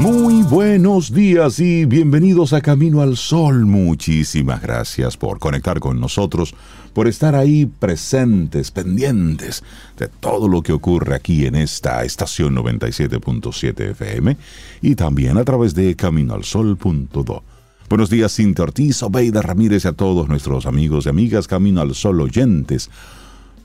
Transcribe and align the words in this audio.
Muy 0.00 0.42
buenos 0.42 1.12
días 1.12 1.58
y 1.58 1.86
bienvenidos 1.86 2.52
a 2.52 2.60
Camino 2.60 3.00
al 3.00 3.16
Sol. 3.16 3.64
Muchísimas 3.64 4.60
gracias 4.60 5.16
por 5.16 5.38
conectar 5.38 5.80
con 5.80 5.98
nosotros, 5.98 6.54
por 6.92 7.08
estar 7.08 7.34
ahí 7.34 7.66
presentes, 7.66 8.70
pendientes 8.70 9.64
de 9.98 10.08
todo 10.08 10.48
lo 10.48 10.62
que 10.62 10.72
ocurre 10.72 11.14
aquí 11.14 11.46
en 11.46 11.54
esta 11.54 12.04
estación 12.04 12.54
97.7 12.54 13.90
FM 13.90 14.36
y 14.82 14.94
también 14.94 15.38
a 15.38 15.44
través 15.44 15.74
de 15.74 15.96
caminoalsol.do. 15.96 17.42
Buenos 17.88 18.10
días, 18.10 18.34
Cintia 18.34 18.64
Ortiz, 18.64 19.02
Obeida 19.02 19.40
Ramírez 19.40 19.84
y 19.84 19.88
a 19.88 19.92
todos 19.92 20.28
nuestros 20.28 20.66
amigos 20.66 21.06
y 21.06 21.08
amigas 21.08 21.48
Camino 21.48 21.80
al 21.80 21.94
Sol 21.94 22.20
oyentes. 22.20 22.90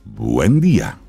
Buen 0.06 0.62
día. 0.62 1.01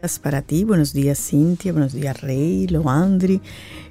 Días 0.00 0.20
para 0.20 0.42
ti, 0.42 0.62
buenos 0.62 0.92
días 0.92 1.18
Cintia, 1.18 1.72
buenos 1.72 1.92
días 1.92 2.20
Rey, 2.20 2.68
Loandri 2.68 3.40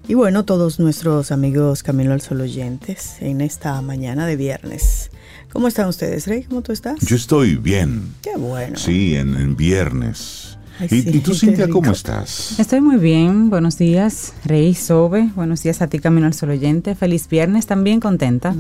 y 0.08 0.14
bueno, 0.14 0.46
todos 0.46 0.80
nuestros 0.80 1.34
amigos 1.34 1.84
Camino 1.84 2.14
al 2.14 2.22
Sol 2.22 2.40
oyentes 2.40 3.18
en 3.20 3.42
esta 3.42 3.82
mañana 3.82 4.26
de 4.26 4.38
viernes. 4.38 5.12
¿Cómo 5.52 5.68
están 5.68 5.90
ustedes, 5.90 6.26
Rey? 6.26 6.44
¿Cómo 6.44 6.62
tú 6.62 6.72
estás? 6.72 7.02
Yo 7.02 7.18
estoy 7.18 7.58
bien. 7.58 8.14
Qué 8.22 8.38
bueno. 8.38 8.78
Sí, 8.78 9.16
en, 9.16 9.36
en 9.36 9.58
viernes. 9.58 10.58
Ay, 10.80 10.88
¿Y, 10.92 11.02
sí, 11.02 11.10
y 11.14 11.20
tú, 11.20 11.34
Cintia, 11.34 11.68
cómo 11.68 11.92
estás? 11.92 12.58
Estoy 12.58 12.80
muy 12.80 12.96
bien, 12.96 13.50
buenos 13.50 13.78
días, 13.78 14.34
Rey 14.46 14.76
Sobe, 14.76 15.30
buenos 15.36 15.62
días 15.62 15.82
a 15.82 15.88
ti 15.88 16.00
Camino 16.00 16.26
al 16.28 16.34
Sol 16.34 16.52
oyente, 16.52 16.96
feliz 16.96 17.28
viernes, 17.28 17.66
también 17.66 18.00
contenta. 18.00 18.56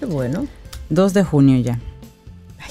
Qué 0.00 0.06
bueno. 0.06 0.48
2 0.90 1.14
de 1.14 1.22
junio 1.22 1.60
ya. 1.60 1.78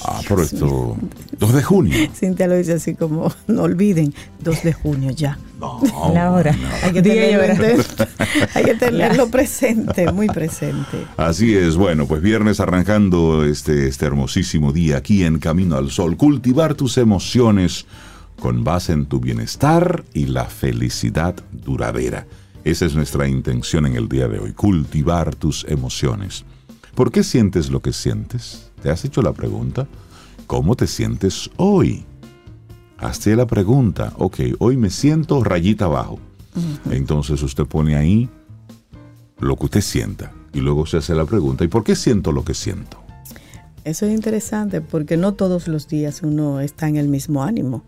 Ah, 0.06 0.22
pero 0.28 0.42
esto... 0.42 0.98
2 1.38 1.54
de 1.54 1.64
junio. 1.64 1.98
Cintia 2.14 2.48
lo 2.48 2.56
dice 2.56 2.74
así 2.74 2.96
como, 2.96 3.32
no 3.48 3.64
olviden, 3.64 4.14
2 4.42 4.64
de 4.64 4.74
junio 4.74 5.12
ya. 5.12 5.38
No, 5.60 5.80
La 6.14 6.32
hora. 6.32 6.56
Hay 6.84 6.94
que 6.94 7.02
tenerlo, 7.02 7.84
hay 8.56 8.64
que 8.64 8.74
tenerlo 8.76 9.30
presente, 9.30 10.12
muy 10.12 10.28
presente. 10.28 11.06
Así 11.18 11.56
es, 11.56 11.76
bueno, 11.76 12.08
pues 12.08 12.22
viernes 12.22 12.60
arrancando 12.60 13.46
este, 13.46 13.88
este 13.88 14.06
hermosísimo 14.06 14.72
día 14.72 14.98
aquí 14.98 15.24
en 15.24 15.40
Camino 15.40 15.78
al 15.78 15.92
Sol. 15.92 16.18
Cultivar 16.18 16.74
tus 16.74 16.98
emociones 16.98 17.86
con 18.40 18.64
base 18.64 18.94
en 18.94 19.06
tu 19.06 19.20
bienestar 19.20 20.04
y 20.14 20.26
la 20.26 20.46
felicidad 20.46 21.36
duradera. 21.52 22.26
Esa 22.64 22.86
es 22.86 22.96
nuestra 22.96 23.28
intención 23.28 23.86
en 23.86 23.96
el 23.96 24.08
día 24.08 24.28
de 24.28 24.40
hoy, 24.40 24.54
cultivar 24.54 25.36
tus 25.36 25.64
emociones. 25.66 26.44
¿Por 26.96 27.12
qué 27.12 27.24
sientes 27.24 27.70
lo 27.70 27.82
que 27.82 27.94
sientes? 27.94 28.71
¿Te 28.82 28.90
has 28.90 29.04
hecho 29.06 29.22
la 29.22 29.34
pregunta? 29.34 29.88
¿Cómo 30.48 30.76
te 30.76 30.88
sientes 30.88 31.50
hoy? 31.58 32.04
Hazte 32.98 33.36
la 33.36 33.48
pregunta, 33.48 34.14
ok, 34.18 34.40
hoy 34.60 34.78
me 34.78 34.90
siento 34.90 35.44
rayita 35.44 35.86
abajo. 35.86 36.20
Entonces 36.92 37.42
usted 37.42 37.66
pone 37.66 37.96
ahí 37.96 38.30
lo 39.40 39.56
que 39.56 39.66
usted 39.66 39.82
sienta 39.82 40.32
y 40.54 40.60
luego 40.60 40.86
se 40.86 40.98
hace 40.98 41.16
la 41.16 41.26
pregunta, 41.26 41.64
¿y 41.64 41.68
por 41.68 41.84
qué 41.84 41.96
siento 41.96 42.32
lo 42.32 42.44
que 42.44 42.54
siento? 42.54 42.98
Eso 43.86 44.06
es 44.06 44.14
interesante 44.14 44.82
porque 44.82 45.18
no 45.18 45.34
todos 45.34 45.68
los 45.68 45.88
días 45.88 46.22
uno 46.22 46.60
está 46.60 46.88
en 46.90 46.98
el 46.98 47.08
mismo 47.08 47.44
ánimo, 47.44 47.84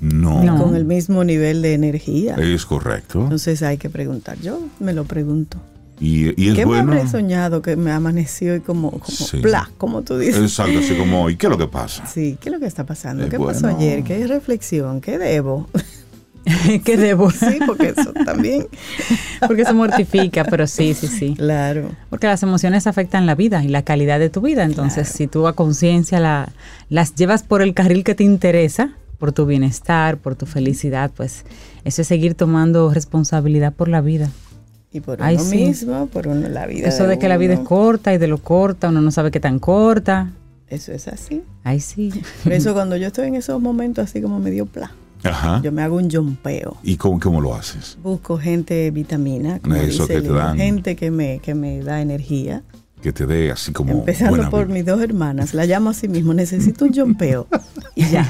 No, 0.00 0.42
No. 0.42 0.62
con 0.62 0.74
el 0.76 0.84
mismo 0.84 1.24
nivel 1.24 1.62
de 1.62 1.72
energía. 1.74 2.34
es 2.36 2.66
correcto. 2.66 3.22
Entonces 3.22 3.62
hay 3.62 3.78
que 3.78 3.88
preguntar. 3.88 4.38
Yo 4.40 4.60
me 4.80 4.92
lo 4.92 5.04
pregunto. 5.04 5.58
Y, 6.00 6.42
y 6.42 6.48
es 6.48 6.54
¿Qué 6.54 6.64
bueno. 6.64 6.92
me 6.92 6.98
habré 6.98 7.10
soñado 7.10 7.60
que 7.60 7.76
me 7.76 7.92
amaneció 7.92 8.56
y 8.56 8.60
como, 8.60 8.90
como 8.90 9.04
Sí. 9.06 9.36
bla, 9.38 9.70
como 9.76 10.00
tú 10.02 10.16
dices? 10.18 10.40
Exacto, 10.40 10.78
así 10.78 10.94
como, 10.96 11.28
¿y 11.28 11.36
qué 11.36 11.46
es 11.46 11.50
lo 11.50 11.58
que 11.58 11.66
pasa? 11.68 12.06
Sí, 12.06 12.38
¿qué 12.40 12.48
es 12.48 12.54
lo 12.54 12.58
que 12.60 12.66
está 12.66 12.86
pasando? 12.86 13.24
Es 13.24 13.30
¿Qué 13.30 13.38
pasó 13.38 13.60
bueno. 13.62 13.78
ayer? 13.78 14.02
¿Qué 14.02 14.26
reflexión? 14.26 15.00
¿Qué 15.02 15.18
debo? 15.18 15.68
¿Qué 16.84 16.96
debo? 16.96 17.30
sí, 17.30 17.58
porque 17.66 17.92
eso 17.96 18.12
también. 18.24 18.66
Porque 19.46 19.64
se 19.64 19.72
mortifica, 19.72 20.44
pero 20.44 20.66
sí, 20.66 20.92
sí, 20.94 21.06
sí. 21.06 21.34
Claro. 21.34 21.90
Porque 22.10 22.26
las 22.26 22.42
emociones 22.42 22.86
afectan 22.86 23.24
la 23.26 23.34
vida 23.34 23.62
y 23.64 23.68
la 23.68 23.82
calidad 23.82 24.18
de 24.18 24.28
tu 24.30 24.40
vida. 24.42 24.64
Entonces, 24.64 25.08
si 25.08 25.26
tú 25.26 25.46
a 25.46 25.54
conciencia 25.54 26.20
la, 26.20 26.52
las 26.90 27.14
llevas 27.14 27.42
por 27.42 27.62
el 27.62 27.72
carril 27.74 28.04
que 28.04 28.14
te 28.14 28.22
interesa, 28.24 28.92
por 29.18 29.32
tu 29.32 29.46
bienestar, 29.46 30.18
por 30.18 30.34
tu 30.34 30.44
felicidad, 30.46 31.10
pues 31.14 31.44
eso 31.84 32.02
es 32.02 32.08
seguir 32.08 32.34
tomando 32.34 32.92
responsabilidad 32.92 33.72
por 33.72 33.88
la 33.88 34.00
vida. 34.02 34.30
Y 34.92 35.00
por 35.00 35.22
Ay, 35.22 35.36
uno 35.36 35.44
sí. 35.44 35.56
mismo, 35.56 36.06
por 36.06 36.26
uno, 36.26 36.48
la 36.48 36.66
vida. 36.66 36.88
Eso 36.88 37.06
de 37.06 37.18
que 37.18 37.28
la 37.28 37.36
vida 37.36 37.54
es 37.54 37.60
corta 37.60 38.12
y 38.12 38.18
de 38.18 38.26
lo 38.26 38.38
corta, 38.38 38.88
uno 38.88 39.00
no 39.00 39.10
sabe 39.10 39.30
qué 39.30 39.38
tan 39.40 39.58
corta. 39.60 40.30
Eso 40.68 40.92
es 40.92 41.06
así. 41.08 41.42
Ay, 41.64 41.80
sí. 41.80 42.10
Por 42.44 42.52
eso 42.52 42.72
cuando 42.74 42.96
yo 42.96 43.08
estoy 43.08 43.28
en 43.28 43.34
esos 43.36 43.60
momentos 43.60 44.04
así 44.04 44.20
como 44.20 44.38
medio 44.40 44.66
pla, 44.66 44.90
Ajá. 45.22 45.60
yo 45.62 45.70
me 45.72 45.82
hago 45.82 45.96
un 45.96 46.08
yompeo. 46.10 46.76
¿Y 46.82 46.96
cómo, 46.96 47.20
cómo 47.20 47.40
lo 47.40 47.54
haces? 47.54 47.98
Busco 48.02 48.36
gente 48.38 48.90
vitamina, 48.90 49.58
como 49.60 49.76
Eso 49.76 50.06
dice 50.06 50.14
que 50.14 50.22
te 50.22 50.32
dan. 50.32 50.56
gente 50.56 50.96
que 50.96 51.10
me, 51.10 51.38
que 51.40 51.54
me 51.54 51.82
da 51.82 52.00
energía. 52.00 52.62
Que 53.02 53.12
te 53.12 53.26
dé 53.26 53.50
así 53.50 53.72
como. 53.72 53.92
Empezando 53.92 54.50
por 54.50 54.68
mis 54.68 54.84
dos 54.84 55.00
hermanas, 55.00 55.54
la 55.54 55.64
llamo 55.64 55.90
así 55.90 56.06
mismo, 56.08 56.34
necesito 56.34 56.84
un 56.84 56.92
yompeo. 56.92 57.46
Y 57.94 58.04
ya. 58.10 58.28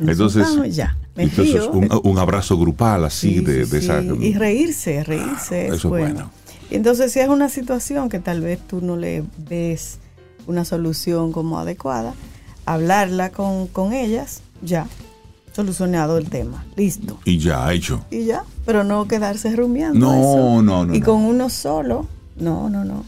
Nos 0.00 0.10
Entonces, 0.10 0.46
juntamos, 0.46 0.76
ya. 0.76 0.96
Me 1.16 1.22
Entonces, 1.24 1.54
río. 1.54 1.70
un, 1.70 1.88
un 2.02 2.18
abrazo 2.18 2.58
grupal 2.58 3.04
así 3.04 3.38
Sí, 3.38 3.40
de, 3.40 3.64
sí, 3.64 3.70
de 3.70 3.78
esa. 3.78 4.02
Y 4.02 4.34
reírse, 4.34 5.02
reírse. 5.04 5.66
Eso 5.66 5.74
es 5.74 5.84
es 5.84 5.84
bueno. 5.84 6.30
entonces, 6.70 7.12
si 7.12 7.20
es 7.20 7.28
una 7.28 7.48
situación 7.48 8.08
que 8.08 8.18
tal 8.18 8.40
vez 8.42 8.58
tú 8.66 8.80
no 8.82 8.96
le 8.96 9.24
ves 9.48 9.98
una 10.46 10.64
solución 10.66 11.32
como 11.32 11.58
adecuada, 11.58 12.12
hablarla 12.66 13.30
con, 13.30 13.66
con 13.68 13.92
ellas, 13.94 14.42
ya. 14.62 14.86
Solucionado 15.54 16.18
el 16.18 16.28
tema. 16.28 16.64
Listo. 16.76 17.18
Y 17.24 17.38
ya, 17.38 17.72
hecho. 17.72 18.04
Y 18.10 18.24
ya. 18.24 18.42
Pero 18.66 18.82
no 18.84 19.06
quedarse 19.06 19.54
rumiando. 19.54 19.98
No, 20.00 20.12
eso. 20.12 20.62
no, 20.62 20.84
no, 20.84 20.94
Y 20.94 20.98
no. 21.00 21.06
con 21.06 21.22
uno 21.22 21.48
solo, 21.48 22.06
no, 22.36 22.68
no, 22.68 22.84
no. 22.84 23.04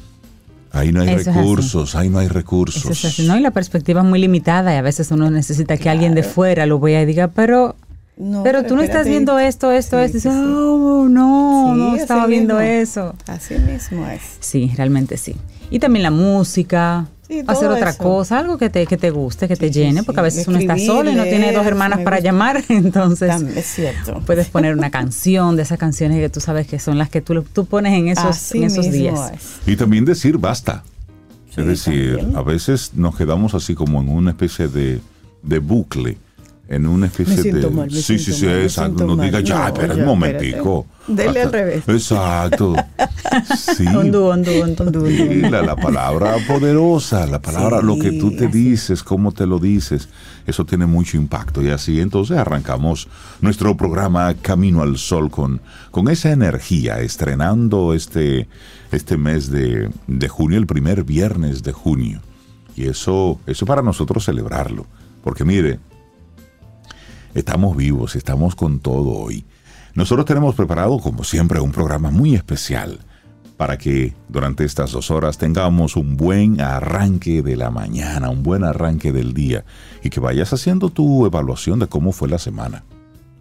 Ahí 0.73 0.93
no 0.93 1.01
hay 1.03 1.09
Eso 1.11 1.33
recursos, 1.33 1.95
ahí 1.95 2.09
no 2.09 2.19
hay 2.19 2.29
recursos. 2.29 2.85
Eso 2.85 2.93
es 2.93 3.05
así, 3.07 3.27
¿no? 3.27 3.37
Y 3.37 3.41
la 3.41 3.51
perspectiva 3.51 4.01
es 4.03 4.07
muy 4.07 4.19
limitada 4.19 4.75
y 4.75 4.77
a 4.77 4.83
veces 4.83 5.11
uno 5.11 5.31
necesita 5.31 5.77
que 5.77 5.89
alguien 5.89 6.15
de 6.15 6.23
fuera 6.23 6.67
lo 6.67 6.79
vea 6.81 7.03
y 7.03 7.07
diga, 7.07 7.29
pero, 7.29 7.77
No, 8.17 8.43
pero 8.43 8.65
tú 8.65 8.77
no 8.77 8.83
estás 8.83 9.07
viendo 9.07 9.39
esto, 9.39 9.71
esto, 9.73 9.99
Sí, 9.99 10.05
esto. 10.05 10.19
Y 10.19 10.21
sí, 10.21 10.29
oh, 10.31 11.07
no, 11.09 11.73
Sí, 11.75 11.79
no 11.81 11.93
así 11.93 12.01
estaba 12.01 12.27
viendo 12.27 12.55
mismo. 12.55 12.69
eso. 12.69 13.15
Así 13.27 13.55
mismo 13.55 14.07
es. 14.09 14.23
Sí, 14.41 14.73
realmente 14.77 15.17
sí. 15.17 15.35
Y 15.71 15.79
también 15.79 16.03
la 16.03 16.11
música, 16.11 17.07
Sí, 17.27 17.43
hacer 17.47 17.69
otra 17.71 17.91
eso. 17.91 18.03
cosa, 18.03 18.39
algo 18.39 18.57
que 18.57 18.71
te, 18.71 18.87
que 18.87 18.97
te 18.97 19.11
guste, 19.11 19.49
que 19.49 19.57
te 19.57 19.73
Sí, 19.73 19.81
llene, 19.81 20.01
sí. 20.01 20.07
porque 20.07 20.21
a 20.21 20.23
veces 20.23 20.47
uno 20.47 20.59
está 20.59 20.79
solo 20.79 21.11
y 21.11 21.15
no 21.15 21.25
tiene 21.25 21.53
dos 21.53 21.67
hermanas 21.67 22.01
para 22.01 22.17
gusta. 22.19 22.25
llamar, 22.25 22.65
entonces 22.69 23.43
es 23.57 23.67
cierto. 23.67 24.23
puedes 24.25 24.49
poner 24.49 24.75
una 24.75 24.91
canción 24.91 25.57
de 25.57 25.63
esas 25.63 25.79
canciones 25.79 26.19
que 26.21 26.29
tú 26.29 26.41
sabes 26.41 26.67
que 26.69 26.79
son 26.79 26.99
las 26.99 27.09
que 27.11 27.21
tú, 27.21 27.43
tú 27.43 27.67
pones 27.67 27.95
en 27.95 28.09
esos, 28.09 28.25
Así 28.27 28.59
en 28.59 28.65
esos 28.65 28.91
días. 28.91 29.33
es. 29.35 29.69
Y 29.69 29.77
también 29.77 30.05
decir 30.05 30.39
basta. 30.39 30.85
Sí, 31.53 31.63
es 31.63 31.67
decir, 31.67 32.17
también. 32.19 32.37
a 32.37 32.43
veces 32.43 32.93
nos 32.95 33.17
quedamos 33.17 33.55
así 33.55 33.75
como 33.75 34.01
en 34.01 34.09
una 34.11 34.31
especie 34.31 34.69
de, 34.69 35.01
de 35.43 35.59
bucle, 35.59 36.19
en 36.69 36.87
una 36.87 37.07
especie 37.07 37.37
Me 37.37 37.43
siento 37.43 37.69
de... 37.71 37.75
mal, 37.75 37.87
me 37.91 37.97
sí, 37.97 38.19
sí, 38.19 38.33
siento 38.33 38.39
sí, 38.39 38.47
mal, 38.47 38.61
exacto. 38.63 39.07
No 39.07 39.17
diga 39.17 39.41
ya, 39.41 39.59
No, 39.59 39.67
espera 39.69 39.95
un 39.95 40.05
momentico. 40.05 40.87
Dele 41.07 41.43
al 41.43 41.53
revés. 41.53 41.85
Exacto. 41.89 42.75
Sí. 43.57 43.85
Dúo. 43.85 44.35
Sí, 45.07 45.41
la, 45.51 45.61
la 45.63 45.77
palabra 45.77 46.37
poderosa, 46.49 47.27
la 47.27 47.41
palabra, 47.41 47.81
Sí, 47.81 47.87
lo 47.87 47.99
que 47.99 48.13
tú 48.13 48.31
te 48.35 48.47
así. 48.47 48.59
dices, 48.59 49.03
cómo 49.03 49.33
te 49.33 49.47
lo 49.47 49.59
dices, 49.59 50.09
eso 50.47 50.65
tiene 50.65 50.87
mucho 50.87 51.17
impacto. 51.17 51.61
Y 51.63 51.69
así 51.71 52.01
entonces 52.01 52.39
arrancamos 52.39 53.09
nuestro 53.41 53.77
programa 53.77 54.33
Camino 54.35 54.83
al 54.83 54.97
Sol 54.97 55.31
con, 55.31 55.61
con 55.91 56.09
esa 56.09 56.33
energía, 56.33 57.01
estrenando 57.01 57.93
este, 57.95 58.49
este 58.91 59.17
mes 59.19 59.51
de, 59.51 59.91
de 60.07 60.29
junio, 60.29 60.59
el 60.59 60.67
primer 60.67 61.05
viernes 61.05 61.63
de 61.63 61.73
junio. 61.73 62.21
Y 62.75 62.87
eso, 62.87 63.39
eso 63.47 63.67
para 63.67 63.83
nosotros 63.83 64.25
celebrarlo. 64.25 64.87
Porque 65.23 65.45
mire, 65.45 65.79
estamos 67.37 67.77
vivos, 67.77 68.17
estamos 68.17 68.55
con 68.55 68.81
todo 68.81 69.11
hoy. 69.11 69.45
Nosotros 69.95 70.25
tenemos 70.25 70.55
preparado, 70.55 70.99
como 70.99 71.23
siempre, 71.23 71.61
un 71.61 71.71
programa 71.71 72.11
muy 72.11 72.35
especial 72.35 72.99
para 73.59 73.77
que 73.79 74.15
durante 74.29 74.65
estas 74.65 74.93
dos 74.93 75.11
horas 75.11 75.39
tengamos 75.39 75.97
un 75.97 76.17
buen 76.17 76.61
arranque 76.61 77.43
de 77.43 77.57
la 77.57 77.71
mañana, 77.71 78.31
un 78.31 78.43
buen 78.43 78.65
arranque 78.65 79.13
del 79.13 79.35
día 79.35 79.65
y 80.03 80.11
que 80.11 80.21
vayas 80.21 80.53
haciendo 80.53 80.91
tu 80.91 81.27
evaluación 81.27 81.79
de 81.79 81.87
cómo 81.87 82.13
fue 82.13 82.29
la 82.29 82.39
semana. 82.39 82.85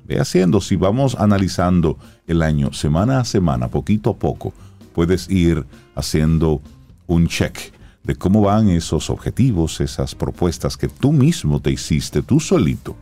Ve 0.06 0.20
haciendo, 0.20 0.62
si 0.62 0.76
vamos 0.76 1.16
analizando 1.16 1.98
el 2.28 2.42
año 2.42 2.74
semana 2.74 3.22
a 3.22 3.26
semana, 3.26 3.70
poquito 3.70 4.12
a 4.12 4.18
poco, 4.18 4.54
puedes 4.94 5.30
ir 5.30 5.66
haciendo 5.96 6.62
un 7.08 7.28
check 7.28 7.74
de 8.04 8.16
cómo 8.16 8.42
van 8.42 8.70
esos 8.70 9.10
objetivos, 9.10 9.82
esas 9.82 10.16
propuestas 10.16 10.78
que 10.78 10.90
tú 10.90 11.12
mismo 11.12 11.60
te 11.60 11.72
hiciste, 11.72 12.22
tú 12.22 12.40
solito, 12.40 12.96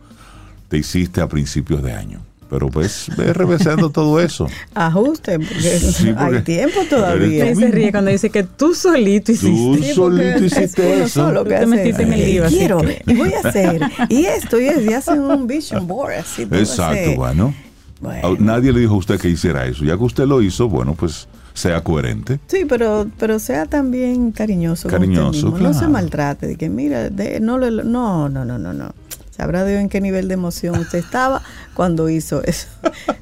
te 0.74 0.78
hiciste 0.78 1.20
a 1.20 1.28
principios 1.28 1.84
de 1.84 1.92
año. 1.92 2.18
Pero 2.50 2.68
pues 2.68 3.06
ve 3.16 3.32
revisando 3.32 3.90
todo 3.90 4.20
eso. 4.20 4.48
Ajusten, 4.74 5.40
porque, 5.40 5.78
Sí, 5.78 6.12
porque 6.12 6.36
hay 6.36 6.42
tiempo 6.42 6.80
todavía. 6.90 7.48
Él 7.48 7.56
se 7.56 7.68
ríe 7.68 7.90
cuando 7.92 8.10
dice 8.10 8.28
que 8.30 8.42
tú 8.42 8.74
solito 8.74 9.30
hiciste. 9.32 9.50
Tú 9.56 9.76
Sí, 9.80 9.94
solito 9.94 10.22
es 10.38 10.42
hiciste 10.52 10.82
uno 10.94 11.04
eso. 11.04 11.26
solo 11.26 11.44
que 11.44 11.54
Tú 11.54 11.60
te 11.60 11.66
metiste 11.66 12.02
en 12.02 12.12
el 12.12 12.20
"Ay, 12.20 12.32
lío, 12.32 12.44
así 12.44 12.56
Quiero, 12.58 12.78
que- 12.80 13.02
voy 13.14 13.32
a 13.32 13.48
hacer, 13.48 13.80
y 14.08 14.24
esto, 14.26 14.60
y 14.60 14.68
hacen 14.92 15.20
un 15.20 15.46
vision 15.46 15.86
board 15.86 16.14
así. 16.14 16.42
Exacto, 16.42 17.14
bueno. 17.16 17.54
Bueno. 18.00 18.36
Nadie 18.40 18.72
le 18.72 18.80
dijo 18.80 18.94
a 18.94 18.98
usted 18.98 19.18
que 19.20 19.28
hiciera 19.28 19.64
eso. 19.66 19.84
Ya 19.84 19.96
que 19.96 20.02
usted 20.04 20.24
lo 20.26 20.42
hizo, 20.42 20.68
bueno, 20.68 20.94
pues 20.94 21.26
sea 21.54 21.82
coherente. 21.82 22.40
Sí, 22.48 22.66
pero, 22.68 23.06
pero 23.18 23.38
sea 23.38 23.66
también 23.66 24.32
cariñoso. 24.32 24.88
con 24.88 24.94
usted 25.02 25.06
Cariñoso, 25.14 25.46
mismo. 25.52 25.58
No 25.60 25.72
se 25.72 25.78
claro. 25.78 25.92
maltrate. 25.92 26.46
De 26.48 26.56
que, 26.56 26.68
mira, 26.68 27.08
de- 27.10 27.38
no, 27.40 27.58
le- 27.58 27.84
no, 27.84 28.28
no, 28.28 28.44
no, 28.44 28.58
no, 28.58 28.72
no. 28.74 28.92
Sabrá 29.36 29.64
Dios 29.64 29.80
en 29.80 29.88
qué 29.88 30.00
nivel 30.00 30.28
de 30.28 30.34
emoción 30.34 30.78
usted 30.78 30.98
estaba 30.98 31.42
cuando 31.74 32.08
hizo 32.08 32.42
eso. 32.44 32.68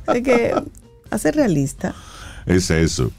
Así 0.07 0.23
que, 0.23 0.55
hacer 1.11 1.37
realista. 1.37 1.95
Es 2.45 2.71
eso. 2.71 3.13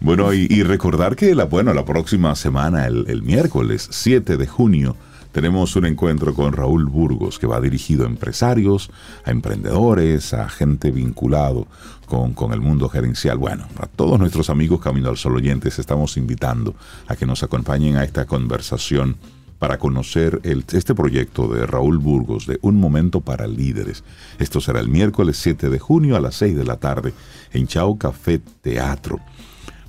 Bueno, 0.00 0.32
y, 0.32 0.46
y 0.48 0.62
recordar 0.62 1.16
que 1.16 1.34
la, 1.34 1.44
bueno, 1.44 1.74
la 1.74 1.84
próxima 1.84 2.34
semana, 2.36 2.86
el, 2.86 3.04
el 3.08 3.22
miércoles 3.22 3.88
7 3.90 4.36
de 4.36 4.46
junio, 4.46 4.96
tenemos 5.32 5.76
un 5.76 5.84
encuentro 5.84 6.34
con 6.34 6.52
Raúl 6.52 6.86
Burgos 6.86 7.38
que 7.38 7.46
va 7.46 7.60
dirigido 7.60 8.04
a 8.04 8.08
empresarios, 8.08 8.90
a 9.24 9.30
emprendedores, 9.30 10.32
a 10.32 10.48
gente 10.48 10.90
vinculado 10.90 11.66
con, 12.06 12.32
con 12.32 12.54
el 12.54 12.60
mundo 12.60 12.88
gerencial. 12.88 13.36
Bueno, 13.36 13.66
a 13.78 13.86
todos 13.86 14.18
nuestros 14.18 14.48
amigos 14.48 14.80
Camino 14.80 15.10
al 15.10 15.18
Sol 15.18 15.36
oyentes 15.36 15.78
estamos 15.78 16.16
invitando 16.16 16.74
a 17.08 17.14
que 17.14 17.26
nos 17.26 17.42
acompañen 17.42 17.96
a 17.96 18.04
esta 18.04 18.24
conversación 18.24 19.16
para 19.58 19.78
conocer 19.78 20.40
el- 20.44 20.64
este 20.72 20.94
proyecto 20.94 21.48
de 21.48 21.66
Raúl 21.66 21.98
Burgos 21.98 22.46
de 22.46 22.58
Un 22.62 22.76
Momento 22.76 23.20
para 23.20 23.46
Líderes. 23.46 24.04
Esto 24.38 24.60
será 24.60 24.80
el 24.80 24.88
miércoles 24.88 25.36
7 25.38 25.68
de 25.68 25.78
junio 25.78 26.16
a 26.16 26.20
las 26.20 26.36
6 26.36 26.56
de 26.56 26.64
la 26.64 26.76
tarde 26.76 27.12
en 27.52 27.66
Chao 27.66 27.98
Café 27.98 28.40
Teatro. 28.60 29.18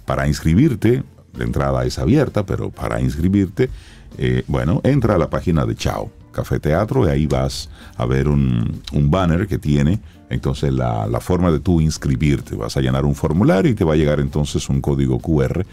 Para 0.06 0.28
inscribirte, 0.28 1.04
la 1.38 1.44
entrada 1.44 1.86
es 1.86 2.00
abierta, 2.00 2.46
pero 2.46 2.72
para 2.72 3.00
inscribirte, 3.00 3.70
eh, 4.18 4.44
bueno, 4.48 4.82
entra 4.84 5.16
a 5.16 5.18
la 5.20 5.30
página 5.30 5.66
de 5.66 5.76
Chao 5.76 6.12
Café 6.32 6.60
Teatro 6.60 7.06
y 7.06 7.10
ahí 7.10 7.28
vas 7.28 7.70
a 7.96 8.06
ver 8.06 8.28
un, 8.28 8.82
banner 8.92 9.48
que 9.48 9.58
tiene 9.58 10.00
entonces 10.30 10.72
la, 10.74 11.08
la 11.08 11.20
forma 11.20 11.52
de 11.52 11.60
tú 11.60 11.82
inscribirte. 11.82 12.56
Vas 12.56 12.78
a 12.78 12.82
llenar 12.82 13.06
un 13.06 13.16
formulario 13.16 13.72
y 13.72 13.76
te 13.76 13.84
va 13.84 13.94
a 13.94 13.98
llegar 13.98 14.20
entonces 14.20 14.70
un 14.70 14.82
código 14.82 15.20
QR 15.20 15.66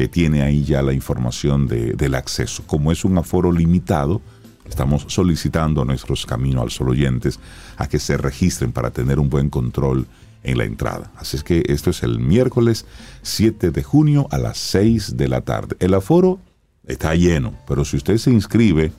que 0.00 0.08
tiene 0.08 0.40
ahí 0.40 0.64
ya 0.64 0.80
la 0.80 0.94
información 0.94 1.68
de- 1.68 1.92
del 1.92 2.14
acceso. 2.14 2.62
Como 2.66 2.90
es 2.90 3.04
un 3.04 3.18
aforo 3.18 3.52
limitado, 3.52 4.22
estamos 4.66 5.04
solicitando 5.08 5.82
a 5.82 5.84
nuestros 5.84 6.24
Camino 6.24 6.62
al 6.62 6.70
Sol 6.70 6.88
oyentes 6.88 7.38
a 7.76 7.86
que 7.86 7.98
se 7.98 8.16
registren 8.16 8.72
para 8.72 8.92
tener 8.92 9.18
un 9.18 9.28
buen 9.28 9.50
control 9.50 10.06
en 10.42 10.56
la 10.56 10.64
entrada. 10.64 11.12
Así 11.18 11.36
es 11.36 11.44
que 11.44 11.62
esto 11.66 11.90
es 11.90 12.02
el 12.02 12.18
miércoles 12.18 12.86
7 13.20 13.72
de 13.72 13.82
junio 13.82 14.26
a 14.30 14.38
las 14.38 14.56
6 14.56 15.18
de 15.18 15.28
la 15.28 15.42
tarde. 15.42 15.76
El 15.80 15.92
aforo 15.92 16.38
está 16.86 17.14
lleno, 17.14 17.52
pero 17.68 17.84
si 17.84 17.98
usted 17.98 18.16
se 18.16 18.30
inscribe, 18.30 18.92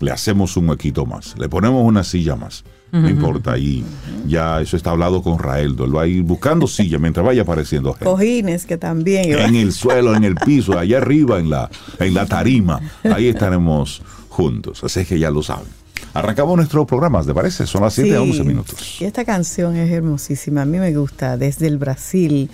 le 0.00 0.10
hacemos 0.10 0.58
un 0.58 0.68
huequito 0.68 1.06
más, 1.06 1.34
le 1.38 1.48
ponemos 1.48 1.82
una 1.82 2.04
silla 2.04 2.36
más. 2.36 2.62
No 2.92 3.08
importa, 3.08 3.52
ahí 3.52 3.82
ya 4.26 4.60
eso 4.60 4.76
está 4.76 4.90
hablado 4.90 5.22
con 5.22 5.38
Raeldo. 5.38 5.86
Él 5.86 5.96
va 5.96 6.02
a 6.02 6.06
ir 6.06 6.22
buscando 6.22 6.66
silla 6.66 6.98
mientras 6.98 7.24
vaya 7.24 7.40
apareciendo 7.42 7.92
gente 7.94 8.04
Cojines 8.04 8.66
que 8.66 8.76
también. 8.76 9.32
en 9.32 9.56
el 9.56 9.72
suelo, 9.72 10.14
en 10.14 10.24
el 10.24 10.34
piso, 10.34 10.78
allá 10.78 10.98
arriba, 10.98 11.38
en 11.38 11.48
la, 11.48 11.70
en 11.98 12.12
la 12.12 12.26
tarima. 12.26 12.80
Ahí 13.04 13.28
estaremos 13.28 14.02
juntos. 14.28 14.84
Así 14.84 15.00
es 15.00 15.08
que 15.08 15.18
ya 15.18 15.30
lo 15.30 15.42
saben. 15.42 15.66
Arrancamos 16.14 16.56
nuestro 16.56 16.84
programa, 16.86 17.22
¿te 17.24 17.32
parece? 17.32 17.66
Son 17.66 17.80
las 17.80 17.94
7 17.94 18.10
a 18.14 18.20
Sí. 18.20 18.30
11 18.30 18.44
minutos. 18.44 19.00
Y 19.00 19.04
esta 19.04 19.24
canción 19.24 19.74
es 19.76 19.90
hermosísima. 19.90 20.62
A 20.62 20.64
mí 20.66 20.78
me 20.78 20.92
gusta. 20.94 21.38
Desde 21.38 21.66
el 21.68 21.78
Brasil, 21.78 22.50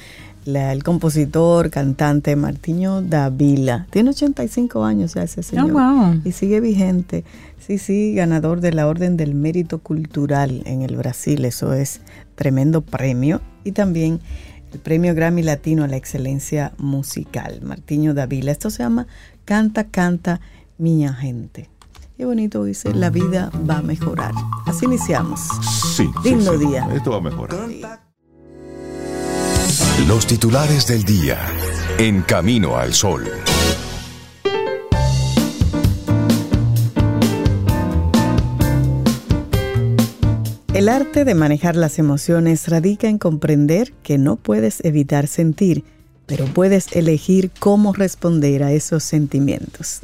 la- 0.49 0.73
el 0.73 0.83
compositor, 0.83 1.71
cantante 1.71 2.35
Martiño 2.37 3.03
Davila. 3.03 3.87
Tiene 3.91 4.11
85 4.11 4.85
años 4.85 5.15
ya 5.15 5.23
ese 5.23 5.43
señor. 5.43 5.71
wow. 5.73 6.21
Y 6.25 6.33
sigue 6.33 6.61
vigente. 6.61 7.25
Sí, 7.59 7.79
sí, 7.79 8.15
ganador 8.15 8.61
de 8.61 8.73
la 8.73 8.87
Orden 8.87 9.17
del 9.17 9.35
Mérito 9.35 9.79
Cultural 9.81 10.62
en 10.65 10.83
el 10.83 10.97
Brasil. 10.97 11.45
Eso 11.45 11.73
es 11.75 12.00
tremendo 12.35 12.81
premio. 12.81 13.41
Y 13.65 13.73
también 13.73 14.21
el 14.73 14.81
premio 14.81 15.15
Grammy 15.15 15.43
Latino 15.43 15.85
a 15.85 15.89
la 15.89 15.97
excelencia 15.97 16.73
musical. 16.79 17.61
Martiño 17.62 18.15
Davila. 18.15 18.51
Esto 18.53 18.71
se 18.71 18.83
llama 18.83 19.06
Canta, 19.44 19.85
canta, 19.85 20.41
miña 20.79 21.12
gente. 21.15 21.69
Qué 22.17 22.25
bonito 22.25 22.65
dice, 22.65 22.93
la 22.94 23.11
vida 23.11 23.51
va 23.69 23.79
a 23.79 23.83
mejorar. 23.83 24.33
Así 24.67 24.87
iniciamos. 24.87 25.41
Sí. 25.97 26.09
sí, 26.23 26.31
Lindo 26.31 26.59
sí. 26.59 26.67
día. 26.67 26.89
Esto 26.94 27.12
va 27.12 27.19
a 27.19 27.21
mejorar. 27.21 27.59
Los 30.06 30.27
titulares 30.27 30.87
del 30.87 31.03
día 31.03 31.39
en 31.99 32.23
Camino 32.23 32.77
al 32.77 32.95
Sol. 32.95 33.25
El 40.73 40.89
arte 40.89 41.25
de 41.25 41.35
manejar 41.35 41.75
las 41.75 41.99
emociones 41.99 42.69
radica 42.69 43.09
en 43.09 43.19
comprender 43.19 43.93
que 44.03 44.19
no 44.19 44.37
puedes 44.37 44.85
evitar 44.85 45.27
sentir, 45.27 45.85
pero 46.27 46.44
puedes 46.47 46.94
elegir 46.94 47.51
cómo 47.59 47.93
responder 47.93 48.62
a 48.62 48.73
esos 48.73 49.03
sentimientos. 49.03 50.01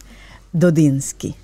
Dodinsky. 0.53 1.37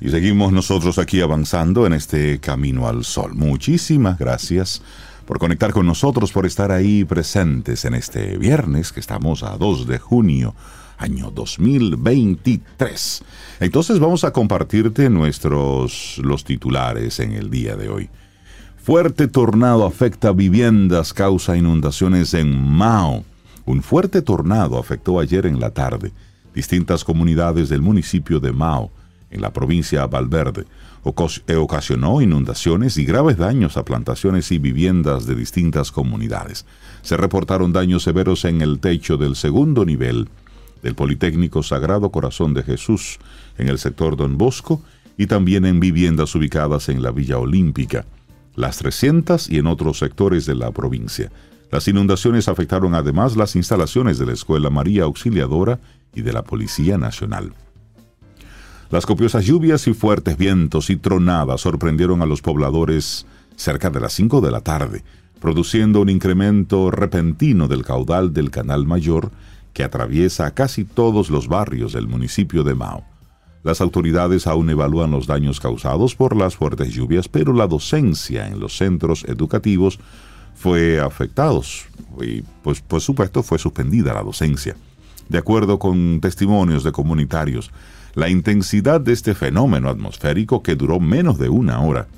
Y 0.00 0.08
seguimos 0.08 0.52
nosotros 0.52 0.98
aquí 0.98 1.20
avanzando 1.20 1.86
en 1.86 1.92
este 1.92 2.40
camino 2.40 2.88
al 2.88 3.04
sol. 3.04 3.34
Muchísimas 3.34 4.18
gracias 4.18 4.80
por 5.30 5.38
conectar 5.38 5.72
con 5.72 5.86
nosotros, 5.86 6.32
por 6.32 6.44
estar 6.44 6.72
ahí 6.72 7.04
presentes 7.04 7.84
en 7.84 7.94
este 7.94 8.36
viernes 8.36 8.90
que 8.90 8.98
estamos 8.98 9.44
a 9.44 9.56
2 9.56 9.86
de 9.86 10.00
junio, 10.00 10.56
año 10.98 11.30
2023. 11.30 13.22
Entonces 13.60 14.00
vamos 14.00 14.24
a 14.24 14.32
compartirte 14.32 15.08
nuestros 15.08 16.20
los 16.24 16.42
titulares 16.42 17.20
en 17.20 17.30
el 17.30 17.48
día 17.48 17.76
de 17.76 17.88
hoy. 17.88 18.10
Fuerte 18.82 19.28
tornado 19.28 19.86
afecta 19.86 20.32
viviendas, 20.32 21.14
causa 21.14 21.56
inundaciones 21.56 22.34
en 22.34 22.60
Mao. 22.60 23.24
Un 23.66 23.84
fuerte 23.84 24.22
tornado 24.22 24.80
afectó 24.80 25.20
ayer 25.20 25.46
en 25.46 25.60
la 25.60 25.70
tarde 25.70 26.10
distintas 26.52 27.04
comunidades 27.04 27.68
del 27.68 27.82
municipio 27.82 28.40
de 28.40 28.50
Mao, 28.50 28.90
en 29.30 29.42
la 29.42 29.52
provincia 29.52 30.00
de 30.00 30.06
Valverde. 30.08 30.64
Eh, 31.02 31.56
Ocasionó 31.56 32.20
inundaciones 32.20 32.98
y 32.98 33.04
graves 33.04 33.38
daños 33.38 33.76
a 33.76 33.84
plantaciones 33.84 34.52
y 34.52 34.58
viviendas 34.58 35.26
de 35.26 35.34
distintas 35.34 35.92
comunidades. 35.92 36.66
Se 37.02 37.16
reportaron 37.16 37.72
daños 37.72 38.02
severos 38.02 38.44
en 38.44 38.60
el 38.60 38.80
techo 38.80 39.16
del 39.16 39.34
segundo 39.34 39.84
nivel 39.84 40.28
del 40.82 40.94
Politécnico 40.94 41.62
Sagrado 41.62 42.10
Corazón 42.10 42.54
de 42.54 42.62
Jesús, 42.62 43.18
en 43.58 43.68
el 43.68 43.78
sector 43.78 44.16
Don 44.16 44.36
Bosco, 44.36 44.82
y 45.16 45.26
también 45.26 45.66
en 45.66 45.80
viviendas 45.80 46.34
ubicadas 46.34 46.88
en 46.88 47.02
la 47.02 47.10
Villa 47.10 47.38
Olímpica, 47.38 48.06
las 48.56 48.78
300 48.78 49.50
y 49.50 49.58
en 49.58 49.66
otros 49.66 49.98
sectores 49.98 50.46
de 50.46 50.54
la 50.54 50.70
provincia. 50.70 51.30
Las 51.70 51.86
inundaciones 51.88 52.48
afectaron 52.48 52.94
además 52.94 53.36
las 53.36 53.56
instalaciones 53.56 54.18
de 54.18 54.26
la 54.26 54.32
Escuela 54.32 54.70
María 54.70 55.04
Auxiliadora 55.04 55.78
y 56.14 56.22
de 56.22 56.32
la 56.32 56.42
Policía 56.42 56.98
Nacional. 56.98 57.52
Las 58.90 59.06
copiosas 59.06 59.44
lluvias 59.44 59.86
y 59.86 59.94
fuertes 59.94 60.36
vientos 60.36 60.90
y 60.90 60.96
tronadas 60.96 61.60
sorprendieron 61.60 62.22
a 62.22 62.26
los 62.26 62.42
pobladores 62.42 63.24
cerca 63.54 63.88
de 63.88 64.00
las 64.00 64.12
5 64.14 64.40
de 64.40 64.50
la 64.50 64.62
tarde, 64.62 65.04
produciendo 65.40 66.00
un 66.00 66.08
incremento 66.08 66.90
repentino 66.90 67.68
del 67.68 67.84
caudal 67.84 68.32
del 68.32 68.50
Canal 68.50 68.86
Mayor 68.86 69.30
que 69.74 69.84
atraviesa 69.84 70.52
casi 70.54 70.84
todos 70.84 71.30
los 71.30 71.46
barrios 71.46 71.92
del 71.92 72.08
municipio 72.08 72.64
de 72.64 72.74
Mao. 72.74 73.04
Las 73.62 73.80
autoridades 73.80 74.48
aún 74.48 74.68
evalúan 74.70 75.12
los 75.12 75.28
daños 75.28 75.60
causados 75.60 76.16
por 76.16 76.34
las 76.34 76.56
fuertes 76.56 76.92
lluvias, 76.92 77.28
pero 77.28 77.52
la 77.52 77.68
docencia 77.68 78.48
en 78.48 78.58
los 78.58 78.76
centros 78.76 79.22
educativos 79.28 80.00
fue 80.56 80.98
afectados 80.98 81.86
y 82.20 82.42
pues 82.64 82.80
por 82.80 83.00
supuesto 83.00 83.44
fue 83.44 83.60
suspendida 83.60 84.14
la 84.14 84.24
docencia. 84.24 84.74
De 85.28 85.38
acuerdo 85.38 85.78
con 85.78 86.20
testimonios 86.20 86.82
de 86.82 86.90
comunitarios, 86.90 87.70
la 88.14 88.28
intensidad 88.28 89.00
de 89.00 89.12
este 89.12 89.34
fenómeno 89.34 89.88
atmosférico 89.88 90.62
que 90.62 90.76
duró 90.76 91.00
menos 91.00 91.38
de 91.38 91.48
una 91.48 91.80
hora 91.80 92.08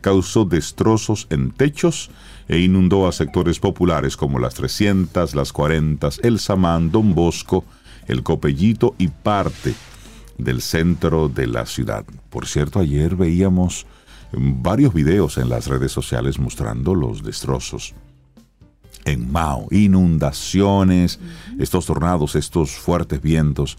causó 0.00 0.44
destrozos 0.44 1.26
en 1.30 1.50
techos 1.50 2.10
e 2.48 2.58
inundó 2.58 3.08
a 3.08 3.12
sectores 3.12 3.58
populares 3.58 4.16
como 4.16 4.38
las 4.38 4.54
300, 4.54 5.34
las 5.34 5.52
40, 5.52 6.08
el 6.22 6.38
Samán, 6.38 6.90
Don 6.90 7.14
Bosco, 7.14 7.64
el 8.06 8.22
Copellito 8.22 8.94
y 8.98 9.08
parte 9.08 9.74
del 10.38 10.62
centro 10.62 11.28
de 11.28 11.46
la 11.46 11.66
ciudad. 11.66 12.04
Por 12.30 12.46
cierto, 12.46 12.78
ayer 12.78 13.16
veíamos 13.16 13.86
varios 14.32 14.94
videos 14.94 15.36
en 15.38 15.48
las 15.48 15.66
redes 15.66 15.92
sociales 15.92 16.38
mostrando 16.38 16.94
los 16.94 17.22
destrozos 17.22 17.94
en 19.04 19.30
Mao, 19.32 19.68
inundaciones, 19.70 21.18
estos 21.58 21.86
tornados, 21.86 22.34
estos 22.34 22.72
fuertes 22.72 23.20
vientos. 23.22 23.78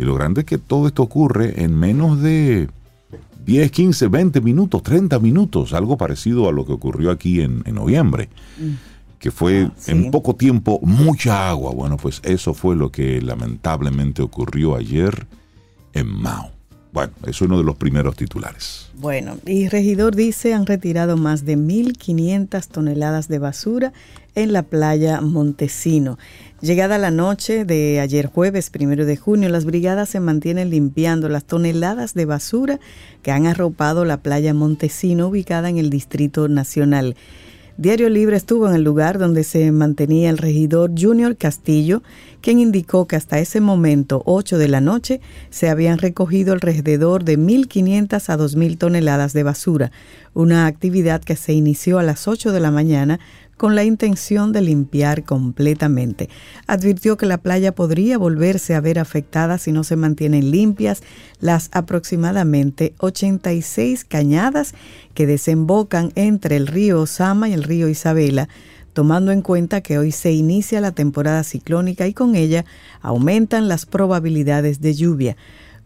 Y 0.00 0.04
lo 0.04 0.14
grande 0.14 0.40
es 0.40 0.46
que 0.46 0.56
todo 0.56 0.86
esto 0.86 1.02
ocurre 1.02 1.62
en 1.62 1.78
menos 1.78 2.22
de 2.22 2.70
10, 3.44 3.70
15, 3.70 4.08
20 4.08 4.40
minutos, 4.40 4.82
30 4.82 5.18
minutos, 5.18 5.74
algo 5.74 5.98
parecido 5.98 6.48
a 6.48 6.52
lo 6.52 6.64
que 6.64 6.72
ocurrió 6.72 7.10
aquí 7.10 7.42
en, 7.42 7.62
en 7.66 7.74
noviembre, 7.74 8.30
que 9.18 9.30
fue 9.30 9.64
Ah, 9.66 9.72
sí. 9.76 9.90
en 9.90 10.10
poco 10.10 10.34
tiempo 10.36 10.80
mucha 10.82 11.50
agua. 11.50 11.72
Bueno, 11.74 11.98
pues 11.98 12.22
eso 12.24 12.54
fue 12.54 12.76
lo 12.76 12.90
que 12.90 13.20
lamentablemente 13.20 14.22
ocurrió 14.22 14.74
ayer 14.74 15.26
en 15.92 16.06
Mao. 16.06 16.50
Bueno, 16.94 17.12
es 17.26 17.40
uno 17.42 17.58
de 17.58 17.62
los 17.64 17.76
primeros 17.76 18.16
titulares. 18.16 18.90
Bueno, 18.96 19.36
y 19.46 19.68
regidor 19.68 20.16
dice 20.16 20.54
han 20.54 20.64
retirado 20.64 21.18
más 21.18 21.44
de 21.44 21.58
1.500 21.58 22.66
toneladas 22.68 23.28
de 23.28 23.38
basura 23.38 23.92
en 24.34 24.52
la 24.52 24.62
playa 24.62 25.20
Montesino. 25.20 26.18
Llegada 26.60 26.98
la 26.98 27.10
noche 27.10 27.64
de 27.64 28.00
ayer 28.00 28.26
jueves, 28.26 28.68
primero 28.68 29.06
de 29.06 29.16
junio, 29.16 29.48
las 29.48 29.64
brigadas 29.64 30.10
se 30.10 30.20
mantienen 30.20 30.68
limpiando 30.68 31.30
las 31.30 31.44
toneladas 31.44 32.12
de 32.12 32.26
basura 32.26 32.80
que 33.22 33.30
han 33.30 33.46
arropado 33.46 34.04
la 34.04 34.18
playa 34.18 34.52
Montesino 34.52 35.28
ubicada 35.28 35.70
en 35.70 35.78
el 35.78 35.88
Distrito 35.88 36.48
Nacional. 36.48 37.16
Diario 37.78 38.10
Libre 38.10 38.36
estuvo 38.36 38.68
en 38.68 38.74
el 38.74 38.84
lugar 38.84 39.18
donde 39.18 39.42
se 39.42 39.72
mantenía 39.72 40.28
el 40.28 40.36
regidor 40.36 40.90
Junior 40.94 41.34
Castillo, 41.34 42.02
quien 42.42 42.58
indicó 42.58 43.06
que 43.06 43.16
hasta 43.16 43.38
ese 43.38 43.62
momento, 43.62 44.22
8 44.26 44.58
de 44.58 44.68
la 44.68 44.82
noche, 44.82 45.22
se 45.48 45.70
habían 45.70 45.96
recogido 45.96 46.52
alrededor 46.52 47.24
de 47.24 47.38
1.500 47.38 48.28
a 48.28 48.36
2.000 48.36 48.76
toneladas 48.76 49.32
de 49.32 49.44
basura, 49.44 49.92
una 50.34 50.66
actividad 50.66 51.22
que 51.22 51.36
se 51.36 51.54
inició 51.54 51.98
a 51.98 52.02
las 52.02 52.28
8 52.28 52.52
de 52.52 52.60
la 52.60 52.70
mañana 52.70 53.18
con 53.60 53.74
la 53.74 53.84
intención 53.84 54.52
de 54.52 54.62
limpiar 54.62 55.22
completamente. 55.22 56.30
Advirtió 56.66 57.18
que 57.18 57.26
la 57.26 57.36
playa 57.36 57.74
podría 57.74 58.16
volverse 58.16 58.74
a 58.74 58.80
ver 58.80 58.98
afectada 58.98 59.58
si 59.58 59.70
no 59.70 59.84
se 59.84 59.96
mantienen 59.96 60.50
limpias 60.50 61.02
las 61.40 61.68
aproximadamente 61.72 62.94
86 63.00 64.06
cañadas 64.06 64.72
que 65.12 65.26
desembocan 65.26 66.10
entre 66.14 66.56
el 66.56 66.68
río 66.68 67.02
Osama 67.02 67.50
y 67.50 67.52
el 67.52 67.62
río 67.62 67.90
Isabela, 67.90 68.48
tomando 68.94 69.30
en 69.30 69.42
cuenta 69.42 69.82
que 69.82 69.98
hoy 69.98 70.10
se 70.10 70.32
inicia 70.32 70.80
la 70.80 70.92
temporada 70.92 71.44
ciclónica 71.44 72.06
y 72.06 72.14
con 72.14 72.36
ella 72.36 72.64
aumentan 73.02 73.68
las 73.68 73.84
probabilidades 73.84 74.80
de 74.80 74.94
lluvia. 74.94 75.36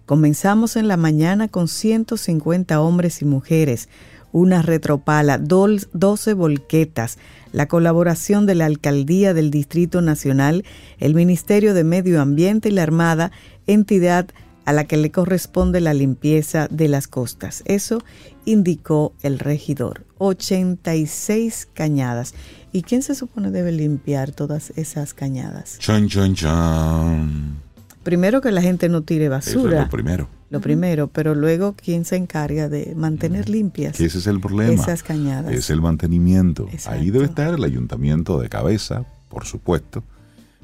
Comenzamos 0.06 0.76
en 0.76 0.86
la 0.86 0.96
mañana 0.96 1.48
con 1.48 1.66
150 1.66 2.80
hombres 2.80 3.20
y 3.20 3.24
mujeres, 3.24 3.88
una 4.30 4.62
retropala, 4.62 5.40
dol- 5.40 5.88
12 5.92 6.34
volquetas, 6.34 7.18
la 7.54 7.68
colaboración 7.68 8.46
de 8.46 8.56
la 8.56 8.66
Alcaldía 8.66 9.32
del 9.32 9.52
Distrito 9.52 10.02
Nacional, 10.02 10.64
el 10.98 11.14
Ministerio 11.14 11.72
de 11.72 11.84
Medio 11.84 12.20
Ambiente 12.20 12.68
y 12.68 12.72
la 12.72 12.82
Armada, 12.82 13.30
entidad 13.68 14.26
a 14.64 14.72
la 14.72 14.84
que 14.84 14.96
le 14.96 15.12
corresponde 15.12 15.80
la 15.80 15.94
limpieza 15.94 16.66
de 16.68 16.88
las 16.88 17.06
costas. 17.06 17.62
Eso 17.64 18.02
indicó 18.44 19.14
el 19.22 19.38
regidor. 19.38 20.04
86 20.18 21.68
cañadas. 21.72 22.34
¿Y 22.72 22.82
quién 22.82 23.02
se 23.02 23.14
supone 23.14 23.52
debe 23.52 23.70
limpiar 23.70 24.32
todas 24.32 24.72
esas 24.74 25.14
cañadas? 25.14 25.78
Chan, 25.78 26.08
chan, 26.08 26.34
chan. 26.34 27.62
Primero 28.04 28.40
que 28.40 28.52
la 28.52 28.62
gente 28.62 28.88
no 28.88 29.02
tire 29.02 29.26
Eso 29.26 29.34
es 29.38 29.54
basura. 29.56 29.82
lo 29.82 29.88
primero. 29.90 30.28
Lo 30.50 30.60
primero, 30.60 31.08
pero 31.08 31.34
luego 31.34 31.74
quién 31.74 32.04
se 32.04 32.14
encarga 32.16 32.68
de 32.68 32.94
mantener 32.94 33.48
limpias 33.48 33.96
Que 33.96 34.04
ese 34.04 34.18
es 34.18 34.26
el 34.28 34.40
problema. 34.40 34.74
esas 34.74 35.02
cañadas. 35.02 35.52
Es 35.52 35.68
el 35.70 35.80
mantenimiento. 35.80 36.68
Exacto. 36.70 37.00
Ahí 37.00 37.10
debe 37.10 37.24
estar 37.24 37.52
el 37.52 37.64
ayuntamiento 37.64 38.38
de 38.38 38.48
cabeza, 38.48 39.04
por 39.28 39.46
supuesto. 39.46 40.04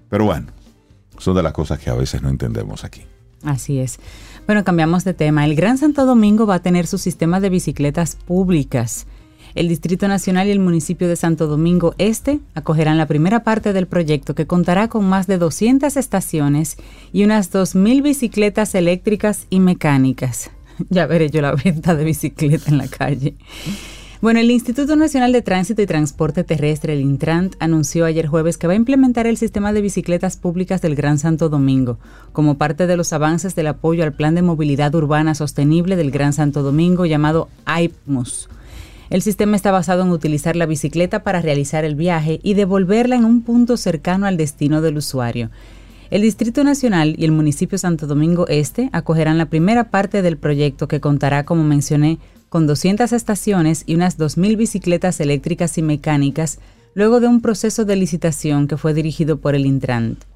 Pero 0.08 0.26
bueno, 0.26 0.46
son 1.18 1.34
de 1.34 1.42
las 1.42 1.52
cosas 1.52 1.78
que 1.80 1.90
a 1.90 1.94
veces 1.94 2.22
no 2.22 2.28
entendemos 2.28 2.84
aquí. 2.84 3.02
Así 3.42 3.78
es. 3.80 3.98
Bueno, 4.46 4.64
cambiamos 4.64 5.04
de 5.04 5.14
tema. 5.14 5.44
El 5.44 5.54
Gran 5.56 5.78
Santo 5.78 6.04
Domingo 6.06 6.46
va 6.46 6.56
a 6.56 6.62
tener 6.62 6.86
su 6.86 6.98
sistema 6.98 7.40
de 7.40 7.48
bicicletas 7.50 8.16
públicas. 8.16 9.06
El 9.54 9.68
Distrito 9.68 10.06
Nacional 10.08 10.48
y 10.48 10.50
el 10.52 10.60
municipio 10.60 11.08
de 11.08 11.16
Santo 11.16 11.46
Domingo 11.46 11.94
Este 11.98 12.40
acogerán 12.54 12.98
la 12.98 13.06
primera 13.06 13.42
parte 13.42 13.72
del 13.72 13.86
proyecto 13.86 14.34
que 14.34 14.46
contará 14.46 14.88
con 14.88 15.08
más 15.08 15.26
de 15.26 15.38
200 15.38 15.96
estaciones 15.96 16.76
y 17.12 17.24
unas 17.24 17.52
2.000 17.52 18.02
bicicletas 18.02 18.74
eléctricas 18.74 19.46
y 19.50 19.60
mecánicas. 19.60 20.50
Ya 20.88 21.06
veré 21.06 21.28
yo 21.28 21.42
la 21.42 21.54
venta 21.54 21.94
de 21.94 22.04
bicicleta 22.04 22.70
en 22.70 22.78
la 22.78 22.88
calle. 22.88 23.34
Bueno, 24.22 24.40
el 24.40 24.50
Instituto 24.50 24.96
Nacional 24.96 25.32
de 25.32 25.40
Tránsito 25.40 25.80
y 25.80 25.86
Transporte 25.86 26.44
Terrestre, 26.44 26.92
el 26.92 27.00
Intrant, 27.00 27.54
anunció 27.58 28.04
ayer 28.04 28.26
jueves 28.26 28.58
que 28.58 28.66
va 28.66 28.74
a 28.74 28.76
implementar 28.76 29.26
el 29.26 29.38
sistema 29.38 29.72
de 29.72 29.80
bicicletas 29.80 30.36
públicas 30.36 30.82
del 30.82 30.94
Gran 30.94 31.18
Santo 31.18 31.48
Domingo, 31.48 31.98
como 32.32 32.58
parte 32.58 32.86
de 32.86 32.98
los 32.98 33.14
avances 33.14 33.54
del 33.54 33.68
apoyo 33.68 34.04
al 34.04 34.12
Plan 34.12 34.34
de 34.34 34.42
Movilidad 34.42 34.94
Urbana 34.94 35.34
Sostenible 35.34 35.96
del 35.96 36.10
Gran 36.10 36.34
Santo 36.34 36.62
Domingo 36.62 37.06
llamado 37.06 37.48
AIPMUS. 37.64 38.50
El 39.10 39.22
sistema 39.22 39.56
está 39.56 39.72
basado 39.72 40.02
en 40.02 40.10
utilizar 40.10 40.54
la 40.54 40.66
bicicleta 40.66 41.24
para 41.24 41.42
realizar 41.42 41.84
el 41.84 41.96
viaje 41.96 42.38
y 42.44 42.54
devolverla 42.54 43.16
en 43.16 43.24
un 43.24 43.42
punto 43.42 43.76
cercano 43.76 44.24
al 44.26 44.36
destino 44.36 44.80
del 44.80 44.98
usuario. 44.98 45.50
El 46.10 46.22
Distrito 46.22 46.62
Nacional 46.62 47.16
y 47.18 47.24
el 47.24 47.32
municipio 47.32 47.76
Santo 47.76 48.06
Domingo 48.06 48.46
Este 48.46 48.88
acogerán 48.92 49.36
la 49.36 49.46
primera 49.46 49.90
parte 49.90 50.22
del 50.22 50.36
proyecto 50.36 50.86
que 50.86 51.00
contará, 51.00 51.44
como 51.44 51.64
mencioné, 51.64 52.18
con 52.48 52.68
200 52.68 53.12
estaciones 53.12 53.82
y 53.84 53.96
unas 53.96 54.16
2.000 54.16 54.56
bicicletas 54.56 55.18
eléctricas 55.18 55.76
y 55.76 55.82
mecánicas, 55.82 56.60
luego 56.94 57.18
de 57.18 57.26
un 57.26 57.40
proceso 57.40 57.84
de 57.84 57.96
licitación 57.96 58.68
que 58.68 58.76
fue 58.76 58.94
dirigido 58.94 59.38
por 59.38 59.56
el 59.56 59.66
Intrant. 59.66 60.29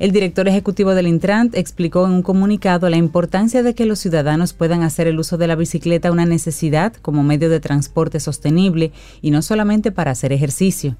El 0.00 0.12
director 0.12 0.48
ejecutivo 0.48 0.94
del 0.94 1.06
Intrant 1.06 1.54
explicó 1.54 2.06
en 2.06 2.12
un 2.12 2.22
comunicado 2.22 2.88
la 2.88 2.96
importancia 2.96 3.62
de 3.62 3.74
que 3.74 3.84
los 3.84 3.98
ciudadanos 3.98 4.54
puedan 4.54 4.82
hacer 4.82 5.06
el 5.06 5.18
uso 5.18 5.36
de 5.36 5.46
la 5.46 5.56
bicicleta 5.56 6.10
una 6.10 6.24
necesidad 6.24 6.94
como 6.94 7.22
medio 7.22 7.50
de 7.50 7.60
transporte 7.60 8.18
sostenible 8.18 8.92
y 9.20 9.30
no 9.30 9.42
solamente 9.42 9.92
para 9.92 10.12
hacer 10.12 10.32
ejercicio. 10.32 10.96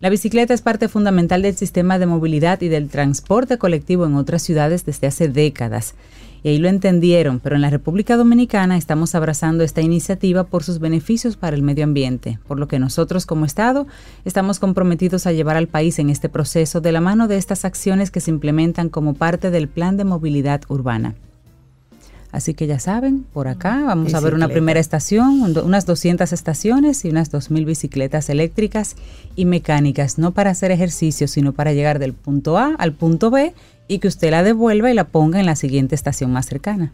La 0.00 0.10
bicicleta 0.10 0.54
es 0.54 0.60
parte 0.60 0.88
fundamental 0.88 1.42
del 1.42 1.54
sistema 1.54 2.00
de 2.00 2.06
movilidad 2.06 2.60
y 2.62 2.68
del 2.68 2.88
transporte 2.88 3.58
colectivo 3.58 4.06
en 4.06 4.16
otras 4.16 4.42
ciudades 4.42 4.84
desde 4.84 5.06
hace 5.06 5.28
décadas. 5.28 5.94
Y 6.44 6.48
ahí 6.48 6.58
lo 6.58 6.68
entendieron, 6.68 7.38
pero 7.38 7.54
en 7.54 7.62
la 7.62 7.70
República 7.70 8.16
Dominicana 8.16 8.76
estamos 8.76 9.14
abrazando 9.14 9.62
esta 9.62 9.80
iniciativa 9.80 10.42
por 10.42 10.64
sus 10.64 10.80
beneficios 10.80 11.36
para 11.36 11.54
el 11.54 11.62
medio 11.62 11.84
ambiente, 11.84 12.40
por 12.48 12.58
lo 12.58 12.66
que 12.66 12.80
nosotros 12.80 13.26
como 13.26 13.44
Estado 13.44 13.86
estamos 14.24 14.58
comprometidos 14.58 15.26
a 15.26 15.32
llevar 15.32 15.56
al 15.56 15.68
país 15.68 16.00
en 16.00 16.10
este 16.10 16.28
proceso 16.28 16.80
de 16.80 16.90
la 16.90 17.00
mano 17.00 17.28
de 17.28 17.36
estas 17.36 17.64
acciones 17.64 18.10
que 18.10 18.20
se 18.20 18.30
implementan 18.32 18.88
como 18.88 19.14
parte 19.14 19.50
del 19.52 19.68
Plan 19.68 19.96
de 19.96 20.04
Movilidad 20.04 20.62
Urbana. 20.68 21.14
Así 22.32 22.54
que 22.54 22.66
ya 22.66 22.78
saben, 22.78 23.26
por 23.34 23.46
acá 23.46 23.82
vamos 23.84 24.14
a 24.14 24.20
ver 24.20 24.32
una 24.32 24.46
primera 24.54 24.80
estación, 24.80 25.42
un- 25.42 25.58
unas 25.58 25.84
200 25.84 26.32
estaciones 26.32 27.04
y 27.04 27.10
unas 27.10 27.30
2.000 27.30 27.66
bicicletas 27.66 28.30
eléctricas 28.30 28.96
y 29.36 29.44
mecánicas, 29.44 30.16
no 30.16 30.30
para 30.32 30.50
hacer 30.50 30.70
ejercicio, 30.70 31.28
sino 31.28 31.52
para 31.52 31.74
llegar 31.74 31.98
del 31.98 32.14
punto 32.14 32.56
A 32.56 32.74
al 32.78 32.94
punto 32.94 33.30
B 33.30 33.52
y 33.88 33.98
que 33.98 34.08
usted 34.08 34.30
la 34.30 34.42
devuelva 34.42 34.90
y 34.90 34.94
la 34.94 35.04
ponga 35.04 35.40
en 35.40 35.46
la 35.46 35.56
siguiente 35.56 35.94
estación 35.94 36.32
más 36.32 36.46
cercana. 36.46 36.92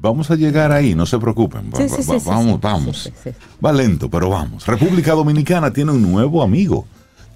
Vamos 0.00 0.30
a 0.30 0.36
llegar 0.36 0.72
ahí, 0.72 0.94
no 0.94 1.06
se 1.06 1.18
preocupen. 1.18 1.70
Va- 1.72 1.76
Sí, 1.78 1.84
va- 1.84 1.96
sí, 1.96 2.02
sí, 2.02 2.10
va- 2.10 2.18
sí, 2.20 2.28
vamos, 2.28 2.60
vamos. 2.60 3.12
Va 3.64 3.72
lento, 3.72 4.10
pero 4.10 4.28
vamos. 4.28 4.66
República 4.66 5.12
Dominicana 5.12 5.72
tiene 5.72 5.92
un 5.92 6.02
nuevo 6.02 6.42
amigo. 6.42 6.84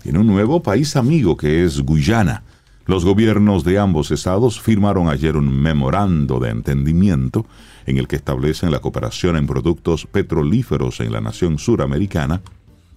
Tiene 0.02 0.18
un 0.18 0.26
nuevo 0.26 0.60
país 0.62 0.96
amigo 0.96 1.36
que 1.36 1.64
es 1.64 1.80
Guyana. 1.80 2.42
Los 2.86 3.04
gobiernos 3.04 3.62
de 3.62 3.78
ambos 3.78 4.10
estados 4.10 4.60
firmaron 4.60 5.08
ayer 5.08 5.36
un 5.36 5.48
memorando 5.62 6.40
de 6.40 6.50
entendimiento 6.50 7.46
en 7.86 7.98
el 7.98 8.08
que 8.08 8.16
establecen 8.16 8.72
la 8.72 8.80
cooperación 8.80 9.36
en 9.36 9.46
productos 9.46 10.06
petrolíferos 10.06 10.98
en 10.98 11.12
la 11.12 11.20
nación 11.20 11.58
suramericana 11.60 12.40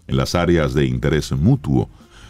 en 0.08 0.18
las 0.18 0.34
áreas 0.34 0.74
de 0.74 0.86
interés 0.86 1.32
mutuo, 1.34 1.88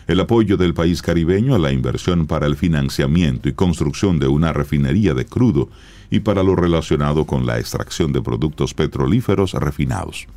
el 0.07 0.19
apoyo 0.19 0.57
del 0.57 0.74
país 0.74 1.01
caribeño 1.01 1.55
a 1.55 1.59
la 1.59 1.71
inversión 1.71 2.27
para 2.27 2.45
el 2.45 2.55
financiamiento 2.55 3.50
y 3.50 3.53
construcción 3.53 4.19
de 4.19 4.27
una 4.27 4.53
refinería 4.53 5.13
de 5.13 5.25
crudo 5.25 5.69
y 6.09 6.19
para 6.19 6.43
lo 6.43 6.55
relacionado 6.55 7.25
con 7.25 7.45
la 7.45 7.59
extracción 7.59 8.13
de 8.13 8.21
productos 8.21 8.74
petrolíferos 8.74 9.53
refinados. 9.53 10.27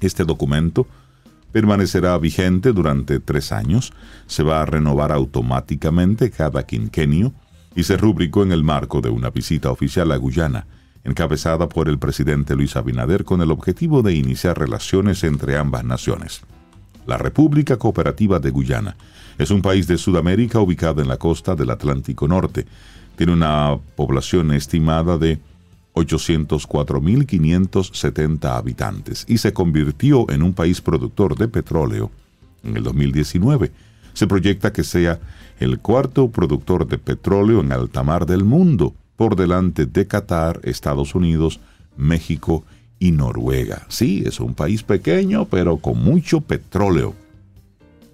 Este 0.00 0.24
documento 0.24 0.86
permanecerá 1.52 2.16
vigente 2.18 2.72
durante 2.72 3.20
tres 3.20 3.52
años, 3.52 3.92
se 4.26 4.42
va 4.42 4.60
a 4.60 4.66
renovar 4.66 5.12
automáticamente 5.12 6.30
cada 6.30 6.64
quinquenio 6.66 7.32
y 7.74 7.84
se 7.84 7.96
rubricó 7.96 8.42
en 8.42 8.52
el 8.52 8.62
marco 8.62 9.00
de 9.00 9.08
una 9.08 9.30
visita 9.30 9.70
oficial 9.70 10.12
a 10.12 10.16
Guyana, 10.16 10.66
encabezada 11.04 11.68
por 11.68 11.88
el 11.88 11.98
presidente 11.98 12.54
Luis 12.54 12.76
Abinader 12.76 13.24
con 13.24 13.40
el 13.40 13.50
objetivo 13.50 14.02
de 14.02 14.14
iniciar 14.14 14.58
relaciones 14.58 15.24
entre 15.24 15.56
ambas 15.56 15.84
naciones. 15.84 16.42
La 17.08 17.16
República 17.16 17.78
Cooperativa 17.78 18.38
de 18.38 18.50
Guyana 18.50 18.94
es 19.38 19.50
un 19.50 19.62
país 19.62 19.86
de 19.86 19.96
Sudamérica 19.96 20.60
ubicado 20.60 21.00
en 21.00 21.08
la 21.08 21.16
costa 21.16 21.54
del 21.54 21.70
Atlántico 21.70 22.28
Norte. 22.28 22.66
Tiene 23.16 23.32
una 23.32 23.78
población 23.96 24.52
estimada 24.52 25.16
de 25.16 25.40
804.570 25.94 28.54
habitantes 28.54 29.24
y 29.26 29.38
se 29.38 29.54
convirtió 29.54 30.30
en 30.30 30.42
un 30.42 30.52
país 30.52 30.82
productor 30.82 31.34
de 31.38 31.48
petróleo 31.48 32.10
en 32.62 32.76
el 32.76 32.82
2019. 32.82 33.72
Se 34.12 34.26
proyecta 34.26 34.74
que 34.74 34.84
sea 34.84 35.18
el 35.60 35.78
cuarto 35.78 36.30
productor 36.30 36.86
de 36.86 36.98
petróleo 36.98 37.60
en 37.60 37.72
alta 37.72 38.02
mar 38.02 38.26
del 38.26 38.44
mundo, 38.44 38.92
por 39.16 39.34
delante 39.34 39.86
de 39.86 40.06
Qatar, 40.06 40.60
Estados 40.62 41.14
Unidos, 41.14 41.58
México 41.96 42.64
y 42.66 42.68
Noruega. 43.00 43.86
Sí, 43.88 44.22
es 44.26 44.40
un 44.40 44.54
país 44.54 44.82
pequeño, 44.82 45.46
pero 45.46 45.78
con 45.78 46.02
mucho 46.02 46.40
petróleo. 46.40 47.14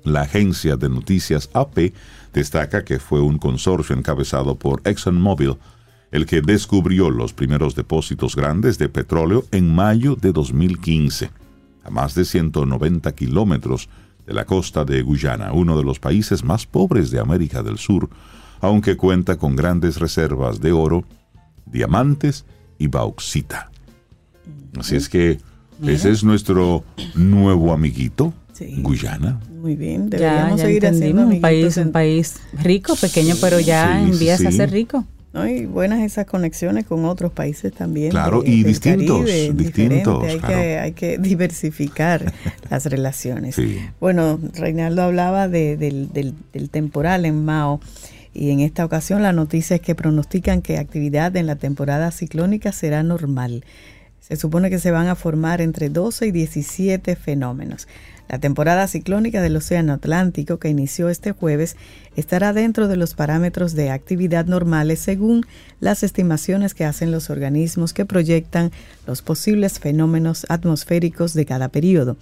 La 0.02 0.22
agencia 0.22 0.76
de 0.76 0.88
noticias 0.88 1.48
AP 1.54 1.92
destaca 2.32 2.84
que 2.84 2.98
fue 2.98 3.20
un 3.20 3.38
consorcio 3.38 3.96
encabezado 3.96 4.56
por 4.56 4.82
ExxonMobil 4.84 5.56
el 6.14 6.26
que 6.26 6.42
descubrió 6.42 7.10
los 7.10 7.32
primeros 7.32 7.74
depósitos 7.74 8.36
grandes 8.36 8.78
de 8.78 8.88
petróleo 8.88 9.46
en 9.50 9.74
mayo 9.74 10.14
de 10.14 10.30
2015, 10.30 11.28
a 11.82 11.90
más 11.90 12.14
de 12.14 12.24
190 12.24 13.10
kilómetros 13.16 13.88
de 14.24 14.32
la 14.32 14.44
costa 14.44 14.84
de 14.84 15.02
Guyana, 15.02 15.52
uno 15.52 15.76
de 15.76 15.82
los 15.82 15.98
países 15.98 16.44
más 16.44 16.66
pobres 16.66 17.10
de 17.10 17.18
América 17.18 17.64
del 17.64 17.78
Sur, 17.78 18.10
aunque 18.60 18.96
cuenta 18.96 19.38
con 19.38 19.56
grandes 19.56 19.98
reservas 19.98 20.60
de 20.60 20.70
oro, 20.70 21.02
diamantes 21.66 22.44
y 22.78 22.86
bauxita. 22.86 23.72
Así 24.78 24.96
es 24.96 25.08
que 25.08 25.38
ese 25.86 26.10
es 26.10 26.24
nuestro 26.24 26.84
nuevo 27.14 27.72
amiguito, 27.72 28.32
Sí. 28.52 28.76
Guyana. 28.78 29.40
Muy 29.60 29.74
bien, 29.76 30.10
Ya, 30.10 30.18
deberíamos 30.18 30.60
ya 30.60 30.66
seguir 30.66 30.86
haciendo 30.86 31.22
un 31.26 31.40
país, 31.40 31.76
en- 31.76 31.86
un 31.88 31.92
país 31.92 32.34
rico, 32.62 32.94
pequeño, 32.94 33.34
pero 33.40 33.58
ya 33.58 33.98
Sí, 33.98 34.04
en 34.06 34.14
sí, 34.14 34.24
vías 34.24 34.44
a 34.44 34.50
sí. 34.50 34.56
ser 34.56 34.70
rico. 34.70 35.04
¿no? 35.32 35.48
Y 35.48 35.66
buenas 35.66 36.00
esas 36.04 36.26
conexiones 36.26 36.86
con 36.86 37.04
otros 37.06 37.32
países 37.32 37.72
también. 37.72 38.10
Claro, 38.12 38.42
de- 38.42 38.50
y 38.50 38.62
del 38.62 38.72
distintos, 38.72 39.18
Caribe, 39.22 39.52
distintos. 39.52 40.22
Hay, 40.22 40.38
claro. 40.38 40.54
que, 40.54 40.78
hay 40.78 40.92
que 40.92 41.18
diversificar 41.18 42.32
las 42.70 42.86
relaciones. 42.86 43.56
Sí. 43.56 43.78
Bueno, 43.98 44.38
Reinaldo 44.54 45.02
hablaba 45.02 45.48
de- 45.48 45.76
del, 45.76 46.12
del- 46.12 46.34
del 46.52 46.70
temporal 46.70 47.24
en 47.24 47.44
Mao 47.44 47.80
y 48.32 48.50
en 48.50 48.60
esta 48.60 48.84
ocasión 48.84 49.22
la 49.22 49.32
noticia 49.32 49.74
es 49.74 49.82
que 49.82 49.96
pronostican 49.96 50.62
que 50.62 50.78
actividad 50.78 51.34
en 51.36 51.46
la 51.48 51.56
temporada 51.56 52.12
ciclónica 52.12 52.70
será 52.70 53.02
normal. 53.02 53.64
Se 54.26 54.36
supone 54.36 54.70
que 54.70 54.78
se 54.78 54.90
van 54.90 55.08
a 55.08 55.16
formar 55.16 55.60
entre 55.60 55.90
12 55.90 56.28
y 56.28 56.32
17 56.32 57.14
fenómenos. 57.14 57.86
La 58.26 58.38
temporada 58.38 58.88
ciclónica 58.88 59.42
del 59.42 59.54
Océano 59.54 59.92
Atlántico, 59.92 60.58
que 60.58 60.70
inició 60.70 61.10
este 61.10 61.32
jueves, 61.32 61.76
estará 62.16 62.54
dentro 62.54 62.88
de 62.88 62.96
los 62.96 63.12
parámetros 63.12 63.74
de 63.74 63.90
actividad 63.90 64.46
normales 64.46 65.00
según 65.00 65.42
las 65.78 66.02
estimaciones 66.02 66.72
que 66.72 66.86
hacen 66.86 67.12
los 67.12 67.28
organismos 67.28 67.92
que 67.92 68.06
proyectan 68.06 68.72
los 69.06 69.20
posibles 69.20 69.78
fenómenos 69.78 70.46
atmosféricos 70.48 71.34
de 71.34 71.44
cada 71.44 71.68
periodo. 71.68 72.16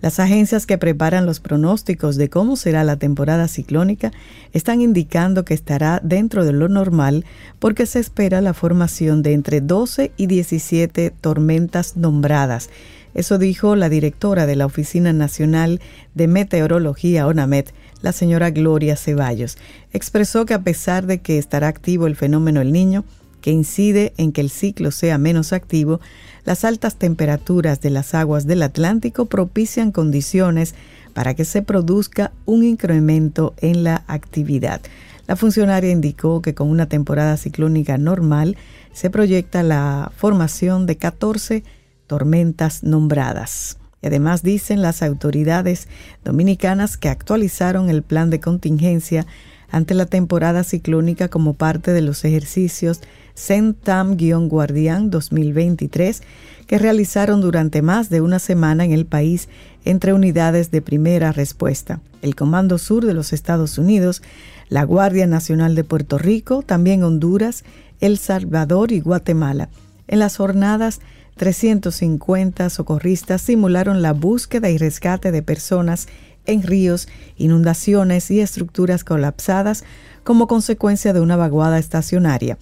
Las 0.00 0.20
agencias 0.20 0.66
que 0.66 0.78
preparan 0.78 1.26
los 1.26 1.40
pronósticos 1.40 2.16
de 2.16 2.28
cómo 2.28 2.56
será 2.56 2.84
la 2.84 2.96
temporada 2.96 3.48
ciclónica 3.48 4.12
están 4.52 4.80
indicando 4.80 5.44
que 5.44 5.54
estará 5.54 6.00
dentro 6.02 6.44
de 6.44 6.52
lo 6.52 6.68
normal 6.68 7.24
porque 7.58 7.86
se 7.86 8.00
espera 8.00 8.40
la 8.40 8.54
formación 8.54 9.22
de 9.22 9.32
entre 9.32 9.60
12 9.60 10.12
y 10.16 10.26
17 10.26 11.10
tormentas 11.10 11.96
nombradas. 11.96 12.68
Eso 13.14 13.38
dijo 13.38 13.76
la 13.76 13.88
directora 13.88 14.44
de 14.44 14.56
la 14.56 14.66
Oficina 14.66 15.12
Nacional 15.12 15.80
de 16.14 16.26
Meteorología, 16.26 17.28
ONAMET, 17.28 17.72
la 18.02 18.12
señora 18.12 18.50
Gloria 18.50 18.96
Ceballos. 18.96 19.56
Expresó 19.92 20.44
que 20.46 20.54
a 20.54 20.62
pesar 20.62 21.06
de 21.06 21.18
que 21.18 21.38
estará 21.38 21.68
activo 21.68 22.08
el 22.08 22.16
fenómeno 22.16 22.60
El 22.60 22.72
Niño, 22.72 23.04
que 23.40 23.52
incide 23.52 24.14
en 24.16 24.32
que 24.32 24.40
el 24.40 24.50
ciclo 24.50 24.90
sea 24.90 25.16
menos 25.16 25.52
activo, 25.52 26.00
las 26.44 26.64
altas 26.64 26.96
temperaturas 26.96 27.80
de 27.80 27.90
las 27.90 28.14
aguas 28.14 28.46
del 28.46 28.62
Atlántico 28.62 29.26
propician 29.26 29.92
condiciones 29.92 30.74
para 31.14 31.34
que 31.34 31.44
se 31.44 31.62
produzca 31.62 32.32
un 32.44 32.64
incremento 32.64 33.54
en 33.58 33.84
la 33.84 34.04
actividad. 34.06 34.80
La 35.26 35.36
funcionaria 35.36 35.90
indicó 35.90 36.42
que 36.42 36.54
con 36.54 36.68
una 36.68 36.86
temporada 36.86 37.36
ciclónica 37.36 37.96
normal 37.96 38.56
se 38.92 39.10
proyecta 39.10 39.62
la 39.62 40.12
formación 40.16 40.86
de 40.86 40.96
14 40.96 41.64
tormentas 42.06 42.82
nombradas. 42.82 43.78
Y 44.02 44.08
además 44.08 44.42
dicen 44.42 44.82
las 44.82 45.02
autoridades 45.02 45.88
dominicanas 46.24 46.98
que 46.98 47.08
actualizaron 47.08 47.88
el 47.88 48.02
plan 48.02 48.28
de 48.28 48.40
contingencia 48.40 49.26
ante 49.70 49.94
la 49.94 50.06
temporada 50.06 50.64
ciclónica 50.64 51.28
como 51.28 51.54
parte 51.54 51.92
de 51.92 52.02
los 52.02 52.24
ejercicios 52.24 53.00
CENTAM-Guardián 53.34 55.10
2023 55.10 56.22
que 56.66 56.78
realizaron 56.78 57.40
durante 57.40 57.82
más 57.82 58.08
de 58.10 58.20
una 58.20 58.38
semana 58.38 58.84
en 58.84 58.92
el 58.92 59.06
país 59.06 59.48
entre 59.84 60.12
unidades 60.12 60.70
de 60.70 60.80
primera 60.80 61.32
respuesta, 61.32 62.00
el 62.22 62.34
Comando 62.36 62.78
Sur 62.78 63.04
de 63.04 63.14
los 63.14 63.32
Estados 63.32 63.76
Unidos, 63.76 64.22
la 64.68 64.84
Guardia 64.84 65.26
Nacional 65.26 65.74
de 65.74 65.84
Puerto 65.84 66.16
Rico, 66.16 66.62
también 66.62 67.02
Honduras, 67.02 67.64
El 68.00 68.18
Salvador 68.18 68.92
y 68.92 69.00
Guatemala. 69.00 69.68
En 70.08 70.18
las 70.20 70.36
jornadas 70.36 71.00
350 71.36 72.70
socorristas 72.70 73.42
simularon 73.42 74.02
la 74.02 74.12
búsqueda 74.12 74.70
y 74.70 74.78
rescate 74.78 75.32
de 75.32 75.42
personas 75.42 76.06
en 76.46 76.62
ríos, 76.62 77.08
inundaciones 77.36 78.30
y 78.30 78.40
estructuras 78.40 79.04
colapsadas 79.04 79.84
como 80.22 80.46
consecuencia 80.46 81.12
de 81.12 81.20
una 81.20 81.36
vaguada 81.36 81.78
estacionaria 81.78 82.58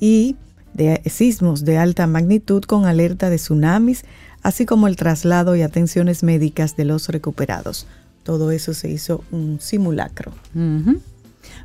y 0.00 0.36
de 0.72 1.00
sismos 1.06 1.64
de 1.64 1.78
alta 1.78 2.06
magnitud 2.06 2.64
con 2.64 2.84
alerta 2.84 3.30
de 3.30 3.36
tsunamis, 3.36 4.04
así 4.42 4.66
como 4.66 4.88
el 4.88 4.96
traslado 4.96 5.56
y 5.56 5.62
atenciones 5.62 6.22
médicas 6.22 6.76
de 6.76 6.84
los 6.84 7.08
recuperados. 7.08 7.86
Todo 8.24 8.50
eso 8.50 8.74
se 8.74 8.90
hizo 8.90 9.24
un 9.30 9.60
simulacro. 9.60 10.32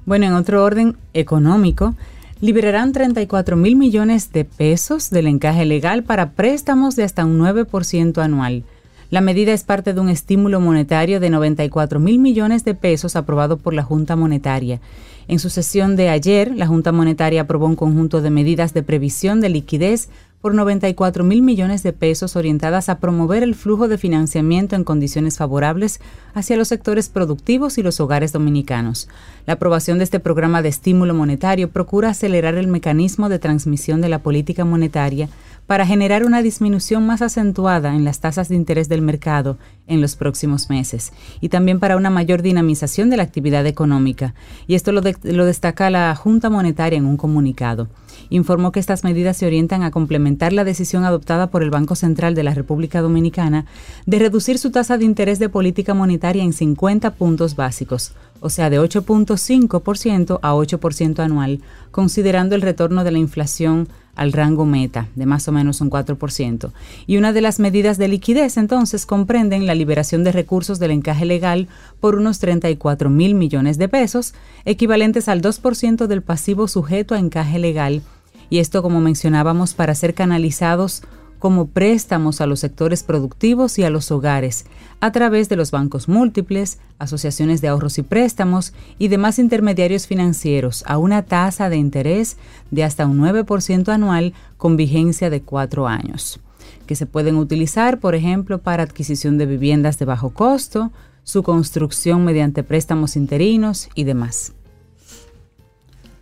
Bueno, 0.05 0.25
en 0.25 0.33
otro 0.33 0.63
orden 0.63 0.97
económico, 1.13 1.95
liberarán 2.41 2.91
34 2.91 3.55
mil 3.55 3.75
millones 3.75 4.31
de 4.31 4.45
pesos 4.45 5.09
del 5.09 5.27
encaje 5.27 5.65
legal 5.65 6.03
para 6.03 6.31
préstamos 6.31 6.95
de 6.95 7.03
hasta 7.03 7.25
un 7.25 7.39
9% 7.39 8.21
anual. 8.21 8.63
La 9.09 9.21
medida 9.21 9.53
es 9.53 9.63
parte 9.63 9.95
de 9.95 9.99
un 9.99 10.09
estímulo 10.09 10.59
monetario 10.59 11.19
de 11.19 11.31
94 11.31 11.99
mil 11.99 12.19
millones 12.19 12.63
de 12.63 12.75
pesos 12.75 13.15
aprobado 13.15 13.57
por 13.57 13.73
la 13.73 13.81
Junta 13.81 14.15
Monetaria. 14.15 14.81
En 15.27 15.39
su 15.39 15.49
sesión 15.49 15.95
de 15.95 16.09
ayer, 16.09 16.55
la 16.55 16.67
Junta 16.67 16.91
Monetaria 16.91 17.41
aprobó 17.41 17.65
un 17.65 17.75
conjunto 17.75 18.21
de 18.21 18.29
medidas 18.29 18.75
de 18.75 18.83
previsión 18.83 19.41
de 19.41 19.49
liquidez 19.49 20.09
por 20.41 20.53
94 20.53 21.23
mil 21.23 21.41
millones 21.41 21.83
de 21.83 21.91
pesos 21.91 22.35
orientadas 22.35 22.87
a 22.87 22.99
promover 22.99 23.43
el 23.43 23.55
flujo 23.55 23.87
de 23.87 23.97
financiamiento 23.97 24.75
en 24.75 24.83
condiciones 24.83 25.37
favorables 25.37 25.99
hacia 26.33 26.55
los 26.55 26.67
sectores 26.67 27.09
productivos 27.09 27.77
y 27.77 27.83
los 27.83 27.99
hogares 27.99 28.31
dominicanos. 28.31 29.09
La 29.45 29.53
aprobación 29.53 29.97
de 29.97 30.05
este 30.05 30.19
programa 30.19 30.61
de 30.61 30.69
estímulo 30.69 31.13
monetario 31.13 31.69
procura 31.69 32.09
acelerar 32.09 32.55
el 32.55 32.67
mecanismo 32.67 33.27
de 33.27 33.39
transmisión 33.39 34.01
de 34.01 34.09
la 34.09 34.19
política 34.19 34.65
monetaria 34.65 35.29
para 35.69 35.85
generar 35.85 36.25
una 36.25 36.41
disminución 36.41 37.05
más 37.05 37.21
acentuada 37.21 37.93
en 37.93 38.03
las 38.03 38.19
tasas 38.21 38.49
de 38.49 38.55
interés 38.55 38.89
del 38.89 39.03
mercado 39.03 39.59
en 39.85 40.01
los 40.01 40.15
próximos 40.15 40.67
meses 40.67 41.13
y 41.41 41.49
también 41.49 41.79
para 41.79 41.95
una 41.95 42.09
mayor 42.09 42.41
dinamización 42.41 43.11
de 43.11 43.17
la 43.17 43.23
actividad 43.23 43.67
económica. 43.67 44.33
Y 44.65 44.73
esto 44.73 44.91
lo, 44.91 45.01
de- 45.01 45.15
lo 45.21 45.45
destaca 45.45 45.91
la 45.91 46.15
Junta 46.15 46.49
Monetaria 46.49 46.97
en 46.97 47.05
un 47.05 47.17
comunicado 47.17 47.87
informó 48.31 48.71
que 48.71 48.79
estas 48.79 49.03
medidas 49.03 49.37
se 49.37 49.45
orientan 49.47 49.81
a 49.83 49.91
complementar 49.91 50.53
la 50.53 50.63
decisión 50.63 51.05
adoptada 51.05 51.47
por 51.51 51.63
el 51.63 51.69
Banco 51.69 51.95
Central 51.95 52.35
de 52.35 52.43
la 52.43 52.53
República 52.53 53.01
Dominicana 53.01 53.65
de 54.05 54.19
reducir 54.19 54.57
su 54.57 54.71
tasa 54.71 54.97
de 54.97 55.05
interés 55.05 55.39
de 55.39 55.49
política 55.49 55.93
monetaria 55.93 56.43
en 56.43 56.53
50 56.53 57.11
puntos 57.15 57.55
básicos, 57.55 58.13
o 58.41 58.49
sea, 58.49 58.69
de 58.69 58.79
8.5% 58.79 60.39
a 60.41 60.53
8% 60.53 61.19
anual, 61.19 61.61
considerando 61.91 62.55
el 62.55 62.61
retorno 62.61 63.03
de 63.03 63.11
la 63.11 63.17
inflación 63.19 63.87
al 64.19 64.33
rango 64.33 64.65
meta 64.65 65.07
de 65.15 65.25
más 65.25 65.47
o 65.47 65.53
menos 65.53 65.79
un 65.79 65.89
4%. 65.89 66.71
Y 67.07 67.15
una 67.15 67.31
de 67.31 67.39
las 67.39 67.59
medidas 67.59 67.97
de 67.97 68.09
liquidez 68.09 68.57
entonces 68.57 69.05
comprenden 69.05 69.65
la 69.65 69.75
liberación 69.75 70.25
de 70.25 70.33
recursos 70.33 70.77
del 70.77 70.91
encaje 70.91 71.25
legal 71.25 71.69
por 72.01 72.15
unos 72.15 72.39
34 72.39 73.09
mil 73.09 73.33
millones 73.33 73.77
de 73.77 73.87
pesos, 73.87 74.33
equivalentes 74.65 75.29
al 75.29 75.41
2% 75.41 76.07
del 76.07 76.21
pasivo 76.21 76.67
sujeto 76.67 77.15
a 77.15 77.19
encaje 77.19 77.59
legal, 77.59 78.01
y 78.49 78.59
esto 78.59 78.81
como 78.81 78.99
mencionábamos 78.99 79.73
para 79.73 79.95
ser 79.95 80.13
canalizados 80.13 81.03
como 81.39 81.67
préstamos 81.67 82.41
a 82.41 82.45
los 82.45 82.59
sectores 82.59 83.03
productivos 83.03 83.79
y 83.79 83.83
a 83.83 83.89
los 83.89 84.11
hogares, 84.11 84.65
a 84.99 85.11
través 85.11 85.49
de 85.49 85.55
los 85.55 85.71
bancos 85.71 86.07
múltiples, 86.07 86.79
asociaciones 86.99 87.61
de 87.61 87.69
ahorros 87.69 87.97
y 87.97 88.03
préstamos 88.03 88.73
y 88.99 89.07
demás 89.07 89.39
intermediarios 89.39 90.05
financieros, 90.05 90.83
a 90.85 90.97
una 90.97 91.23
tasa 91.23 91.69
de 91.69 91.77
interés 91.77 92.37
de 92.69 92.83
hasta 92.83 93.07
un 93.07 93.19
9% 93.19 93.89
anual 93.89 94.33
con 94.57 94.75
vigencia 94.75 95.29
de 95.29 95.41
cuatro 95.41 95.87
años, 95.87 96.39
que 96.85 96.95
se 96.95 97.05
pueden 97.05 97.37
utilizar, 97.37 97.99
por 97.99 98.13
ejemplo, 98.13 98.59
para 98.59 98.83
adquisición 98.83 99.37
de 99.37 99.45
viviendas 99.45 99.97
de 99.97 100.05
bajo 100.05 100.31
costo, 100.31 100.91
su 101.23 101.43
construcción 101.43 102.25
mediante 102.25 102.63
préstamos 102.63 103.15
interinos 103.15 103.89
y 103.95 104.03
demás. 104.03 104.53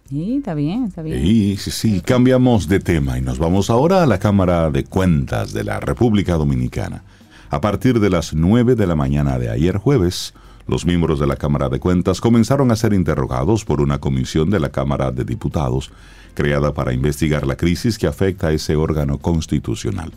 Sí, 0.10 0.38
está 0.38 0.54
bien, 0.54 0.86
está 0.86 1.02
bien. 1.02 1.22
Sí, 1.22 1.58
sí, 1.58 1.72
sí. 1.72 2.02
Cambiamos 2.02 2.68
de 2.68 2.80
tema 2.80 3.18
y 3.18 3.22
nos 3.22 3.40
vamos 3.40 3.70
ahora 3.70 4.04
a 4.04 4.06
la 4.06 4.20
Cámara 4.20 4.72
de 4.72 4.86
Cuentas 4.86 5.52
de 5.54 5.64
la 5.64 5.80
República 5.80 6.36
Dominicana. 6.36 7.04
A 7.50 7.62
partir 7.62 8.00
de 8.00 8.10
las 8.10 8.34
9 8.34 8.76
de 8.76 8.88
la 8.88 8.96
mañana 8.96 9.38
de 9.38 9.50
ayer 9.50 9.78
jueves, 9.78 10.34
Los 10.68 10.86
miembros 10.86 11.18
de 11.18 11.28
la 11.28 11.38
Cámara 11.38 11.70
de 11.70 11.80
Cuentas 11.80 12.20
comenzaron 12.20 12.72
a 12.72 12.76
ser 12.76 12.92
interrogados 12.92 13.64
por 13.64 13.80
una 13.80 14.00
comisión 14.00 14.50
de 14.50 14.60
la 14.60 14.70
Cámara 14.70 15.12
de 15.12 15.24
Diputados 15.24 15.92
creada 16.34 16.74
para 16.74 16.92
investigar 16.92 17.48
la 17.48 17.56
crisis 17.56 17.98
que 17.98 18.06
afecta 18.06 18.48
a 18.48 18.52
ese 18.52 18.76
órgano 18.76 19.18
constitucional. 19.18 20.12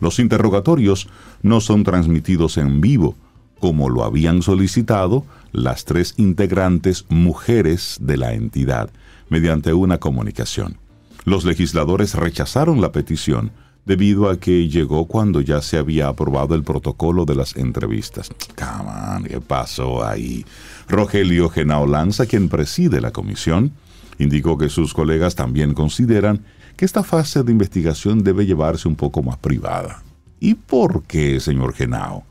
Los 0.00 0.18
interrogatorios 0.18 1.08
no 1.42 1.60
son 1.60 1.84
transmitidos 1.84 2.56
en 2.56 2.80
vivo, 2.80 3.14
como 3.64 3.88
lo 3.88 4.04
habían 4.04 4.42
solicitado 4.42 5.24
las 5.50 5.86
tres 5.86 6.12
integrantes 6.18 7.06
mujeres 7.08 7.96
de 7.98 8.18
la 8.18 8.34
entidad, 8.34 8.90
mediante 9.30 9.72
una 9.72 9.96
comunicación. 9.96 10.76
Los 11.24 11.46
legisladores 11.46 12.14
rechazaron 12.14 12.82
la 12.82 12.92
petición 12.92 13.52
debido 13.86 14.28
a 14.28 14.38
que 14.38 14.68
llegó 14.68 15.06
cuando 15.06 15.40
ya 15.40 15.62
se 15.62 15.78
había 15.78 16.08
aprobado 16.08 16.54
el 16.54 16.62
protocolo 16.62 17.24
de 17.24 17.36
las 17.36 17.56
entrevistas. 17.56 18.30
Come 18.54 19.30
¿qué 19.30 19.40
pasó 19.40 20.04
ahí? 20.04 20.44
Rogelio 20.86 21.48
Genao 21.48 21.86
Lanza, 21.86 22.26
quien 22.26 22.50
preside 22.50 23.00
la 23.00 23.12
comisión, 23.12 23.72
indicó 24.18 24.58
que 24.58 24.68
sus 24.68 24.92
colegas 24.92 25.36
también 25.36 25.72
consideran 25.72 26.44
que 26.76 26.84
esta 26.84 27.02
fase 27.02 27.42
de 27.42 27.52
investigación 27.52 28.22
debe 28.22 28.44
llevarse 28.44 28.88
un 28.88 28.96
poco 28.96 29.22
más 29.22 29.38
privada. 29.38 30.02
¿Y 30.38 30.52
por 30.52 31.04
qué, 31.04 31.40
señor 31.40 31.72
Genao? 31.72 32.24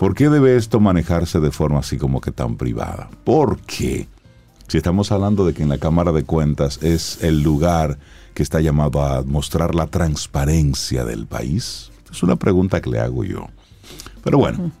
¿Por 0.00 0.14
qué 0.14 0.30
debe 0.30 0.56
esto 0.56 0.80
manejarse 0.80 1.40
de 1.40 1.50
forma 1.50 1.80
así 1.80 1.98
como 1.98 2.22
que 2.22 2.32
tan 2.32 2.56
privada? 2.56 3.10
¿Por 3.22 3.58
qué? 3.58 4.08
Si 4.66 4.78
estamos 4.78 5.12
hablando 5.12 5.44
de 5.44 5.52
que 5.52 5.62
en 5.62 5.68
la 5.68 5.76
Cámara 5.76 6.10
de 6.10 6.24
Cuentas 6.24 6.82
es 6.82 7.22
el 7.22 7.42
lugar 7.42 7.98
que 8.32 8.42
está 8.42 8.62
llamado 8.62 9.02
a 9.02 9.22
mostrar 9.24 9.74
la 9.74 9.88
transparencia 9.88 11.04
del 11.04 11.26
país, 11.26 11.92
es 12.10 12.22
una 12.22 12.36
pregunta 12.36 12.80
que 12.80 12.88
le 12.88 12.98
hago 12.98 13.24
yo. 13.24 13.48
Pero 14.24 14.38
bueno, 14.38 14.72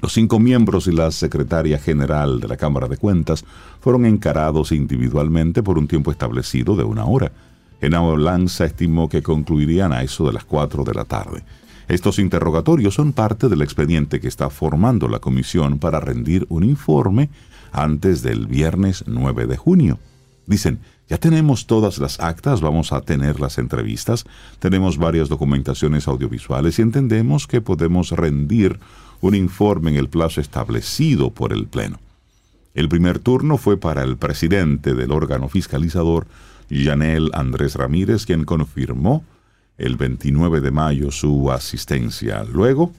los 0.00 0.12
cinco 0.12 0.38
miembros 0.38 0.86
y 0.86 0.92
la 0.92 1.10
secretaria 1.10 1.80
general 1.80 2.38
de 2.38 2.46
la 2.46 2.56
Cámara 2.56 2.86
de 2.86 2.96
Cuentas 2.96 3.44
fueron 3.80 4.06
encarados 4.06 4.70
individualmente 4.70 5.64
por 5.64 5.78
un 5.78 5.88
tiempo 5.88 6.12
establecido 6.12 6.76
de 6.76 6.84
una 6.84 7.06
hora. 7.06 7.32
Genao 7.80 8.16
Lanza 8.16 8.66
estimó 8.66 9.08
que 9.08 9.20
concluirían 9.20 9.92
a 9.92 10.04
eso 10.04 10.24
de 10.24 10.32
las 10.32 10.44
cuatro 10.44 10.84
de 10.84 10.94
la 10.94 11.04
tarde. 11.04 11.42
Estos 11.88 12.18
interrogatorios 12.18 12.94
son 12.94 13.12
parte 13.12 13.48
del 13.48 13.62
expediente 13.62 14.20
que 14.20 14.28
está 14.28 14.48
formando 14.50 15.08
la 15.08 15.18
comisión 15.18 15.78
para 15.78 16.00
rendir 16.00 16.46
un 16.48 16.64
informe 16.64 17.30
antes 17.72 18.22
del 18.22 18.46
viernes 18.46 19.04
9 19.06 19.46
de 19.46 19.56
junio. 19.56 19.98
Dicen, 20.46 20.80
ya 21.08 21.18
tenemos 21.18 21.66
todas 21.66 21.98
las 21.98 22.20
actas, 22.20 22.62
vamos 22.62 22.92
a 22.92 23.02
tener 23.02 23.38
las 23.38 23.58
entrevistas, 23.58 24.24
tenemos 24.58 24.96
varias 24.96 25.28
documentaciones 25.28 26.08
audiovisuales 26.08 26.78
y 26.78 26.82
entendemos 26.82 27.46
que 27.46 27.60
podemos 27.60 28.10
rendir 28.10 28.80
un 29.20 29.34
informe 29.34 29.90
en 29.90 29.96
el 29.96 30.08
plazo 30.08 30.40
establecido 30.40 31.30
por 31.30 31.52
el 31.52 31.66
Pleno. 31.66 31.98
El 32.74 32.88
primer 32.88 33.18
turno 33.18 33.58
fue 33.58 33.76
para 33.76 34.02
el 34.02 34.16
presidente 34.16 34.94
del 34.94 35.12
órgano 35.12 35.48
fiscalizador, 35.48 36.26
Yanel 36.70 37.30
Andrés 37.34 37.76
Ramírez, 37.76 38.24
quien 38.24 38.44
confirmó 38.44 39.24
el 39.78 39.96
29 39.96 40.60
de 40.60 40.70
mayo 40.70 41.10
su 41.10 41.50
asistencia. 41.50 42.44
Luego, 42.44 42.92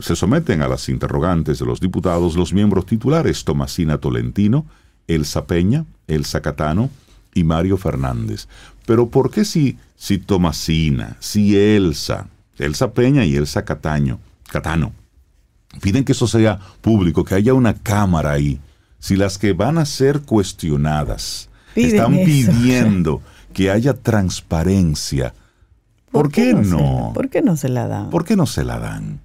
se 0.00 0.16
someten 0.16 0.62
a 0.62 0.68
las 0.68 0.88
interrogantes 0.88 1.58
de 1.58 1.66
los 1.66 1.80
diputados 1.80 2.34
los 2.34 2.52
miembros 2.52 2.86
titulares 2.86 3.44
Tomasina 3.44 3.98
Tolentino, 3.98 4.64
Elsa 5.06 5.46
Peña, 5.46 5.84
Elsa 6.06 6.40
Catano 6.40 6.90
y 7.34 7.44
Mario 7.44 7.76
Fernández. 7.76 8.48
Pero 8.86 9.08
¿por 9.08 9.30
qué 9.30 9.44
si, 9.44 9.76
si 9.96 10.18
Tomasina, 10.18 11.16
si 11.20 11.56
Elsa, 11.56 12.28
Elsa 12.58 12.92
Peña 12.92 13.24
y 13.24 13.36
Elsa 13.36 13.64
Cataño, 13.64 14.18
Catano, 14.48 14.92
piden 15.82 16.04
que 16.04 16.12
eso 16.12 16.26
sea 16.26 16.58
público, 16.80 17.24
que 17.24 17.34
haya 17.34 17.52
una 17.52 17.74
cámara 17.74 18.32
ahí? 18.32 18.60
Si 18.98 19.16
las 19.16 19.36
que 19.36 19.52
van 19.52 19.76
a 19.76 19.84
ser 19.84 20.22
cuestionadas 20.22 21.50
están 21.74 22.12
pidiendo 22.24 23.20
que 23.56 23.70
haya 23.70 23.94
transparencia, 23.94 25.32
¿por, 26.12 26.30
qué, 26.30 26.52
no? 26.52 27.12
¿Por 27.14 27.30
qué 27.30 27.40
no 27.40 27.56
se 27.56 27.70
la 27.70 27.88
dan? 27.88 28.10
¿Por 28.10 28.26
qué 28.26 28.36
no 28.36 28.44
se 28.44 28.64
la 28.64 28.78
dan? 28.78 29.20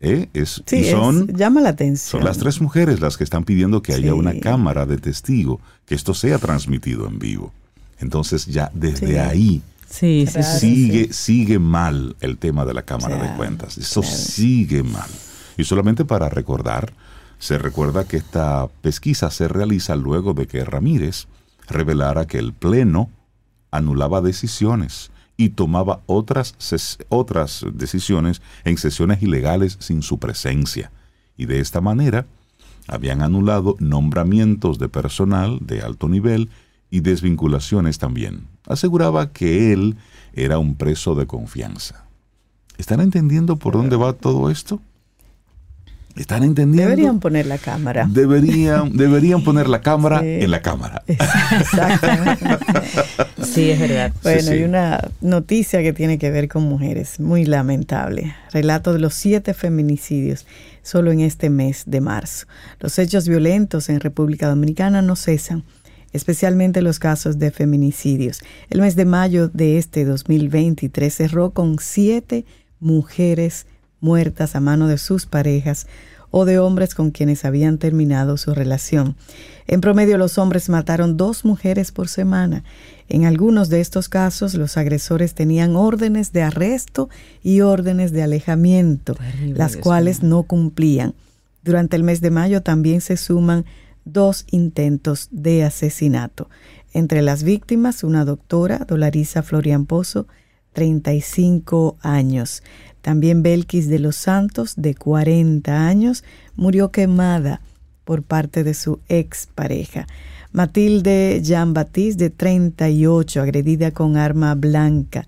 ¿Eh? 0.00 0.28
Es, 0.34 0.62
Sí, 0.66 0.76
y 0.76 0.84
son, 0.92 1.30
es- 1.30 1.36
llama 1.36 1.60
la 1.60 1.70
atención. 1.70 2.20
son 2.20 2.24
las 2.24 2.38
tres 2.38 2.60
mujeres 2.60 3.00
las 3.00 3.16
que 3.16 3.24
están 3.24 3.42
pidiendo 3.42 3.82
que 3.82 3.92
haya 3.92 4.12
Sí. 4.12 4.18
una 4.18 4.38
cámara 4.38 4.86
de 4.86 4.98
testigo, 4.98 5.60
que 5.84 5.96
esto 5.96 6.14
sea 6.14 6.38
transmitido 6.38 7.08
en 7.08 7.18
vivo. 7.18 7.52
Entonces 7.98 8.46
ya 8.46 8.70
desde 8.72 9.08
Sí. 9.08 9.16
ahí 9.16 9.62
Sí, 9.88 10.26
sí, 10.26 10.32
Claro, 10.34 10.48
sí. 10.58 10.58
sigue, 10.74 11.12
sigue 11.12 11.58
mal 11.58 12.14
el 12.20 12.38
tema 12.38 12.64
de 12.64 12.74
la 12.74 12.82
Cámara 12.82 13.16
de 13.22 13.36
Cuentas. 13.36 13.78
Eso 13.78 14.00
claro. 14.00 14.16
sigue 14.16 14.82
mal. 14.84 15.08
Y 15.56 15.64
solamente 15.64 16.04
para 16.04 16.28
recordar, 16.28 16.92
se 17.40 17.56
recuerda 17.58 18.04
que 18.04 18.16
esta 18.16 18.68
pesquisa 18.82 19.30
se 19.30 19.48
realiza 19.48 19.94
luego 19.96 20.34
de 20.34 20.46
que 20.48 20.64
Ramírez 20.64 21.26
revelara 21.68 22.26
que 22.26 22.38
el 22.38 22.52
Pleno 22.52 23.10
anulaba 23.76 24.20
decisiones 24.20 25.10
y 25.36 25.50
tomaba 25.50 26.00
otras, 26.06 26.54
otras 27.08 27.64
decisiones 27.72 28.42
en 28.64 28.78
sesiones 28.78 29.22
ilegales 29.22 29.76
sin 29.80 30.02
su 30.02 30.18
presencia. 30.18 30.90
Y 31.36 31.46
de 31.46 31.60
esta 31.60 31.80
manera 31.80 32.26
habían 32.88 33.20
anulado 33.20 33.76
nombramientos 33.78 34.78
de 34.78 34.88
personal 34.88 35.58
de 35.60 35.82
alto 35.82 36.08
nivel 36.08 36.48
y 36.90 37.00
desvinculaciones 37.00 37.98
también. 37.98 38.46
Aseguraba 38.66 39.32
que 39.32 39.72
él 39.72 39.96
era 40.32 40.58
un 40.58 40.74
preso 40.76 41.14
de 41.14 41.26
confianza. 41.26 42.06
¿Están 42.78 43.00
entendiendo 43.00 43.56
por 43.56 43.74
dónde 43.74 43.96
va 43.96 44.12
todo 44.12 44.50
esto? 44.50 44.80
¿Están 46.16 46.42
entendiendo? 46.44 46.90
Deberían 46.90 47.20
poner 47.20 47.46
la 47.46 47.58
cámara. 47.58 48.08
Deberían, 48.10 48.96
deberían 48.96 49.44
poner 49.44 49.68
la 49.68 49.82
cámara 49.82 50.20
Sí. 50.20 50.26
en 50.40 50.50
la 50.50 50.62
cámara. 50.62 51.02
Exactamente. 51.06 52.44
Sí, 53.44 53.70
es 53.70 53.78
verdad. 53.80 54.12
Bueno, 54.22 54.40
sí. 54.42 54.48
hay 54.48 54.62
una 54.64 55.08
noticia 55.20 55.82
que 55.82 55.92
tiene 55.92 56.18
que 56.18 56.30
ver 56.30 56.48
con 56.48 56.62
mujeres, 56.64 57.20
muy 57.20 57.44
lamentable. 57.44 58.34
Relato 58.52 58.92
de 58.92 58.98
los 58.98 59.14
siete 59.14 59.52
feminicidios 59.54 60.46
solo 60.82 61.12
en 61.12 61.20
este 61.20 61.50
mes 61.50 61.82
de 61.86 62.00
marzo. 62.00 62.46
Los 62.80 62.98
hechos 62.98 63.28
violentos 63.28 63.88
en 63.88 64.00
República 64.00 64.48
Dominicana 64.48 65.02
no 65.02 65.16
cesan, 65.16 65.64
especialmente 66.12 66.80
los 66.80 66.98
casos 66.98 67.38
de 67.38 67.50
feminicidios. 67.50 68.40
El 68.70 68.80
mes 68.80 68.96
de 68.96 69.04
mayo 69.04 69.48
de 69.48 69.78
este 69.78 70.04
2023 70.04 71.12
cerró 71.14 71.50
con 71.50 71.76
siete 71.78 72.44
mujeres 72.80 73.66
muertas 74.00 74.56
a 74.56 74.60
mano 74.60 74.88
de 74.88 74.98
sus 74.98 75.26
parejas 75.26 75.86
o 76.30 76.44
de 76.44 76.58
hombres 76.58 76.94
con 76.94 77.10
quienes 77.12 77.44
habían 77.44 77.78
terminado 77.78 78.36
su 78.36 78.52
relación. 78.52 79.16
En 79.66 79.80
promedio, 79.80 80.18
los 80.18 80.38
hombres 80.38 80.68
mataron 80.68 81.16
dos 81.16 81.44
mujeres 81.44 81.92
por 81.92 82.08
semana. 82.08 82.64
En 83.08 83.24
algunos 83.24 83.68
de 83.68 83.80
estos 83.80 84.08
casos, 84.08 84.54
los 84.54 84.76
agresores 84.76 85.34
tenían 85.34 85.76
órdenes 85.76 86.32
de 86.32 86.42
arresto 86.42 87.08
y 87.42 87.60
órdenes 87.60 88.12
de 88.12 88.22
alejamiento, 88.22 89.14
Terrible, 89.14 89.54
las 89.58 89.76
cuales 89.76 90.22
no 90.22 90.42
cumplían. 90.42 91.14
Durante 91.62 91.96
el 91.96 92.02
mes 92.02 92.20
de 92.20 92.30
mayo 92.30 92.62
también 92.62 93.00
se 93.00 93.16
suman 93.16 93.64
dos 94.04 94.44
intentos 94.50 95.28
de 95.30 95.64
asesinato. 95.64 96.48
Entre 96.92 97.22
las 97.22 97.42
víctimas, 97.42 98.04
una 98.04 98.24
doctora, 98.24 98.78
Dolariza 98.86 99.42
Florian 99.42 99.84
Pozo, 99.84 100.26
35 100.76 101.96
años. 102.02 102.62
También 103.00 103.42
Belkis 103.42 103.88
de 103.88 103.98
los 103.98 104.14
Santos, 104.14 104.74
de 104.76 104.94
40 104.94 105.88
años, 105.88 106.22
murió 106.54 106.90
quemada 106.90 107.62
por 108.04 108.22
parte 108.22 108.62
de 108.62 108.74
su 108.74 109.00
expareja. 109.08 110.06
Matilde 110.52 111.40
Jean 111.42 111.72
Baptiste, 111.72 112.24
de 112.24 112.30
38, 112.30 113.40
agredida 113.40 113.90
con 113.92 114.18
arma 114.18 114.54
blanca. 114.54 115.26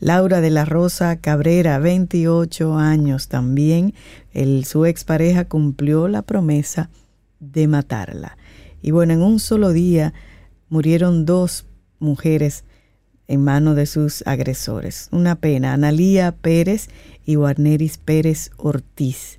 Laura 0.00 0.42
de 0.42 0.50
la 0.50 0.66
Rosa 0.66 1.16
Cabrera, 1.16 1.78
28 1.78 2.76
años 2.76 3.28
también. 3.28 3.94
El, 4.34 4.66
su 4.66 4.84
expareja 4.84 5.46
cumplió 5.46 6.08
la 6.08 6.20
promesa 6.20 6.90
de 7.38 7.68
matarla. 7.68 8.36
Y 8.82 8.90
bueno, 8.90 9.14
en 9.14 9.22
un 9.22 9.40
solo 9.40 9.72
día 9.72 10.12
murieron 10.68 11.24
dos 11.24 11.64
mujeres 12.00 12.64
en 13.30 13.44
manos 13.44 13.76
de 13.76 13.86
sus 13.86 14.22
agresores. 14.26 15.08
Una 15.12 15.36
pena, 15.36 15.72
Analía 15.72 16.32
Pérez 16.32 16.88
y 17.24 17.36
Warneris 17.36 17.96
Pérez 17.96 18.50
Ortiz. 18.56 19.38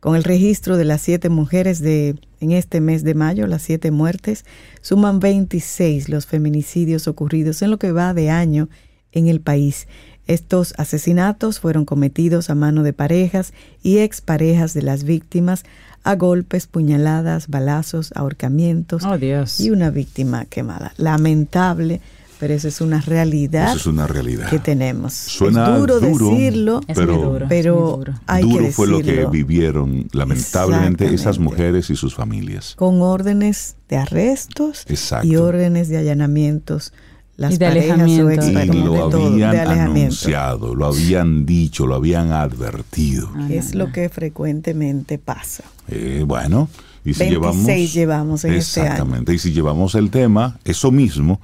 Con 0.00 0.16
el 0.16 0.24
registro 0.24 0.76
de 0.76 0.84
las 0.84 1.02
siete 1.02 1.28
mujeres 1.28 1.80
de 1.80 2.16
en 2.40 2.52
este 2.52 2.80
mes 2.80 3.02
de 3.04 3.14
mayo, 3.14 3.46
las 3.46 3.62
siete 3.62 3.90
muertes, 3.90 4.44
suman 4.80 5.20
26 5.20 6.08
los 6.08 6.26
feminicidios 6.26 7.08
ocurridos 7.08 7.60
en 7.62 7.70
lo 7.70 7.78
que 7.78 7.92
va 7.92 8.14
de 8.14 8.30
año 8.30 8.68
en 9.12 9.26
el 9.28 9.40
país. 9.40 9.86
Estos 10.26 10.74
asesinatos 10.78 11.60
fueron 11.60 11.84
cometidos 11.84 12.50
a 12.50 12.54
mano 12.54 12.82
de 12.82 12.92
parejas 12.92 13.52
y 13.82 13.98
exparejas 13.98 14.74
de 14.74 14.82
las 14.82 15.04
víctimas 15.04 15.64
a 16.04 16.14
golpes, 16.14 16.66
puñaladas, 16.66 17.48
balazos, 17.48 18.12
ahorcamientos 18.14 19.04
Oh, 19.04 19.18
Dios. 19.18 19.60
y 19.60 19.70
una 19.70 19.90
víctima 19.90 20.44
quemada. 20.44 20.92
Lamentable, 20.98 22.00
pero 22.38 22.54
eso 22.54 22.68
es 22.68 22.80
una 22.80 23.00
realidad 23.00 23.68
Eso 23.68 23.76
es 23.78 23.86
una 23.86 24.06
realidad. 24.06 24.48
que 24.50 24.58
tenemos. 24.58 25.12
Suena 25.12 25.72
es 25.74 25.80
duro, 25.80 26.00
duro, 26.00 26.30
decirlo, 26.30 26.80
Es 26.86 26.96
Pero- 26.96 27.16
duro. 27.16 27.46
pero 27.48 27.96
duro. 27.96 28.14
hay 28.26 28.42
Duro 28.42 28.64
que 28.64 28.72
fue 28.72 28.86
lo 28.88 29.00
que 29.00 29.26
vivieron 29.26 30.08
lamentablemente 30.12 31.12
esas 31.14 31.38
mujeres 31.38 31.90
y 31.90 31.96
sus 31.96 32.14
familias. 32.14 32.74
con 32.76 33.00
órdenes 33.02 33.76
de 33.88 33.96
arrestos 33.96 34.84
Exacto. 34.88 35.26
y 35.26 35.36
órdenes 35.36 35.88
de 35.88 35.98
allanamientos. 35.98 36.92
Las 37.38 37.52
Y 37.54 37.58
de 37.58 37.66
parejas 37.66 38.00
alejamiento. 38.00 38.30
ex- 38.30 38.64
Y 38.74 38.78
lo 38.82 39.10
todo, 39.10 39.26
habían 39.26 39.50
de 39.50 39.60
anunciado, 39.60 40.74
lo 40.74 40.86
habían 40.86 41.44
dicho, 41.44 41.86
lo 41.86 41.94
habían 41.96 42.32
advertido. 42.32 43.30
Ah, 43.34 43.48
Es 43.50 43.74
lo 43.74 43.92
que 43.92 44.08
frecuentemente 44.08 45.18
pasa. 45.18 45.62
Eh, 45.88 46.24
bueno, 46.26 46.68
y 47.04 47.12
si 47.12 47.20
26 47.20 47.30
llevamos... 47.30 47.94
llevamos 47.94 48.44
en 48.46 48.54
este 48.54 48.80
año. 48.80 48.90
Exactamente, 48.90 49.34
y 49.34 49.38
si 49.38 49.52
llevamos 49.52 49.94
el 49.96 50.10
tema, 50.10 50.58
eso 50.64 50.90
mismo, 50.90 51.38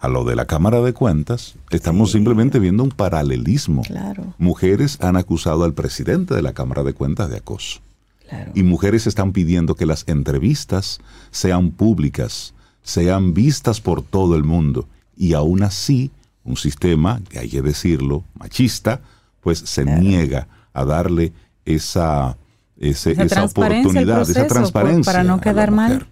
a 0.00 0.08
lo 0.08 0.24
de 0.24 0.36
la 0.36 0.44
Cámara 0.46 0.80
de 0.80 0.92
Cuentas, 0.92 1.54
estamos 1.70 2.12
simplemente 2.12 2.58
viendo 2.60 2.82
un 2.84 2.90
paralelismo. 2.90 3.82
Claro, 3.82 4.32
Mujeres 4.38 4.98
han 5.00 5.16
acusado 5.16 5.64
al 5.64 5.74
presidente 5.74 6.34
de 6.34 6.42
la 6.42 6.52
Cámara 6.52 6.84
de 6.84 6.92
Cuentas 6.92 7.30
de 7.30 7.38
acoso. 7.38 7.80
claro. 8.28 8.52
Y 8.54 8.62
mujeres 8.62 9.06
están 9.06 9.32
pidiendo 9.32 9.74
que 9.74 9.86
las 9.86 10.04
entrevistas 10.06 11.00
sean 11.30 11.70
públicas, 11.72 12.54
sean 12.82 13.34
vistas 13.34 13.80
por 13.80 14.02
todo 14.02 14.36
el 14.36 14.44
mundo. 14.44 14.86
Y 15.16 15.32
aún 15.32 15.62
así, 15.64 16.10
un 16.44 16.56
sistema, 16.56 17.20
que 17.28 17.40
hay 17.40 17.48
que 17.48 17.62
decirlo, 17.62 18.22
machista, 18.38 19.00
pues 19.40 19.58
se 19.58 19.84
niega 19.84 20.46
a 20.74 20.84
darle 20.84 21.32
esa, 21.64 22.36
ese- 22.78 23.12
Esa 23.12 23.24
esa, 23.24 23.44
oportunidad, 23.44 24.22
esa 24.22 24.40
por- 24.40 24.48
transparencia. 24.48 25.12
para 25.12 25.24
no 25.24 25.40
quedar 25.40 25.70
mal. 25.72 26.06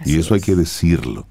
Así 0.00 0.14
Y 0.16 0.18
eso 0.18 0.34
hay 0.34 0.40
que 0.40 0.56
decirlo. 0.56 1.26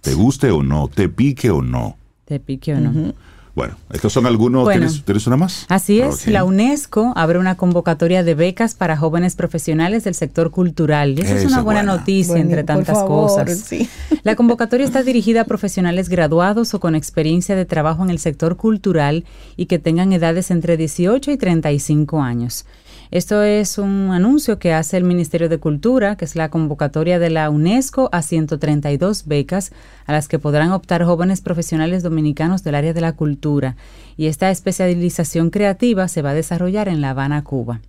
Te 0.00 0.14
guste 0.14 0.50
o 0.50 0.62
no, 0.62 0.88
te 0.88 1.08
pique 1.08 1.50
o 1.50 1.62
no. 1.62 1.96
Te 2.24 2.40
pique 2.40 2.74
o 2.74 2.80
no. 2.80 3.12
Bueno, 3.54 3.74
estos 3.92 4.12
son 4.12 4.26
algunos. 4.26 4.62
Bueno. 4.64 4.86
¿Tienes, 4.86 5.04
tienes 5.04 5.26
una 5.26 5.36
más? 5.36 5.66
Así 5.68 6.00
es, 6.00 6.26
la 6.28 6.44
UNESCO 6.44 7.12
abre 7.16 7.38
una 7.38 7.56
convocatoria 7.56 8.22
de 8.22 8.34
becas 8.34 8.74
para 8.74 8.96
jóvenes 8.96 9.34
profesionales 9.34 10.04
del 10.04 10.14
sector 10.14 10.50
cultural. 10.50 11.18
Y 11.18 11.22
eso 11.22 11.34
es 11.34 11.44
una 11.46 11.60
buena 11.60 11.80
buena. 11.82 11.96
noticia 11.96 12.34
Bueno, 12.34 12.44
entre 12.44 12.64
tantas 12.64 12.98
favor, 12.98 13.28
cosas. 13.28 13.58
sí. 13.58 13.88
La 14.22 14.36
convocatoria 14.36 14.86
está 14.86 15.02
dirigida 15.02 15.42
a 15.42 15.44
profesionales 15.44 16.08
graduados 16.08 16.74
o 16.74 16.80
con 16.80 16.94
experiencia 16.94 17.56
de 17.56 17.64
trabajo 17.64 18.04
en 18.04 18.10
el 18.10 18.18
sector 18.18 18.56
cultural 18.56 19.24
y 19.56 19.66
que 19.66 19.78
tengan 19.78 20.12
edades 20.12 20.50
entre 20.50 20.76
18 20.76 21.30
y 21.30 21.36
35 21.36 22.22
años. 22.22 22.66
Esto 23.10 23.42
es 23.42 23.76
un 23.76 24.12
anuncio 24.12 24.60
que 24.60 24.72
hace 24.72 24.96
el 24.96 25.02
Ministerio 25.02 25.48
de 25.48 25.58
Cultura, 25.58 26.14
que 26.14 26.24
es 26.24 26.36
la 26.36 26.48
convocatoria 26.48 27.18
de 27.18 27.28
la 27.28 27.50
UNESCO 27.50 28.08
a 28.12 28.22
132 28.22 29.26
becas 29.26 29.72
a 30.06 30.12
las 30.12 30.28
que 30.28 30.38
podrán 30.38 30.70
optar 30.70 31.02
jóvenes 31.02 31.40
profesionales 31.40 32.04
dominicanos 32.04 32.62
del 32.62 32.76
área 32.76 32.92
de 32.92 33.00
la 33.00 33.14
cultura. 33.14 33.74
Y 34.16 34.26
esta 34.26 34.52
especialización 34.52 35.50
creativa 35.50 36.06
se 36.06 36.22
va 36.22 36.30
a 36.30 36.34
desarrollar 36.34 36.86
en 36.86 37.00
La 37.00 37.10
Habana, 37.10 37.42
Cuba. 37.42 37.80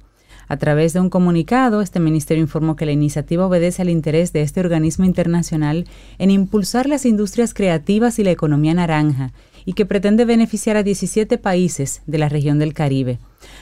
A 0.47 0.57
través 0.57 0.93
de 0.93 0.99
un 0.99 1.11
comunicado, 1.11 1.81
este 1.81 1.99
ministerio 1.99 2.41
informó 2.41 2.75
que 2.75 2.87
la 2.87 2.91
iniciativa 2.91 3.45
obedece 3.45 3.83
al 3.83 3.91
interés 3.91 4.33
de 4.33 4.41
este 4.41 4.59
organismo 4.59 5.05
internacional 5.05 5.85
en 6.17 6.31
impulsar 6.31 6.89
las 6.89 7.05
industrias 7.05 7.53
creativas 7.53 8.17
y 8.17 8.23
la 8.23 8.31
economía 8.31 8.73
naranja 8.73 9.33
y 9.65 9.73
que 9.73 9.85
pretende 9.85 10.25
beneficiar 10.25 10.77
a 10.77 10.83
17 10.83 11.37
países 11.37 12.01
de 12.07 12.17
la 12.17 12.27
región 12.27 12.57
del 12.57 12.73
Caribe. 12.73 13.19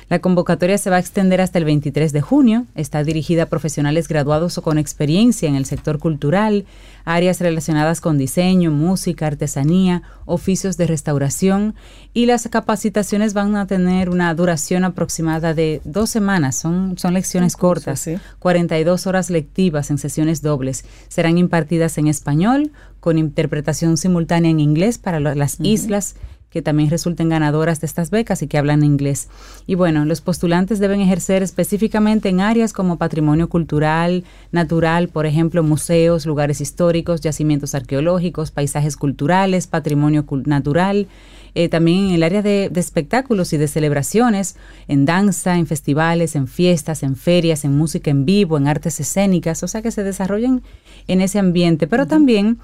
La 0.09 0.19
convocatoria 0.19 0.79
se 0.79 0.89
va 0.89 0.95
a 0.95 0.99
extender 0.99 1.39
hasta 1.39 1.59
el 1.59 1.65
23 1.65 2.11
de 2.11 2.21
junio. 2.21 2.65
Está 2.73 3.03
dirigida 3.03 3.43
a 3.43 3.45
profesionales 3.45 4.07
graduados 4.07 4.57
o 4.57 4.63
con 4.63 4.79
experiencia 4.79 5.47
en 5.47 5.55
el 5.55 5.65
sector 5.65 5.99
cultural, 5.99 6.65
áreas 7.05 7.39
relacionadas 7.39 8.01
con 8.01 8.17
diseño, 8.17 8.71
música, 8.71 9.27
artesanía, 9.27 10.01
oficios 10.25 10.77
de 10.77 10.87
restauración 10.87 11.75
y 12.11 12.25
las 12.25 12.47
capacitaciones 12.47 13.35
van 13.35 13.55
a 13.55 13.67
tener 13.67 14.09
una 14.09 14.33
duración 14.33 14.83
aproximada 14.83 15.53
de 15.53 15.79
dos 15.83 16.09
semanas. 16.09 16.55
Son, 16.55 16.97
son 16.97 17.13
lecciones 17.13 17.53
curso, 17.53 17.85
cortas, 17.85 17.99
sí. 17.99 18.17
42 18.39 19.05
horas 19.05 19.29
lectivas 19.29 19.91
en 19.91 19.99
sesiones 19.99 20.41
dobles. 20.41 20.85
Serán 21.07 21.37
impartidas 21.37 21.99
en 21.99 22.07
español 22.07 22.71
con 22.99 23.19
interpretación 23.19 23.95
simultánea 23.95 24.49
en 24.49 24.59
inglés 24.59 24.97
para 24.97 25.19
las 25.19 25.59
islas 25.59 26.15
que 26.49 26.61
también 26.61 26.89
resulten 26.89 27.29
ganadoras 27.29 27.79
de 27.81 27.87
estas 27.87 28.09
becas 28.09 28.41
y 28.41 28.47
que 28.47 28.57
hablan 28.57 28.83
inglés. 28.83 29.29
Y 29.67 29.75
bueno, 29.75 30.05
los 30.05 30.21
postulantes 30.21 30.79
deben 30.79 31.01
ejercer 31.01 31.43
específicamente 31.43 32.29
en 32.29 32.41
áreas 32.41 32.73
como 32.73 32.97
patrimonio 32.97 33.49
cultural, 33.49 34.23
natural, 34.51 35.09
por 35.09 35.25
ejemplo, 35.25 35.63
museos, 35.63 36.25
lugares 36.25 36.61
históricos, 36.61 37.21
yacimientos 37.21 37.75
arqueológicos, 37.75 38.51
paisajes 38.51 38.97
culturales, 38.97 39.67
patrimonio 39.67 40.25
natural, 40.45 41.07
eh, 41.55 41.69
también 41.69 42.09
en 42.09 42.11
el 42.15 42.23
área 42.23 42.41
de, 42.41 42.69
de 42.71 42.79
espectáculos 42.79 43.53
y 43.53 43.57
de 43.57 43.67
celebraciones, 43.67 44.55
en 44.87 45.05
danza, 45.05 45.57
en 45.57 45.67
festivales, 45.67 46.35
en 46.35 46.47
fiestas, 46.47 47.03
en 47.03 47.15
ferias, 47.15 47.65
en 47.65 47.75
música 47.75 48.11
en 48.11 48.25
vivo, 48.25 48.57
en 48.57 48.67
artes 48.67 48.99
escénicas, 48.99 49.61
o 49.63 49.67
sea 49.67 49.81
que 49.81 49.91
se 49.91 50.03
desarrollen 50.03 50.61
en 51.07 51.21
ese 51.21 51.39
ambiente, 51.39 51.87
pero 51.87 52.07
también 52.07 52.59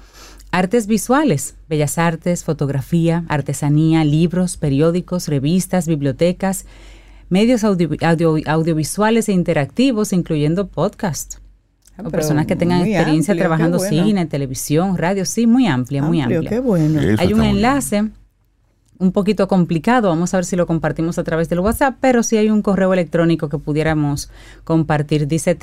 artes 0.56 0.86
visuales, 0.86 1.54
bellas 1.68 1.98
artes, 1.98 2.42
fotografía, 2.42 3.24
artesanía, 3.28 4.04
libros, 4.04 4.56
periódicos, 4.56 5.28
revistas, 5.28 5.86
bibliotecas, 5.86 6.64
medios 7.28 7.62
audio- 7.62 7.90
audio- 8.00 8.42
audiovisuales 8.46 9.28
e 9.28 9.32
interactivos, 9.32 10.12
incluyendo 10.14 10.68
podcast. 10.68 11.36
Ah, 11.98 12.02
o 12.06 12.10
personas 12.10 12.46
que 12.46 12.56
tengan 12.56 12.80
experiencia 12.86 13.32
amplio, 13.32 13.44
trabajando 13.44 13.78
bueno. 13.78 14.04
cine, 14.04 14.26
televisión, 14.26 14.96
radio, 14.96 15.24
sí, 15.24 15.46
muy 15.46 15.66
amplia, 15.66 16.02
muy 16.02 16.20
amplia. 16.22 16.48
Qué 16.48 16.60
bueno. 16.60 17.00
Hay 17.18 17.32
un 17.34 17.42
enlace 17.42 18.08
un 18.98 19.12
poquito 19.12 19.46
complicado, 19.48 20.08
vamos 20.08 20.32
a 20.32 20.38
ver 20.38 20.46
si 20.46 20.56
lo 20.56 20.66
compartimos 20.66 21.18
a 21.18 21.24
través 21.24 21.50
del 21.50 21.60
WhatsApp, 21.60 21.96
pero 22.00 22.22
sí 22.22 22.38
hay 22.38 22.48
un 22.48 22.62
correo 22.62 22.94
electrónico 22.94 23.50
que 23.50 23.58
pudiéramos 23.58 24.30
compartir. 24.64 25.26
Dice 25.28 25.54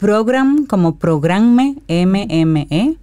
transcultura.program 0.00 0.66
como 0.66 0.96
programme, 0.96 1.76
M-M-E, 1.86 2.96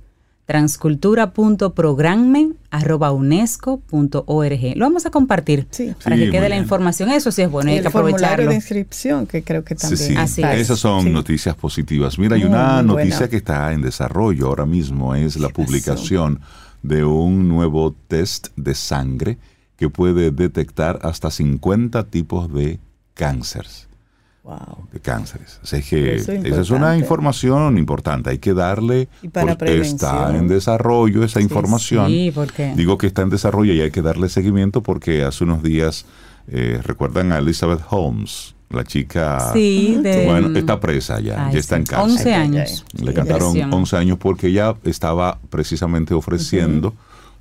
transcultura.programme 0.48 2.54
arroba 2.72 3.12
unesco.org. 3.12 4.76
Lo 4.76 4.86
vamos 4.86 5.06
a 5.06 5.12
compartir 5.12 5.68
Sí. 5.70 5.94
para 6.04 6.16
Sí, 6.16 6.24
que 6.24 6.32
quede 6.32 6.50
la 6.50 6.56
bien. 6.56 6.64
información. 6.64 7.12
Eso 7.12 7.32
sí 7.32 7.44
es 7.44 7.52
bueno, 7.52 7.70
Y 7.70 7.74
hay 7.74 7.78
el 7.80 7.84
que 7.86 7.92
formulario 7.92 8.26
aprovecharlo. 8.26 8.50
de 8.50 8.56
inscripción, 8.56 9.28
que 9.28 9.44
creo 9.44 9.64
que 9.64 9.76
también. 9.76 9.98
sí. 9.98 10.16
Así 10.16 10.42
es. 10.42 10.60
Esas 10.60 10.80
son 10.80 11.04
Sí. 11.04 11.10
noticias 11.12 11.56
positivas. 11.56 12.18
Mira, 12.18 12.36
hay 12.36 12.42
Muy, 12.42 12.50
una 12.50 12.82
muy 12.82 12.96
noticia 12.96 13.18
buena. 13.20 13.30
que 13.30 13.38
está 13.38 13.72
en 13.74 13.82
desarrollo 13.82 14.48
ahora 14.48 14.66
mismo, 14.66 15.14
es 15.14 15.38
la 15.38 15.50
publicación 15.50 16.40
de 16.82 17.04
un 17.04 17.48
nuevo 17.48 17.94
test 18.08 18.48
de 18.56 18.74
sangre 18.74 19.38
que 19.76 19.90
puede 19.90 20.32
detectar 20.32 20.98
hasta 21.04 21.30
50 21.30 22.06
tipos 22.06 22.52
de 22.52 22.80
cánceres. 23.14 23.87
Wow. 24.48 24.88
De 24.94 25.02
cánceres. 25.02 25.60
Así 25.62 25.82
que 25.84 26.16
es 26.16 26.30
esa 26.30 26.62
es 26.62 26.70
una 26.70 26.98
información 26.98 27.78
importante. 27.78 28.30
Hay 28.30 28.38
que 28.38 28.54
darle. 28.54 29.10
Y 29.22 29.28
para 29.28 29.58
porque 29.58 29.82
está 29.82 30.34
en 30.38 30.48
desarrollo 30.48 31.26
esa 31.26 31.40
Sí, 31.40 31.44
información. 31.44 32.08
Sí, 32.08 32.32
porque 32.34 32.74
Digo 32.74 32.98
que 32.98 33.08
está 33.08 33.24
en 33.24 33.30
desarrollo 33.30 33.74
y 33.74 33.82
hay 33.82 33.92
que 33.92 34.02
darle 34.02 34.30
seguimiento 34.30 34.82
porque 34.82 35.24
hace 35.26 35.44
unos 35.44 35.64
días 35.64 36.06
eh, 36.48 36.80
recuerdan 36.82 37.34
a 37.34 37.40
Elizabeth 37.40 37.82
Holmes, 37.90 38.56
la 38.70 38.86
chica. 38.86 39.52
sí, 39.52 40.00
de, 40.02 40.26
Bueno, 40.26 40.58
está 40.58 40.80
presa 40.80 41.20
ya, 41.20 41.48
Ay, 41.48 41.54
ya 41.56 41.60
está 41.60 41.76
sí, 41.76 41.82
en 41.82 41.86
cárcel. 41.86 42.12
11 42.12 42.34
Ay, 42.34 42.34
ay, 42.34 42.42
años. 42.48 42.86
Le 42.94 43.08
Sí, 43.10 43.14
cantaron 43.14 43.52
Presión. 43.52 43.74
11 43.74 43.98
años 43.98 44.18
porque 44.18 44.48
ella 44.48 44.76
estaba 44.86 45.40
precisamente 45.50 46.14
ofreciendo 46.14 46.94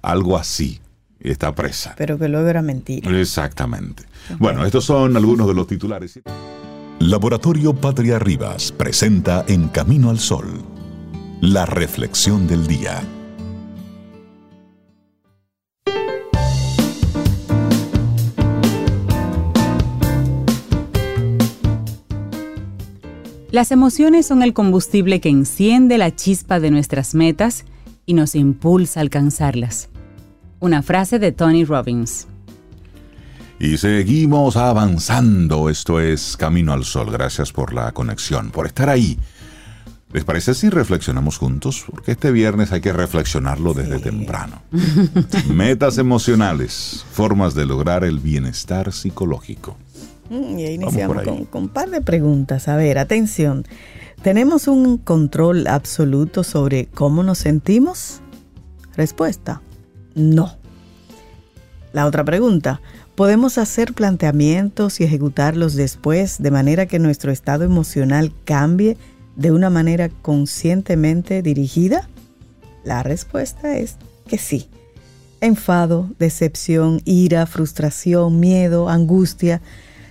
algo 0.03 0.37
así. 0.37 0.81
y 1.21 1.31
Está 1.31 1.55
presa. 1.55 1.95
Pero 1.97 2.19
que 2.19 2.27
luego 2.29 2.49
era 2.49 2.63
mentira. 2.63 3.17
Exactamente. 3.21 4.03
Bueno, 4.41 4.65
estos 4.67 4.85
son 4.85 5.17
algunos 5.17 5.47
de 5.47 5.55
los 5.55 5.69
titulares. 5.69 6.19
Laboratorio 6.99 7.75
Patria 7.75 8.19
Rivas 8.19 8.73
presenta 8.73 9.45
En 9.49 9.69
Camino 9.69 10.09
al 10.09 10.19
Sol, 10.19 10.63
la 11.43 11.67
reflexión 11.67 12.47
del 12.47 12.67
día. 12.67 13.03
Las 23.51 23.71
emociones 23.73 24.27
son 24.27 24.43
el 24.43 24.55
combustible 24.55 25.21
que 25.21 25.29
enciende 25.29 25.99
la 25.99 26.17
chispa 26.17 26.61
de 26.61 26.71
nuestras 26.71 27.15
metas 27.15 27.67
y 28.07 28.15
nos 28.15 28.35
impulsa 28.35 29.01
a 29.01 29.03
alcanzarlas. 29.03 29.91
Una 30.61 30.83
frase 30.83 31.19
de 31.19 31.31
Tony 31.31 31.67
Robbins. 31.67 32.27
Y 33.59 33.79
seguimos 33.79 34.57
avanzando. 34.57 35.71
Esto 35.71 36.01
es 36.01 36.37
Camino 36.37 36.73
al 36.73 36.85
Sol. 36.85 37.11
Gracias 37.11 37.53
por 37.53 37.73
la 37.73 37.93
conexión, 37.93 38.51
por 38.51 38.67
estar 38.67 38.89
ahí. 38.91 39.19
¿Les 40.13 40.25
parece 40.25 40.55
si 40.55 40.69
reflexionamos 40.71 41.37
juntos? 41.39 41.85
Porque 41.91 42.13
este 42.13 42.31
viernes 42.31 42.73
hay 42.73 42.81
que 42.81 42.93
reflexionarlo 42.93 43.75
desde 43.75 43.99
temprano. 43.99 44.63
Metas 45.53 45.99
emocionales, 45.99 47.05
formas 47.13 47.55
de 47.55 47.67
lograr 47.67 48.05
el 48.05 48.21
bienestar 48.21 48.93
psicológico. 48.93 49.77
Mm, 50.31 50.59
Y 50.59 50.65
ahí 50.65 50.75
iniciamos 50.75 51.17
por 51.17 51.19
ahí. 51.19 51.25
con, 51.27 51.45
con 51.47 51.63
un 51.65 51.69
par 51.71 51.91
de 51.91 52.01
preguntas. 52.03 52.69
A 52.69 52.77
ver, 52.77 52.99
atención. 52.99 53.67
¿Tenemos 54.23 54.69
un 54.69 54.99
control 54.99 55.67
absoluto 55.67 56.45
sobre 56.45 56.87
cómo 56.87 57.23
nos 57.23 57.39
sentimos? 57.39 58.21
Respuesta, 58.97 59.61
no. 60.15 60.57
La 61.93 62.07
otra 62.07 62.25
pregunta, 62.25 62.81
¿podemos 63.17 63.57
hacer 63.57 63.95
planteamientos 63.95 65.01
y 65.01 65.05
ejecutarlos 65.05 65.75
después 65.75 66.41
de 66.41 66.51
manera 66.51 66.87
que 66.87 66.99
nuestro 66.99 67.33
estado 67.33 67.65
emocional 67.65 68.33
cambie 68.45 68.99
de 69.37 69.53
una 69.53 69.71
manera 69.71 70.11
conscientemente 70.11 71.43
dirigida? 71.43 72.09
La 72.85 73.03
respuesta 73.03 73.79
es 73.79 73.97
que 74.29 74.37
sí. 74.39 74.69
Enfado, 75.41 76.11
decepción, 76.19 77.01
ira, 77.05 77.47
frustración, 77.47 78.39
miedo, 78.39 78.89
angustia. 78.89 79.63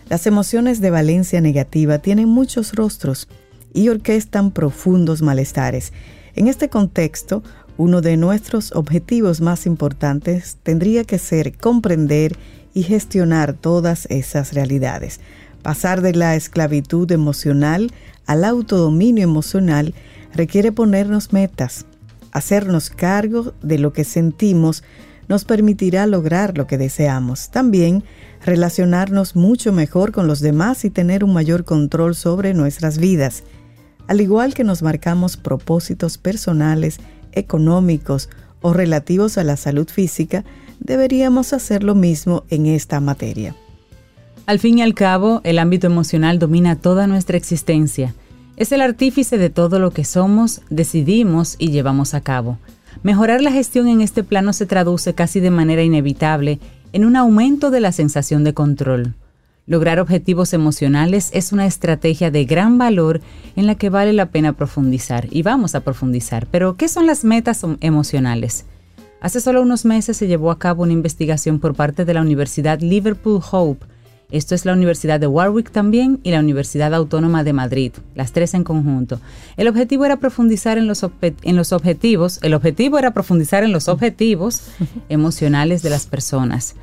Las 0.09 0.25
emociones 0.25 0.81
de 0.81 0.89
valencia 0.89 1.41
negativa 1.41 1.99
tienen 1.99 2.27
muchos 2.27 2.73
rostros 2.73 3.27
y 3.73 3.89
orquestan 3.89 4.51
profundos 4.51 5.21
malestares. 5.21 5.93
En 6.35 6.47
este 6.47 6.69
contexto, 6.69 7.43
uno 7.77 8.01
de 8.01 8.17
nuestros 8.17 8.71
objetivos 8.71 9.41
más 9.41 9.65
importantes 9.65 10.57
tendría 10.63 11.03
que 11.03 11.19
ser 11.19 11.57
comprender 11.57 12.37
y 12.75 12.83
gestionar 12.83 13.53
todas 13.53 14.05
esas 14.11 14.53
realidades. 14.53 15.19
Pasar 15.63 16.01
de 16.01 16.13
la 16.13 16.35
esclavitud 16.35 17.11
emocional 17.11 17.91
al 18.27 18.43
autodominio 18.43 19.23
emocional 19.23 19.95
requiere 20.35 20.71
ponernos 20.71 21.33
metas. 21.33 21.87
Hacernos 22.31 22.91
cargo 22.91 23.53
de 23.63 23.79
lo 23.79 23.93
que 23.93 24.03
sentimos 24.03 24.83
nos 25.27 25.45
permitirá 25.45 26.05
lograr 26.05 26.57
lo 26.57 26.67
que 26.67 26.77
deseamos. 26.77 27.49
También 27.49 28.03
relacionarnos 28.45 29.35
mucho 29.35 29.71
mejor 29.71 30.11
con 30.11 30.27
los 30.27 30.41
demás 30.41 30.85
y 30.85 30.89
tener 30.89 31.23
un 31.23 31.33
mayor 31.33 31.63
control 31.63 32.13
sobre 32.13 32.53
nuestras 32.53 32.99
vidas. 32.99 33.43
Al 34.07 34.21
igual 34.21 34.53
que 34.53 34.65
nos 34.65 34.83
marcamos 34.83 35.37
propósitos 35.37 36.17
personales, 36.17 36.99
económicos 37.31 38.29
o 38.61 38.73
relativos 38.73 39.37
a 39.37 39.43
la 39.43 39.57
salud 39.57 39.87
física, 39.87 40.43
deberíamos 40.79 41.53
hacer 41.53 41.83
lo 41.83 41.95
mismo 41.95 42.43
en 42.49 42.65
esta 42.65 42.99
materia. 42.99 43.55
Al 44.45 44.59
fin 44.59 44.77
y 44.77 44.81
al 44.83 44.93
cabo, 44.93 45.41
el 45.43 45.57
ámbito 45.57 45.87
emocional 45.87 46.37
domina 46.37 46.75
toda 46.75 47.07
nuestra 47.07 47.37
existencia. 47.37 48.13
Es 48.57 48.71
el 48.71 48.81
artífice 48.81 49.37
de 49.37 49.49
todo 49.49 49.79
lo 49.79 49.91
que 49.91 50.05
somos, 50.05 50.61
decidimos 50.69 51.55
y 51.57 51.71
llevamos 51.71 52.13
a 52.13 52.21
cabo. 52.21 52.59
Mejorar 53.03 53.41
la 53.41 53.51
gestión 53.51 53.87
en 53.87 54.01
este 54.01 54.23
plano 54.23 54.53
se 54.53 54.65
traduce 54.65 55.13
casi 55.13 55.39
de 55.39 55.51
manera 55.51 55.83
inevitable 55.83 56.59
en 56.93 57.05
un 57.05 57.15
aumento 57.15 57.71
de 57.71 57.81
la 57.81 57.91
sensación 57.91 58.43
de 58.43 58.53
control. 58.53 59.15
Lograr 59.67 59.99
objetivos 59.99 60.53
emocionales 60.53 61.31
es 61.33 61.51
una 61.51 61.65
estrategia 61.65 62.29
de 62.29 62.45
gran 62.45 62.77
valor 62.77 63.21
en 63.55 63.65
la 63.65 63.75
que 63.75 63.89
vale 63.89 64.13
la 64.13 64.27
pena 64.27 64.53
profundizar 64.53 65.27
y 65.31 65.41
vamos 65.41 65.73
a 65.73 65.79
profundizar. 65.79 66.45
Pero, 66.51 66.75
¿qué 66.75 66.87
son 66.87 67.07
las 67.07 67.23
metas 67.23 67.65
emocionales? 67.81 68.65
Hace 69.25 69.41
solo 69.41 69.63
unos 69.63 69.85
meses 69.85 70.17
se 70.17 70.27
llevó 70.27 70.51
a 70.51 70.59
cabo 70.59 70.83
una 70.83 70.93
investigación 70.93 71.57
por 71.57 71.73
parte 71.73 72.05
de 72.05 72.13
la 72.13 72.21
Universidad 72.21 72.79
Liverpool 72.79 73.41
Hope. 73.51 73.83
Esto 74.29 74.53
es 74.53 74.65
la 74.65 74.73
Universidad 74.73 75.19
de 75.19 75.25
Warwick 75.25 75.71
también 75.71 76.19
y 76.21 76.29
la 76.29 76.41
Universidad 76.41 76.93
Autónoma 76.93 77.43
de 77.43 77.51
Madrid, 77.51 77.91
las 78.13 78.33
tres 78.33 78.53
en 78.53 78.63
conjunto. 78.63 79.19
El 79.57 79.67
objetivo 79.67 80.05
era 80.05 80.17
profundizar 80.17 80.77
en 80.77 80.85
los, 80.85 81.03
en 81.23 81.55
los 81.55 81.73
objetivos, 81.73 82.37
el 82.43 82.53
objetivo 82.53 82.99
era 82.99 83.15
profundizar 83.15 83.63
en 83.63 83.71
los 83.71 83.87
objetivos 83.87 84.61
emocionales 85.09 85.81
de 85.81 85.89
las 85.89 86.05
personas 86.05 86.75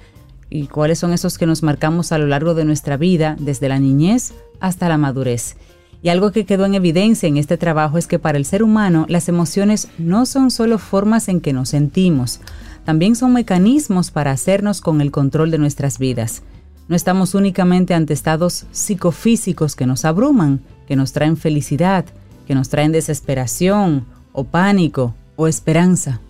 y 0.51 0.67
cuáles 0.67 0.99
son 0.99 1.13
esos 1.13 1.39
que 1.39 1.47
nos 1.47 1.63
marcamos 1.63 2.11
a 2.11 2.19
lo 2.19 2.27
largo 2.27 2.55
de 2.55 2.65
nuestra 2.65 2.97
vida, 2.97 3.37
desde 3.39 3.69
la 3.69 3.79
niñez 3.79 4.35
hasta 4.59 4.89
la 4.89 4.99
madurez. 4.99 5.55
Y 6.03 6.09
algo 6.09 6.33
que 6.33 6.45
quedó 6.45 6.67
en 6.67 6.75
evidencia 6.75 7.29
en 7.29 7.37
este 7.37 7.57
trabajo 7.57 7.97
es 7.97 8.09
que 8.09 8.19
para 8.19 8.37
el 8.37 8.45
ser 8.45 8.63
humano 8.65 9.07
las 9.09 9.29
emociones 9.29 9.89
no 9.99 10.27
son 10.27 10.51
solo 10.51 10.79
formas 10.79 11.29
en 11.29 11.41
que 11.41 11.53
nos 11.53 11.69
sentimos, 11.69 12.41
también 12.85 13.15
son 13.15 13.33
mecanismos 13.33 14.11
para 14.11 14.33
hacernos 14.33 14.81
con 14.81 15.01
el 15.01 15.13
control 15.13 15.53
de 15.53 15.59
nuestras 15.59 15.99
vidas. 15.99 16.43
No 16.89 16.97
estamos 16.97 17.35
únicamente 17.35 17.95
ante 17.95 18.13
estados 18.13 18.67
psicofísicos 18.73 19.77
que 19.77 19.87
nos 19.87 20.05
abruman, 20.05 20.61
que 20.89 20.97
nos 20.97 21.13
traen 21.13 21.37
felicidad, 21.37 22.05
que 22.47 22.57
nos 22.57 22.69
traen 22.69 22.91
desesperación 22.91 24.05
o 24.33 24.43
pánico 24.45 25.15
o 25.37 25.47
esperanza. 25.47 26.21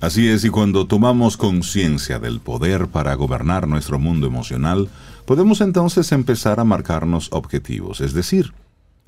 Así 0.00 0.28
es, 0.28 0.44
y 0.44 0.50
cuando 0.50 0.86
tomamos 0.86 1.36
conciencia 1.36 2.20
del 2.20 2.40
poder 2.40 2.86
para 2.86 3.14
gobernar 3.14 3.66
nuestro 3.66 3.98
mundo 3.98 4.26
emocional, 4.28 4.88
podemos 5.26 5.60
entonces 5.60 6.12
empezar 6.12 6.60
a 6.60 6.64
marcarnos 6.64 7.28
objetivos, 7.32 8.00
es 8.00 8.14
decir, 8.14 8.54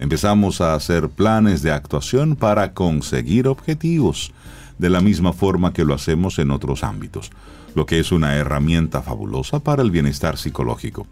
empezamos 0.03 0.61
a 0.61 0.75
hacer 0.75 1.11
planes 1.11 1.63
de 1.63 1.71
actuación 1.71 2.35
para 2.35 2.75
conseguir 2.75 3.47
objetivos, 3.47 4.33
de 4.77 4.91
la 4.91 5.01
misma 5.01 5.33
forma 5.33 5.73
que 5.73 5.85
lo 5.85 5.95
hacemos 5.95 6.41
en 6.41 6.51
otros 6.51 6.83
ámbitos, 6.83 7.31
lo 7.77 7.87
que 7.87 8.01
es 8.01 8.11
una 8.11 8.35
herramienta 8.35 9.01
fabulosa 9.03 9.61
para 9.61 9.81
el 9.81 9.93
bienestar 9.93 10.39
psicológico. 10.39 11.07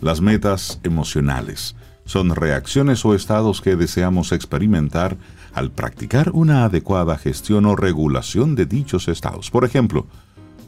Las 0.00 0.22
metas 0.22 0.80
emocionales 0.82 1.76
son 2.06 2.34
reacciones 2.34 3.04
o 3.04 3.14
estados 3.14 3.60
que 3.60 3.76
deseamos 3.76 4.32
experimentar 4.32 5.18
al 5.52 5.70
practicar 5.70 6.30
una 6.32 6.64
adecuada 6.64 7.18
gestión 7.18 7.66
o 7.66 7.76
regulación 7.76 8.54
de 8.54 8.64
dichos 8.64 9.08
estados. 9.08 9.50
Por 9.50 9.66
ejemplo, 9.66 10.06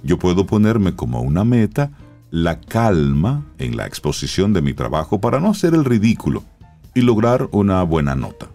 yo 0.02 0.18
puedo 0.18 0.44
ponerme 0.44 0.94
como 0.94 1.22
una 1.22 1.44
meta 1.44 1.92
la 2.30 2.60
calma 2.60 3.46
en 3.56 3.78
la 3.78 3.86
exposición 3.86 4.52
de 4.52 4.60
mi 4.60 4.74
trabajo 4.74 5.18
para 5.18 5.40
no 5.40 5.48
hacer 5.48 5.72
el 5.72 5.86
ridículo 5.86 6.44
y 6.98 7.00
lograr 7.00 7.48
una 7.52 7.80
buena 7.84 8.16
nota. 8.16 8.48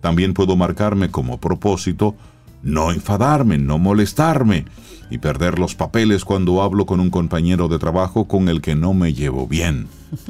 También 0.00 0.32
puedo 0.32 0.56
marcarme 0.56 1.10
como 1.10 1.38
propósito 1.38 2.16
no 2.62 2.92
enfadarme, 2.92 3.58
no 3.58 3.78
molestarme 3.78 4.64
y 5.10 5.18
perder 5.18 5.58
los 5.58 5.74
papeles 5.74 6.24
cuando 6.24 6.62
hablo 6.62 6.86
con 6.86 6.98
un 6.98 7.10
compañero 7.10 7.68
de 7.68 7.78
trabajo 7.78 8.26
con 8.26 8.48
el 8.48 8.62
que 8.62 8.74
no 8.74 8.94
me 8.94 9.12
llevo 9.12 9.46
bien. 9.46 9.88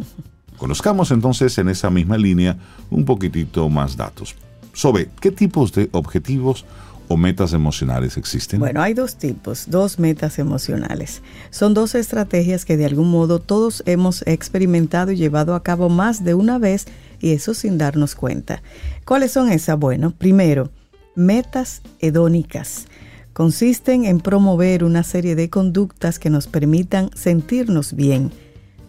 Conozcamos 0.58 1.12
entonces 1.12 1.56
en 1.58 1.68
esa 1.68 1.90
misma 1.90 2.18
línea 2.18 2.58
un 2.90 3.04
poquitito 3.04 3.68
más 3.68 3.96
datos. 3.96 4.34
Sobe, 4.72 5.08
¿qué 5.20 5.30
tipos 5.30 5.72
de 5.72 5.88
objetivos 5.92 6.64
o 7.10 7.16
metas 7.16 7.52
emocionales 7.54 8.16
existen? 8.16 8.60
Bueno, 8.60 8.80
hay 8.80 8.94
dos 8.94 9.16
tipos, 9.16 9.64
dos 9.66 9.98
metas 9.98 10.38
emocionales. 10.38 11.22
Son 11.50 11.74
dos 11.74 11.96
estrategias 11.96 12.64
que 12.64 12.76
de 12.76 12.86
algún 12.86 13.10
modo 13.10 13.40
todos 13.40 13.82
hemos 13.84 14.22
experimentado 14.28 15.10
y 15.10 15.16
llevado 15.16 15.56
a 15.56 15.64
cabo 15.64 15.88
más 15.88 16.22
de 16.22 16.34
una 16.34 16.58
vez 16.58 16.86
y 17.18 17.32
eso 17.32 17.52
sin 17.52 17.78
darnos 17.78 18.14
cuenta. 18.14 18.62
¿Cuáles 19.04 19.32
son 19.32 19.50
esas? 19.50 19.76
Bueno, 19.76 20.12
primero, 20.12 20.70
metas 21.16 21.82
hedónicas. 21.98 22.86
Consisten 23.32 24.04
en 24.04 24.20
promover 24.20 24.84
una 24.84 25.02
serie 25.02 25.34
de 25.34 25.50
conductas 25.50 26.20
que 26.20 26.30
nos 26.30 26.46
permitan 26.46 27.10
sentirnos 27.16 27.94
bien 27.94 28.30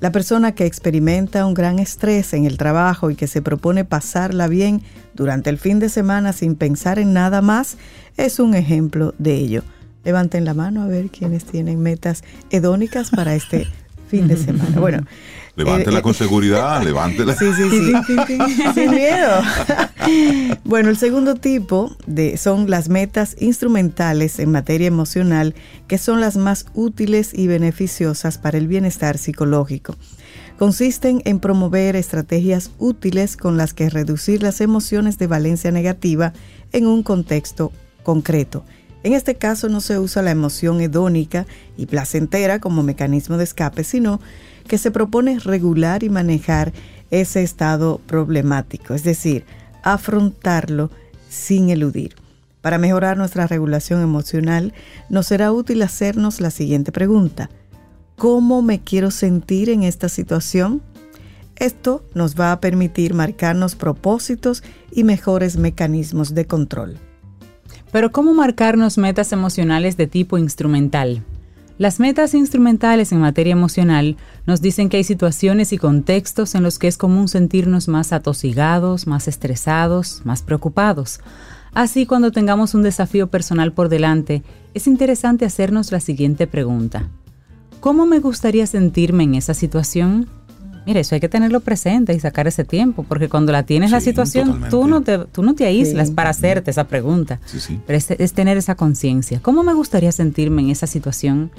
la 0.02 0.12
persona 0.12 0.54
que 0.54 0.66
experimenta 0.66 1.46
un 1.46 1.54
gran 1.54 1.78
estrés 1.78 2.34
en 2.34 2.46
el 2.46 2.58
trabajo 2.58 3.12
y 3.12 3.16
que 3.16 3.28
se 3.28 3.44
propone 3.44 3.86
pasarla 3.86 4.48
bien 4.48 4.82
durante 5.14 5.52
el 5.52 5.60
fin 5.60 5.78
de 5.78 5.90
semana 5.90 6.34
sin 6.34 6.56
pensar 6.56 6.98
en 6.98 7.14
nada 7.14 7.44
más 7.44 7.78
es 8.18 8.40
un 8.40 8.56
ejemplo 8.56 9.14
de 9.18 9.36
ello. 9.36 9.64
Levanten 10.04 10.46
la 10.46 10.54
mano 10.54 10.82
a 10.82 10.88
ver 10.88 11.10
quiénes 11.10 11.46
tienen 11.46 11.80
metas 11.80 12.24
hedónicas 12.50 13.10
para 13.12 13.36
este 13.36 13.68
fin 14.10 14.28
de 14.28 14.38
semana. 14.38 14.80
Bueno, 14.80 15.06
Levántela 15.56 16.00
eh, 16.00 16.02
con 16.02 16.14
seguridad, 16.14 16.82
levántela. 16.84 17.36
Sí, 17.36 17.52
sí, 17.56 17.70
sí. 17.70 17.94
Sin 18.74 18.92
miedo. 18.92 19.42
bueno, 20.64 20.90
el 20.90 20.98
segundo 20.98 21.36
tipo 21.36 21.96
de, 22.08 22.38
son 22.38 22.70
las 22.70 22.90
metas 22.90 23.36
instrumentales 23.40 24.40
en 24.40 24.52
materia 24.52 24.88
emocional, 24.88 25.56
que 25.88 25.98
son 25.98 26.22
las 26.22 26.38
más 26.38 26.66
útiles 26.74 27.32
y 27.34 27.48
beneficiosas 27.48 28.38
para 28.38 28.58
el 28.58 28.68
bienestar 28.68 29.18
psicológico. 29.18 29.96
Consisten 30.58 31.22
en 31.26 31.40
promover 31.40 31.96
estrategias 31.96 32.72
útiles 32.78 33.36
con 33.36 33.58
las 33.58 33.74
que 33.74 33.90
reducir 33.90 34.44
las 34.44 34.62
emociones 34.62 35.18
de 35.18 35.28
valencia 35.28 35.72
negativa 35.72 36.34
en 36.72 36.86
un 36.86 37.04
contexto 37.04 37.72
concreto. 38.04 38.64
En 39.04 39.14
este 39.14 39.36
caso 39.36 39.68
no 39.68 39.82
se 39.82 39.98
usa 39.98 40.22
la 40.22 40.32
emoción 40.32 40.80
hedónica 40.80 41.48
y 41.76 41.88
placentera 41.88 42.60
como 42.60 42.84
mecanismo 42.84 43.38
de 43.38 43.44
escape, 43.44 43.84
sino 43.84 44.22
que 44.68 44.78
se 44.78 44.92
propone 44.92 45.40
regular 45.40 46.04
y 46.04 46.10
manejar 46.10 46.72
ese 47.10 47.42
estado 47.42 48.00
problemático, 48.06 48.94
es 48.94 49.04
decir, 49.04 49.46
afrontarlo 49.84 50.92
sin 51.30 51.70
eludir. 51.70 52.16
Para 52.62 52.78
mejorar 52.78 53.18
nuestra 53.18 53.48
regulación 53.48 54.02
emocional, 54.02 54.74
nos 55.10 55.28
será 55.28 55.52
útil 55.52 55.82
hacernos 55.82 56.40
la 56.40 56.52
siguiente 56.52 56.92
pregunta. 56.92 57.50
¿Cómo 58.18 58.62
me 58.62 58.82
quiero 58.82 59.10
sentir 59.10 59.70
en 59.72 59.82
esta 59.82 60.10
situación? 60.10 60.84
Esto 61.56 62.06
nos 62.14 62.40
va 62.40 62.52
a 62.52 62.62
permitir 62.62 63.16
marcarnos 63.16 63.76
propósitos 63.76 64.64
y 64.92 65.04
mejores 65.04 65.58
mecanismos 65.58 66.36
de 66.36 66.46
control. 66.46 67.00
Pero 67.92 68.12
¿cómo 68.12 68.34
marcarnos 68.34 68.98
metas 68.98 69.32
emocionales 69.34 69.98
de 69.98 70.08
tipo 70.08 70.38
instrumental? 70.38 71.24
Las 71.78 72.00
metas 72.00 72.34
instrumentales 72.36 73.12
en 73.12 73.20
materia 73.20 73.54
emocional 73.54 74.16
nos 74.46 74.62
dicen 74.62 74.88
que 74.88 74.98
hay 74.98 75.04
situaciones 75.04 75.74
y 75.74 75.78
contextos 75.78 76.54
en 76.54 76.64
los 76.64 76.78
que 76.78 76.88
es 76.88 76.98
común 76.98 77.28
sentirnos 77.28 77.88
más 77.88 78.14
atosigados, 78.14 79.08
más 79.08 79.28
estresados, 79.28 80.22
más 80.24 80.44
preocupados. 80.44 81.22
Así, 81.74 82.06
cuando 82.06 82.32
tengamos 82.32 82.76
un 82.76 82.84
desafío 82.84 83.28
personal 83.28 83.74
por 83.74 83.90
delante, 83.90 84.44
es 84.74 84.88
interesante 84.88 85.46
hacernos 85.46 85.92
la 85.92 86.02
siguiente 86.02 86.46
pregunta. 86.46 87.10
¿Cómo 87.80 88.06
me 88.06 88.20
gustaría 88.20 88.68
sentirme 88.68 89.24
en 89.24 89.36
esa 89.36 89.56
situación? 89.56 90.30
Mira, 90.86 91.00
eso 91.00 91.14
hay 91.14 91.22
que 91.22 91.30
tenerlo 91.30 91.60
presente 91.60 92.14
y 92.14 92.20
sacar 92.20 92.48
ese 92.48 92.64
tiempo, 92.64 93.04
porque 93.08 93.30
cuando 93.30 93.52
la 93.52 93.64
tienes 93.64 93.92
la 93.92 94.02
situación, 94.02 94.64
tú 94.72 94.88
no, 94.88 95.02
te, 95.02 95.20
tú 95.20 95.44
no 95.44 95.54
te 95.54 95.66
aíslas 95.66 96.08
Sí. 96.10 96.14
para 96.16 96.32
hacerte 96.32 96.72
esa 96.72 96.86
pregunta. 96.86 97.40
Sí, 97.46 97.60
sí. 97.60 97.80
Pero 97.86 97.98
es, 97.98 98.10
es 98.12 98.34
tener 98.34 98.58
esa 98.58 98.74
conciencia. 98.76 99.40
¿Cómo 99.44 99.64
me 99.64 99.74
gustaría 99.76 100.12
sentirme 100.12 100.64
en 100.64 100.70
esa 100.72 100.88
situación? 100.88 101.52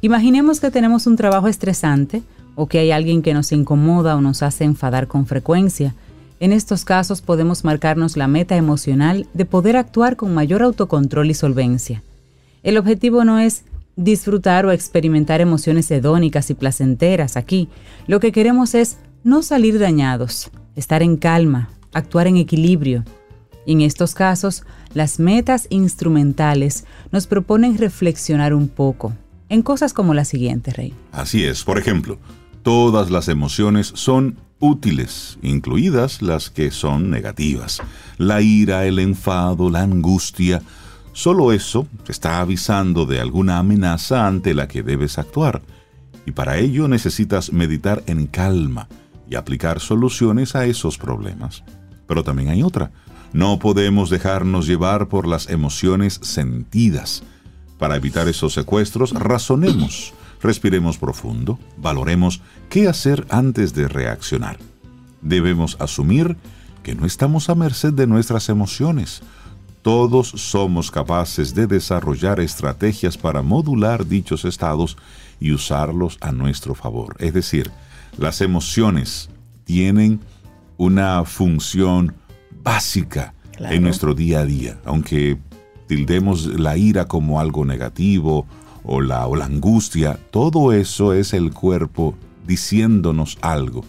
Imaginemos 0.00 0.60
que 0.60 0.70
tenemos 0.70 1.06
un 1.06 1.16
trabajo 1.16 1.48
estresante 1.48 2.22
o 2.54 2.66
que 2.66 2.78
hay 2.78 2.90
alguien 2.92 3.22
que 3.22 3.34
nos 3.34 3.50
incomoda 3.52 4.14
o 4.16 4.20
nos 4.20 4.42
hace 4.42 4.64
enfadar 4.64 5.08
con 5.08 5.26
frecuencia. 5.26 5.94
En 6.38 6.52
estos 6.52 6.84
casos 6.84 7.20
podemos 7.20 7.64
marcarnos 7.64 8.16
la 8.16 8.26
meta 8.28 8.56
emocional 8.56 9.26
de 9.34 9.44
poder 9.44 9.76
actuar 9.76 10.16
con 10.16 10.34
mayor 10.34 10.62
autocontrol 10.62 11.30
y 11.30 11.34
solvencia. 11.34 12.02
El 12.62 12.78
objetivo 12.78 13.24
no 13.24 13.38
es 13.38 13.64
disfrutar 13.96 14.66
o 14.66 14.72
experimentar 14.72 15.40
emociones 15.40 15.90
hedónicas 15.90 16.50
y 16.50 16.54
placenteras 16.54 17.36
aquí. 17.36 17.68
Lo 18.06 18.20
que 18.20 18.32
queremos 18.32 18.74
es 18.74 18.98
no 19.24 19.42
salir 19.42 19.78
dañados, 19.78 20.50
estar 20.76 21.02
en 21.02 21.16
calma, 21.16 21.70
actuar 21.92 22.26
en 22.26 22.36
equilibrio. 22.36 23.04
En 23.66 23.80
estos 23.80 24.14
casos, 24.14 24.64
las 24.94 25.20
metas 25.20 25.66
instrumentales 25.70 26.84
nos 27.12 27.26
proponen 27.26 27.78
reflexionar 27.78 28.54
un 28.54 28.68
poco 28.68 29.12
en 29.48 29.62
cosas 29.62 29.92
como 29.92 30.14
la 30.14 30.24
siguiente, 30.24 30.72
Rey. 30.72 30.94
Así 31.12 31.44
es, 31.44 31.62
por 31.62 31.78
ejemplo, 31.78 32.18
todas 32.62 33.10
las 33.10 33.28
emociones 33.28 33.92
son 33.94 34.38
útiles, 34.58 35.38
incluidas 35.42 36.22
las 36.22 36.48
que 36.48 36.70
son 36.70 37.10
negativas. 37.10 37.82
La 38.16 38.40
ira, 38.40 38.86
el 38.86 38.98
enfado, 38.98 39.68
la 39.68 39.82
angustia. 39.82 40.62
Solo 41.12 41.52
eso 41.52 41.86
está 42.08 42.40
avisando 42.40 43.04
de 43.04 43.20
alguna 43.20 43.58
amenaza 43.58 44.26
ante 44.26 44.54
la 44.54 44.68
que 44.68 44.82
debes 44.82 45.18
actuar. 45.18 45.62
Y 46.24 46.32
para 46.32 46.58
ello 46.58 46.88
necesitas 46.88 47.52
meditar 47.52 48.02
en 48.06 48.26
calma 48.26 48.88
y 49.28 49.34
aplicar 49.34 49.80
soluciones 49.80 50.54
a 50.56 50.66
esos 50.66 50.98
problemas. 50.98 51.64
Pero 52.06 52.24
también 52.24 52.48
hay 52.48 52.62
otra. 52.62 52.90
No 53.32 53.58
podemos 53.58 54.10
dejarnos 54.10 54.66
llevar 54.66 55.08
por 55.08 55.26
las 55.26 55.48
emociones 55.48 56.20
sentidas. 56.22 57.22
Para 57.78 57.96
evitar 57.96 58.28
esos 58.28 58.52
secuestros, 58.52 59.12
razonemos, 59.12 60.12
respiremos 60.42 60.98
profundo, 60.98 61.58
valoremos 61.78 62.42
qué 62.68 62.88
hacer 62.88 63.26
antes 63.30 63.74
de 63.74 63.88
reaccionar. 63.88 64.58
Debemos 65.22 65.76
asumir 65.80 66.36
que 66.82 66.94
no 66.94 67.06
estamos 67.06 67.48
a 67.48 67.54
merced 67.54 67.92
de 67.92 68.06
nuestras 68.06 68.48
emociones. 68.48 69.22
Todos 69.82 70.28
somos 70.28 70.90
capaces 70.90 71.54
de 71.54 71.66
desarrollar 71.66 72.38
estrategias 72.38 73.18
para 73.18 73.42
modular 73.42 74.06
dichos 74.06 74.44
estados 74.44 74.96
y 75.40 75.52
usarlos 75.52 76.18
a 76.20 76.30
nuestro 76.30 76.74
favor. 76.74 77.16
Es 77.18 77.34
decir, 77.34 77.70
las 78.16 78.40
emociones 78.40 79.28
tienen 79.64 80.20
una 80.76 81.24
función 81.24 82.14
básica 82.62 83.34
Claro. 83.56 83.74
en 83.74 83.82
nuestro 83.82 84.14
día 84.14 84.40
a 84.40 84.44
día, 84.46 84.78
aunque 84.84 85.36
tildemos 85.86 86.46
la 86.46 86.76
ira 86.78 87.06
como 87.06 87.38
algo 87.38 87.64
negativo 87.66 88.46
o 88.82 89.00
la, 89.02 89.26
o 89.26 89.36
la 89.36 89.44
angustia, 89.44 90.18
todo 90.30 90.72
eso 90.72 91.12
es 91.12 91.34
el 91.34 91.52
cuerpo 91.52 92.14
diciéndonos 92.46 93.36
algo. 93.42 93.84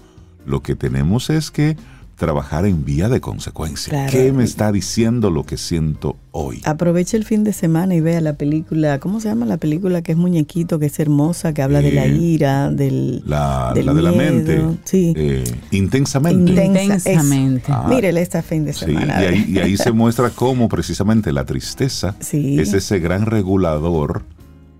Lo 0.45 0.61
que 0.61 0.75
tenemos 0.75 1.29
es 1.29 1.49
que 1.49 1.77
trabajar 2.23 2.65
en 2.65 2.85
vía 2.85 3.09
de 3.09 3.19
consecuencia. 3.19 3.91
Claro. 3.91 4.11
¿Qué 4.11 4.31
me 4.31 4.43
está 4.43 4.71
diciendo 4.71 5.29
lo 5.29 5.43
que 5.45 5.57
siento 5.57 6.15
hoy? 6.31 6.61
Aproveche 6.63 7.17
el 7.17 7.25
fin 7.25 7.43
de 7.43 7.51
semana 7.53 7.95
y 7.95 8.01
vea 8.01 8.21
la 8.21 8.33
película, 8.33 8.99
¿cómo 8.99 9.19
se 9.19 9.27
llama 9.27 9.45
la 9.45 9.57
película 9.57 10.01
que 10.01 10.13
es 10.13 10.17
muñequito, 10.17 10.79
que 10.79 10.85
es 10.85 10.99
hermosa, 10.99 11.53
que 11.53 11.61
habla 11.61 11.81
de 11.81 11.91
la 11.91 12.05
Eh, 12.05 12.15
ira, 12.17 12.69
del, 12.71 13.21
La, 13.25 13.71
del 13.75 13.85
la 13.87 13.93
de 13.93 14.01
la 14.01 14.11
mente. 14.11 14.61
Sí. 14.85 15.13
eh, 15.15 15.43
intensamente. 15.71 16.51
Intensamente. 16.65 17.71
Ah. 17.71 17.85
Mírele 17.89 18.21
este 18.21 18.41
fin 18.41 18.65
de 18.65 18.73
Sí, 18.73 18.85
semana. 18.85 19.21
y 19.21 19.25
ahí, 19.25 19.45
y 19.49 19.59
ahí 19.59 19.77
se 19.77 19.91
muestra 19.93 20.29
cómo 20.29 20.69
precisamente 20.69 21.31
la 21.33 21.45
tristeza 21.45 22.15
Sí. 22.19 22.59
es 22.59 22.73
ese 22.73 22.99
gran 22.99 23.25
regulador 23.25 24.23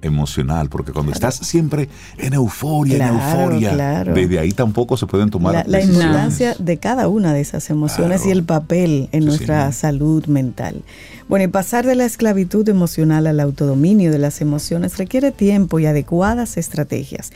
emocional, 0.03 0.69
porque 0.69 0.91
cuando 0.91 1.11
estás 1.11 1.35
siempre 1.35 1.89
en 2.17 2.33
euforia, 2.33 2.97
Claro, 2.97 3.13
en 3.15 3.19
euforia, 3.21 3.71
claro. 3.73 4.13
desde 4.13 4.37
ahí 4.39 4.51
tampoco 4.51 4.97
se 4.97 5.07
pueden 5.07 5.29
tomar 5.31 5.53
la, 5.53 5.63
la 5.65 5.81
importancia 5.81 6.55
de 6.59 6.77
cada 6.77 7.07
una 7.07 7.33
de 7.33 7.41
esas 7.41 7.69
emociones 7.69 8.25
y 8.25 8.31
el 8.31 8.43
papel 8.43 9.09
en 9.11 9.21
Sí, 9.21 9.27
nuestra 9.27 9.71
sí. 9.71 9.79
salud 9.79 10.25
mental. 10.27 10.83
Bueno, 11.29 11.45
y 11.45 11.47
pasar 11.47 11.85
de 11.85 11.95
la 11.95 12.05
esclavitud 12.05 12.67
emocional 12.69 13.25
al 13.27 13.39
autodominio 13.39 14.11
de 14.11 14.19
las 14.19 14.41
emociones 14.41 14.97
requiere 14.97 15.31
tiempo 15.31 15.79
y 15.79 15.85
adecuadas 15.85 16.57
estrategias. 16.57 17.31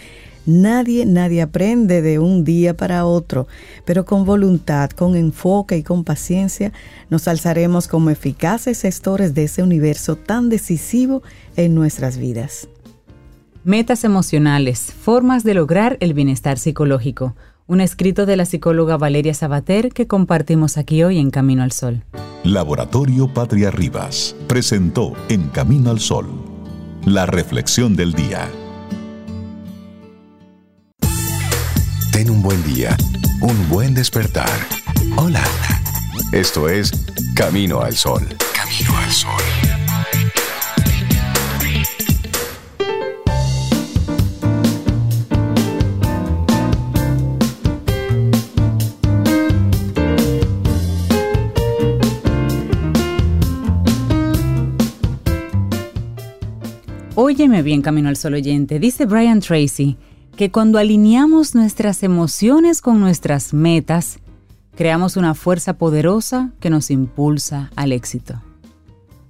Nadie, 0.48 1.06
nadie 1.06 1.42
aprende 1.42 2.02
de 2.02 2.20
un 2.20 2.46
día 2.46 2.78
para 2.78 3.06
otro, 3.06 3.48
pero 3.84 4.06
con 4.06 4.24
voluntad, 4.24 4.90
con 4.92 5.18
enfoque 5.18 5.76
y 5.76 5.84
con 5.84 6.06
paciencia 6.06 6.72
nos 7.10 7.28
alzaremos 7.28 7.90
como 7.90 8.12
eficaces 8.12 8.82
gestores 8.82 9.34
de 9.34 9.44
ese 9.44 9.62
universo 9.62 10.16
tan 10.16 10.48
decisivo 10.48 11.22
en 11.58 11.76
nuestras 11.76 12.18
vidas. 12.18 12.70
Metas 13.66 14.06
emocionales, 14.06 14.94
formas 14.94 15.44
de 15.44 15.54
lograr 15.54 15.98
el 16.00 16.14
bienestar 16.14 16.58
psicológico. 16.58 17.36
Un 17.68 17.82
escrito 17.82 18.26
de 18.26 18.38
la 18.38 18.46
psicóloga 18.46 18.96
Valeria 18.96 19.34
Sabater 19.34 19.92
que 19.92 20.08
compartimos 20.08 20.78
aquí 20.78 21.04
hoy 21.04 21.20
en 21.20 21.30
Camino 21.30 21.62
al 21.64 21.74
Sol. 21.74 22.06
Laboratorio 22.46 23.28
Patria 23.34 23.70
Rivas 23.70 24.34
presentó 24.48 25.12
En 25.28 25.50
Camino 25.50 25.90
al 25.90 26.00
Sol, 26.00 26.30
la 27.04 27.26
reflexión 27.26 27.98
del 27.98 28.14
día. 28.14 28.48
Ten 32.18 32.32
un 32.32 32.42
buen 32.42 32.64
día, 32.64 32.98
un 33.42 33.70
buen 33.70 33.94
despertar. 33.94 34.50
Hola. 35.18 35.44
Esto 36.32 36.68
es 36.68 36.92
Camino 37.36 37.82
al 37.82 37.96
Sol. 37.96 38.24
Camino 38.56 38.98
al 38.98 39.12
Sol. 39.12 39.32
Óyeme 57.14 57.62
bien, 57.62 57.84
Camino 57.84 58.10
al 58.10 58.18
Sol 58.18 58.34
oyente. 58.34 58.80
Dice 58.80 59.06
Brian 59.06 59.40
Tracy 59.40 59.98
que 60.38 60.52
cuando 60.52 60.78
alineamos 60.78 61.56
nuestras 61.56 62.04
emociones 62.04 62.82
con 62.82 63.00
nuestras 63.02 63.54
metas, 63.56 64.20
creamos 64.76 65.18
una 65.18 65.34
fuerza 65.34 65.74
poderosa 65.74 66.52
que 66.60 66.70
nos 66.70 66.92
impulsa 66.92 67.72
al 67.76 67.92
éxito. 67.92 68.42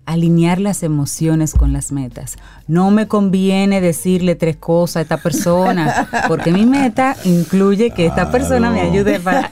Alinear 0.05 0.59
las 0.59 0.83
emociones 0.83 1.53
con 1.53 1.71
las 1.71 1.93
metas. 1.93 2.37
No 2.67 2.91
me 2.91 3.07
conviene 3.07 3.79
decirle 3.79 4.35
tres 4.35 4.57
cosas 4.57 4.97
a 4.97 5.01
esta 5.01 5.17
persona, 5.17 6.09
porque 6.27 6.51
mi 6.51 6.65
meta 6.65 7.15
incluye 7.23 7.91
que 7.91 8.05
esta 8.05 8.29
persona 8.29 8.69
me 8.69 8.81
ayude 8.81 9.19
para... 9.21 9.51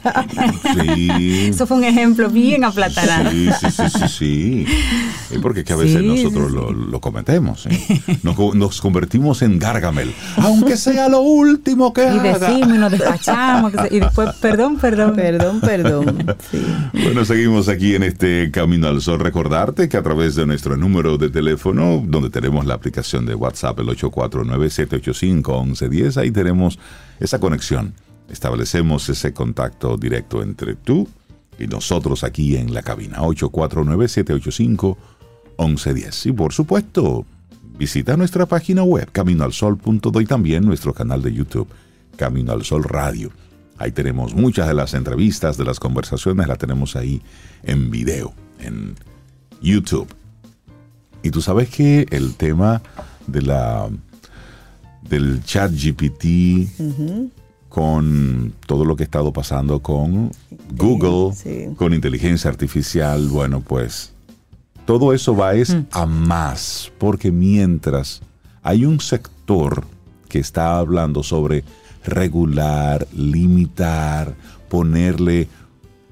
Sí. 0.74 1.10
Eso 1.49 1.66
fue 1.68 1.78
un 1.78 1.84
ejemplo 1.86 2.30
bien 2.30 2.66
aplatanado. 2.66 3.32
Sí, 3.32 3.49
sí, 3.60 3.72
sí, 3.72 3.84
sí, 3.89 4.08
sí. 4.08 4.66
Eh, 5.32 5.39
Porque 5.41 5.61
es 5.61 5.65
que 5.65 5.73
a 5.73 5.78
veces 5.78 6.01
Sí, 6.01 6.07
nosotros 6.07 6.49
sí, 6.51 6.55
Lo, 6.55 6.71
lo 6.71 7.01
cometemos. 7.01 7.65
¿eh? 7.65 8.01
Nos, 8.23 8.36
co- 8.36 8.53
nos 8.53 8.80
convertimos 8.82 9.41
en 9.41 9.57
Gargamel. 9.59 10.13
Aunque 10.38 10.78
sea 10.86 11.09
lo 11.09 11.21
último 11.21 11.91
que 11.93 12.03
Y 12.03 12.07
haga. 12.07 12.38
decimos 12.39 12.76
y 12.76 12.78
nos 12.78 12.91
despachamos. 12.91 13.73
Y 13.91 13.99
después, 13.99 14.30
perdón, 14.41 14.78
perdón. 14.78 15.15
Perdón, 15.15 15.59
perdón. 15.61 16.36
Sí. 16.51 16.61
Bueno, 16.93 17.26
seguimos 17.26 17.67
aquí 17.69 17.95
en 17.95 18.03
este 18.03 18.51
Camino 18.51 18.88
al 18.88 19.01
Sol. 19.01 19.19
Recordarte 19.19 19.89
que 19.89 19.97
a 19.97 20.03
través 20.03 20.36
de 20.36 20.45
nuestro 20.45 20.78
número 20.78 21.17
de 21.17 21.30
teléfono, 21.30 22.03
donde 22.05 22.30
tenemos 22.30 22.65
la 22.65 22.76
aplicación 22.76 23.26
de 23.26 23.34
WhatsApp, 23.36 23.80
el 23.80 23.88
849-785-1110, 23.88 26.17
ahí 26.17 26.32
tenemos 26.32 26.78
esa 27.19 27.39
conexión. 27.39 27.93
Establecemos 28.30 29.09
ese 29.09 29.34
contacto 29.34 29.97
directo 29.97 30.41
entre 30.43 30.76
tú 30.76 31.07
y 31.59 31.67
nosotros 31.67 32.23
aquí 32.23 32.55
en 32.57 32.73
la 32.73 32.82
cabina. 32.82 33.19
849-785-1110. 33.19 34.95
Y 36.26 36.32
por 36.32 36.53
supuesto, 36.53 37.26
visita 37.78 38.18
nuestra 38.18 38.45
página 38.45 38.84
web, 38.84 39.10
caminoalsol.do 39.12 40.22
y 40.22 40.26
también 40.26 40.66
nuestro 40.66 40.93
canal 40.93 41.22
de 41.22 41.34
YouTube, 41.34 41.68
Camino 42.16 42.51
al 42.51 42.64
Sol 42.64 42.84
Radio. 42.84 43.32
Ahí 43.78 43.91
tenemos 43.91 44.34
muchas 44.34 44.68
de 44.68 44.74
las 44.74 44.93
entrevistas, 44.93 45.58
de 45.58 45.66
las 45.66 45.80
conversaciones, 45.80 46.47
las 46.47 46.58
tenemos 46.58 46.95
ahí 46.95 47.22
en 47.64 47.91
video, 47.91 48.34
en 48.60 48.95
YouTube. 49.62 50.08
Y 51.24 51.32
tú 51.32 51.41
sabes 51.41 51.70
que 51.70 52.06
el 52.12 52.36
tema 52.36 52.82
de 53.28 53.41
la 53.41 53.89
del 55.10 55.43
chat 55.43 55.72
GPT 55.72 56.70
con 57.70 58.53
todo 58.66 58.86
lo 58.86 58.95
que 58.95 59.03
ha 59.03 59.06
estado 59.06 59.34
pasando 59.34 59.82
con 59.82 60.32
Google, 60.72 61.36
sí. 61.36 61.76
con 61.76 61.93
inteligencia 61.93 62.49
artificial, 62.49 63.28
bueno, 63.28 63.60
pues 63.60 64.14
todo 64.86 65.14
eso 65.14 65.36
va 65.36 65.56
es 65.56 65.76
a 65.92 66.06
más, 66.06 66.92
porque 66.98 67.32
mientras 67.32 68.22
hay 68.64 68.86
un 68.86 69.00
sector 69.00 69.84
que 70.30 70.40
está 70.40 70.78
hablando 70.78 71.24
sobre 71.24 71.64
regular, 72.04 73.08
limitar, 73.14 74.36
ponerle 74.70 75.48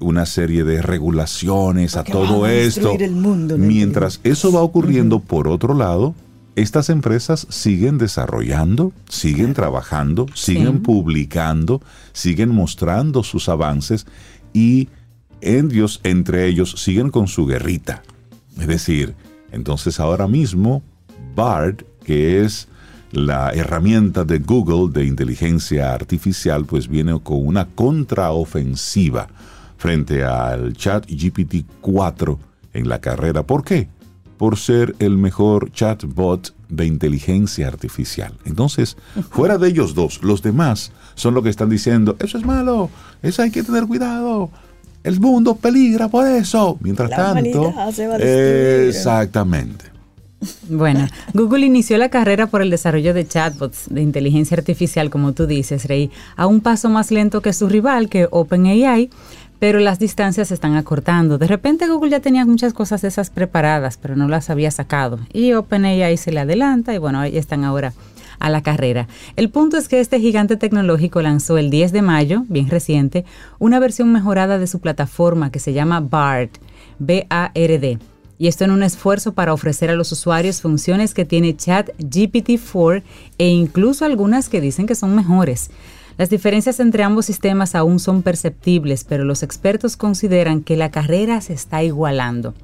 una 0.00 0.26
serie 0.26 0.64
de 0.64 0.82
regulaciones 0.82 1.96
a 1.96 2.04
todo 2.04 2.46
esto. 2.46 2.88
destruir 2.88 3.02
el 3.02 3.14
mundo, 3.14 3.56
¿no? 3.56 3.64
Mientras 3.64 4.20
eso 4.24 4.52
va 4.52 4.60
ocurriendo, 4.60 5.20
por 5.20 5.48
otro 5.48 5.74
lado, 5.74 6.14
estas 6.56 6.90
empresas 6.90 7.46
siguen 7.50 7.98
desarrollando, 7.98 8.92
siguen 9.08 9.54
trabajando, 9.54 10.26
siguen 10.34 10.82
publicando, 10.82 11.80
siguen 12.12 12.50
mostrando 12.50 13.22
sus 13.22 13.48
avances 13.48 14.06
y 14.52 14.88
ellos, 15.40 16.00
entre 16.04 16.46
ellos, 16.46 16.74
siguen 16.78 17.10
con 17.10 17.28
su 17.28 17.46
guerrita. 17.46 18.02
Es 18.58 18.66
decir, 18.66 19.14
entonces 19.52 20.00
ahora 20.00 20.26
mismo 20.26 20.82
BARD, 21.34 21.84
que 22.04 22.44
es 22.44 22.68
la 23.10 23.50
herramienta 23.50 24.24
de 24.24 24.38
Google 24.38 24.92
de 24.92 25.06
inteligencia 25.06 25.92
artificial, 25.92 26.64
pues 26.64 26.88
viene 26.88 27.18
con 27.20 27.46
una 27.46 27.66
contraofensiva 27.66 29.28
frente 29.76 30.24
al 30.24 30.72
chat 30.74 31.06
GPT-4 31.06 32.38
en 32.72 32.88
la 32.88 33.00
carrera. 33.00 33.44
¿Por 33.44 33.64
qué? 33.64 33.88
Por 34.38 34.56
ser 34.56 34.96
el 34.98 35.16
mejor 35.16 35.70
chatbot 35.70 36.54
de 36.68 36.86
inteligencia 36.86 37.68
artificial. 37.68 38.34
Entonces, 38.44 38.96
fuera 39.30 39.58
de 39.58 39.68
ellos 39.68 39.94
dos, 39.94 40.22
los 40.22 40.42
demás 40.42 40.90
son 41.14 41.34
los 41.34 41.44
que 41.44 41.50
están 41.50 41.70
diciendo, 41.70 42.16
eso 42.18 42.36
es 42.36 42.44
malo, 42.44 42.90
eso 43.22 43.42
hay 43.42 43.50
que 43.50 43.62
tener 43.62 43.86
cuidado, 43.86 44.50
el 45.04 45.20
mundo 45.20 45.54
peligra 45.54 46.08
por 46.08 46.26
eso. 46.26 46.76
Mientras 46.80 47.10
La 47.10 47.16
tanto, 47.16 47.60
humanidad 47.60 47.92
se 47.92 48.06
va 48.08 48.14
a 48.14 48.18
destruir. 48.18 48.88
exactamente. 48.88 49.84
Bueno, 50.68 51.06
Google 51.32 51.64
inició 51.64 51.96
la 51.96 52.10
carrera 52.10 52.46
por 52.48 52.60
el 52.60 52.68
desarrollo 52.70 53.14
de 53.14 53.26
chatbots 53.26 53.86
de 53.88 54.02
inteligencia 54.02 54.56
artificial, 54.56 55.08
como 55.08 55.32
tú 55.32 55.46
dices, 55.46 55.86
Rey, 55.86 56.10
a 56.36 56.46
un 56.46 56.60
paso 56.60 56.90
más 56.90 57.10
lento 57.10 57.40
que 57.40 57.54
su 57.54 57.66
rival, 57.68 58.10
que 58.10 58.28
OpenAI, 58.30 59.08
pero 59.58 59.78
las 59.78 59.98
distancias 59.98 60.48
se 60.48 60.54
están 60.54 60.74
acortando. 60.74 61.38
De 61.38 61.46
repente 61.46 61.86
Google 61.88 62.10
ya 62.10 62.20
tenía 62.20 62.44
muchas 62.44 62.74
cosas 62.74 63.00
de 63.00 63.08
esas 63.08 63.30
preparadas, 63.30 63.96
pero 63.96 64.16
no 64.16 64.28
las 64.28 64.50
había 64.50 64.70
sacado. 64.70 65.18
Y 65.32 65.54
OpenAI 65.54 66.16
se 66.18 66.32
le 66.32 66.40
adelanta 66.40 66.92
y 66.94 66.98
bueno, 66.98 67.20
ahí 67.20 67.38
están 67.38 67.64
ahora 67.64 67.94
a 68.38 68.50
la 68.50 68.62
carrera. 68.62 69.08
El 69.36 69.50
punto 69.50 69.76
es 69.76 69.88
que 69.88 70.00
este 70.00 70.20
gigante 70.20 70.56
tecnológico 70.56 71.22
lanzó 71.22 71.58
el 71.58 71.70
10 71.70 71.92
de 71.92 72.02
mayo, 72.02 72.44
bien 72.48 72.68
reciente, 72.68 73.24
una 73.58 73.78
versión 73.78 74.12
mejorada 74.12 74.58
de 74.58 74.66
su 74.66 74.80
plataforma 74.80 75.50
que 75.50 75.58
se 75.58 75.72
llama 75.72 76.00
BARD, 76.00 76.50
B-A-R-D. 76.98 77.98
Y 78.36 78.48
esto 78.48 78.64
en 78.64 78.72
un 78.72 78.82
esfuerzo 78.82 79.32
para 79.32 79.52
ofrecer 79.52 79.90
a 79.90 79.94
los 79.94 80.10
usuarios 80.10 80.60
funciones 80.60 81.14
que 81.14 81.24
tiene 81.24 81.56
Chat 81.56 81.90
GPT-4 81.98 83.02
e 83.38 83.48
incluso 83.48 84.04
algunas 84.04 84.48
que 84.48 84.60
dicen 84.60 84.86
que 84.86 84.94
son 84.94 85.14
mejores. 85.14 85.70
Las 86.16 86.30
diferencias 86.30 86.78
entre 86.78 87.02
ambos 87.02 87.26
sistemas 87.26 87.74
aún 87.74 87.98
son 87.98 88.22
perceptibles, 88.22 89.04
pero 89.04 89.24
los 89.24 89.42
expertos 89.42 89.96
consideran 89.96 90.62
que 90.62 90.76
la 90.76 90.90
carrera 90.90 91.40
se 91.40 91.54
está 91.54 91.82
igualando. 91.82 92.54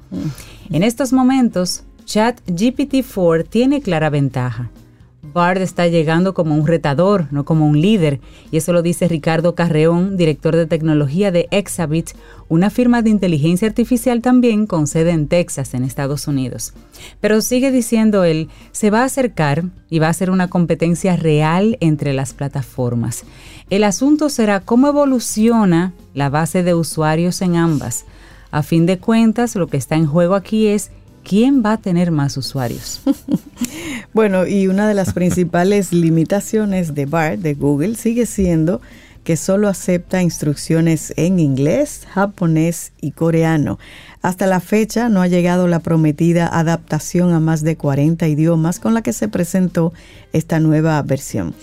En 0.69 0.83
estos 0.83 1.11
momentos, 1.11 1.83
Chat 2.05 2.39
GPT-4 2.47 3.47
tiene 3.47 3.81
clara 3.81 4.09
ventaja. 4.09 4.69
Bard 5.33 5.61
está 5.61 5.87
llegando 5.87 6.33
como 6.33 6.55
un 6.55 6.67
retador, 6.67 7.27
no 7.31 7.45
como 7.45 7.67
un 7.67 7.79
líder, 7.79 8.19
y 8.51 8.57
eso 8.57 8.73
lo 8.73 8.81
dice 8.81 9.07
Ricardo 9.07 9.55
Carreón, 9.55 10.17
director 10.17 10.55
de 10.55 10.65
tecnología 10.65 11.31
de 11.31 11.47
Exabit, 11.51 12.11
una 12.49 12.69
firma 12.69 13.01
de 13.01 13.09
inteligencia 13.09 13.67
artificial 13.67 14.21
también 14.21 14.67
con 14.67 14.87
sede 14.87 15.11
en 15.11 15.27
Texas, 15.27 15.73
en 15.73 15.83
Estados 15.83 16.27
Unidos. 16.27 16.73
Pero 17.19 17.41
sigue 17.41 17.71
diciendo 17.71 18.23
él, 18.23 18.49
se 18.71 18.89
va 18.89 19.01
a 19.01 19.05
acercar 19.05 19.63
y 19.89 19.99
va 19.99 20.09
a 20.09 20.13
ser 20.13 20.29
una 20.29 20.49
competencia 20.49 21.15
real 21.15 21.77
entre 21.79 22.13
las 22.13 22.33
plataformas. 22.33 23.23
El 23.69 23.83
asunto 23.83 24.29
será 24.29 24.59
cómo 24.59 24.87
evoluciona 24.87 25.93
la 26.13 26.29
base 26.29 26.63
de 26.63 26.73
usuarios 26.73 27.41
en 27.41 27.55
ambas. 27.55 28.05
A 28.51 28.63
fin 28.63 28.85
de 28.85 28.99
cuentas, 28.99 29.55
lo 29.55 29.67
que 29.67 29.77
está 29.77 29.95
en 29.95 30.05
juego 30.05 30.35
aquí 30.35 30.67
es 30.67 30.91
quién 31.23 31.63
va 31.63 31.73
a 31.73 31.77
tener 31.77 32.11
más 32.11 32.37
usuarios. 32.37 33.01
Bueno, 34.13 34.45
y 34.45 34.67
una 34.67 34.89
de 34.89 34.93
las 34.93 35.13
principales 35.13 35.93
limitaciones 35.93 36.93
de 36.95 37.05
BART 37.05 37.39
de 37.39 37.53
Google 37.53 37.95
sigue 37.95 38.25
siendo 38.25 38.81
que 39.23 39.37
solo 39.37 39.67
acepta 39.67 40.21
instrucciones 40.21 41.13
en 41.15 41.39
inglés, 41.39 42.07
japonés 42.11 42.91
y 43.01 43.11
coreano. 43.11 43.77
Hasta 44.21 44.47
la 44.47 44.59
fecha 44.59 45.09
no 45.09 45.21
ha 45.21 45.27
llegado 45.27 45.67
la 45.67 45.79
prometida 45.79 46.47
adaptación 46.47 47.31
a 47.33 47.39
más 47.39 47.63
de 47.63 47.77
40 47.77 48.27
idiomas 48.27 48.79
con 48.79 48.93
la 48.93 49.01
que 49.01 49.13
se 49.13 49.27
presentó 49.27 49.93
esta 50.33 50.59
nueva 50.59 51.01
versión. 51.03 51.53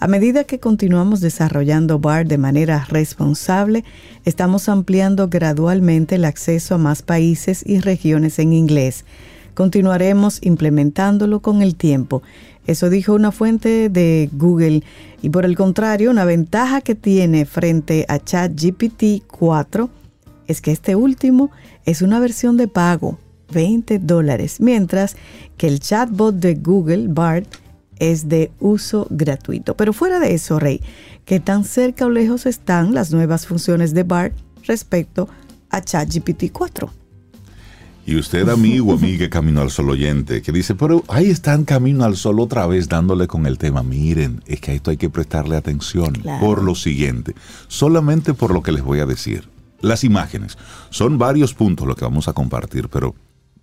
A 0.00 0.06
medida 0.06 0.44
que 0.44 0.60
continuamos 0.60 1.20
desarrollando 1.20 1.98
BART 1.98 2.28
de 2.28 2.38
manera 2.38 2.86
responsable, 2.88 3.82
estamos 4.24 4.68
ampliando 4.68 5.28
gradualmente 5.28 6.14
el 6.14 6.24
acceso 6.24 6.76
a 6.76 6.78
más 6.78 7.02
países 7.02 7.64
y 7.66 7.80
regiones 7.80 8.38
en 8.38 8.52
inglés. 8.52 9.04
Continuaremos 9.54 10.38
implementándolo 10.42 11.40
con 11.40 11.62
el 11.62 11.74
tiempo. 11.74 12.22
Eso 12.68 12.90
dijo 12.90 13.12
una 13.12 13.32
fuente 13.32 13.88
de 13.88 14.30
Google. 14.32 14.84
Y 15.20 15.30
por 15.30 15.44
el 15.44 15.56
contrario, 15.56 16.12
una 16.12 16.24
ventaja 16.24 16.80
que 16.80 16.94
tiene 16.94 17.44
frente 17.44 18.06
a 18.08 18.20
ChatGPT 18.20 19.26
4 19.26 19.90
es 20.46 20.60
que 20.60 20.70
este 20.70 20.94
último 20.94 21.50
es 21.86 22.02
una 22.02 22.20
versión 22.20 22.56
de 22.56 22.68
pago, 22.68 23.18
20 23.52 23.98
dólares, 23.98 24.60
mientras 24.60 25.16
que 25.56 25.66
el 25.66 25.80
chatbot 25.80 26.36
de 26.36 26.54
Google, 26.54 27.08
BART, 27.08 27.48
es 28.00 28.28
de 28.28 28.50
uso 28.60 29.06
gratuito. 29.10 29.76
Pero 29.76 29.92
fuera 29.92 30.18
de 30.20 30.34
eso, 30.34 30.58
Rey, 30.58 30.80
¿qué 31.24 31.40
tan 31.40 31.64
cerca 31.64 32.06
o 32.06 32.10
lejos 32.10 32.46
están 32.46 32.94
las 32.94 33.12
nuevas 33.12 33.46
funciones 33.46 33.94
de 33.94 34.02
BART 34.02 34.34
respecto 34.66 35.28
a 35.70 35.80
ChatGPT 35.82 36.52
4? 36.52 36.90
Y 38.06 38.16
usted, 38.16 38.48
amigo, 38.48 38.94
amiga, 38.94 39.28
Camino 39.30 39.60
al 39.60 39.70
Sol 39.70 39.90
oyente, 39.90 40.40
que 40.40 40.50
dice, 40.50 40.74
pero 40.74 41.04
ahí 41.08 41.28
están 41.30 41.64
Camino 41.66 42.04
al 42.04 42.16
Sol 42.16 42.40
otra 42.40 42.66
vez 42.66 42.88
dándole 42.88 43.26
con 43.26 43.44
el 43.44 43.58
tema. 43.58 43.82
Miren, 43.82 44.42
es 44.46 44.60
que 44.62 44.70
a 44.70 44.74
esto 44.74 44.90
hay 44.90 44.96
que 44.96 45.10
prestarle 45.10 45.56
atención 45.56 46.14
Claro. 46.14 46.40
por 46.40 46.62
lo 46.62 46.74
siguiente, 46.74 47.34
solamente 47.66 48.32
por 48.32 48.54
lo 48.54 48.62
que 48.62 48.72
les 48.72 48.82
voy 48.82 49.00
a 49.00 49.06
decir. 49.06 49.48
Las 49.80 50.04
imágenes. 50.04 50.56
Son 50.90 51.18
varios 51.18 51.52
puntos 51.54 51.86
lo 51.86 51.94
que 51.94 52.04
vamos 52.04 52.28
a 52.28 52.32
compartir, 52.32 52.88
pero 52.88 53.14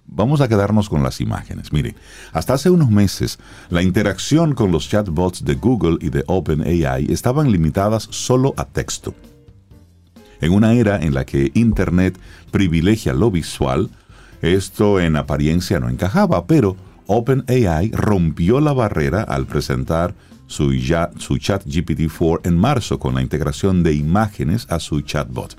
vamos 0.07 0.41
a 0.41 0.47
quedarnos 0.47 0.89
con 0.89 1.03
las 1.03 1.21
imágenes. 1.21 1.73
Miren, 1.73 1.95
hasta 2.33 2.53
hace 2.53 2.69
unos 2.69 2.89
meses, 2.89 3.39
la 3.69 3.81
interacción 3.81 4.53
con 4.53 4.71
los 4.71 4.87
chatbots 4.89 5.43
de 5.43 5.55
Google 5.55 5.97
y 6.01 6.09
de 6.09 6.23
OpenAI 6.27 7.11
estaban 7.11 7.51
limitadas 7.51 8.07
solo 8.11 8.53
a 8.57 8.65
texto. 8.65 9.13
En 10.41 10.51
una 10.51 10.73
era 10.73 10.97
en 11.01 11.13
la 11.13 11.25
que 11.25 11.51
Internet 11.53 12.17
privilegia 12.51 13.13
lo 13.13 13.31
visual, 13.31 13.89
esto 14.41 14.99
en 14.99 15.15
apariencia 15.15 15.79
no 15.79 15.89
encajaba, 15.89 16.45
pero 16.45 16.75
OpenAI 17.07 17.91
rompió 17.91 18.59
la 18.59 18.73
barrera 18.73 19.23
al 19.23 19.45
presentar 19.45 20.13
su, 20.47 20.73
ya- 20.73 21.09
su 21.17 21.37
chat 21.37 21.65
GPT-4 21.65 22.41
en 22.43 22.57
marzo 22.57 22.99
con 22.99 23.15
la 23.15 23.21
integración 23.21 23.81
de 23.81 23.93
imágenes 23.93 24.67
a 24.69 24.79
su 24.79 25.01
chatbot. 25.01 25.55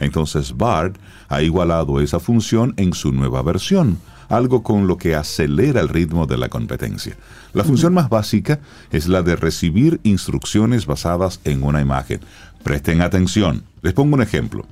Entonces 0.00 0.56
Bard 0.56 0.94
ha 1.28 1.42
igualado 1.42 2.00
esa 2.00 2.20
función 2.20 2.74
en 2.76 2.92
su 2.92 3.12
nueva 3.12 3.42
versión, 3.42 3.98
algo 4.28 4.62
con 4.62 4.86
lo 4.86 4.96
que 4.98 5.14
acelera 5.14 5.80
el 5.80 5.88
ritmo 5.88 6.26
de 6.26 6.38
la 6.38 6.48
competencia. 6.48 7.16
La 7.52 7.64
función 7.64 7.94
más 7.94 8.08
básica 8.08 8.60
es 8.90 9.08
la 9.08 9.22
de 9.22 9.36
recibir 9.36 10.00
instrucciones 10.02 10.86
basadas 10.86 11.40
en 11.44 11.62
una 11.62 11.80
imagen. 11.80 12.20
Presten 12.62 13.00
atención. 13.00 13.64
Les 13.82 13.94
pongo 13.94 14.16
un 14.16 14.22
ejemplo. 14.22 14.66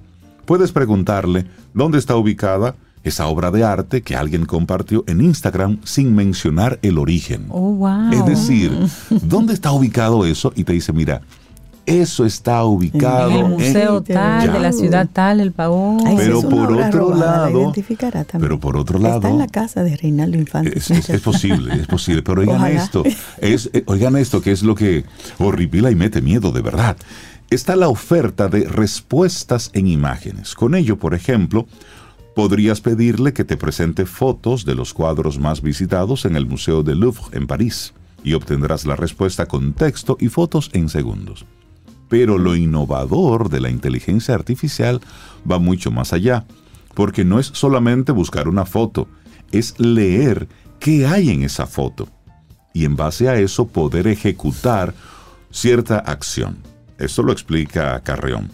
Puedes 0.45 0.72
preguntarle 0.72 1.47
dónde 1.74 1.99
está 1.99 2.16
ubicada 2.16 2.77
esa 3.03 3.27
obra 3.27 3.51
de 3.51 3.62
arte 3.64 4.03
que 4.03 4.16
alguien 4.16 4.47
compartió 4.47 5.05
en 5.07 5.20
Instagram 5.20 5.79
sin 5.85 6.14
mencionar 6.14 6.79
el 6.83 6.99
origen. 6.99 7.47
Oh, 7.51 7.72
wow. 7.72 8.12
Es 8.12 8.27
decir, 8.27 8.72
¿dónde 9.22 9.55
está 9.55 9.70
ubicado 9.72 10.27
eso? 10.27 10.53
Y 10.57 10.64
te 10.64 10.72
dice, 10.72 10.93
mira, 10.93 11.22
eso 11.87 12.26
está 12.26 12.64
ubicado 12.64 13.30
en 13.30 13.37
el 13.37 13.45
museo 13.49 13.99
en- 13.99 14.05
tal, 14.05 14.47
Ya. 14.47 14.53
de 14.53 14.59
la 14.61 14.72
ciudad 14.72 15.09
tal, 15.12 15.41
el. 15.41 15.55
Ay, 15.57 16.11
si 16.11 16.16
Pero 16.16 16.39
es 16.41 16.45
por 16.45 16.72
otro 16.72 17.14
la 17.14 17.26
lado- 17.26 17.72
pero 18.39 18.61
por 18.61 18.76
otro 18.76 18.99
Está 18.99 19.09
lado- 19.09 19.28
en 19.28 19.39
la 19.39 19.47
casa 19.47 19.82
de 19.84 19.97
Reinaldo 19.97 20.37
Infante. 20.37 20.76
Es, 20.78 20.91
es- 20.91 21.09
es 21.11 21.20
posible, 21.20 21.74
es 21.74 21.87
posible. 21.87 22.22
Pero 22.22 22.41
oigan 22.43 22.57
Ojalá. 22.57 22.74
esto, 22.82 23.03
es, 23.39 23.70
eh, 23.72 23.82
oigan 23.87 24.16
esto, 24.16 24.43
que 24.43 24.53
es 24.53 24.62
lo 24.62 24.74
que 24.74 25.05
horripila 25.39 25.91
y 25.91 25.95
mete 25.95 26.20
miedo 26.20 26.53
de 26.53 26.61
verdad. 26.62 26.97
Está 27.49 27.76
la 27.76 27.89
oferta 27.89 28.49
de 28.49 28.64
respuestas 28.64 29.70
en 29.72 29.87
imágenes. 29.87 30.55
Con 30.55 30.74
ello, 30.74 30.99
por 30.99 31.14
ejemplo, 31.14 31.66
podrías 32.34 32.80
pedirle 32.80 33.32
que 33.32 33.45
te 33.45 33.57
presente 33.57 34.05
fotos 34.05 34.64
de 34.64 34.74
los 34.74 34.93
cuadros 34.93 35.39
más 35.39 35.62
visitados 35.62 36.24
en 36.24 36.34
el 36.37 36.45
Museo 36.47 36.82
del 36.82 36.99
Louvre 37.01 37.22
en 37.32 37.47
París 37.47 37.95
y 38.24 38.34
obtendrás 38.34 38.84
la 38.84 38.97
respuesta 38.97 39.47
con 39.47 39.72
texto 39.72 40.16
y 40.20 40.28
fotos 40.28 40.70
en 40.72 40.89
segundos. 40.89 41.47
Pero 42.09 42.39
lo 42.39 42.55
innovador 42.57 43.49
de 43.49 43.61
la 43.61 43.71
inteligencia 43.71 44.35
artificial 44.35 45.01
va 45.51 45.59
mucho 45.59 45.91
más 45.91 46.13
allá, 46.13 46.45
porque 46.95 47.25
no 47.25 47.39
es 47.39 47.47
solamente 47.47 48.13
buscar 48.13 48.49
una 48.49 48.65
foto, 48.65 49.09
es 49.53 49.79
leer 49.79 50.49
qué 50.79 51.07
hay 51.07 51.31
en 51.31 51.43
esa 51.43 51.67
foto 51.67 52.09
y 52.73 52.85
en 52.85 52.97
base 52.97 53.29
a 53.29 53.39
eso 53.39 53.67
poder 53.67 54.07
ejecutar 54.07 54.95
cierta 55.51 55.99
acción. 55.99 56.59
Esto 56.99 57.23
lo 57.23 57.33
explica 57.33 58.01
Carreón. 58.01 58.51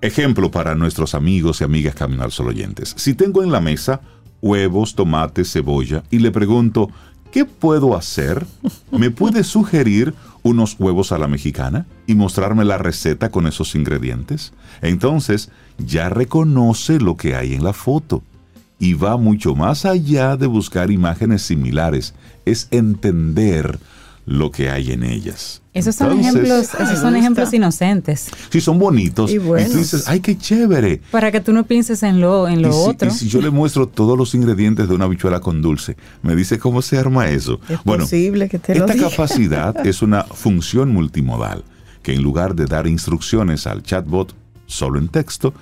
Ejemplo 0.00 0.50
para 0.50 0.74
nuestros 0.74 1.14
amigos 1.14 1.60
y 1.60 1.64
amigas 1.64 1.94
Caminar 1.94 2.30
Solo 2.30 2.50
oyentes. 2.50 2.94
Si 2.96 3.14
tengo 3.14 3.42
en 3.42 3.52
la 3.52 3.60
mesa 3.60 4.00
huevos, 4.42 4.94
tomates, 4.94 5.50
cebolla 5.52 6.02
y 6.10 6.18
le 6.18 6.30
pregunto, 6.30 6.90
¿qué 7.32 7.46
puedo 7.46 7.96
hacer? 7.96 8.46
¿Me 8.90 9.10
puede 9.10 9.44
sugerir 9.44 10.14
unos 10.44 10.76
huevos 10.78 11.10
a 11.10 11.18
la 11.18 11.26
mexicana 11.26 11.86
y 12.06 12.14
mostrarme 12.14 12.64
la 12.64 12.78
receta 12.78 13.32
con 13.32 13.48
esos 13.48 13.74
ingredientes? 13.74 14.52
Entonces 14.80 15.50
ya 15.78 16.08
reconoce 16.08 17.00
lo 17.00 17.16
que 17.16 17.34
hay 17.34 17.54
en 17.54 17.64
la 17.64 17.72
foto 17.72 18.22
y 18.78 18.94
va 18.94 19.16
mucho 19.16 19.54
más 19.54 19.84
allá 19.84 20.36
de 20.36 20.46
buscar 20.46 20.90
imágenes 20.90 21.42
similares, 21.42 22.14
es 22.44 22.68
entender 22.70 23.78
lo 24.26 24.50
que 24.50 24.70
hay 24.70 24.92
en 24.92 25.04
ellas. 25.04 25.62
Esos 25.74 25.96
son 25.96 26.12
Entonces, 26.12 26.34
ejemplos, 26.34 26.74
esos 26.80 26.98
son 27.00 27.16
ejemplos 27.16 27.52
inocentes. 27.52 28.28
Sí, 28.48 28.60
son 28.60 28.78
bonitos. 28.78 29.30
Y 29.30 29.36
Y, 29.36 29.38
tú 29.38 29.78
dices, 29.78 30.04
ay, 30.06 30.20
qué 30.20 30.38
chévere. 30.38 31.00
Para 31.10 31.32
que 31.32 31.40
tú 31.40 31.52
no 31.52 31.64
pienses 31.64 32.02
en 32.02 32.20
lo, 32.20 32.46
en 32.48 32.62
lo 32.62 32.68
y, 32.68 32.72
si, 32.72 32.78
otro. 32.90 33.08
y 33.08 33.10
si 33.10 33.28
yo 33.28 33.42
le 33.42 33.50
muestro 33.50 33.88
todos 33.88 34.16
los 34.16 34.34
ingredientes 34.34 34.88
de 34.88 34.94
una 34.94 35.06
habichuela 35.06 35.40
con 35.40 35.62
dulce, 35.62 35.96
me 36.22 36.36
dice 36.36 36.58
cómo 36.58 36.80
se 36.80 36.96
arma 36.96 37.28
eso. 37.28 37.60
Es 37.68 37.80
bueno, 37.84 38.04
posible 38.04 38.48
que 38.48 38.58
te 38.58 38.74
lo 38.74 38.84
esta 38.86 38.94
diga. 38.94 39.10
capacidad 39.10 39.86
es 39.86 40.00
una 40.00 40.22
función 40.24 40.90
multimodal 40.92 41.64
que 42.02 42.14
en 42.14 42.22
lugar 42.22 42.54
de 42.54 42.66
dar 42.66 42.86
instrucciones 42.86 43.66
al 43.66 43.82
chatbot 43.82 44.34
solo 44.66 44.98
en 44.98 45.08
texto, 45.08 45.54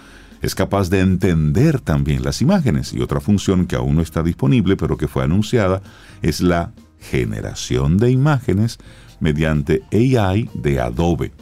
es 0.42 0.54
capaz 0.54 0.90
de 0.90 1.00
entender 1.00 1.80
también 1.80 2.22
las 2.24 2.42
imágenes. 2.42 2.92
Y 2.92 3.00
otra 3.00 3.20
función 3.20 3.66
que 3.66 3.76
aún 3.76 3.94
no 3.96 4.02
está 4.02 4.22
disponible, 4.22 4.76
pero 4.76 4.96
que 4.96 5.08
fue 5.08 5.22
anunciada, 5.22 5.82
es 6.20 6.40
la 6.40 6.72
generación 7.02 7.98
de 7.98 8.10
imágenes 8.10 8.78
mediante 9.20 9.82
AI 9.92 10.48
de 10.54 10.80
Adobe. 10.80 11.32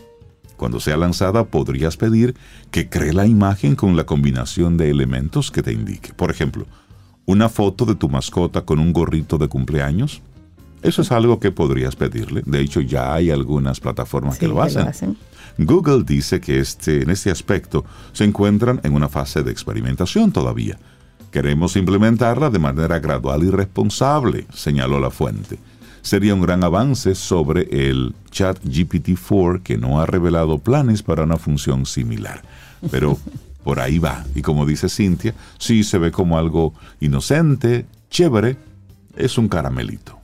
Cuando 0.57 0.81
sea 0.81 0.97
lanzada 0.97 1.45
podrías 1.45 1.97
pedir 1.97 2.35
que 2.71 2.89
cree 2.89 3.13
la 3.13 3.27
imagen 3.27 3.77
con 3.77 3.97
la 3.97 4.05
combinación 4.05 4.77
de 4.77 4.91
elementos 4.91 5.51
que 5.51 5.63
te 5.63 5.73
indique. 5.73 6.13
Por 6.13 6.31
ejemplo, 6.31 6.67
una 7.25 7.49
foto 7.49 7.87
de 7.87 7.95
tu 7.95 8.09
mascota 8.09 8.63
con 8.63 8.79
un 8.79 8.93
gorrito 8.93 9.39
de 9.39 9.49
cumpleaños. 9.49 10.21
Eso 10.83 11.03
es 11.03 11.13
algo 11.13 11.39
que 11.41 11.53
podrías 11.53 11.97
pedirle. 11.97 12.43
De 12.45 12.61
hecho, 12.61 12.81
ya 12.81 13.15
hay 13.15 13.31
algunas 13.31 13.81
plataformas 13.81 14.35
Sí, 14.35 14.41
que 14.41 14.49
lo 14.49 14.61
hacen. 14.61 15.17
Google 15.59 16.05
dice 16.05 16.41
que 16.41 16.59
este, 16.59 17.03
en 17.03 17.11
este 17.11 17.31
aspecto 17.31 17.85
se 18.13 18.25
encuentran 18.25 18.81
en 18.83 18.95
una 18.95 19.09
fase 19.09 19.43
de 19.43 19.51
experimentación 19.51 20.33
todavía. 20.33 20.79
Queremos 21.31 21.77
implementarla 21.77 22.51
de 22.51 22.59
manera 22.59 22.99
gradual 22.99 23.45
y 23.45 23.51
responsable, 23.51 24.47
señaló 24.53 24.99
la 24.99 25.11
fuente. 25.11 25.59
Sería 26.03 26.35
un 26.35 26.41
gran 26.41 26.65
avance 26.65 27.15
sobre 27.15 27.69
el 27.89 28.15
chat 28.31 28.59
GPT-4 28.65 29.63
que 29.63 29.77
no 29.77 30.01
ha 30.01 30.07
revelado 30.07 30.59
planes 30.59 31.03
para 31.03 31.25
una 31.25 31.37
función 31.37 31.87
similar. 31.87 32.43
Pero 32.91 33.19
por 33.65 33.81
ahí 33.81 33.99
va. 33.99 34.25
Y 34.35 34.43
como 34.43 34.67
dice 34.67 34.89
Cintia, 34.89 35.35
sí 35.59 35.85
se 35.85 35.99
ve 35.99 36.11
como 36.11 36.39
algo 36.39 36.75
inocente, 37.01 37.87
chévere, 38.11 38.57
es 39.17 39.39
un 39.39 39.49
caramelito. 39.49 40.19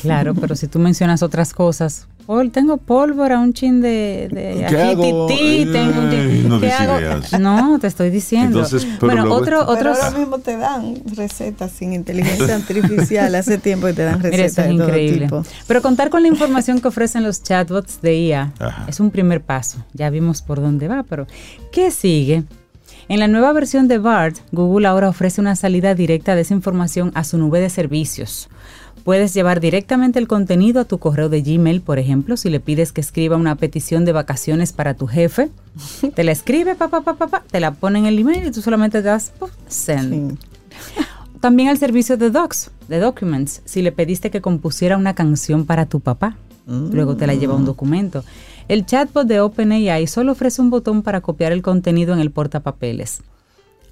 Claro, 0.00 0.34
pero 0.34 0.54
si 0.54 0.68
tú 0.68 0.78
mencionas 0.78 1.22
otras 1.22 1.54
cosas, 1.54 2.06
Paul, 2.26 2.50
tengo 2.50 2.76
pólvora, 2.76 3.38
un 3.38 3.52
chin 3.52 3.80
de, 3.80 4.28
de 4.32 4.66
¿Qué 4.68 4.76
hago? 4.82 5.02
tengo 5.02 5.26
un 5.26 6.10
chin- 6.10 6.48
no 6.48 6.58
¿qué 6.60 6.66
des 6.66 6.74
hago? 6.80 6.98
ideas. 6.98 7.38
No, 7.40 7.78
te 7.78 7.86
estoy 7.86 8.10
diciendo. 8.10 8.58
Entonces, 8.64 8.84
pero 8.98 9.06
bueno, 9.12 9.22
luego 9.26 9.36
otro, 9.36 9.60
esto- 9.60 9.74
Pero 9.76 9.90
otros, 9.92 10.04
ahora 10.04 10.18
mismo 10.18 10.38
te 10.38 10.56
dan 10.56 10.94
recetas 11.14 11.70
sin 11.70 11.92
inteligencia 11.92 12.56
artificial. 12.56 13.34
Hace 13.34 13.58
tiempo 13.58 13.86
que 13.86 13.92
te 13.92 14.02
dan 14.02 14.18
Mira, 14.18 14.28
eso 14.30 14.42
recetas 14.42 14.64
es 14.66 14.70
de 14.72 14.76
todo 14.78 14.88
increíble. 14.88 15.24
tipo. 15.26 15.44
Pero 15.68 15.82
contar 15.82 16.10
con 16.10 16.22
la 16.22 16.28
información 16.28 16.80
que 16.80 16.88
ofrecen 16.88 17.22
los 17.22 17.42
chatbots 17.42 18.00
de 18.02 18.18
IA 18.18 18.52
Ajá. 18.58 18.84
es 18.88 18.98
un 18.98 19.10
primer 19.10 19.40
paso. 19.42 19.84
Ya 19.92 20.10
vimos 20.10 20.42
por 20.42 20.60
dónde 20.60 20.88
va, 20.88 21.04
pero 21.04 21.26
¿qué 21.70 21.90
sigue? 21.90 22.42
En 23.08 23.20
la 23.20 23.28
nueva 23.28 23.52
versión 23.52 23.86
de 23.86 23.98
BART, 23.98 24.38
Google 24.50 24.88
ahora 24.88 25.08
ofrece 25.08 25.40
una 25.40 25.54
salida 25.54 25.94
directa 25.94 26.34
de 26.34 26.40
esa 26.40 26.54
información 26.54 27.12
a 27.14 27.22
su 27.22 27.38
nube 27.38 27.60
de 27.60 27.70
servicios. 27.70 28.48
Puedes 29.06 29.32
llevar 29.34 29.60
directamente 29.60 30.18
el 30.18 30.26
contenido 30.26 30.80
a 30.80 30.84
tu 30.84 30.98
correo 30.98 31.28
de 31.28 31.40
Gmail, 31.40 31.80
por 31.80 32.00
ejemplo, 32.00 32.36
si 32.36 32.50
le 32.50 32.58
pides 32.58 32.90
que 32.90 33.00
escriba 33.00 33.36
una 33.36 33.54
petición 33.54 34.04
de 34.04 34.10
vacaciones 34.10 34.72
para 34.72 34.94
tu 34.94 35.06
jefe. 35.06 35.48
Te 36.16 36.24
la 36.24 36.32
escribe, 36.32 36.74
pa, 36.74 36.88
pa, 36.88 37.02
pa, 37.02 37.14
pa, 37.14 37.44
te 37.48 37.60
la 37.60 37.70
pone 37.70 38.00
en 38.00 38.06
el 38.06 38.18
email 38.18 38.48
y 38.48 38.50
tú 38.50 38.62
solamente 38.62 39.02
das 39.02 39.32
send. 39.68 40.32
Sí. 40.32 40.38
También 41.38 41.68
al 41.68 41.78
servicio 41.78 42.16
de 42.16 42.30
Docs, 42.30 42.72
de 42.88 42.98
Documents, 42.98 43.62
si 43.64 43.80
le 43.80 43.92
pediste 43.92 44.32
que 44.32 44.40
compusiera 44.40 44.96
una 44.96 45.14
canción 45.14 45.66
para 45.66 45.86
tu 45.86 46.00
papá. 46.00 46.36
Luego 46.66 47.16
te 47.16 47.28
la 47.28 47.34
lleva 47.34 47.54
un 47.54 47.64
documento. 47.64 48.24
El 48.66 48.86
chatbot 48.86 49.28
de 49.28 49.38
OpenAI 49.40 50.08
solo 50.08 50.32
ofrece 50.32 50.60
un 50.60 50.70
botón 50.70 51.02
para 51.02 51.20
copiar 51.20 51.52
el 51.52 51.62
contenido 51.62 52.12
en 52.12 52.18
el 52.18 52.32
portapapeles. 52.32 53.20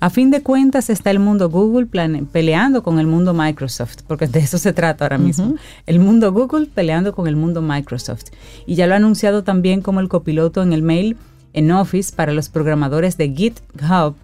A 0.04 0.10
fin 0.10 0.30
de 0.30 0.42
cuentas 0.42 0.90
está 0.90 1.10
el 1.10 1.18
mundo 1.18 1.48
Google 1.48 1.86
peleando 1.86 2.82
con 2.82 2.98
el 2.98 3.06
mundo 3.06 3.32
Microsoft, 3.32 4.02
porque 4.06 4.26
de 4.26 4.40
eso 4.40 4.58
se 4.58 4.74
trata 4.74 5.06
ahora 5.06 5.16
mismo. 5.16 5.54
El 5.86 5.98
mundo 5.98 6.30
Google 6.30 6.66
peleando 6.66 7.14
con 7.14 7.26
el 7.26 7.36
mundo 7.36 7.62
Microsoft. 7.62 8.24
Y 8.66 8.74
ya 8.74 8.86
lo 8.86 8.92
ha 8.92 8.98
anunciado 8.98 9.44
también 9.44 9.80
como 9.80 10.00
el 10.00 10.10
copiloto 10.10 10.62
en 10.62 10.74
el 10.74 10.82
mail 10.82 11.16
en 11.54 11.72
Office 11.72 12.14
para 12.14 12.34
los 12.34 12.50
programadores 12.50 13.16
de 13.16 13.30
GitHub. 13.30 14.14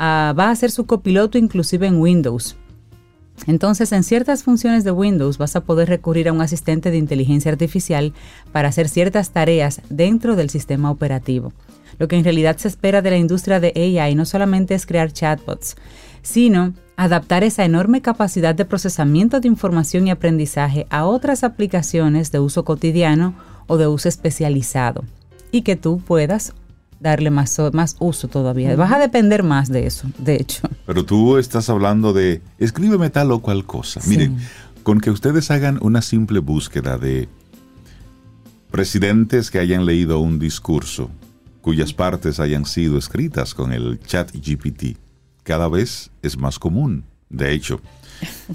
ah, 0.00 0.34
va 0.36 0.50
a 0.50 0.56
ser 0.56 0.72
su 0.72 0.86
copiloto 0.86 1.38
inclusive 1.38 1.86
en 1.86 2.00
Windows. 2.00 2.56
Entonces, 3.46 3.92
en 3.92 4.02
ciertas 4.02 4.42
funciones 4.42 4.82
de 4.82 4.90
Windows 4.90 5.38
vas 5.38 5.54
a 5.54 5.60
poder 5.60 5.88
recurrir 5.88 6.28
a 6.28 6.32
un 6.32 6.40
asistente 6.40 6.90
de 6.90 6.98
inteligencia 6.98 7.52
artificial 7.52 8.14
para 8.50 8.70
hacer 8.70 8.88
ciertas 8.88 9.30
tareas 9.30 9.80
dentro 9.90 10.34
del 10.34 10.50
sistema 10.50 10.90
operativo. 10.90 11.52
Lo 11.98 12.08
que 12.08 12.16
en 12.16 12.24
realidad 12.24 12.56
se 12.56 12.68
espera 12.68 13.02
de 13.02 13.10
la 13.10 13.16
industria 13.16 13.60
de 13.60 13.72
AI 13.76 14.14
no 14.14 14.24
solamente 14.24 14.74
es 14.74 14.86
crear 14.86 15.12
chatbots, 15.12 15.76
sino 16.22 16.74
adaptar 16.96 17.44
esa 17.44 17.64
enorme 17.64 18.02
capacidad 18.02 18.54
de 18.54 18.64
procesamiento 18.64 19.40
de 19.40 19.48
información 19.48 20.06
y 20.06 20.10
aprendizaje 20.10 20.86
a 20.90 21.06
otras 21.06 21.44
aplicaciones 21.44 22.30
de 22.30 22.40
uso 22.40 22.64
cotidiano 22.64 23.34
o 23.66 23.76
de 23.76 23.86
uso 23.86 24.08
especializado 24.08 25.04
y 25.50 25.62
que 25.62 25.76
tú 25.76 25.98
puedas 25.98 26.52
darle 27.00 27.30
más, 27.30 27.58
más 27.72 27.96
uso 27.98 28.28
todavía. 28.28 28.76
Vas 28.76 28.92
a 28.92 28.98
depender 28.98 29.42
más 29.42 29.70
de 29.70 29.86
eso, 29.86 30.08
de 30.18 30.36
hecho. 30.36 30.68
Pero 30.86 31.04
tú 31.04 31.38
estás 31.38 31.70
hablando 31.70 32.12
de 32.12 32.42
escríbeme 32.58 33.08
tal 33.10 33.32
o 33.32 33.40
cual 33.40 33.64
cosa. 33.64 34.00
Sí. 34.00 34.10
Miren, 34.10 34.38
con 34.82 35.00
que 35.00 35.10
ustedes 35.10 35.50
hagan 35.50 35.78
una 35.80 36.02
simple 36.02 36.40
búsqueda 36.40 36.98
de 36.98 37.28
presidentes 38.70 39.50
que 39.50 39.58
hayan 39.58 39.86
leído 39.86 40.20
un 40.20 40.38
discurso 40.38 41.10
cuyas 41.60 41.92
partes 41.92 42.40
hayan 42.40 42.64
sido 42.64 42.98
escritas 42.98 43.54
con 43.54 43.72
el 43.72 44.00
chat 44.00 44.30
GPT, 44.32 44.96
cada 45.42 45.68
vez 45.68 46.10
es 46.22 46.36
más 46.38 46.58
común. 46.58 47.04
De 47.28 47.52
hecho, 47.52 47.80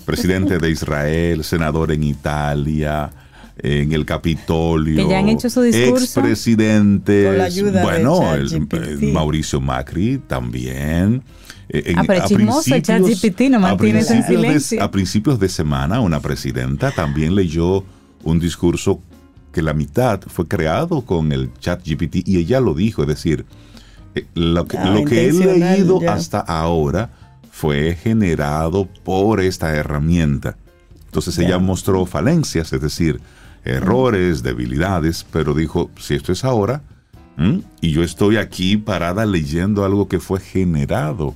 presidente 0.05 0.57
de 0.57 0.69
Israel, 0.69 1.43
senador 1.43 1.91
en 1.91 2.03
Italia, 2.03 3.11
en 3.57 3.93
el 3.93 4.05
Capitolio, 4.05 4.95
Que 5.05 5.09
ya 5.09 5.19
han 5.19 5.29
hecho 5.29 5.49
su 5.49 5.61
discurso. 5.61 6.03
expresidentes, 6.19 7.27
Con 7.27 7.37
la 7.37 7.43
ayuda 7.45 7.71
de 7.71 7.83
bueno, 7.83 8.35
el- 8.35 8.67
el 9.01 9.13
Mauricio 9.13 9.61
Macri 9.61 10.17
también. 10.27 11.23
Eh, 11.69 11.83
en- 11.87 11.99
Ah, 11.99 12.03
pero 12.05 12.23
a 12.23 12.27
chismoso, 12.27 12.79
ChatGPT 12.79 13.49
no 13.49 13.57
a 13.57 13.59
mantiene 13.61 13.99
eso 13.99 14.13
en 14.13 14.19
principios 14.19 14.41
de- 14.41 14.47
silencio. 14.47 14.83
a 14.83 14.91
principios 14.91 15.39
de 15.39 15.49
semana, 15.49 15.99
una 16.01 16.19
presidenta 16.19 16.91
también 16.91 17.33
leyó 17.33 17.83
un 18.23 18.39
discurso 18.39 19.01
que 19.55 19.61
la 19.61 19.73
mitad 19.73 20.19
fue 20.27 20.49
creado 20.49 21.03
con 21.03 21.31
el 21.31 21.49
chat 21.59 21.79
GPT 21.87 22.27
y 22.27 22.39
ella 22.39 22.59
lo 22.59 22.73
dijo, 22.73 23.03
es 23.03 23.07
decir, 23.07 23.45
eh, 24.13 24.25
lo 24.33 24.65
que, 24.67 24.77
Ah, 24.77 24.89
lo 24.89 25.05
que 25.05 25.29
he 25.29 25.31
leído 25.31 26.01
ya. 26.01 26.11
hasta 26.13 26.41
ahora 26.41 27.09
fue 27.51 27.95
generado 27.95 28.85
por 29.05 29.39
esta 29.39 29.73
herramienta. 29.73 30.57
Entonces 31.05 31.37
ella 31.37 31.57
mostró 31.57 32.05
falencias, 32.05 32.73
es 32.73 32.81
decir, 32.81 33.21
errores, 33.63 34.43
debilidades, 34.43 35.25
pero 35.31 35.53
dijo, 35.53 35.89
si 35.97 36.15
esto 36.15 36.33
es 36.33 36.43
ahora, 36.43 36.81
¿m? 37.37 37.61
y 37.79 37.91
yo 37.91 38.03
estoy 38.03 38.35
aquí 38.35 38.75
parada 38.75 39.25
leyendo 39.25 39.85
algo 39.85 40.09
que 40.09 40.19
fue 40.19 40.41
generado 40.41 41.33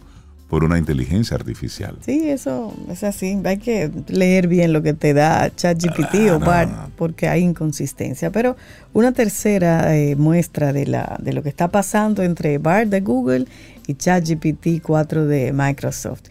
por 0.50 0.64
una 0.64 0.80
inteligencia 0.80 1.36
artificial. 1.36 1.96
Sí, 2.04 2.28
eso 2.28 2.74
es 2.90 3.04
así. 3.04 3.40
Hay 3.46 3.58
que 3.60 3.92
leer 4.08 4.48
bien 4.48 4.74
lo 4.74 4.82
que 4.82 4.94
te 4.94 5.14
da 5.14 5.52
ChatGPT 5.56 6.32
o 6.32 6.40
BART 6.40 6.72
porque 6.98 7.28
hay 7.28 7.44
inconsistencia. 7.44 8.32
Pero 8.32 8.58
una 8.92 9.12
tercera 9.12 9.96
eh, 9.96 10.16
muestra 10.16 10.74
de, 10.74 10.88
la, 10.88 11.18
de 11.22 11.34
lo 11.34 11.44
que 11.44 11.50
está 11.50 11.68
pasando 11.68 12.24
entre 12.24 12.58
BART 12.58 12.90
de 12.90 13.02
Google 13.02 13.46
y 13.86 13.94
ChatGPT 13.94 14.82
4 14.82 15.28
de 15.28 15.54
Microsoft. 15.54 16.24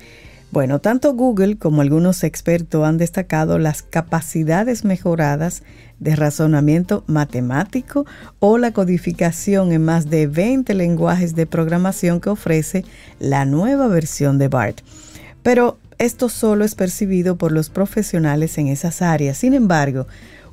Bueno, 0.50 0.80
tanto 0.80 1.12
Google 1.14 1.56
como 1.56 1.82
algunos 1.82 2.24
expertos 2.24 2.84
han 2.84 2.98
destacado 2.98 3.58
las 3.58 3.82
capacidades 3.82 4.84
mejoradas 4.84 5.62
de 6.00 6.16
razonamiento 6.16 7.04
matemático 7.06 8.06
o 8.38 8.58
la 8.58 8.72
codificación 8.72 9.72
en 9.72 9.84
más 9.84 10.10
de 10.10 10.26
20 10.26 10.74
lenguajes 10.74 11.34
de 11.34 11.46
programación 11.46 12.20
que 12.20 12.30
ofrece 12.30 12.84
la 13.18 13.44
nueva 13.44 13.88
versión 13.88 14.38
de 14.38 14.48
BART. 14.48 14.80
Pero 15.42 15.78
esto 15.98 16.28
solo 16.28 16.64
es 16.64 16.74
percibido 16.74 17.36
por 17.36 17.52
los 17.52 17.70
profesionales 17.70 18.58
en 18.58 18.68
esas 18.68 19.02
áreas. 19.02 19.38
Sin 19.38 19.54
embargo, 19.54 20.06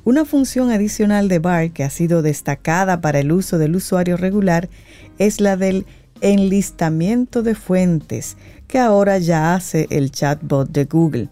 una 0.04 0.24
función 0.24 0.70
adicional 0.70 1.28
de 1.28 1.38
BART 1.38 1.72
que 1.72 1.84
ha 1.84 1.90
sido 1.90 2.22
destacada 2.22 3.00
para 3.00 3.20
el 3.20 3.32
uso 3.32 3.58
del 3.58 3.76
usuario 3.76 4.16
regular 4.16 4.68
es 5.18 5.40
la 5.40 5.56
del 5.56 5.86
enlistamiento 6.20 7.42
de 7.42 7.54
fuentes, 7.54 8.36
que 8.66 8.78
ahora 8.78 9.18
ya 9.18 9.54
hace 9.54 9.86
el 9.90 10.10
chatbot 10.10 10.70
de 10.70 10.84
Google. 10.84 11.28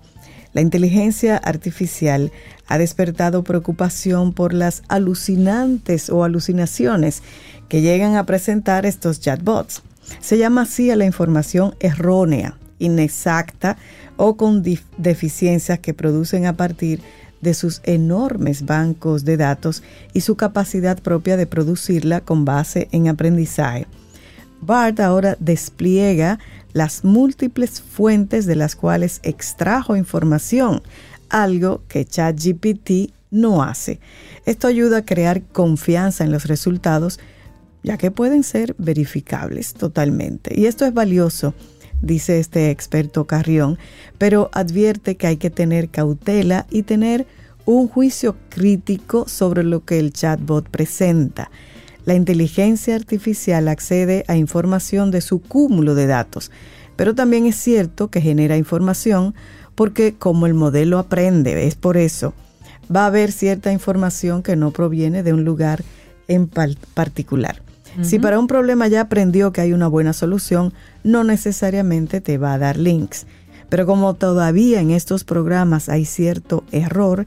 La 0.54 0.60
inteligencia 0.60 1.36
artificial 1.36 2.30
ha 2.68 2.78
despertado 2.78 3.42
preocupación 3.42 4.32
por 4.32 4.54
las 4.54 4.84
alucinantes 4.88 6.08
o 6.08 6.22
alucinaciones 6.22 7.22
que 7.68 7.82
llegan 7.82 8.14
a 8.14 8.24
presentar 8.24 8.86
estos 8.86 9.20
chatbots. 9.20 9.82
Se 10.20 10.38
llama 10.38 10.62
así 10.62 10.90
a 10.90 10.96
la 10.96 11.06
información 11.06 11.74
errónea, 11.80 12.56
inexacta 12.78 13.76
o 14.16 14.36
con 14.36 14.62
deficiencias 14.96 15.80
que 15.80 15.92
producen 15.92 16.46
a 16.46 16.56
partir 16.56 17.00
de 17.40 17.52
sus 17.52 17.80
enormes 17.82 18.64
bancos 18.64 19.24
de 19.24 19.36
datos 19.36 19.82
y 20.12 20.20
su 20.20 20.36
capacidad 20.36 21.00
propia 21.02 21.36
de 21.36 21.46
producirla 21.46 22.20
con 22.20 22.44
base 22.44 22.88
en 22.92 23.08
aprendizaje. 23.08 23.86
BART 24.60 25.00
ahora 25.00 25.36
despliega 25.40 26.38
las 26.72 27.04
múltiples 27.04 27.80
fuentes 27.80 28.46
de 28.46 28.56
las 28.56 28.76
cuales 28.76 29.20
extrajo 29.22 29.96
información, 29.96 30.82
algo 31.28 31.82
que 31.88 32.04
ChatGPT 32.04 33.12
no 33.30 33.62
hace. 33.62 34.00
Esto 34.46 34.66
ayuda 34.66 34.98
a 34.98 35.04
crear 35.04 35.42
confianza 35.42 36.24
en 36.24 36.32
los 36.32 36.46
resultados, 36.46 37.18
ya 37.82 37.98
que 37.98 38.10
pueden 38.10 38.42
ser 38.42 38.74
verificables 38.78 39.74
totalmente. 39.74 40.58
Y 40.58 40.66
esto 40.66 40.86
es 40.86 40.94
valioso, 40.94 41.54
dice 42.00 42.38
este 42.38 42.70
experto 42.70 43.26
Carrión, 43.26 43.78
pero 44.18 44.50
advierte 44.52 45.16
que 45.16 45.26
hay 45.26 45.36
que 45.36 45.50
tener 45.50 45.88
cautela 45.90 46.66
y 46.70 46.82
tener 46.82 47.26
un 47.66 47.88
juicio 47.88 48.36
crítico 48.48 49.28
sobre 49.28 49.64
lo 49.64 49.84
que 49.84 49.98
el 49.98 50.12
chatbot 50.12 50.68
presenta. 50.68 51.50
La 52.04 52.14
inteligencia 52.14 52.94
artificial 52.94 53.68
accede 53.68 54.24
a 54.28 54.36
información 54.36 55.10
de 55.10 55.20
su 55.20 55.40
cúmulo 55.40 55.94
de 55.94 56.06
datos, 56.06 56.50
pero 56.96 57.14
también 57.14 57.46
es 57.46 57.56
cierto 57.56 58.08
que 58.08 58.20
genera 58.20 58.56
información 58.56 59.34
porque 59.74 60.14
como 60.14 60.46
el 60.46 60.54
modelo 60.54 60.98
aprende, 60.98 61.66
es 61.66 61.74
por 61.74 61.96
eso, 61.96 62.34
va 62.94 63.04
a 63.04 63.06
haber 63.06 63.32
cierta 63.32 63.72
información 63.72 64.42
que 64.42 64.56
no 64.56 64.70
proviene 64.70 65.22
de 65.22 65.32
un 65.32 65.44
lugar 65.44 65.82
en 66.28 66.48
particular. 66.48 67.62
Si 68.02 68.18
para 68.18 68.40
un 68.40 68.48
problema 68.48 68.88
ya 68.88 69.02
aprendió 69.02 69.52
que 69.52 69.60
hay 69.60 69.72
una 69.72 69.86
buena 69.86 70.12
solución, 70.12 70.72
no 71.04 71.22
necesariamente 71.22 72.20
te 72.20 72.38
va 72.38 72.54
a 72.54 72.58
dar 72.58 72.76
links. 72.76 73.24
Pero 73.68 73.86
como 73.86 74.14
todavía 74.14 74.80
en 74.80 74.90
estos 74.90 75.22
programas 75.22 75.88
hay 75.88 76.04
cierto 76.04 76.64
error, 76.72 77.26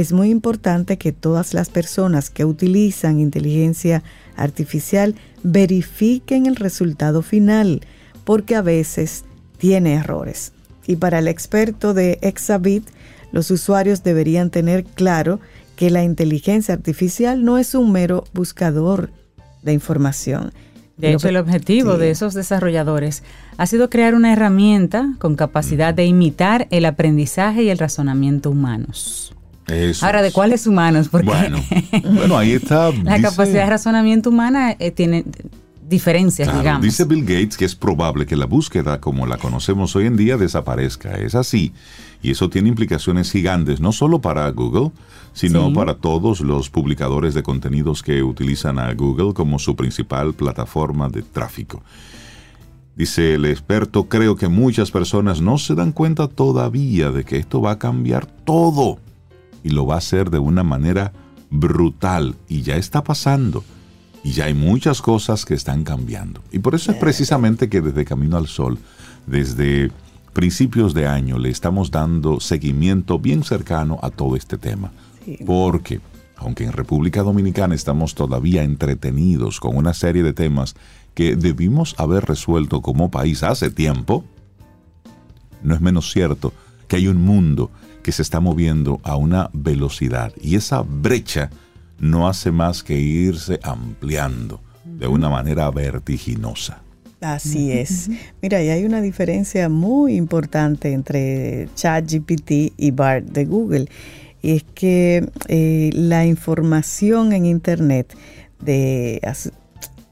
es 0.00 0.12
muy 0.12 0.30
importante 0.30 0.96
que 0.96 1.10
todas 1.10 1.54
las 1.54 1.70
personas 1.70 2.30
que 2.30 2.44
utilizan 2.44 3.18
inteligencia 3.18 4.04
artificial 4.36 5.16
verifiquen 5.42 6.46
el 6.46 6.54
resultado 6.54 7.20
final, 7.22 7.80
porque 8.24 8.54
a 8.54 8.62
veces 8.62 9.24
tiene 9.56 9.94
errores. 9.94 10.52
Y 10.86 10.96
para 10.96 11.18
el 11.18 11.26
experto 11.26 11.94
de 11.94 12.18
Exabit, 12.22 12.86
los 13.32 13.50
usuarios 13.50 14.04
deberían 14.04 14.50
tener 14.50 14.84
claro 14.84 15.40
que 15.74 15.90
la 15.90 16.04
inteligencia 16.04 16.74
artificial 16.74 17.44
no 17.44 17.58
es 17.58 17.74
un 17.74 17.90
mero 17.90 18.24
buscador 18.32 19.10
de 19.62 19.72
información. 19.72 20.52
De 20.96 21.12
hecho, 21.12 21.28
el 21.28 21.36
objetivo 21.36 21.98
de 21.98 22.10
esos 22.10 22.34
desarrolladores 22.34 23.22
ha 23.56 23.66
sido 23.66 23.90
crear 23.90 24.14
una 24.14 24.32
herramienta 24.32 25.14
con 25.18 25.36
capacidad 25.36 25.92
de 25.92 26.06
imitar 26.06 26.68
el 26.70 26.84
aprendizaje 26.84 27.64
y 27.64 27.70
el 27.70 27.78
razonamiento 27.78 28.50
humanos. 28.50 29.32
Ahora, 30.02 30.22
¿de 30.22 30.32
cuáles 30.32 30.66
humanos? 30.66 31.08
Porque 31.08 31.26
bueno, 31.26 32.38
ahí 32.38 32.52
está. 32.52 32.90
la 32.90 33.20
capacidad 33.20 33.64
de 33.64 33.70
razonamiento 33.70 34.30
humana 34.30 34.74
eh, 34.78 34.90
tiene 34.90 35.24
diferencias, 35.88 36.54
digamos. 36.56 36.82
Dice 36.82 37.04
Bill 37.04 37.22
Gates 37.22 37.56
que 37.56 37.64
es 37.64 37.74
probable 37.74 38.26
que 38.26 38.36
la 38.36 38.46
búsqueda 38.46 39.00
como 39.00 39.26
la 39.26 39.38
conocemos 39.38 39.96
hoy 39.96 40.06
en 40.06 40.16
día 40.16 40.36
desaparezca. 40.36 41.12
Es 41.16 41.34
así. 41.34 41.72
Y 42.22 42.32
eso 42.32 42.50
tiene 42.50 42.68
implicaciones 42.68 43.30
gigantes, 43.30 43.80
no 43.80 43.92
solo 43.92 44.20
para 44.20 44.50
Google, 44.50 44.90
sino 45.32 45.72
para 45.72 45.94
todos 45.94 46.40
los 46.40 46.68
publicadores 46.68 47.32
de 47.34 47.42
contenidos 47.42 48.02
que 48.02 48.22
utilizan 48.22 48.78
a 48.78 48.92
Google 48.94 49.34
como 49.34 49.58
su 49.58 49.76
principal 49.76 50.34
plataforma 50.34 51.08
de 51.08 51.22
tráfico. 51.22 51.82
Dice 52.96 53.34
el 53.34 53.44
experto, 53.44 54.08
creo 54.08 54.34
que 54.34 54.48
muchas 54.48 54.90
personas 54.90 55.40
no 55.40 55.58
se 55.58 55.76
dan 55.76 55.92
cuenta 55.92 56.26
todavía 56.26 57.12
de 57.12 57.24
que 57.24 57.36
esto 57.36 57.60
va 57.60 57.72
a 57.72 57.78
cambiar 57.78 58.26
todo 58.26 58.98
y 59.62 59.70
lo 59.70 59.86
va 59.86 59.96
a 59.96 59.98
hacer 59.98 60.30
de 60.30 60.38
una 60.38 60.62
manera 60.62 61.12
brutal 61.50 62.36
y 62.48 62.62
ya 62.62 62.76
está 62.76 63.02
pasando. 63.02 63.64
Y 64.24 64.32
ya 64.32 64.46
hay 64.46 64.54
muchas 64.54 65.00
cosas 65.00 65.44
que 65.44 65.54
están 65.54 65.84
cambiando. 65.84 66.42
Y 66.50 66.58
por 66.58 66.74
eso 66.74 66.90
es 66.90 66.98
precisamente 66.98 67.68
que 67.68 67.80
desde 67.80 68.04
Camino 68.04 68.36
al 68.36 68.48
Sol, 68.48 68.78
desde 69.26 69.90
principios 70.32 70.92
de 70.92 71.06
año, 71.06 71.38
le 71.38 71.50
estamos 71.50 71.90
dando 71.90 72.40
seguimiento 72.40 73.18
bien 73.18 73.44
cercano 73.44 73.98
a 74.02 74.10
todo 74.10 74.36
este 74.36 74.58
tema. 74.58 74.92
Porque, 75.46 76.00
aunque 76.36 76.64
en 76.64 76.72
República 76.72 77.22
Dominicana 77.22 77.74
estamos 77.74 78.14
todavía 78.14 78.64
entretenidos 78.64 79.60
con 79.60 79.76
una 79.76 79.94
serie 79.94 80.22
de 80.22 80.32
temas 80.32 80.74
que 81.14 81.36
debimos 81.36 81.94
haber 81.98 82.24
resuelto 82.24 82.80
como 82.80 83.10
país 83.10 83.42
hace 83.42 83.70
tiempo, 83.70 84.24
no 85.62 85.74
es 85.74 85.80
menos 85.80 86.12
cierto 86.12 86.52
que 86.86 86.96
hay 86.96 87.08
un 87.08 87.20
mundo 87.22 87.70
que 88.08 88.12
se 88.12 88.22
está 88.22 88.40
moviendo 88.40 89.02
a 89.02 89.16
una 89.16 89.50
velocidad 89.52 90.32
y 90.40 90.56
esa 90.56 90.80
brecha 90.80 91.50
no 91.98 92.26
hace 92.26 92.50
más 92.50 92.82
que 92.82 92.98
irse 92.98 93.60
ampliando 93.62 94.62
de 94.82 95.06
una 95.06 95.28
manera 95.28 95.70
vertiginosa. 95.70 96.80
Así 97.20 97.70
es. 97.70 98.08
Mira, 98.40 98.62
y 98.62 98.70
hay 98.70 98.86
una 98.86 99.02
diferencia 99.02 99.68
muy 99.68 100.14
importante 100.14 100.94
entre 100.94 101.68
ChatGPT 101.74 102.72
y 102.78 102.90
BART 102.92 103.26
de 103.26 103.44
Google. 103.44 103.88
Y 104.40 104.52
es 104.56 104.64
que 104.74 105.28
eh, 105.48 105.90
la 105.92 106.24
información 106.24 107.34
en 107.34 107.44
Internet 107.44 108.16
de, 108.58 109.20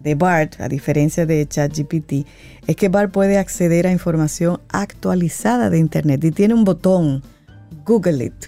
de 0.00 0.14
BART, 0.16 0.60
a 0.60 0.68
diferencia 0.68 1.24
de 1.24 1.48
ChatGPT, 1.48 2.26
es 2.66 2.76
que 2.76 2.90
BART 2.90 3.10
puede 3.10 3.38
acceder 3.38 3.86
a 3.86 3.90
información 3.90 4.60
actualizada 4.68 5.70
de 5.70 5.78
Internet 5.78 6.22
y 6.24 6.30
tiene 6.30 6.52
un 6.52 6.64
botón, 6.64 7.22
Google 7.86 8.24
It. 8.24 8.46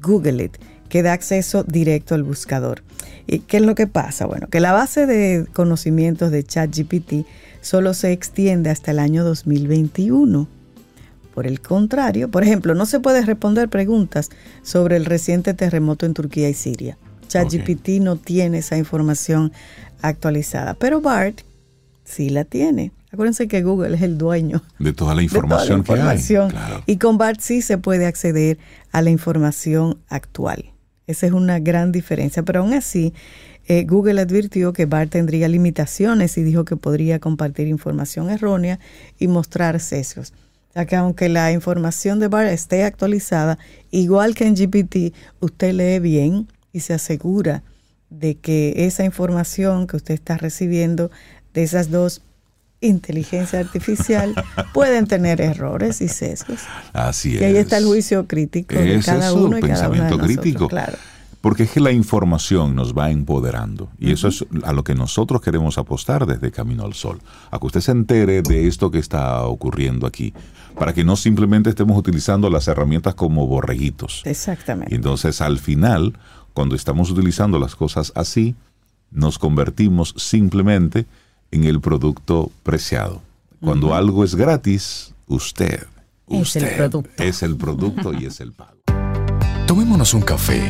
Google 0.00 0.44
It 0.44 0.56
que 0.88 1.02
da 1.02 1.12
acceso 1.12 1.64
directo 1.64 2.14
al 2.14 2.22
buscador. 2.22 2.82
¿Y 3.26 3.40
qué 3.40 3.58
es 3.58 3.64
lo 3.64 3.74
que 3.74 3.86
pasa? 3.86 4.26
Bueno, 4.26 4.48
que 4.48 4.60
la 4.60 4.72
base 4.72 5.06
de 5.06 5.46
conocimientos 5.52 6.30
de 6.30 6.44
ChatGPT 6.44 7.26
solo 7.60 7.92
se 7.92 8.12
extiende 8.12 8.70
hasta 8.70 8.92
el 8.92 9.00
año 9.00 9.24
2021. 9.24 10.48
Por 11.34 11.46
el 11.46 11.60
contrario, 11.60 12.30
por 12.30 12.44
ejemplo, 12.44 12.74
no 12.74 12.86
se 12.86 13.00
puede 13.00 13.22
responder 13.22 13.68
preguntas 13.68 14.30
sobre 14.62 14.96
el 14.96 15.04
reciente 15.04 15.54
terremoto 15.54 16.06
en 16.06 16.14
Turquía 16.14 16.48
y 16.48 16.54
Siria. 16.54 16.96
ChatGPT 17.28 18.00
no 18.00 18.16
tiene 18.16 18.58
esa 18.58 18.78
información 18.78 19.52
actualizada, 20.00 20.74
pero 20.74 21.00
BART 21.00 21.40
sí 22.04 22.30
la 22.30 22.44
tiene. 22.44 22.92
Acuérdense 23.16 23.48
que 23.48 23.62
Google 23.62 23.96
es 23.96 24.02
el 24.02 24.18
dueño 24.18 24.62
de 24.78 24.92
toda 24.92 25.14
la 25.14 25.22
información, 25.22 25.82
que 25.82 25.94
hay. 25.94 26.22
Y 26.84 26.98
con 26.98 27.16
BART 27.16 27.40
sí 27.40 27.62
se 27.62 27.78
puede 27.78 28.04
acceder 28.04 28.58
a 28.92 29.00
la 29.00 29.08
información 29.08 29.96
actual. 30.10 30.66
Esa 31.06 31.24
es 31.24 31.32
una 31.32 31.58
gran 31.58 31.92
diferencia, 31.92 32.42
pero 32.42 32.60
aún 32.60 32.74
así 32.74 33.14
eh, 33.68 33.84
Google 33.84 34.20
advirtió 34.20 34.74
que 34.74 34.84
BART 34.84 35.12
tendría 35.12 35.48
limitaciones 35.48 36.36
y 36.36 36.42
dijo 36.42 36.66
que 36.66 36.76
podría 36.76 37.18
compartir 37.18 37.68
información 37.68 38.28
errónea 38.28 38.80
y 39.18 39.28
mostrar 39.28 39.80
sesgos. 39.80 40.34
O 40.68 40.72
sea 40.74 40.84
que 40.84 40.96
aunque 40.96 41.30
la 41.30 41.52
información 41.52 42.20
de 42.20 42.28
BART 42.28 42.50
esté 42.50 42.84
actualizada, 42.84 43.58
igual 43.90 44.34
que 44.34 44.46
en 44.46 44.56
GPT, 44.56 45.14
usted 45.40 45.72
lee 45.72 46.00
bien 46.00 46.48
y 46.70 46.80
se 46.80 46.92
asegura 46.92 47.62
de 48.10 48.34
que 48.34 48.74
esa 48.84 49.06
información 49.06 49.86
que 49.86 49.96
usted 49.96 50.12
está 50.12 50.36
recibiendo 50.36 51.10
de 51.54 51.62
esas 51.62 51.90
dos 51.90 52.20
inteligencia 52.80 53.60
artificial 53.60 54.34
pueden 54.72 55.06
tener 55.06 55.40
errores 55.40 56.00
y 56.00 56.08
sesgos. 56.08 56.60
Así 56.92 57.36
es. 57.36 57.42
Y 57.42 57.44
ahí 57.44 57.56
está 57.56 57.78
el 57.78 57.86
juicio 57.86 58.26
crítico 58.26 58.74
de 58.74 59.00
cada 59.04 59.32
uno 59.32 59.58
y 59.58 59.62
cada 59.62 59.88
uno 59.88 60.04
de 60.04 60.18
crítico. 60.18 60.68
claro. 60.68 60.96
Porque 61.40 61.62
es 61.62 61.70
que 61.70 61.80
la 61.80 61.92
información 61.92 62.74
nos 62.74 62.92
va 62.92 63.12
empoderando. 63.12 63.88
Y 64.00 64.10
eso 64.10 64.26
es 64.26 64.44
a 64.64 64.72
lo 64.72 64.82
que 64.82 64.96
nosotros 64.96 65.40
queremos 65.40 65.78
apostar 65.78 66.26
desde 66.26 66.50
Camino 66.50 66.84
al 66.84 66.94
Sol. 66.94 67.20
A 67.52 67.60
que 67.60 67.66
usted 67.66 67.80
se 67.82 67.92
entere 67.92 68.42
de 68.42 68.66
esto 68.66 68.90
que 68.90 68.98
está 68.98 69.44
ocurriendo 69.44 70.08
aquí. 70.08 70.34
Para 70.76 70.92
que 70.92 71.04
no 71.04 71.14
simplemente 71.14 71.70
estemos 71.70 71.96
utilizando 71.96 72.50
las 72.50 72.66
herramientas 72.66 73.14
como 73.14 73.46
borreguitos. 73.46 74.22
Exactamente. 74.24 74.92
Y 74.92 74.96
entonces 74.96 75.40
al 75.40 75.60
final, 75.60 76.18
cuando 76.52 76.74
estamos 76.74 77.12
utilizando 77.12 77.60
las 77.60 77.76
cosas 77.76 78.10
así, 78.16 78.56
nos 79.12 79.38
convertimos 79.38 80.14
simplemente 80.16 81.00
en 81.00 81.06
el 81.64 81.80
producto 81.80 82.50
preciado. 82.62 83.22
Cuando 83.60 83.94
algo 83.94 84.24
es 84.24 84.34
gratis, 84.34 85.14
usted 85.26 85.86
Es 86.28 86.56
el 86.56 86.64
Usted 86.64 86.76
producto. 86.76 87.22
Es 87.22 87.42
el 87.42 87.56
producto 87.56 88.12
y 88.12 88.26
es 88.26 88.40
el 88.40 88.52
pago. 88.52 88.76
Tomémonos 89.66 90.14
un 90.14 90.22
café. 90.22 90.62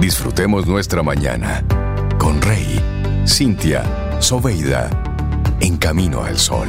Disfrutemos 0.00 0.66
nuestra 0.66 1.02
mañana 1.02 1.64
con 2.18 2.40
Rey, 2.40 2.80
Cintia, 3.26 3.82
Soveida, 4.20 4.90
en 5.60 5.76
camino 5.76 6.22
al 6.22 6.38
sol. 6.38 6.68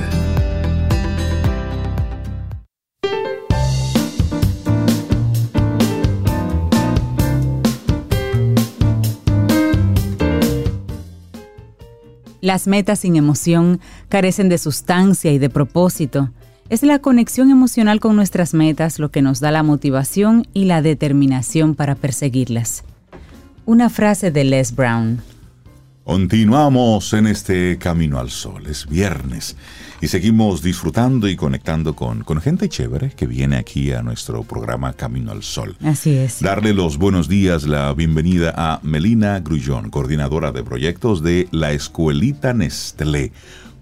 Las 12.42 12.66
metas 12.68 13.00
sin 13.00 13.16
emoción 13.16 13.80
carecen 14.10 14.50
de 14.50 14.58
sustancia 14.58 15.32
y 15.32 15.38
de 15.38 15.50
propósito. 15.50 16.32
Es 16.70 16.82
la 16.82 17.00
conexión 17.00 17.52
emocional 17.52 18.00
con 18.00 18.16
nuestras 18.16 18.56
metas 18.56 18.98
lo 18.98 19.12
que 19.12 19.22
nos 19.22 19.40
da 19.40 19.52
la 19.52 19.62
motivación 19.62 20.48
y 20.54 20.66
la 20.66 20.82
determinación 20.82 21.76
para 21.76 21.96
perseguirlas. 21.96 22.84
Una 23.66 23.90
frase 23.90 24.32
de 24.32 24.44
Les 24.44 24.76
Brown. 24.76 25.22
Continuamos 26.04 27.14
en 27.14 27.28
este 27.28 27.78
Camino 27.78 28.20
al 28.20 28.32
Sol. 28.32 28.66
Es 28.66 28.88
viernes 28.88 29.56
y 30.02 30.08
seguimos 30.08 30.64
disfrutando 30.64 31.28
y 31.28 31.36
conectando 31.36 31.96
con, 31.96 32.24
con 32.24 32.42
gente 32.42 32.68
chévere 32.68 33.12
que 33.12 33.28
viene 33.28 33.58
aquí 33.58 33.92
a 33.92 34.02
nuestro 34.02 34.42
programa 34.44 34.94
Camino 34.94 35.32
al 35.32 35.44
Sol. 35.44 35.78
Así 35.84 36.18
es. 36.18 36.42
Darle 36.42 36.74
los 36.74 36.98
buenos 36.98 37.30
días, 37.30 37.64
la 37.64 37.94
bienvenida 37.94 38.52
a 38.58 38.80
Melina 38.82 39.40
Grullón, 39.42 39.92
coordinadora 39.92 40.52
de 40.52 40.64
proyectos 40.64 41.22
de 41.22 41.48
la 41.52 41.72
Escuelita 41.72 42.54
Nestlé. 42.54 43.32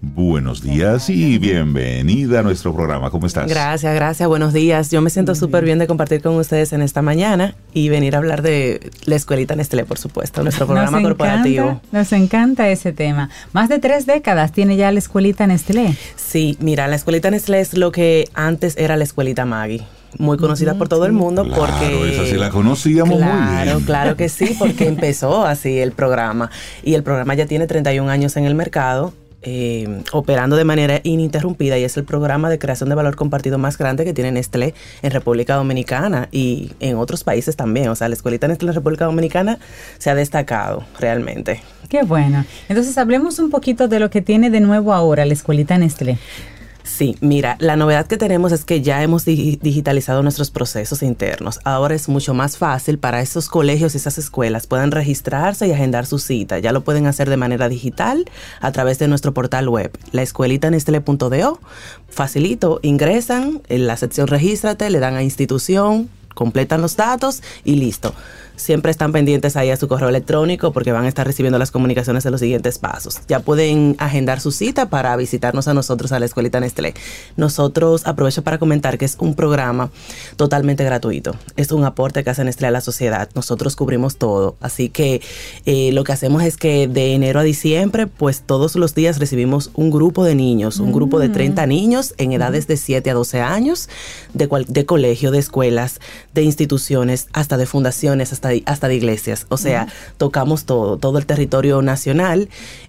Buenos 0.02 0.62
días 0.62 1.10
y 1.10 1.36
bienvenida 1.36 2.40
a 2.40 2.42
nuestro 2.42 2.74
programa. 2.74 3.10
¿Cómo 3.10 3.26
estás? 3.26 3.46
Gracias, 3.50 3.94
gracias, 3.94 4.26
buenos 4.26 4.54
días. 4.54 4.90
Yo 4.90 5.02
me 5.02 5.10
siento 5.10 5.34
súper 5.34 5.62
bien 5.62 5.78
de 5.78 5.86
compartir 5.86 6.22
con 6.22 6.36
ustedes 6.36 6.72
en 6.72 6.80
esta 6.80 7.02
mañana 7.02 7.54
y 7.74 7.90
venir 7.90 8.14
a 8.14 8.18
hablar 8.18 8.40
de 8.40 8.90
la 9.04 9.16
Escuelita 9.16 9.54
Nestlé, 9.56 9.84
por 9.84 9.98
supuesto, 9.98 10.42
nuestro 10.42 10.64
programa 10.66 11.00
nos 11.00 11.02
corporativo. 11.02 11.64
Encanta, 11.66 11.88
nos 11.98 12.12
encanta 12.14 12.68
ese 12.70 12.92
tema. 12.94 13.28
Más 13.52 13.68
de 13.68 13.78
tres 13.78 14.06
décadas 14.06 14.52
tiene 14.52 14.76
ya 14.78 14.90
la 14.90 14.98
escuelita 15.00 15.46
Nestlé. 15.46 15.94
Sí, 16.16 16.56
mira, 16.60 16.88
la 16.88 16.96
Escuelita 16.96 17.30
Nestlé 17.30 17.60
es 17.60 17.76
lo 17.76 17.92
que 17.92 18.26
antes 18.32 18.78
era 18.78 18.96
la 18.96 19.04
Escuelita 19.04 19.44
Maggie. 19.44 19.82
Muy 20.18 20.38
conocida 20.38 20.74
por 20.74 20.88
todo 20.88 21.04
el 21.04 21.12
mundo 21.12 21.44
Claro, 21.44 21.60
porque... 21.66 22.14
esa 22.14 22.24
sí 22.24 22.36
la 22.36 22.48
conocíamos 22.50 23.10
muy 23.20 23.22
Claro, 23.22 23.74
bien. 23.76 23.86
claro 23.86 24.16
que 24.16 24.28
sí, 24.30 24.56
porque 24.58 24.88
empezó 24.88 25.44
así 25.44 25.78
el 25.78 25.92
programa. 25.92 26.50
Y 26.82 26.94
el 26.94 27.02
programa 27.02 27.34
ya 27.34 27.44
tiene 27.44 27.66
31 27.66 28.10
años 28.10 28.36
en 28.38 28.46
el 28.46 28.54
mercado. 28.54 29.12
Eh, 29.42 30.02
operando 30.12 30.56
de 30.56 30.64
manera 30.64 31.00
ininterrumpida 31.02 31.78
y 31.78 31.84
es 31.84 31.96
el 31.96 32.04
programa 32.04 32.50
de 32.50 32.58
creación 32.58 32.88
de 32.88 32.94
valor 32.94 33.16
compartido 33.16 33.58
más 33.58 33.78
grande 33.78 34.04
que 34.04 34.12
tiene 34.12 34.32
Nestlé 34.32 34.74
en 35.02 35.10
República 35.10 35.54
Dominicana 35.54 36.28
y 36.30 36.72
en 36.80 36.96
otros 36.96 37.24
países 37.24 37.56
también. 37.56 37.88
O 37.88 37.96
sea, 37.96 38.08
la 38.08 38.14
escuelita 38.14 38.48
Nestlé 38.48 38.68
en 38.68 38.74
República 38.74 39.06
Dominicana 39.06 39.58
se 39.98 40.10
ha 40.10 40.14
destacado 40.14 40.84
realmente. 40.98 41.62
Qué 41.88 42.02
bueno. 42.02 42.44
Entonces 42.68 42.96
hablemos 42.98 43.38
un 43.38 43.50
poquito 43.50 43.88
de 43.88 43.98
lo 43.98 44.10
que 44.10 44.20
tiene 44.20 44.50
de 44.50 44.60
nuevo 44.60 44.92
ahora 44.92 45.24
la 45.24 45.32
escuelita 45.32 45.78
Nestlé. 45.78 46.18
Sí, 46.82 47.16
mira, 47.20 47.56
la 47.60 47.76
novedad 47.76 48.06
que 48.06 48.16
tenemos 48.16 48.52
es 48.52 48.64
que 48.64 48.80
ya 48.82 49.02
hemos 49.02 49.24
di- 49.24 49.58
digitalizado 49.62 50.22
nuestros 50.22 50.50
procesos 50.50 51.02
internos. 51.02 51.60
Ahora 51.64 51.94
es 51.94 52.08
mucho 52.08 52.34
más 52.34 52.56
fácil 52.56 52.98
para 52.98 53.20
esos 53.20 53.48
colegios 53.48 53.94
y 53.94 53.98
esas 53.98 54.18
escuelas 54.18 54.66
puedan 54.66 54.90
registrarse 54.90 55.66
y 55.68 55.72
agendar 55.72 56.06
su 56.06 56.18
cita. 56.18 56.58
Ya 56.58 56.72
lo 56.72 56.82
pueden 56.82 57.06
hacer 57.06 57.28
de 57.30 57.36
manera 57.36 57.68
digital 57.68 58.24
a 58.60 58.72
través 58.72 58.98
de 58.98 59.08
nuestro 59.08 59.32
portal 59.34 59.68
web, 59.68 59.96
laescuelitanestle.do. 60.12 61.60
Facilito, 62.08 62.80
ingresan 62.82 63.62
en 63.68 63.86
la 63.86 63.96
sección 63.96 64.26
regístrate, 64.26 64.90
le 64.90 64.98
dan 65.00 65.14
a 65.16 65.22
institución, 65.22 66.08
completan 66.34 66.80
los 66.82 66.96
datos 66.96 67.42
y 67.64 67.76
listo. 67.76 68.14
Siempre 68.60 68.90
están 68.90 69.12
pendientes 69.12 69.56
ahí 69.56 69.70
a 69.70 69.76
su 69.76 69.88
correo 69.88 70.08
electrónico 70.08 70.72
porque 70.72 70.92
van 70.92 71.04
a 71.04 71.08
estar 71.08 71.26
recibiendo 71.26 71.58
las 71.58 71.70
comunicaciones 71.70 72.24
de 72.24 72.30
los 72.30 72.40
siguientes 72.40 72.78
pasos. 72.78 73.20
Ya 73.28 73.40
pueden 73.40 73.96
agendar 73.98 74.40
su 74.40 74.52
cita 74.52 74.88
para 74.90 75.16
visitarnos 75.16 75.66
a 75.66 75.74
nosotros 75.74 76.12
a 76.12 76.20
la 76.20 76.26
Escuelita 76.26 76.60
Nestlé. 76.60 76.94
Nosotros 77.36 78.06
aprovecho 78.06 78.42
para 78.44 78.58
comentar 78.58 78.98
que 78.98 79.04
es 79.06 79.16
un 79.18 79.34
programa 79.34 79.90
totalmente 80.36 80.84
gratuito. 80.84 81.34
Es 81.56 81.72
un 81.72 81.84
aporte 81.84 82.22
que 82.22 82.30
hace 82.30 82.44
Nestlé 82.44 82.66
a 82.68 82.70
la 82.70 82.80
sociedad. 82.80 83.28
Nosotros 83.34 83.76
cubrimos 83.76 84.16
todo. 84.16 84.56
Así 84.60 84.88
que 84.90 85.22
eh, 85.66 85.90
lo 85.92 86.04
que 86.04 86.12
hacemos 86.12 86.42
es 86.42 86.56
que 86.56 86.86
de 86.86 87.14
enero 87.14 87.40
a 87.40 87.42
diciembre, 87.42 88.06
pues 88.06 88.42
todos 88.42 88.76
los 88.76 88.94
días 88.94 89.18
recibimos 89.18 89.70
un 89.74 89.90
grupo 89.90 90.24
de 90.24 90.34
niños, 90.34 90.80
un 90.80 90.92
grupo 90.92 91.18
de 91.18 91.28
30 91.30 91.66
niños 91.66 92.14
en 92.18 92.32
edades 92.32 92.66
de 92.66 92.76
7 92.76 93.10
a 93.10 93.14
12 93.14 93.40
años, 93.40 93.88
de, 94.34 94.48
cual- 94.48 94.66
de 94.68 94.84
colegio, 94.84 95.30
de 95.30 95.38
escuelas, 95.38 96.00
de 96.34 96.42
instituciones, 96.42 97.28
hasta 97.32 97.56
de 97.56 97.66
fundaciones, 97.66 98.32
hasta, 98.32 98.49
hasta 98.66 98.88
de 98.88 98.96
iglesias. 98.96 99.46
O 99.48 99.56
sea, 99.56 99.86
tocamos 100.16 100.64
todo, 100.64 100.96
todo 100.98 101.18
el 101.18 101.26
territorio 101.26 101.82
nacional 101.82 102.48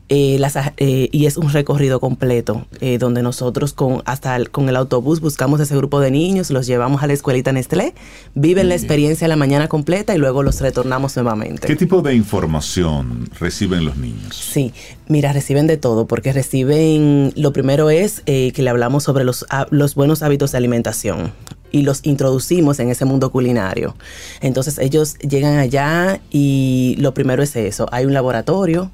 eh, 0.10 0.36
las 0.40 0.58
aj- 0.58 0.74
eh, 0.78 1.08
y 1.14 1.26
es 1.26 1.38
un 1.38 1.50
recorrido 1.54 2.02
completo 2.02 2.66
eh, 2.82 2.98
donde 2.98 3.22
nosotros 3.24 3.72
con, 3.72 4.02
hasta 4.06 4.36
el, 4.36 4.50
con 4.52 4.68
el 4.68 4.76
autobús 4.76 5.22
buscamos 5.22 5.62
ese 5.62 5.74
grupo 5.78 6.02
de 6.02 6.12
niños, 6.12 6.52
los 6.52 6.68
llevamos 6.68 7.02
a 7.02 7.08
la 7.08 7.14
escuelita 7.14 7.54
Nestlé, 7.54 7.94
viven 8.36 8.68
la 8.68 8.76
experiencia 8.76 9.28
la 9.30 9.38
mañana 9.38 9.70
completa 9.70 10.14
y 10.14 10.18
luego 10.18 10.44
los 10.44 10.60
retornamos 10.60 11.16
nuevamente. 11.16 11.66
¿Qué 11.66 11.78
tipo 11.78 12.02
de 12.02 12.14
información 12.14 13.30
reciben 13.40 13.86
los 13.86 13.96
niños? 13.96 14.36
Sí, 14.36 14.74
mira, 15.08 15.32
reciben 15.32 15.66
de 15.68 15.78
todo, 15.78 16.08
porque 16.08 16.34
reciben, 16.34 17.32
lo 17.38 17.54
primero 17.54 17.90
es 17.90 18.22
que 18.26 18.54
le 18.58 18.70
hablamos 18.70 19.04
sobre 19.04 19.24
los, 19.24 19.46
há- 19.50 19.68
los 19.70 19.96
buenos 19.96 20.22
hábitos 20.24 20.52
de 20.52 20.58
alimentación 20.58 21.32
y 21.72 21.82
los 21.84 22.02
introducimos 22.04 22.80
en 22.80 22.90
ese 22.90 23.06
mundo 23.06 23.32
culinario. 23.32 23.96
Entonces 24.42 24.78
ellos 24.80 25.16
llegan 25.20 25.58
allá 25.58 26.20
y 26.30 26.96
lo 27.00 27.14
primero 27.14 27.42
es 27.44 27.56
eso, 27.56 27.88
hay 27.92 28.06
un 28.06 28.14
laboratorio. 28.14 28.92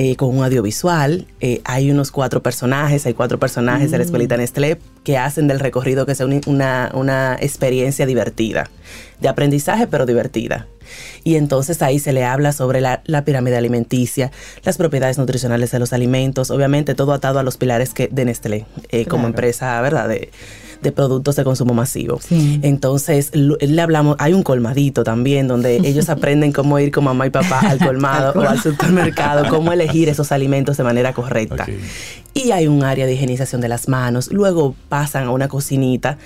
eh, 0.00 0.14
con 0.14 0.28
un 0.38 0.44
audiovisual, 0.44 1.26
eh, 1.40 1.60
hay 1.64 1.90
unos 1.90 2.12
cuatro 2.12 2.40
personajes, 2.40 3.04
hay 3.06 3.14
cuatro 3.14 3.40
personajes 3.40 3.90
de 3.90 3.98
la 3.98 4.04
escuelita 4.04 4.36
Nestlé 4.36 4.78
que 5.02 5.18
hacen 5.18 5.48
del 5.48 5.58
recorrido 5.58 6.06
que 6.06 6.14
sea 6.14 6.24
un- 6.24 6.40
una, 6.46 6.92
una 6.94 7.36
experiencia 7.40 8.06
divertida, 8.06 8.70
de 9.20 9.26
aprendizaje 9.28 9.88
pero 9.88 10.06
divertida. 10.06 10.68
Y 11.24 11.34
entonces 11.34 11.82
ahí 11.82 11.98
se 11.98 12.12
le 12.12 12.24
habla 12.24 12.52
sobre 12.52 12.80
la, 12.80 13.02
la 13.06 13.24
pirámide 13.24 13.56
alimenticia, 13.56 14.30
las 14.62 14.76
propiedades 14.76 15.18
nutricionales 15.18 15.72
de 15.72 15.80
los 15.80 15.92
alimentos, 15.92 16.52
obviamente 16.52 16.94
todo 16.94 17.12
atado 17.12 17.40
a 17.40 17.42
los 17.42 17.56
pilares 17.56 17.92
que, 17.92 18.06
de 18.06 18.24
Nestlé 18.24 18.66
eh, 18.90 19.04
como 19.04 19.26
empresa, 19.26 19.80
¿verdad? 19.80 20.08
De, 20.08 20.30
de 20.82 20.92
productos 20.92 21.36
de 21.36 21.44
consumo 21.44 21.74
masivo. 21.74 22.20
Sí. 22.26 22.60
Entonces 22.62 23.30
lo- 23.34 23.56
le 23.60 23.80
hablamos, 23.82 24.16
hay 24.18 24.32
un 24.32 24.42
colmadito 24.42 25.02
también 25.04 25.48
donde 25.48 25.76
ellos 25.76 26.08
aprenden 26.08 26.52
cómo 26.52 26.78
ir 26.78 26.90
con 26.90 27.04
mamá 27.04 27.26
y 27.26 27.30
papá 27.30 27.60
al 27.60 27.78
colmado 27.78 28.32
o 28.38 28.42
al 28.42 28.60
supermercado, 28.60 29.48
cómo 29.48 29.72
elegir 29.72 30.08
esos 30.08 30.30
alimentos 30.32 30.76
de 30.76 30.84
manera 30.84 31.12
correcta. 31.12 31.66
Y 32.34 32.52
hay 32.52 32.66
un 32.68 32.84
área 32.84 33.06
de 33.06 33.14
higienización 33.14 33.60
de 33.60 33.68
las 33.68 33.88
manos. 33.88 34.30
Luego 34.32 34.74
pasan 34.88 35.24
a 35.24 35.30
una 35.30 35.48
cocinita 35.48 36.18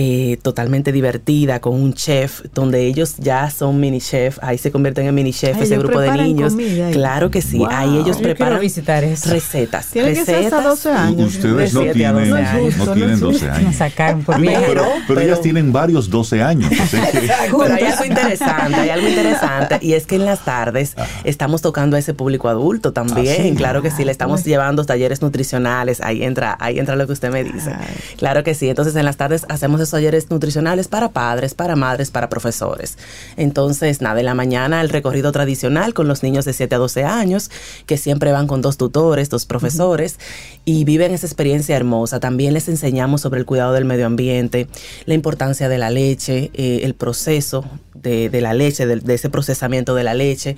eh, 0.00 0.38
totalmente 0.42 0.92
divertida 0.92 1.58
con 1.60 1.74
un 1.74 1.92
chef, 1.92 2.42
donde 2.54 2.86
ellos 2.86 3.16
ya 3.18 3.50
son 3.50 3.80
mini 3.80 4.00
chef. 4.00 4.38
Ahí 4.42 4.56
se 4.56 4.70
convierten 4.70 5.08
en 5.08 5.14
mini 5.14 5.32
chef 5.32 5.56
Ay, 5.56 5.64
ese 5.64 5.76
grupo 5.76 5.98
de 5.98 6.12
niños. 6.12 6.54
Claro 6.92 7.32
que 7.32 7.42
sí. 7.42 7.58
Wow. 7.58 7.66
Ahí 7.68 7.96
ellos 7.98 8.18
Yo 8.18 8.22
preparan 8.22 8.60
visitar 8.60 9.02
eso. 9.02 9.28
recetas. 9.30 9.88
Tiene 9.88 10.10
que 10.14 10.24
ser 10.24 10.36
hasta 10.44 10.58
recetas. 10.58 10.64
12 10.84 10.90
años. 10.92 11.34
Ustedes 11.34 11.74
no 11.74 11.80
tienen, 11.80 12.30
no 12.30 12.36
años. 12.36 12.74
tienen 12.94 13.18
12 13.18 13.46
Nos 13.46 13.56
años. 13.56 13.74
sacaron 13.74 14.22
por 14.22 14.40
Pero-. 14.40 14.60
Pero, 14.68 14.84
pero 15.08 15.20
ellas 15.20 15.40
tienen 15.40 15.72
varios 15.72 16.08
12 16.08 16.42
años. 16.44 16.70
así 16.80 16.96
que- 16.96 17.28
Pero 17.50 17.74
hay 17.74 17.82
algo 17.84 18.04
interesante, 18.04 18.76
hay 18.76 18.90
algo 18.90 19.08
interesante 19.08 19.78
y 19.80 19.94
es 19.94 20.06
que 20.06 20.14
en 20.14 20.24
las 20.26 20.44
tardes 20.44 20.94
estamos 21.24 21.60
tocando 21.60 21.96
a 21.96 21.98
ese 21.98 22.14
público 22.14 22.48
adulto 22.48 22.92
también. 22.92 23.36
Ah, 23.40 23.42
sí. 23.48 23.54
Claro 23.56 23.82
que 23.82 23.90
sí, 23.90 24.04
le 24.04 24.12
estamos 24.12 24.44
llevando 24.44 24.84
talleres 24.84 25.22
nutricionales, 25.22 26.00
ahí 26.02 26.22
entra, 26.22 26.56
ahí 26.60 26.78
entra 26.78 26.94
lo 26.94 27.04
que 27.08 27.14
usted 27.14 27.32
me 27.32 27.42
dice. 27.42 27.72
Claro 28.16 28.44
que 28.44 28.54
sí, 28.54 28.68
entonces 28.68 28.94
en 28.94 29.04
las 29.04 29.16
tardes 29.16 29.44
hacemos 29.48 29.80
talleres 29.90 30.30
nutricionales 30.30 30.88
para 30.88 31.10
padres, 31.10 31.54
para 31.54 31.76
madres, 31.76 32.10
para 32.10 32.28
profesores. 32.28 32.98
Entonces, 33.36 34.00
nada, 34.00 34.20
en 34.20 34.26
la 34.26 34.34
mañana 34.34 34.80
el 34.80 34.88
recorrido 34.88 35.32
tradicional 35.32 35.94
con 35.94 36.08
los 36.08 36.22
niños 36.22 36.44
de 36.44 36.52
7 36.52 36.74
a 36.74 36.78
12 36.78 37.04
años, 37.04 37.50
que 37.86 37.96
siempre 37.96 38.32
van 38.32 38.46
con 38.46 38.62
dos 38.62 38.76
tutores, 38.76 39.30
dos 39.30 39.46
profesores, 39.46 40.18
y 40.64 40.84
viven 40.84 41.12
esa 41.12 41.26
experiencia 41.26 41.76
hermosa. 41.76 42.20
También 42.20 42.54
les 42.54 42.68
enseñamos 42.68 43.20
sobre 43.20 43.40
el 43.40 43.46
cuidado 43.46 43.72
del 43.72 43.84
medio 43.84 44.06
ambiente, 44.06 44.68
la 45.06 45.14
importancia 45.14 45.68
de 45.68 45.78
la 45.78 45.90
leche, 45.90 46.50
eh, 46.54 46.80
el 46.82 46.94
proceso 46.94 47.64
de, 47.94 48.30
la 48.40 48.54
leche, 48.54 48.86
de, 48.86 49.14
ese 49.14 49.28
procesamiento 49.28 49.94
de 49.94 50.04
la 50.04 50.14
leche, 50.14 50.56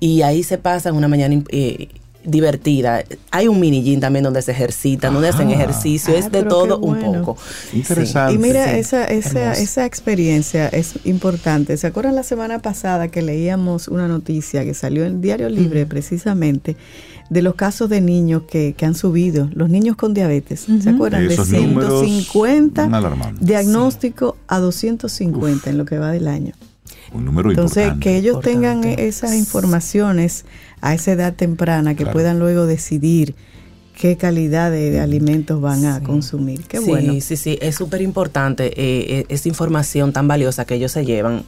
y 0.00 0.22
ahí 0.22 0.42
se 0.42 0.58
pasan 0.58 0.96
una 0.96 1.08
mañana... 1.08 1.42
eh, 1.50 1.88
divertida. 2.24 3.02
Hay 3.30 3.48
un 3.48 3.58
mini 3.60 3.82
gym 3.82 4.00
también 4.00 4.22
donde 4.24 4.42
se 4.42 4.52
ejercitan, 4.52 5.12
donde 5.12 5.28
hacen 5.28 5.48
Ah. 5.48 5.52
ejercicio, 5.54 6.14
Ah, 6.14 6.18
es 6.18 6.30
de 6.32 6.42
todo 6.44 6.78
un 6.78 6.98
poco. 7.00 7.36
Interesante. 7.72 8.34
Y 8.34 8.38
mira, 8.38 8.64
Sí, 8.72 8.78
esa, 8.80 9.04
esa, 9.06 9.52
esa 9.54 9.86
experiencia 9.86 10.68
es 10.68 10.94
importante. 11.04 11.76
¿Se 11.76 11.86
acuerdan 11.86 12.14
la 12.14 12.22
semana 12.22 12.60
pasada 12.60 13.08
que 13.08 13.22
leíamos 13.22 13.88
una 13.88 14.08
noticia 14.08 14.64
que 14.64 14.74
salió 14.74 15.04
en 15.04 15.20
Diario 15.20 15.48
Libre 15.48 15.86
precisamente 15.86 16.76
de 17.30 17.42
los 17.42 17.54
casos 17.54 17.88
de 17.88 18.00
niños 18.00 18.42
que, 18.50 18.74
que 18.76 18.84
han 18.86 18.94
subido, 18.94 19.48
los 19.54 19.68
niños 19.70 19.96
con 19.96 20.14
diabetes? 20.14 20.66
¿Se 20.82 20.90
acuerdan? 20.90 21.26
De 21.26 21.36
números 21.36 22.00
150 22.00 22.84
son 22.84 22.94
alarmantes. 22.94 23.46
diagnóstico 23.46 24.36
a 24.48 24.58
250 24.58 25.70
en 25.70 25.78
lo 25.78 25.84
que 25.84 25.98
va 25.98 26.10
del 26.12 26.28
año. 26.28 26.52
Un 27.14 27.24
número 27.26 27.50
Entonces, 27.50 27.78
importante. 27.84 28.04
que 28.04 28.16
ellos 28.16 28.36
Importante. 28.36 28.80
tengan 28.80 28.98
esas 28.98 29.34
informaciones 29.34 30.44
a 30.82 30.92
esa 30.92 31.12
edad 31.12 31.32
temprana, 31.34 31.92
que 31.94 32.02
Claro. 32.04 32.12
puedan 32.12 32.38
luego 32.38 32.66
decidir 32.66 33.34
qué 33.98 34.16
calidad 34.16 34.70
de, 34.70 34.90
de 34.90 35.00
alimentos 35.00 35.60
van 35.60 35.84
a 35.86 35.98
Sí. 36.00 36.04
consumir. 36.04 36.62
Qué 36.66 36.78
sí, 36.78 36.84
bueno. 36.86 37.14
Sí, 37.20 37.36
sí, 37.36 37.58
es 37.62 37.76
súper 37.76 38.02
importante 38.02 38.66
eh, 38.66 39.20
eh, 39.20 39.24
esa 39.28 39.48
información 39.48 40.12
tan 40.12 40.28
valiosa 40.28 40.64
que 40.64 40.74
ellos 40.74 40.92
se 40.92 41.04
llevan 41.06 41.44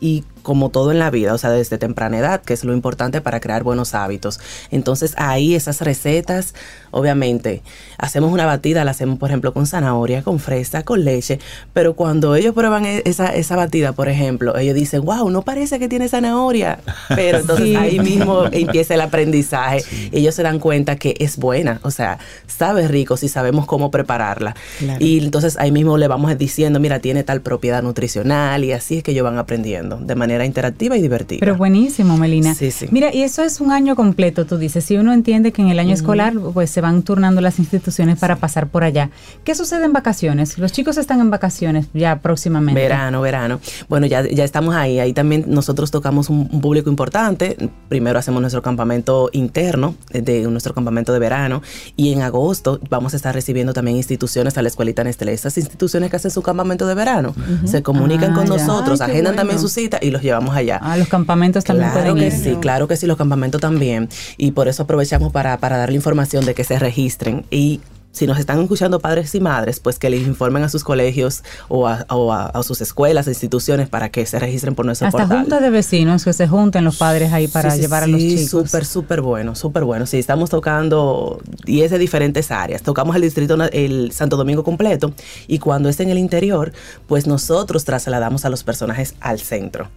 y 0.00 0.24
como 0.48 0.70
todo 0.70 0.92
en 0.92 0.98
la 0.98 1.10
vida, 1.10 1.34
o 1.34 1.38
sea, 1.38 1.50
desde 1.50 1.76
temprana 1.76 2.18
edad, 2.18 2.40
que 2.40 2.54
es 2.54 2.64
lo 2.64 2.72
importante 2.72 3.20
para 3.20 3.38
crear 3.38 3.62
buenos 3.62 3.94
hábitos. 3.94 4.40
Entonces 4.70 5.12
ahí 5.18 5.54
esas 5.54 5.82
recetas, 5.82 6.54
obviamente, 6.90 7.62
hacemos 7.98 8.32
una 8.32 8.46
batida, 8.46 8.82
la 8.84 8.92
hacemos 8.92 9.18
por 9.18 9.28
ejemplo 9.28 9.52
con 9.52 9.66
zanahoria, 9.66 10.22
con 10.22 10.38
fresa, 10.38 10.82
con 10.84 11.04
leche, 11.04 11.38
pero 11.74 11.94
cuando 11.94 12.34
ellos 12.34 12.54
prueban 12.54 12.86
e- 12.86 13.02
esa, 13.04 13.34
esa 13.34 13.56
batida, 13.56 13.92
por 13.92 14.08
ejemplo, 14.08 14.56
ellos 14.56 14.74
dicen, 14.74 15.04
wow, 15.04 15.28
no 15.30 15.42
parece 15.42 15.78
que 15.78 15.86
tiene 15.88 16.08
zanahoria, 16.08 16.78
pero 17.14 17.38
entonces 17.40 17.66
Sí. 17.66 17.76
ahí 17.76 17.98
mismo 17.98 18.44
empieza 18.50 18.94
el 18.94 19.00
aprendizaje, 19.02 19.82
ellos 20.12 20.34
se 20.34 20.42
dan 20.42 20.58
cuenta 20.60 20.96
que 20.96 21.14
es 21.18 21.36
buena, 21.36 21.80
o 21.82 21.90
sea, 21.90 22.18
sabe 22.46 22.88
rico 22.88 23.16
si 23.18 23.28
sabemos 23.28 23.66
cómo 23.66 23.90
prepararla. 23.90 24.54
Claro. 24.78 25.04
Y 25.04 25.18
entonces 25.18 25.56
ahí 25.58 25.70
mismo 25.72 25.98
le 25.98 26.08
vamos 26.08 26.36
diciendo, 26.38 26.80
mira, 26.80 27.00
tiene 27.00 27.22
tal 27.24 27.42
propiedad 27.42 27.82
nutricional 27.82 28.64
y 28.64 28.72
así 28.72 28.98
es 28.98 29.02
que 29.02 29.10
ellos 29.10 29.24
van 29.24 29.38
aprendiendo 29.38 29.96
de 29.96 30.14
manera 30.14 30.37
interactiva 30.44 30.96
y 30.96 31.02
divertida. 31.02 31.38
Pero 31.40 31.56
buenísimo, 31.56 32.16
Melina. 32.16 32.54
Sí, 32.54 32.70
sí. 32.70 32.86
Mira, 32.90 33.14
y 33.14 33.22
eso 33.22 33.42
es 33.42 33.60
un 33.60 33.72
año 33.72 33.96
completo, 33.96 34.46
tú 34.46 34.58
dices. 34.58 34.84
Si 34.84 34.96
uno 34.96 35.12
entiende 35.12 35.52
que 35.52 35.62
en 35.62 35.68
el 35.68 35.78
año 35.78 35.94
escolar, 35.94 36.34
pues 36.54 36.70
se 36.70 36.80
van 36.80 37.02
turnando 37.02 37.40
las 37.40 37.58
instituciones 37.58 38.18
para 38.18 38.36
pasar 38.36 38.68
por 38.68 38.84
allá. 38.84 39.10
¿Qué 39.44 39.54
sucede 39.54 39.84
en 39.84 39.92
vacaciones? 39.92 40.58
Los 40.58 40.72
chicos 40.72 40.96
están 40.98 41.20
en 41.20 41.30
vacaciones 41.30 41.86
ya 41.94 42.20
próximamente. 42.20 42.80
Verano, 42.80 43.20
verano. 43.20 43.60
Bueno, 43.88 44.06
ya, 44.06 44.26
ya 44.28 44.44
estamos 44.44 44.74
ahí. 44.74 44.98
Ahí 45.00 45.12
también 45.12 45.44
nosotros 45.46 45.90
tocamos 45.90 46.30
un, 46.30 46.48
un 46.52 46.60
público 46.60 46.90
importante. 46.90 47.56
Primero 47.88 48.18
hacemos 48.18 48.40
nuestro 48.40 48.62
campamento 48.62 49.30
interno, 49.32 49.94
eh, 50.10 50.20
de 50.22 50.42
nuestro 50.42 50.74
campamento 50.74 51.12
de 51.12 51.18
verano. 51.18 51.62
Y 51.96 52.12
en 52.12 52.22
agosto 52.22 52.80
vamos 52.90 53.14
a 53.14 53.16
estar 53.16 53.34
recibiendo 53.34 53.72
también 53.72 53.96
instituciones 53.96 54.56
a 54.58 54.62
la 54.62 54.68
escuelita 54.68 55.04
Nestlé. 55.04 55.32
Esas 55.32 55.56
instituciones 55.58 56.10
que 56.10 56.16
hacen 56.16 56.30
su 56.30 56.42
campamento 56.42 56.86
de 56.86 56.94
verano 56.94 57.34
se 57.64 57.82
comunican 57.82 58.32
Ah, 58.32 58.34
con 58.34 58.44
ya. 58.46 58.50
nosotros, 58.56 59.00
Ay, 59.00 59.10
agendan 59.10 59.32
bueno. 59.34 59.36
también 59.40 59.58
su 59.60 59.68
cita 59.68 59.98
y 60.02 60.10
los 60.10 60.17
llevamos 60.22 60.54
allá. 60.56 60.78
Ah, 60.82 60.96
los 60.96 61.08
campamentos 61.08 61.64
también 61.64 61.90
Claro 61.90 62.12
pueden 62.14 62.30
que 62.30 62.36
ir. 62.36 62.42
sí, 62.44 62.56
claro 62.60 62.88
que 62.88 62.96
sí, 62.96 63.06
los 63.06 63.16
campamentos 63.16 63.60
también. 63.60 64.08
Y 64.36 64.52
por 64.52 64.68
eso 64.68 64.82
aprovechamos 64.84 65.32
para, 65.32 65.56
para 65.58 65.76
darle 65.76 65.96
información 65.96 66.44
de 66.44 66.54
que 66.54 66.64
se 66.64 66.78
registren. 66.78 67.44
Y 67.50 67.80
si 68.10 68.26
nos 68.26 68.38
están 68.38 68.60
escuchando 68.60 68.98
padres 69.00 69.34
y 69.34 69.40
madres, 69.40 69.78
pues 69.80 69.98
que 69.98 70.10
les 70.10 70.26
informen 70.26 70.64
a 70.64 70.68
sus 70.68 70.82
colegios 70.82 71.44
o 71.68 71.86
a, 71.86 72.04
o 72.08 72.32
a- 72.32 72.46
a 72.46 72.62
sus 72.64 72.80
escuelas, 72.80 73.28
instituciones 73.28 73.88
para 73.88 74.08
que 74.08 74.26
se 74.26 74.38
registren 74.38 74.74
por 74.74 74.86
nuestro 74.86 75.06
Hasta 75.06 75.18
portal. 75.18 75.40
juntas 75.40 75.60
de 75.62 75.70
vecinos 75.70 76.24
que 76.24 76.32
se 76.32 76.48
junten 76.48 76.84
los 76.84 76.96
padres 76.96 77.32
ahí 77.32 77.46
para 77.46 77.70
Sí, 77.70 77.76
sí, 77.76 77.82
llevar 77.82 78.02
a 78.04 78.06
los 78.08 78.20
sí, 78.20 78.30
chicos. 78.36 78.50
Súper, 78.50 78.84
súper 78.86 79.20
bueno, 79.20 79.54
súper 79.54 79.84
bueno. 79.84 80.06
Sí, 80.06 80.18
estamos 80.18 80.50
tocando, 80.50 81.40
y 81.64 81.82
es 81.82 81.90
de 81.92 81.98
diferentes 81.98 82.50
áreas. 82.50 82.82
Tocamos 82.82 83.14
el 83.14 83.22
distrito, 83.22 83.54
el 83.72 84.10
Santo 84.12 84.36
Domingo 84.36 84.64
completo, 84.64 85.12
y 85.46 85.58
cuando 85.60 85.88
es 85.88 86.00
en 86.00 86.08
el 86.08 86.18
interior, 86.18 86.72
pues 87.06 87.26
nosotros 87.26 87.84
trasladamos 87.84 88.44
a 88.44 88.48
los 88.48 88.64
personajes 88.64 89.14
al 89.20 89.38
centro. 89.38 89.88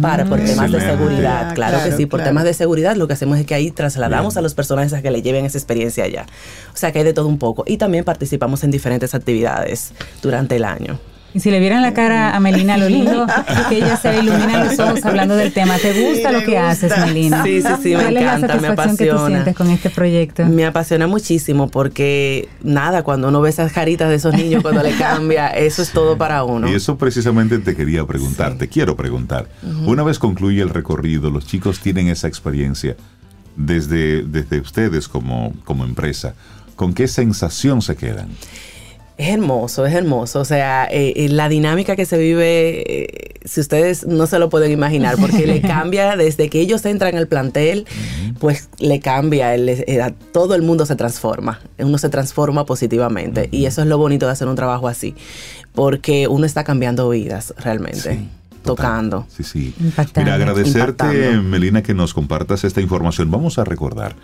Para, 0.00 0.24
por 0.24 0.40
temas 0.40 0.70
de 0.72 0.80
seguridad. 0.80 1.48
Ah, 1.50 1.54
Claro, 1.54 1.76
que 1.78 1.82
claro, 1.84 1.96
sí, 1.98 2.06
por 2.06 2.18
claro. 2.20 2.30
temas 2.30 2.44
de 2.44 2.54
seguridad, 2.54 2.96
lo 2.96 3.06
que 3.06 3.12
hacemos 3.12 3.38
es 3.38 3.44
que 3.46 3.54
ahí 3.54 3.70
trasladamos 3.70 4.34
Bien. 4.34 4.38
a 4.38 4.42
los 4.42 4.54
personajes 4.54 4.92
a 4.94 5.02
que 5.02 5.10
le 5.10 5.20
lleven 5.22 5.44
esa 5.44 5.58
experiencia 5.58 6.04
allá. 6.04 6.24
O 6.72 6.76
sea 6.76 6.90
que 6.90 6.98
hay 7.00 7.04
de 7.04 7.12
todo 7.12 7.26
un 7.28 7.38
poco. 7.38 7.53
Y 7.66 7.76
también 7.76 8.04
participamos 8.04 8.64
en 8.64 8.70
diferentes 8.72 9.14
actividades 9.14 9.92
durante 10.22 10.56
el 10.56 10.64
año. 10.64 10.98
Y 11.36 11.40
si 11.40 11.50
le 11.50 11.58
vieran 11.58 11.82
la 11.82 11.92
cara 11.94 12.36
a 12.36 12.38
Melina, 12.38 12.76
lo 12.76 12.88
lindo 12.88 13.26
que 13.68 13.78
ella 13.78 13.96
se 13.96 14.20
ilumina 14.20 14.66
los 14.66 14.78
ojos 14.78 15.04
hablando 15.04 15.34
del 15.34 15.52
tema. 15.52 15.76
¿Te 15.78 15.92
gusta 15.92 16.28
Sí, 16.28 16.34
lo 16.36 16.44
que 16.44 16.56
haces. 16.58 16.92
Melina? 16.96 17.42
Sí, 17.42 17.60
sí, 17.60 17.68
sí, 17.82 17.88
me 17.96 18.02
¿Cuál 18.02 18.16
encanta, 18.18 18.54
es 18.54 18.62
me 18.62 18.68
la 18.68 18.76
satisfacción 18.76 18.96
que 18.96 19.04
tú 19.06 19.10
apasiona. 19.10 19.28
sientes 19.42 19.56
con 19.56 19.70
este 19.70 19.90
proyecto? 19.90 20.46
Me 20.46 20.64
apasiona 20.64 21.08
muchísimo 21.08 21.66
porque, 21.68 22.48
nada, 22.62 23.02
cuando 23.02 23.26
uno 23.30 23.40
ve 23.40 23.50
esas 23.50 23.72
caritas 23.72 24.10
de 24.10 24.14
esos 24.14 24.32
niños 24.32 24.62
cuando 24.62 24.80
le 24.84 24.92
cambia, 24.96 25.48
eso 25.48 25.82
es 25.82 25.90
todo 25.90 26.16
para 26.16 26.44
uno. 26.44 26.68
Y 26.70 26.74
eso 26.74 26.96
precisamente 26.98 27.58
te 27.58 27.74
quería 27.74 28.06
preguntar, 28.06 28.56
te 28.56 28.68
quiero 28.68 28.94
preguntar. 28.94 29.48
Una 29.86 30.04
vez 30.04 30.20
concluye 30.20 30.62
el 30.62 30.70
recorrido, 30.70 31.30
los 31.32 31.46
chicos 31.46 31.80
tienen 31.80 32.06
esa 32.06 32.28
experiencia 32.28 32.94
desde, 33.56 34.22
desde 34.22 34.60
ustedes 34.60 35.08
como, 35.08 35.52
como 35.64 35.84
empresa. 35.84 36.34
¿Con 36.76 36.94
qué 36.94 37.08
sensación 37.08 37.82
se 37.82 37.96
quedan? 37.96 38.28
Es 39.16 39.28
hermoso, 39.28 39.86
es 39.86 39.94
hermoso. 39.94 40.40
O 40.40 40.44
sea, 40.44 40.88
eh, 40.90 41.12
eh, 41.16 41.28
la 41.28 41.48
dinámica 41.48 41.94
que 41.94 42.04
se 42.04 42.18
vive, 42.18 43.04
eh, 43.04 43.34
si 43.44 43.60
ustedes 43.60 44.04
no 44.06 44.26
se 44.26 44.40
lo 44.40 44.50
pueden 44.50 44.72
imaginar, 44.72 45.16
porque 45.20 45.46
le 45.46 45.60
cambia 45.62 46.16
desde 46.16 46.50
que 46.50 46.60
ellos 46.60 46.84
entran 46.84 47.16
al 47.16 47.28
plantel, 47.28 47.86
pues 48.40 48.68
le 48.78 48.98
cambia, 48.98 49.54
todo 50.32 50.56
el 50.56 50.62
mundo 50.62 50.84
se 50.84 50.96
transforma, 50.96 51.60
uno 51.78 51.96
se 51.98 52.08
transforma 52.08 52.66
positivamente 52.66 53.48
y 53.52 53.66
eso 53.66 53.82
es 53.82 53.86
lo 53.86 53.98
bonito 53.98 54.26
de 54.26 54.32
hacer 54.32 54.48
un 54.48 54.56
trabajo 54.56 54.88
así, 54.88 55.14
porque 55.74 56.26
uno 56.26 56.44
está 56.44 56.64
cambiando 56.64 57.08
vidas 57.08 57.54
realmente, 57.56 58.14
Sí, 58.14 58.28
tocando. 58.64 59.26
Sí, 59.28 59.42
sí. 59.44 59.74
Impactante. 59.78 60.20
Mira, 60.20 60.34
agradecerte, 60.34 61.04
Impactando. 61.04 61.42
Melina, 61.42 61.82
que 61.82 61.94
nos 61.94 62.14
compartas 62.14 62.64
esta 62.64 62.80
información. 62.80 63.30
Vamos 63.30 63.58
a 63.58 63.64
recordar 63.64 64.16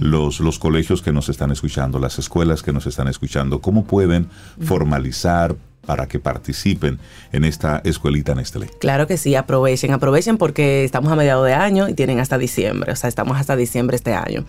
los, 0.00 0.40
los 0.40 0.58
colegios 0.58 1.02
que 1.02 1.12
nos 1.12 1.28
están 1.28 1.50
escuchando, 1.50 1.98
las 1.98 2.18
escuelas 2.18 2.62
que 2.62 2.72
nos 2.72 2.86
están 2.86 3.08
escuchando, 3.08 3.60
cómo 3.60 3.84
pueden 3.84 4.28
formalizar 4.60 5.56
para 5.86 6.06
que 6.06 6.18
participen 6.18 6.98
en 7.32 7.44
esta 7.44 7.80
escuelita 7.84 8.34
Nestlé. 8.34 8.68
Claro 8.80 9.06
que 9.06 9.16
sí, 9.16 9.34
aprovechen, 9.34 9.92
aprovechen 9.92 10.36
porque 10.36 10.84
estamos 10.84 11.10
a 11.10 11.16
mediados 11.16 11.46
de 11.46 11.54
año 11.54 11.88
y 11.88 11.94
tienen 11.94 12.20
hasta 12.20 12.36
diciembre, 12.36 12.92
o 12.92 12.96
sea, 12.96 13.08
estamos 13.08 13.38
hasta 13.38 13.56
diciembre 13.56 13.96
este 13.96 14.12
año. 14.12 14.44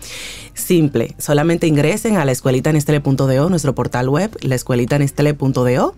Simple, 0.52 1.14
solamente 1.18 1.66
ingresen 1.66 2.16
a 2.16 2.24
la 2.24 2.32
escuelitanestle.do, 2.32 3.48
nuestro 3.48 3.74
portal 3.74 4.08
web, 4.08 4.36
la 4.42 4.56
escuelitanestle.do, 4.56 5.94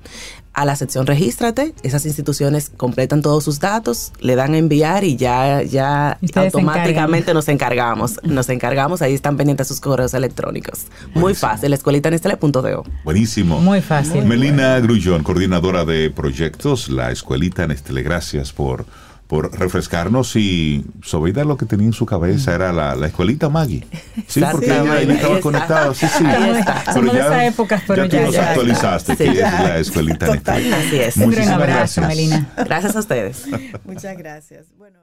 a 0.53 0.64
la 0.64 0.76
sección 0.76 1.07
Regístrate, 1.07 1.74
esas 1.82 2.07
instituciones 2.07 2.70
completan 2.76 3.22
todos 3.22 3.44
sus 3.44 3.61
datos, 3.61 4.12
le 4.20 4.36
dan 4.36 4.55
a 4.55 4.59
enviar 4.59 5.05
y 5.05 5.16
ya, 5.16 5.62
ya 5.62 6.18
se 6.20 6.38
automáticamente 6.38 7.32
nos 7.34 7.48
encargamos, 7.48 8.20
nos 8.22 8.48
encargamos, 8.48 9.03
ahí 9.03 9.14
están 9.14 9.36
pendientes 9.36 9.68
sus 9.68 9.80
correos 9.80 10.14
electrónicos. 10.14 10.86
Muy 11.14 11.34
fácil, 11.34 11.70
la 11.70 11.76
escuelitanestle.do. 11.76 12.84
Buenísimo. 13.05 13.61
Muy 13.61 13.80
fácil. 13.80 14.24
Melina 14.24 14.78
Grullón, 14.80 15.22
coordinadora 15.22 15.84
de 15.84 16.11
proyectos, 16.11 16.88
la 16.88 17.11
escuelita 17.11 17.66
Nestlé. 17.66 18.03
Gracias 18.03 18.53
por, 18.53 18.86
por 19.31 19.57
refrescarnos 19.57 20.35
y 20.35 20.85
Sobeida 21.05 21.45
lo 21.45 21.57
que 21.57 21.64
tenía 21.64 21.87
en 21.87 21.93
su 21.93 22.05
cabeza 22.05 22.53
era 22.53 22.72
la, 22.72 22.97
la 22.97 23.07
escuelita 23.07 23.49
Maggie. 23.49 23.87
Sí, 24.26 24.41
porque 24.51 24.66
ella, 24.66 25.01
estaba 25.03 25.14
está. 25.14 25.41
conectada. 25.41 25.95
Sí, 25.95 26.07
sí. 26.18 26.24
Ahí 26.26 26.51
está. 26.59 26.83
Pero 26.85 26.93
Somos 26.95 27.12
de 27.14 27.20
esa 27.20 27.47
época, 27.47 27.83
pero 27.87 28.05
ya, 28.07 28.22
nos 28.22 28.35
ya. 28.35 28.49
actualizaste 28.49 29.12
Sí. 29.14 29.22
que 29.22 29.31
es 29.31 29.39
la 29.39 29.78
escuelita 29.78 30.26
Nestlé. 30.35 30.74
Así 30.74 30.97
es. 30.99 31.16
Un 31.16 31.22
gran 31.22 31.28
Muchísimas 31.31 31.53
abrazo, 31.55 32.01
gracias. 32.01 32.09
Melina. 32.09 32.53
Gracias 32.57 32.97
a 32.97 32.99
ustedes. 32.99 33.45
Muchas 33.85 34.18
gracias. 34.18 34.66
Bueno. 34.76 34.99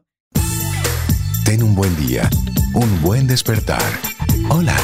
Ten 1.45 1.63
un 1.63 1.73
buen 1.73 1.95
día, 1.95 2.30
un 2.73 3.01
buen 3.01 3.28
despertar. 3.28 3.82
Hola. 4.49 4.75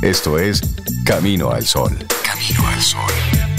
Esto 0.00 0.38
es 0.38 0.62
Camino 1.04 1.50
al 1.50 1.66
Sol. 1.66 1.94
Camino 2.24 2.66
al 2.66 2.80
Sol. 2.80 3.53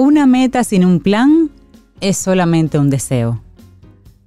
Una 0.00 0.28
meta 0.28 0.62
sin 0.62 0.84
un 0.84 1.00
plan 1.00 1.50
es 2.00 2.16
solamente 2.16 2.78
un 2.78 2.88
deseo. 2.88 3.42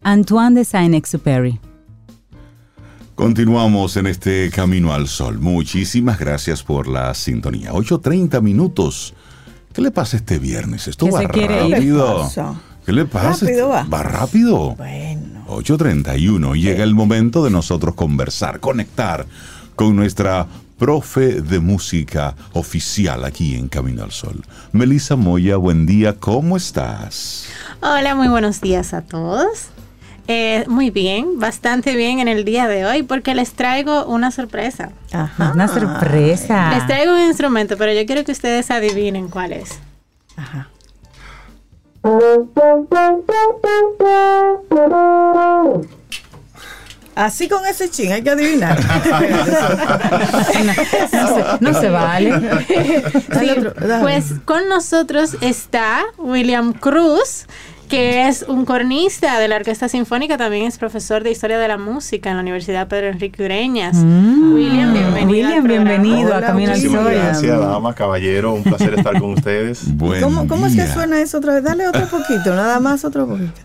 Antoine 0.03 0.53
de 0.53 0.65
Saint-Exupéry. 0.65 1.61
Continuamos 3.15 3.95
en 3.95 4.07
este 4.07 4.51
Camino 4.53 4.91
al 4.91 5.07
Sol. 5.07 5.39
Muchísimas 5.39 6.19
gracias 6.19 6.61
por 6.61 6.89
la 6.89 7.13
sintonía. 7.13 7.71
8.30 7.71 8.41
minutos. 8.41 9.13
¿Qué 9.71 9.81
le 9.81 9.91
pasa 9.91 10.17
este 10.17 10.39
viernes? 10.39 10.89
Esto 10.89 11.09
va 11.09 11.21
rápido. 11.21 12.29
¿Qué 12.85 12.91
le 12.91 13.05
pasa? 13.05 13.45
Rápido 13.45 13.69
va. 13.69 13.83
¿Va 13.83 14.03
rápido? 14.03 14.75
Bueno. 14.75 15.45
8.31. 15.47 16.53
Llega 16.59 16.83
el 16.83 16.95
momento 16.95 17.45
de 17.45 17.49
nosotros 17.49 17.95
conversar, 17.95 18.59
conectar 18.59 19.25
con 19.77 19.95
nuestra 19.95 20.47
profe 20.81 21.43
de 21.43 21.59
música 21.59 22.33
oficial 22.53 23.23
aquí 23.23 23.53
en 23.53 23.67
Camino 23.67 24.03
al 24.03 24.11
Sol. 24.11 24.43
Melissa 24.71 25.15
Moya, 25.15 25.57
buen 25.57 25.85
día, 25.85 26.15
¿cómo 26.19 26.57
estás? 26.57 27.45
Hola, 27.81 28.15
muy 28.15 28.29
buenos 28.29 28.61
días 28.61 28.95
a 28.95 29.03
todos. 29.03 29.67
Eh, 30.27 30.65
muy 30.67 30.89
bien, 30.89 31.37
bastante 31.37 31.95
bien 31.95 32.17
en 32.17 32.27
el 32.27 32.45
día 32.45 32.67
de 32.67 32.87
hoy 32.87 33.03
porque 33.03 33.35
les 33.35 33.53
traigo 33.53 34.05
una 34.07 34.31
sorpresa. 34.31 34.89
Ajá. 35.11 35.51
Una 35.53 35.67
sorpresa. 35.67 36.71
Les 36.71 36.87
traigo 36.87 37.13
un 37.13 37.27
instrumento, 37.27 37.77
pero 37.77 37.93
yo 37.93 38.03
quiero 38.07 38.25
que 38.25 38.31
ustedes 38.31 38.71
adivinen 38.71 39.27
cuál 39.27 39.53
es. 39.53 39.77
Ajá. 40.35 40.67
Así 47.15 47.49
con 47.49 47.65
ese 47.65 47.89
chin, 47.89 48.11
hay 48.11 48.21
que 48.21 48.29
adivinar. 48.29 48.79
No 51.11 51.27
se, 51.27 51.43
no 51.59 51.73
se 51.73 51.89
vale. 51.89 52.31
Sí, 53.39 53.49
pues 54.01 54.33
con 54.45 54.69
nosotros 54.69 55.35
está 55.41 56.03
William 56.17 56.73
Cruz, 56.73 57.45
que 57.89 58.27
es 58.27 58.45
un 58.47 58.65
cornista 58.65 59.39
de 59.39 59.47
la 59.47 59.57
Orquesta 59.57 59.89
Sinfónica, 59.89 60.37
también 60.37 60.65
es 60.65 60.77
profesor 60.77 61.23
de 61.23 61.31
Historia 61.31 61.59
de 61.59 61.67
la 61.67 61.77
Música 61.77 62.29
en 62.29 62.37
la 62.37 62.41
Universidad 62.41 62.87
Pedro 62.87 63.07
Enrique 63.07 63.43
Ureñas. 63.43 63.97
William, 63.97 64.93
bienvenido. 64.93 65.25
Mm. 65.25 65.29
William, 65.29 65.67
bienvenido 65.67 66.35
a 66.35 66.41
Camino. 66.41 66.75
Sol. 66.75 66.85
William. 66.85 67.25
Gracias, 67.25 67.59
damas, 67.59 67.95
caballero. 67.95 68.53
Un 68.53 68.63
placer 68.63 68.93
estar 68.93 69.19
con 69.19 69.31
ustedes. 69.31 69.81
Buen 69.97 70.21
¿Cómo, 70.21 70.47
cómo 70.47 70.67
es 70.67 70.75
que 70.75 70.87
suena 70.87 71.19
eso 71.19 71.39
otra 71.39 71.55
vez? 71.55 71.63
Dale 71.63 71.87
otro 71.87 72.07
poquito, 72.07 72.55
nada 72.55 72.79
más 72.79 73.03
otro 73.03 73.27
poquito. 73.27 73.61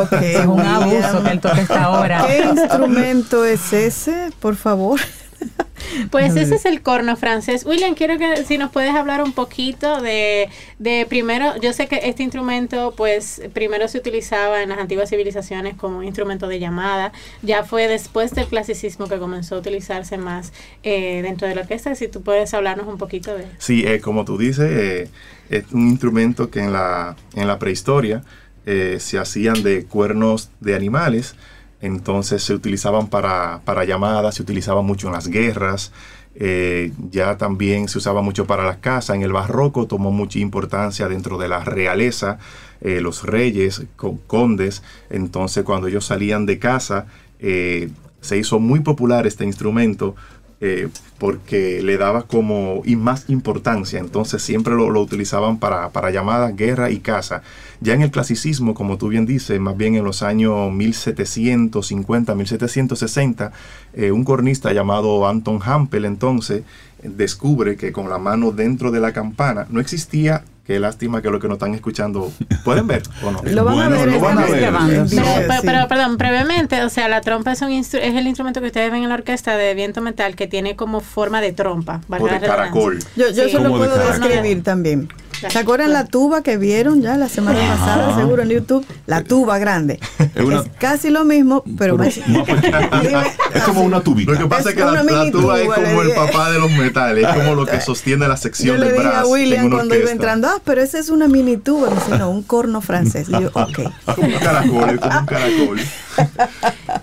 Ok, 0.00 0.12
Es 0.12 0.46
un 0.46 0.60
abuso 0.60 1.22
que 1.24 1.30
él 1.30 1.40
toque 1.40 1.60
esta 1.62 1.90
hora. 1.90 2.26
¿Qué 2.26 2.44
instrumento 2.44 3.44
es 3.44 3.72
ese, 3.72 4.30
por 4.40 4.56
favor? 4.56 5.00
Pues 6.10 6.36
ese 6.36 6.56
es 6.56 6.64
el 6.66 6.82
corno 6.82 7.16
francés. 7.16 7.64
William, 7.64 7.94
quiero 7.94 8.18
que 8.18 8.44
si 8.44 8.58
nos 8.58 8.70
puedes 8.70 8.94
hablar 8.94 9.22
un 9.22 9.32
poquito 9.32 10.00
de, 10.00 10.48
de 10.78 11.06
primero, 11.08 11.56
yo 11.60 11.72
sé 11.72 11.86
que 11.86 12.00
este 12.04 12.22
instrumento 12.22 12.92
pues 12.96 13.40
primero 13.52 13.88
se 13.88 13.98
utilizaba 13.98 14.62
en 14.62 14.68
las 14.68 14.78
antiguas 14.78 15.08
civilizaciones 15.08 15.76
como 15.76 16.02
instrumento 16.02 16.46
de 16.46 16.58
llamada, 16.58 17.12
ya 17.42 17.64
fue 17.64 17.88
después 17.88 18.34
del 18.34 18.46
clasicismo 18.46 19.06
que 19.08 19.18
comenzó 19.18 19.56
a 19.56 19.58
utilizarse 19.58 20.18
más 20.18 20.52
eh, 20.82 21.22
dentro 21.22 21.48
de 21.48 21.54
la 21.54 21.62
orquesta, 21.62 21.94
si 21.94 22.08
tú 22.08 22.22
puedes 22.22 22.52
hablarnos 22.54 22.86
un 22.86 22.98
poquito 22.98 23.36
de 23.36 23.46
Sí, 23.58 23.84
eh, 23.86 24.00
como 24.00 24.24
tú 24.24 24.36
dices, 24.36 24.68
eh, 24.70 25.08
es 25.48 25.64
un 25.72 25.88
instrumento 25.88 26.50
que 26.50 26.60
en 26.60 26.72
la, 26.72 27.16
en 27.34 27.46
la 27.46 27.58
prehistoria 27.58 28.22
eh, 28.66 28.98
se 29.00 29.18
hacían 29.18 29.62
de 29.62 29.84
cuernos 29.86 30.50
de 30.60 30.74
animales, 30.74 31.36
entonces 31.80 32.42
se 32.42 32.54
utilizaban 32.54 33.08
para, 33.08 33.60
para 33.64 33.84
llamadas, 33.84 34.34
se 34.36 34.42
utilizaban 34.42 34.84
mucho 34.84 35.06
en 35.08 35.12
las 35.14 35.28
guerras, 35.28 35.92
eh, 36.34 36.92
ya 37.10 37.36
también 37.36 37.88
se 37.88 37.98
usaba 37.98 38.22
mucho 38.22 38.46
para 38.46 38.64
las 38.64 38.78
casas. 38.78 39.16
En 39.16 39.22
el 39.22 39.32
barroco 39.32 39.86
tomó 39.86 40.10
mucha 40.12 40.38
importancia 40.38 41.08
dentro 41.08 41.38
de 41.38 41.48
la 41.48 41.64
realeza, 41.64 42.38
eh, 42.80 43.00
los 43.00 43.24
reyes, 43.24 43.82
co- 43.96 44.18
condes, 44.26 44.82
entonces 45.10 45.64
cuando 45.64 45.88
ellos 45.88 46.04
salían 46.06 46.46
de 46.46 46.58
casa, 46.58 47.06
eh, 47.40 47.90
se 48.20 48.36
hizo 48.36 48.58
muy 48.58 48.80
popular 48.80 49.26
este 49.26 49.44
instrumento 49.44 50.16
eh, 50.60 50.88
porque 51.18 51.82
le 51.82 51.98
daba 51.98 52.22
como 52.22 52.82
y 52.84 52.96
más 52.96 53.28
importancia, 53.28 54.00
entonces 54.00 54.42
siempre 54.42 54.74
lo, 54.74 55.00
utilizaban 55.00 55.58
para, 55.58 56.10
llamadas, 56.10 56.56
guerra 56.56 56.90
y 56.90 56.98
caza. 56.98 57.42
Ya 57.80 57.94
en 57.94 58.02
el 58.02 58.10
clasicismo, 58.10 58.74
como 58.74 58.98
tú 58.98 59.08
bien 59.08 59.24
dices, 59.24 59.60
más 59.60 59.76
bien 59.76 59.94
en 59.94 60.04
los 60.04 60.22
años 60.22 60.72
1750, 60.72 62.34
1760, 62.34 63.52
eh, 63.94 64.10
un 64.10 64.24
cornista 64.24 64.72
llamado 64.72 65.28
Anton 65.28 65.60
Hampel 65.64 66.04
entonces 66.04 66.62
descubre 67.02 67.76
que 67.76 67.92
con 67.92 68.08
la 68.08 68.18
mano 68.18 68.50
dentro 68.50 68.90
de 68.90 69.00
la 69.00 69.12
campana 69.12 69.66
no 69.70 69.80
existía, 69.80 70.44
qué 70.68 70.78
lástima 70.78 71.22
que 71.22 71.30
lo 71.30 71.40
que 71.40 71.48
nos 71.48 71.54
están 71.56 71.72
escuchando, 71.74 72.30
¿pueden 72.62 72.86
ver 72.86 73.02
o 73.24 73.30
no? 73.30 73.40
Lo 73.42 73.64
van 73.64 73.78
a 73.80 73.88
ver, 73.88 74.06
lo 74.12 74.20
van 74.20 74.36
a 74.38 74.44
estamos 74.44 74.50
ver. 74.50 74.60
Pero, 74.70 74.86
vivo. 74.86 75.06
Sí, 75.08 75.16
pero, 75.16 75.52
sí. 75.54 75.60
pero, 75.64 75.88
perdón, 75.88 76.18
brevemente, 76.18 76.82
o 76.82 76.90
sea, 76.90 77.08
la 77.08 77.22
trompa 77.22 77.52
es, 77.52 77.62
un 77.62 77.70
instru- 77.70 78.00
es 78.02 78.14
el 78.14 78.26
instrumento 78.26 78.60
que 78.60 78.66
ustedes 78.66 78.92
ven 78.92 79.02
en 79.02 79.08
la 79.08 79.14
orquesta 79.14 79.56
de 79.56 79.72
viento 79.72 80.02
metal 80.02 80.36
que 80.36 80.46
tiene 80.46 80.76
como 80.76 81.00
forma 81.00 81.40
de 81.40 81.54
trompa. 81.54 82.02
O 82.10 82.28
de 82.28 82.38
caracol. 82.40 82.98
Yo, 83.16 83.28
yo 83.30 83.44
Sí. 83.44 83.48
eso 83.48 83.60
lo 83.60 83.70
Como 83.70 83.82
de 83.82 83.88
puedo 83.88 83.98
caracol. 84.02 84.28
describir 84.28 84.62
también. 84.62 85.08
¿Se 85.50 85.58
acuerdan 85.58 85.92
la 85.92 86.04
tuba 86.06 86.42
que 86.42 86.56
vieron 86.56 87.00
ya 87.02 87.16
la 87.16 87.28
semana 87.28 87.58
pasada, 87.76 88.16
seguro 88.16 88.42
en 88.42 88.48
YouTube? 88.50 88.84
La 89.06 89.22
tuba 89.22 89.58
grande. 89.58 90.00
Es 90.34 90.42
una- 90.44 90.60
Es 90.60 90.66
casi 90.78 91.10
lo 91.10 91.24
mismo, 91.24 91.62
pero, 91.78 91.96
Pero 91.96 91.98
más 91.98 92.16
es 93.54 93.62
como 93.64 93.82
una 93.82 94.00
tubita. 94.00 94.32
Lo 94.32 94.38
que 94.38 94.46
pasa 94.46 94.62
es, 94.62 94.66
Es 94.68 94.74
que 94.74 94.80
la, 94.84 95.02
la 95.02 95.30
tuba 95.30 95.60
es 95.60 95.66
como 95.68 95.86
le 95.86 96.00
el 96.00 96.06
dije. 96.08 96.14
papá 96.18 96.50
de 96.50 96.58
los 96.58 96.70
metales, 96.72 97.26
es 97.28 97.34
como 97.34 97.54
lo 97.54 97.66
que 97.66 97.80
sostiene 97.80 98.26
la 98.28 98.34
Yo 98.34 98.40
sección 98.40 98.80
le 98.80 98.86
del 98.86 98.94
dije 98.96 99.06
brazo 99.08 99.18
a 99.18 99.26
en 99.26 99.32
William 99.32 99.66
una 99.66 99.76
cuando 99.76 99.94
iba 99.96 100.10
entrando, 100.10 100.48
ah, 100.48 100.60
pero 100.64 100.80
esa 100.82 100.98
es 100.98 101.08
una 101.08 101.28
mini 101.28 101.56
tuba. 101.56 101.88
Me 101.90 101.94
dice, 101.96 102.18
no, 102.18 102.30
un 102.30 102.42
corno 102.42 102.80
francés. 102.80 103.28
Y 103.28 103.32
yo, 103.32 103.50
ok. 103.52 103.80
Como 104.14 104.26
un 104.34 104.34
caracol, 104.40 104.90
es 104.90 105.00
como 105.00 105.18
un 105.20 105.26
caracol. 105.26 105.80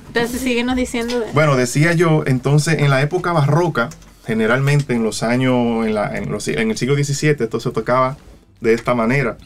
Entonces, 0.07 0.41
síguenos 0.41 0.75
diciendo. 0.75 1.23
Bueno, 1.33 1.55
decía 1.55 1.93
yo, 1.93 2.23
entonces 2.25 2.79
en 2.79 2.89
la 2.89 3.01
época 3.01 3.31
barroca, 3.33 3.89
generalmente 4.25 4.93
en 4.93 5.03
los 5.03 5.23
años, 5.23 5.85
en, 5.85 5.93
la- 5.93 6.17
en 6.17 6.31
los- 6.31 6.47
en 6.47 6.71
el 6.71 6.77
siglo 6.77 6.95
XVII, 6.95 7.35
esto 7.43 7.59
se 7.59 7.71
tocaba 7.71 8.17
de 8.61 8.73
esta 8.73 8.93
manera. 8.95 9.37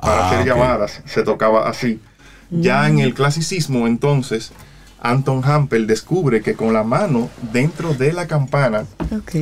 Para 0.00 0.26
Ah, 0.26 0.30
hacer 0.30 0.46
llamadas, 0.46 1.02
se 1.04 1.22
tocaba 1.22 1.68
así. 1.68 2.00
Ya 2.50 2.88
en 2.88 2.98
el 2.98 3.14
clasicismo, 3.14 3.86
entonces, 3.86 4.50
Anton 5.02 5.42
Hampel 5.44 5.86
descubre 5.86 6.42
que 6.42 6.54
con 6.54 6.72
la 6.72 6.82
mano 6.82 7.30
dentro 7.52 7.94
de 7.94 8.12
la 8.12 8.26
campana, 8.26 8.86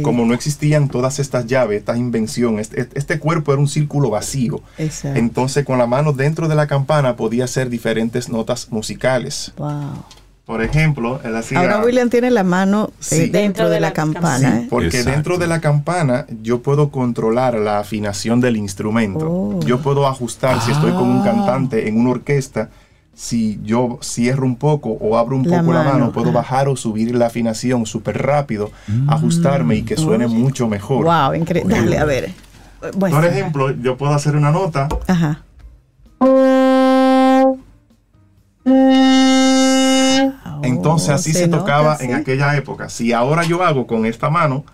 como 0.03 0.25
no 0.25 0.35
existían 0.35 0.89
todas 0.89 1.19
estas 1.19 1.47
llaves, 1.47 1.79
esta 1.79 1.97
invención, 1.97 2.59
este, 2.59 2.89
este 2.95 3.19
cuerpo 3.19 3.53
era 3.53 3.61
un 3.61 3.67
círculo 3.69 4.11
vacío. 4.11 4.61
Exacto. 4.79 5.19
Entonces 5.19 5.65
con 5.65 5.79
la 5.79 5.87
mano 5.87 6.13
dentro 6.13 6.49
de 6.49 6.55
la 6.55 6.67
campana 6.67 7.17
podía 7.17 7.45
hacer 7.45 7.71
diferentes 7.71 8.29
notas 8.29 8.71
musicales. 8.71 9.53
Wow. 9.57 10.05
Por 10.49 10.63
ejemplo, 10.63 11.21
él 11.25 11.37
hacía... 11.37 11.61
Ahora 11.61 11.85
William 11.85 12.09
tiene 12.09 12.31
la 12.31 12.43
mano 12.43 12.89
eh, 12.89 12.95
Sí. 13.01 13.29
dentro, 13.29 13.69
de 13.69 13.81
la, 13.81 13.93
campana. 13.93 14.39
Sí, 14.39 14.47
¿eh? 14.65 14.67
porque 14.71 14.87
Exacto. 14.87 15.11
dentro 15.11 15.37
de 15.37 15.47
la 15.47 15.61
campana 15.61 16.25
yo 16.43 16.63
puedo 16.63 16.89
controlar 16.91 17.55
la 17.57 17.81
afinación 17.81 18.41
del 18.41 18.57
instrumento. 18.57 19.27
Oh. 19.31 19.61
Yo 19.67 19.81
puedo 19.81 20.07
ajustar 20.07 20.63
si 20.63 20.73
estoy 20.73 20.93
con 20.93 21.03
un 21.07 21.21
Ah. 21.21 21.25
cantante 21.25 21.87
en 21.87 22.01
una 22.01 22.13
orquesta. 22.13 22.71
Si 23.15 23.61
yo 23.63 23.99
cierro 24.03 24.47
un 24.47 24.57
poco 24.57 24.89
o 24.93 25.19
abro 25.19 25.37
un 25.37 25.47
La 25.47 25.61
poco 25.61 25.75
la 25.75 25.83
mano, 25.83 25.99
mano, 25.99 26.13
puedo 26.13 26.31
ajá. 26.31 26.39
bajar 26.39 26.69
o 26.69 26.77
subir 26.77 27.15
la 27.15 27.27
afinación 27.27 27.85
súper 27.85 28.17
rápido, 28.23 28.71
ajustarme 29.07 29.77
y 29.77 29.83
que 29.83 29.99
suene 29.99 30.29
mucho 30.29 30.67
mejor. 30.67 31.05
Wow, 31.05 31.35
increíble. 31.35 31.75
Dale, 31.75 31.99
a 31.99 32.07
ver. 32.07 32.31
Bueno. 32.97 33.17
Por 33.17 33.27
ejemplo, 33.27 33.71
yo 33.73 33.99
puedo 33.99 34.15
hacer 34.15 34.35
una 34.35 34.51
nota 34.51 34.89
Ajá. 35.09 35.43
Entonces 40.99 41.15
así 41.15 41.33
se 41.33 41.41
se, 41.41 41.49
nota, 41.49 41.61
tocaba 41.61 41.97
sí. 41.97 42.05
en 42.05 42.15
aquella 42.15 42.57
época. 42.57 42.89
Si 42.89 43.13
ahora 43.13 43.43
yo 43.45 43.63
hago 43.63 43.87
con 43.87 44.05
esta 44.07 44.31
mano, 44.31 44.65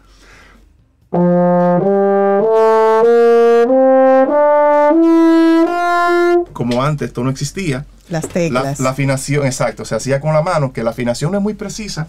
como 6.52 6.82
antes 6.82 7.08
esto 7.08 7.22
no 7.22 7.30
existía, 7.30 7.84
Las 8.08 8.24
la, 8.24 8.28
teclas. 8.30 8.80
la 8.80 8.90
afinación, 8.90 9.46
exacto, 9.46 9.84
se 9.84 9.94
hacía 9.94 10.20
con 10.20 10.32
la 10.32 10.42
mano, 10.42 10.72
que 10.72 10.82
la 10.82 10.90
afinación 10.90 11.32
no 11.32 11.38
es 11.38 11.42
muy 11.42 11.54
precisa, 11.54 12.08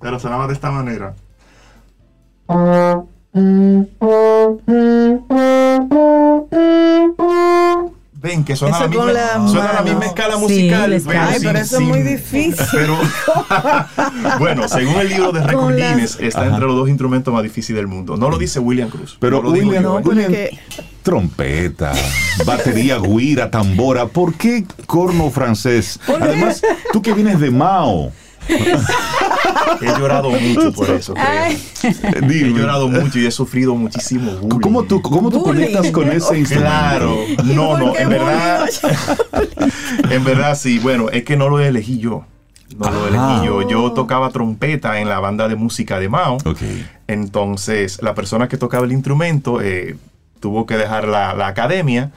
pero 0.00 0.18
sonaba 0.18 0.46
de 0.46 0.54
esta 0.54 0.70
manera. 0.70 1.14
Ven 8.22 8.44
que 8.44 8.54
suena, 8.54 8.76
Eso 8.76 8.84
la 8.84 8.88
misma, 8.90 9.04
con 9.04 9.14
la 9.14 9.48
suena 9.48 9.72
la 9.72 9.82
misma 9.82 10.04
escala 10.04 10.36
musical. 10.36 10.92
escala. 10.92 11.28
Ay, 11.30 11.38
pero 11.42 11.58
eso 11.58 11.76
es 11.76 11.82
muy 11.82 12.02
difícil. 12.02 12.66
Pero, 12.70 12.98
bueno, 14.38 14.68
según 14.68 14.96
el 15.00 15.08
libro 15.08 15.32
de 15.32 15.42
Record 15.42 15.74
Guinness, 15.74 16.18
está 16.20 16.44
entre 16.44 16.66
los 16.66 16.76
dos 16.76 16.88
instrumentos 16.90 17.32
más 17.32 17.42
difíciles 17.42 17.78
del 17.78 17.86
mundo. 17.86 18.18
No 18.18 18.28
lo 18.28 18.36
dice 18.36 18.58
William 18.60 18.90
Cruz. 18.90 19.16
Pero 19.20 19.38
no 19.38 19.44
lo 19.44 19.52
digo 19.52 19.68
William, 19.68 19.82
yo, 19.84 19.88
no, 19.90 19.98
¿eh? 19.98 20.02
pero 20.04 20.14
William, 20.16 20.32
que- 20.32 20.58
trompeta, 21.02 21.92
batería, 22.44 22.98
guira, 22.98 23.50
tambora. 23.50 24.04
¿Por 24.06 24.34
qué 24.34 24.66
corno 24.86 25.30
francés? 25.30 25.98
Además, 26.20 26.60
tú 26.92 27.00
que 27.00 27.14
vienes 27.14 27.40
de 27.40 27.50
Mao. 27.50 28.12
He 29.80 29.86
llorado 29.98 30.30
mucho 30.30 30.72
por 30.72 30.90
eso. 30.90 31.14
Créeme. 31.14 32.34
He 32.34 32.50
llorado 32.52 32.88
mucho 32.88 33.18
y 33.18 33.26
he 33.26 33.30
sufrido 33.30 33.74
muchísimo 33.74 34.32
bullying. 34.32 34.60
¿Cómo 34.60 34.82
tú, 34.84 35.00
cómo 35.02 35.30
tú 35.30 35.40
Bullying. 35.40 35.66
conectas 35.72 35.90
con 35.90 36.10
ese 36.10 36.38
instrumento? 36.38 36.70
Claro, 36.70 37.16
no, 37.44 37.78
no, 37.78 37.96
en 37.96 38.08
verdad, 38.08 38.68
en 40.10 40.24
verdad 40.24 40.56
sí, 40.56 40.78
bueno, 40.78 41.08
es 41.10 41.24
que 41.24 41.36
no 41.36 41.48
lo 41.48 41.58
elegí 41.60 41.98
yo. 41.98 42.24
no 42.76 42.90
lo 42.90 43.06
elegí 43.08 43.46
yo. 43.46 43.68
Yo 43.68 43.92
tocaba 43.92 44.30
trompeta 44.30 45.00
en 45.00 45.08
la 45.08 45.20
banda 45.20 45.48
de 45.48 45.56
música 45.56 45.98
de 45.98 46.08
Mao. 46.08 46.38
Entonces, 47.06 48.00
la 48.02 48.14
persona 48.14 48.48
que 48.48 48.56
tocaba 48.56 48.84
el 48.86 48.92
instrumento 48.92 49.60
eh, 49.60 49.96
tuvo 50.40 50.66
que 50.66 50.76
dejar 50.76 51.08
la, 51.08 51.34
la 51.34 51.48
academia 51.48 52.12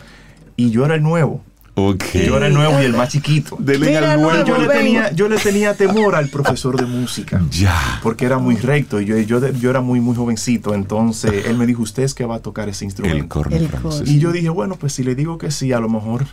y 0.55 0.69
yo 0.71 0.85
era 0.85 0.95
el 0.95 1.03
nuevo. 1.03 1.41
Yo 1.75 2.37
era 2.37 2.47
el 2.47 2.53
nuevo 2.53 2.79
y 2.81 2.85
el 2.85 2.93
más 2.93 3.09
chiquito. 3.09 3.57
Dele 3.59 3.87
Mira, 3.87 4.13
al 4.13 4.21
nuevo, 4.21 4.43
Y 4.43 4.47
yo, 4.47 4.57
le 4.59 4.67
tenía, 4.67 5.11
yo 5.11 5.27
le 5.27 5.37
tenía 5.37 5.73
temor 5.73 6.15
al 6.15 6.29
profesor 6.29 6.77
de 6.79 6.85
música. 6.85 7.41
Ya. 7.49 7.99
Porque 8.03 8.25
era 8.25 8.37
muy 8.37 8.55
recto 8.57 9.01
y 9.01 9.05
yo, 9.05 9.17
yo, 9.17 9.47
yo 9.49 9.69
era 9.69 9.81
muy, 9.81 9.99
muy 9.99 10.15
jovencito. 10.15 10.75
Entonces 10.75 11.45
él 11.47 11.57
me 11.57 11.65
dijo, 11.65 11.81
¿usted 11.81 12.03
es 12.03 12.13
que 12.13 12.25
va 12.25 12.35
a 12.35 12.39
tocar 12.39 12.69
ese 12.69 12.85
El 12.85 12.89
instrumento? 12.89 13.27
corno 13.29 13.55
El 13.55 13.67
francés. 13.69 14.07
Y 14.07 14.19
yo 14.19 14.31
dije, 14.31 14.49
bueno, 14.49 14.75
pues 14.75 14.93
si 14.93 15.03
le 15.03 15.15
digo 15.15 15.37
que 15.37 15.49
sí, 15.49 15.73
a 15.73 15.79
lo 15.79 15.89
mejor 15.89 16.25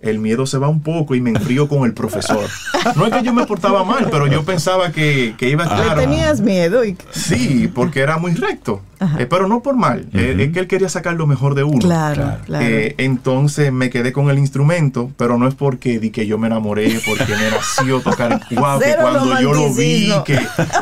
el 0.00 0.18
miedo 0.20 0.46
se 0.46 0.58
va 0.58 0.68
un 0.68 0.80
poco 0.80 1.14
y 1.14 1.20
me 1.20 1.30
enfrío 1.30 1.68
con 1.68 1.84
el 1.84 1.92
profesor. 1.92 2.48
No 2.94 3.06
es 3.06 3.12
que 3.12 3.22
yo 3.22 3.34
me 3.34 3.46
portaba 3.46 3.84
mal, 3.84 4.08
pero 4.10 4.26
yo 4.26 4.44
pensaba 4.44 4.92
que, 4.92 5.34
que 5.36 5.48
iba 5.48 5.64
a 5.64 5.76
Le 5.76 5.82
estar... 5.82 5.98
tenías 5.98 6.40
miedo 6.40 6.84
y 6.84 6.96
Sí, 7.10 7.70
porque 7.72 8.00
era 8.00 8.16
muy 8.16 8.32
recto. 8.34 8.82
Eh, 9.18 9.26
pero 9.28 9.46
no 9.48 9.62
por 9.62 9.76
mal. 9.76 10.06
Eh, 10.12 10.32
Ujú. 10.32 10.42
es 10.42 10.52
que 10.52 10.60
él 10.60 10.66
quería 10.66 10.88
sacar 10.88 11.14
lo 11.14 11.26
mejor 11.26 11.54
de 11.54 11.62
uno. 11.64 11.78
claro, 11.78 12.36
claro. 12.46 12.64
Eh, 12.64 12.94
entonces 12.98 13.72
me 13.72 13.90
quedé 13.90 14.12
con 14.12 14.30
el 14.30 14.38
instrumento, 14.38 15.10
pero 15.16 15.38
no 15.38 15.46
es 15.48 15.54
porque 15.54 15.98
di 15.98 16.10
que 16.10 16.26
yo 16.26 16.38
me 16.38 16.46
enamoré, 16.48 17.00
porque 17.06 17.32
me 17.34 17.50
nació 17.50 18.00
tocar. 18.02 18.40
Wow, 18.50 18.80
que 18.80 18.94
cuando 19.00 19.40
yo 19.40 19.52
lo 19.54 19.72
vi, 19.74 20.12
que 20.24 20.38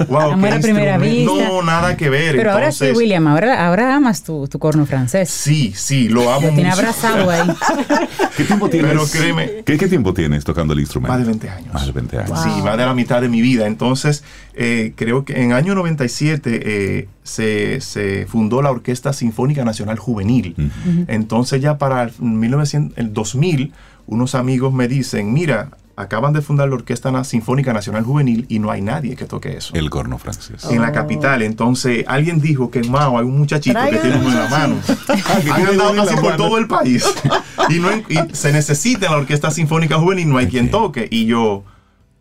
wow, 0.09 0.33
Amor 0.33 0.53
a 0.55 0.61
primera 0.61 0.99
vista. 0.99 1.33
No, 1.49 1.63
nada 1.63 1.97
que 1.97 2.09
ver. 2.11 2.37
Pero 2.37 2.53
ahora 2.53 2.73
sí, 2.73 2.91
William, 2.95 3.27
ahora, 3.27 3.67
ahora 3.67 3.95
amas 3.97 4.23
tu, 4.23 4.47
tu 4.49 4.59
corno 4.59 4.87
francés. 4.87 5.29
Sí, 5.31 5.73
sí, 5.77 6.09
lo 6.09 6.23
amo 6.33 6.49
Lo 6.49 6.55
tiene 6.55 6.71
mucho. 6.71 6.81
abrazado 6.81 7.31
ahí. 7.31 7.49
¿Qué 8.37 8.45
tiempo 8.45 8.69
tienes? 8.69 8.91
Pero 8.91 9.07
créeme. 9.07 9.51
¿Qué, 9.65 9.77
qué 9.79 9.89
tiempo 9.89 10.13
tienes 10.15 10.45
tocando 10.45 10.73
el 10.73 10.81
instrumento? 10.81 11.13
Más 11.13 11.21
de 11.21 11.27
20 11.27 11.49
años. 11.51 11.75
Más 11.75 11.87
de 11.87 11.93
20 11.93 12.19
años. 12.19 12.41
Sí, 12.43 12.49
más 12.63 12.77
de 12.77 12.85
la 12.87 12.95
mitad 12.95 13.21
de 13.21 13.29
mi 13.29 13.41
vida. 13.41 13.67
Entonces, 13.67 14.23
eh, 14.57 14.95
creo 14.97 15.25
que 15.25 15.43
en 15.43 15.53
año 15.53 15.75
97 15.75 16.61
eh, 16.65 17.09
se, 17.23 17.81
se 17.83 18.27
fundó 18.27 18.63
la 18.63 18.71
Orquesta 18.71 19.13
Sinfónica 19.13 19.65
Nacional 19.65 19.99
Juvenil. 19.99 20.55
Ujú. 20.59 21.05
Entonces 21.09 21.61
ya 21.61 21.77
para 21.77 22.05
el, 22.05 22.13
1900, 22.21 22.97
el 22.97 23.13
2000, 23.13 23.73
unos 24.07 24.35
amigos 24.35 24.73
me 24.73 24.89
dicen, 24.89 25.33
mira, 25.33 25.71
acaban 25.97 26.33
de 26.33 26.43
fundar 26.43 26.69
la 26.69 26.77
Orquesta 26.77 27.25
Sinfónica 27.25 27.73
Nacional 27.73 28.05
Juvenil 28.05 28.47
y 28.49 28.59
no 28.59 28.71
hay 28.71 28.83
nadie 28.83 29.17
que 29.17 29.25
toque 29.25 29.57
eso. 29.57 29.75
El 29.75 29.91
corno 29.91 30.19
francés. 30.19 30.65
en 30.71 30.83
la 30.83 30.93
capital. 30.93 31.43
Entonces, 31.43 32.05
alguien 32.07 32.41
dijo 32.41 32.71
que 32.71 32.81
en 32.81 32.91
Mao 32.91 33.19
hay 33.19 33.25
un 33.25 33.37
muchachito 33.39 33.79
que 33.79 33.89
Traigan 33.89 34.03
tiene 34.03 34.19
uno 34.19 34.31
en 34.31 34.45
la 34.45 34.49
mano. 34.49 34.77
Han 35.55 35.67
andado 35.67 35.95
casi 35.95 36.17
por 36.17 36.37
todo 36.37 36.59
el 36.59 36.67
país. 36.67 37.05
y, 37.71 37.79
no, 37.79 37.89
y 38.09 38.35
se 38.35 38.53
necesita 38.53 39.07
en 39.07 39.13
la 39.13 39.19
Orquesta 39.19 39.51
Sinfónica 39.51 39.99
Juvenil, 39.99 40.29
no 40.29 40.39
hay 40.39 40.49
quien 40.49 40.71
toque. 40.71 41.09
Y 41.11 41.27
yo, 41.27 41.65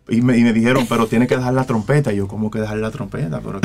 y 0.07 0.22
me, 0.22 0.38
y 0.38 0.44
me 0.44 0.53
dijeron, 0.53 0.86
pero 0.88 1.07
tiene 1.07 1.26
que 1.27 1.36
dejar 1.36 1.53
la 1.53 1.64
trompeta. 1.65 2.14
Y 2.14 2.18
yo, 2.18 2.27
¿cómo 2.27 2.52
que 2.52 2.60
dejar 2.60 2.77
la 2.77 2.91
trompeta? 2.91 3.41
Pero 3.44 3.60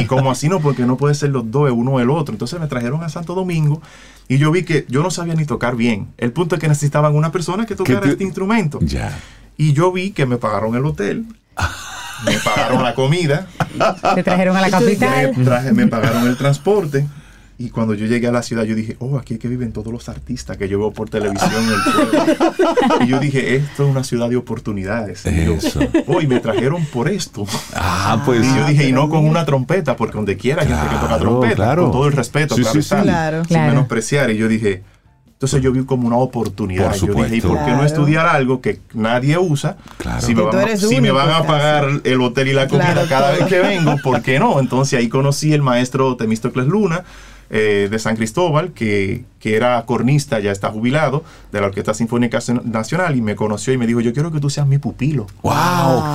y 0.00 0.04
como 0.06 0.30
así 0.30 0.48
no, 0.48 0.60
porque 0.60 0.84
no 0.84 0.96
puede 0.96 1.14
ser 1.14 1.30
los 1.30 1.50
dos, 1.50 1.70
uno 1.72 1.92
o 1.92 2.00
el 2.00 2.10
otro. 2.10 2.32
Entonces 2.34 2.58
me 2.60 2.66
trajeron 2.66 3.02
a 3.04 3.08
Santo 3.08 3.34
Domingo 3.34 3.80
y 4.28 4.38
yo 4.38 4.50
vi 4.50 4.64
que 4.64 4.84
yo 4.88 5.02
no 5.02 5.10
sabía 5.10 5.34
ni 5.34 5.44
tocar 5.44 5.76
bien. 5.76 6.08
El 6.18 6.32
punto 6.32 6.54
es 6.56 6.60
que 6.60 6.68
necesitaban 6.68 7.14
una 7.14 7.30
persona 7.32 7.66
que 7.66 7.76
tocara 7.76 8.00
te- 8.00 8.10
este 8.10 8.24
instrumento. 8.24 8.78
Ya. 8.82 9.16
Y 9.56 9.72
yo 9.72 9.92
vi 9.92 10.10
que 10.10 10.26
me 10.26 10.38
pagaron 10.38 10.74
el 10.74 10.84
hotel, 10.86 11.26
me 12.24 12.32
pagaron 12.44 12.82
la 12.82 12.94
comida, 12.94 13.46
Te 14.14 14.22
trajeron 14.22 14.56
a 14.56 14.60
la 14.62 14.66
me, 14.66 14.70
capital. 14.72 15.32
traje- 15.44 15.72
me 15.72 15.86
pagaron 15.86 16.26
el 16.26 16.36
transporte. 16.36 17.06
Y 17.60 17.68
cuando 17.68 17.92
yo 17.92 18.06
llegué 18.06 18.26
a 18.26 18.32
la 18.32 18.42
ciudad, 18.42 18.64
yo 18.64 18.74
dije, 18.74 18.96
oh, 19.00 19.18
aquí 19.18 19.34
es 19.34 19.38
que 19.40 19.46
viven 19.46 19.70
todos 19.70 19.92
los 19.92 20.08
artistas 20.08 20.56
que 20.56 20.66
yo 20.66 20.78
veo 20.78 20.92
por 20.92 21.10
televisión 21.10 21.50
en 21.62 21.68
el 21.68 22.08
pueblo. 22.16 23.04
y 23.04 23.06
yo 23.06 23.20
dije, 23.20 23.56
esto 23.56 23.84
es 23.84 23.90
una 23.90 24.02
ciudad 24.02 24.30
de 24.30 24.36
oportunidades. 24.36 25.26
Y 25.26 25.44
yo, 25.44 25.52
Eso. 25.52 25.78
oh, 26.06 26.22
y 26.22 26.26
me 26.26 26.40
trajeron 26.40 26.86
por 26.86 27.10
esto. 27.10 27.44
Ah, 27.74 28.22
pues. 28.24 28.46
y 28.46 28.56
yo 28.56 28.64
dije, 28.66 28.88
y 28.88 28.92
no 28.92 29.10
con 29.10 29.18
mira. 29.18 29.30
una 29.32 29.44
trompeta, 29.44 29.94
porque 29.94 30.16
donde 30.16 30.38
quiera 30.38 30.62
hay 30.62 30.68
gente 30.68 30.88
que 30.88 30.96
toca 31.02 31.18
trompeta, 31.18 31.54
claro. 31.56 31.82
con 31.82 31.92
todo 31.92 32.06
el 32.06 32.14
respeto, 32.14 32.54
Sí, 32.54 32.62
claro, 32.62 32.80
sí, 32.80 32.82
sí. 32.82 32.94
Claro. 32.96 33.44
sin 33.44 33.48
Claro. 33.48 33.68
menospreciar. 33.74 34.30
Y 34.30 34.38
yo 34.38 34.48
dije, 34.48 34.82
entonces 35.26 35.60
yo 35.60 35.70
vi 35.70 35.84
como 35.84 36.06
una 36.06 36.16
oportunidad. 36.16 36.98
Por 36.98 37.08
yo 37.08 37.14
dije, 37.24 37.36
¿y 37.36 37.40
por 37.42 37.58
qué 37.58 37.58
no 37.58 37.66
Claro. 37.66 37.84
estudiar 37.84 38.26
algo 38.26 38.62
que 38.62 38.80
nadie 38.94 39.36
usa? 39.36 39.76
Claro. 39.98 40.22
Si 40.22 40.34
me, 40.34 40.40
van, 40.40 40.78
si 40.78 40.86
me 40.94 40.98
único, 41.10 41.14
van 41.14 41.28
a 41.30 41.42
pagar 41.46 41.88
el 42.04 42.20
hotel 42.22 42.48
y 42.48 42.52
la 42.54 42.68
comida 42.68 42.92
Claro, 42.92 43.06
cada 43.08 43.32
vez 43.32 43.44
que 43.44 43.58
vengo, 43.60 43.96
¿por 44.02 44.22
qué 44.22 44.38
no? 44.38 44.60
Entonces 44.60 44.98
ahí 44.98 45.10
conocí 45.10 45.52
el 45.52 45.60
maestro 45.60 46.16
Temístocles 46.16 46.66
Luna 46.66 47.04
eh, 47.52 47.88
de 47.90 47.98
San 47.98 48.14
Cristóbal, 48.14 48.72
que, 48.72 49.24
que 49.40 49.56
era 49.56 49.84
cornista, 49.84 50.38
ya 50.38 50.52
está 50.52 50.70
jubilado, 50.70 51.24
de 51.50 51.60
la 51.60 51.66
Orquesta 51.66 51.94
Sinfónica 51.94 52.38
Nacional, 52.62 53.16
y 53.16 53.22
me 53.22 53.34
conoció 53.34 53.72
y 53.72 53.78
me 53.78 53.88
dijo, 53.88 54.00
yo 54.00 54.12
quiero 54.12 54.30
que 54.30 54.38
tú 54.38 54.50
seas 54.50 54.68
mi 54.68 54.78
pupilo. 54.78 55.26
¡Wow! 55.42 55.52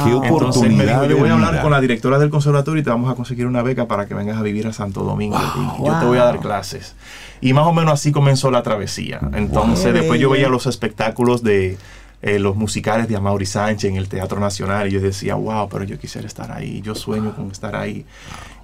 ¡Qué 0.05 0.27
Entonces 0.27 0.63
él 0.63 0.69
me 0.71 0.85
oportunidad! 0.85 1.01
dijo, 1.01 1.05
yo 1.07 1.17
voy 1.17 1.29
a 1.29 1.33
hablar 1.33 1.61
con 1.61 1.71
la 1.71 1.81
directora 1.81 2.19
del 2.19 2.29
conservatorio 2.29 2.79
y 2.79 2.83
te 2.85 2.89
vamos 2.89 3.11
a 3.11 3.15
conseguir 3.15 3.47
una 3.47 3.61
beca 3.63 3.85
para 3.85 4.05
que 4.05 4.13
vengas 4.13 4.37
a 4.37 4.41
vivir 4.41 4.65
a 4.67 4.71
Santo 4.71 5.03
Domingo. 5.03 5.37
y 5.81 5.85
yo 5.85 5.99
te 5.99 6.05
voy 6.05 6.19
a 6.19 6.23
dar 6.23 6.39
clases. 6.39 6.95
Y 7.41 7.51
más 7.51 7.67
o 7.67 7.73
menos 7.73 7.93
así 7.93 8.13
comenzó 8.13 8.49
la 8.49 8.63
travesía. 8.63 9.19
Entonces 9.33 9.93
después 9.93 10.19
yo 10.21 10.29
veía 10.29 10.47
los 10.47 10.67
espectáculos 10.67 11.43
de 11.43 11.77
eh, 12.21 12.39
los 12.39 12.55
musicales 12.55 13.07
de 13.07 13.15
Amaury 13.15 13.45
Sánchez 13.45 13.91
en 13.91 13.97
el 13.97 14.07
Teatro 14.07 14.39
Nacional 14.39 14.87
y 14.87 14.91
yo 14.91 14.99
decía, 15.01 15.35
wow, 15.35 15.69
pero 15.69 15.83
yo 15.83 15.99
quisiera 15.99 16.25
estar 16.25 16.51
ahí, 16.51 16.81
yo 16.81 16.95
sueño 16.95 17.35
con 17.35 17.51
estar 17.51 17.75
ahí. 17.75 18.05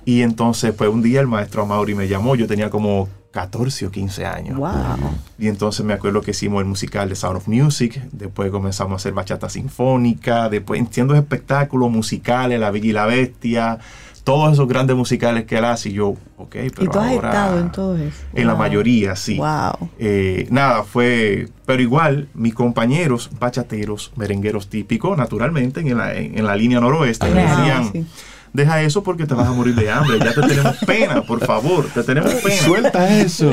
Y 0.05 0.21
entonces 0.21 0.73
pues 0.73 0.89
un 0.89 1.01
día 1.01 1.19
el 1.19 1.27
maestro 1.27 1.63
Amaury 1.63 1.95
me 1.95 2.07
llamó, 2.07 2.35
yo 2.35 2.47
tenía 2.47 2.69
como 2.69 3.07
14 3.31 3.87
o 3.87 3.91
15 3.91 4.25
años. 4.25 4.57
Wow. 4.57 4.69
Y 5.39 5.47
entonces 5.47 5.85
me 5.85 5.93
acuerdo 5.93 6.21
que 6.21 6.31
hicimos 6.31 6.61
el 6.61 6.67
musical 6.67 7.09
de 7.09 7.15
Sound 7.15 7.37
of 7.37 7.47
Music, 7.47 8.01
después 8.11 8.51
comenzamos 8.51 8.93
a 8.93 8.95
hacer 8.97 9.13
bachata 9.13 9.49
sinfónica, 9.49 10.49
después 10.49 10.81
haciendo 10.81 11.15
espectáculos 11.15 11.89
musicales, 11.89 12.59
La 12.59 12.71
Bella 12.71 12.87
y 12.87 12.91
la 12.91 13.05
Bestia, 13.05 13.79
todos 14.23 14.53
esos 14.53 14.67
grandes 14.67 14.95
musicales 14.95 15.45
que 15.45 15.57
él 15.57 15.65
hace. 15.65 15.89
Y 15.89 15.93
yo, 15.93 16.09
ok, 16.37 16.49
pero 16.51 16.83
y 16.83 16.87
tú 16.87 16.99
has 16.99 17.11
ahora... 17.11 17.29
estado 17.29 17.59
en 17.59 17.71
todo 17.71 17.97
eso. 17.97 18.17
En 18.33 18.47
la 18.47 18.55
mayoría, 18.55 19.15
sí. 19.15 19.37
Wow. 19.37 19.89
Eh, 19.97 20.47
nada, 20.51 20.83
fue... 20.83 21.47
Pero 21.65 21.81
igual, 21.81 22.27
mis 22.33 22.53
compañeros 22.53 23.29
bachateros, 23.39 24.11
merengueros 24.17 24.67
típicos, 24.67 25.17
naturalmente, 25.17 25.79
en 25.79 25.97
la, 25.97 26.13
en 26.13 26.45
la 26.45 26.55
línea 26.55 26.79
noroeste, 26.79 27.29
me 27.29 27.43
decían... 27.43 27.91
sí. 27.91 28.05
Deja 28.53 28.81
eso 28.81 29.03
porque 29.03 29.25
te 29.25 29.33
vas 29.33 29.47
a 29.47 29.51
morir 29.51 29.75
de 29.75 29.89
hambre. 29.89 30.19
Ya 30.19 30.33
te 30.33 30.41
tenemos 30.41 30.77
pena, 30.85 31.21
por 31.21 31.45
favor. 31.45 31.85
Te 31.93 32.03
tenemos 32.03 32.33
pena. 32.35 32.55
Suelta 32.57 33.19
eso. 33.19 33.51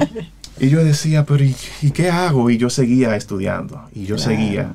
Y 0.58 0.68
yo 0.68 0.82
decía, 0.82 1.24
pero 1.24 1.44
¿y, 1.44 1.54
y 1.82 1.92
qué 1.92 2.10
hago? 2.10 2.50
Y 2.50 2.58
yo 2.58 2.68
seguía 2.68 3.14
estudiando. 3.14 3.88
Y 3.94 4.06
yo 4.06 4.18
seguía. 4.18 4.72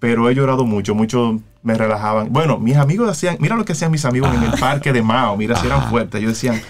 Pero 0.00 0.28
he 0.28 0.34
llorado 0.34 0.64
mucho, 0.64 0.94
muchos 0.94 1.40
me 1.62 1.74
relajaban. 1.74 2.32
Bueno, 2.32 2.58
mis 2.58 2.76
amigos 2.76 3.08
hacían, 3.08 3.36
mira 3.38 3.54
lo 3.54 3.64
que 3.64 3.72
hacían 3.72 3.90
mis 3.90 4.04
amigos 4.04 4.34
en 4.34 4.42
el 4.42 4.52
parque 4.58 4.92
de 4.92 5.02
Mao, 5.02 5.36
mira 5.36 5.56
si 5.56 5.66
eran 5.66 5.88
fuertes. 5.90 6.20
Ellos 6.20 6.32
decían, 6.32 6.60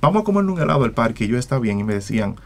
vamos 0.00 0.22
a 0.22 0.24
comernos 0.24 0.56
un 0.56 0.62
helado 0.62 0.82
del 0.82 0.92
parque. 0.92 1.24
Y 1.24 1.28
yo 1.28 1.38
estaba 1.38 1.60
bien 1.60 1.78
y 1.78 1.84
me 1.84 1.94
decían, 1.94 2.36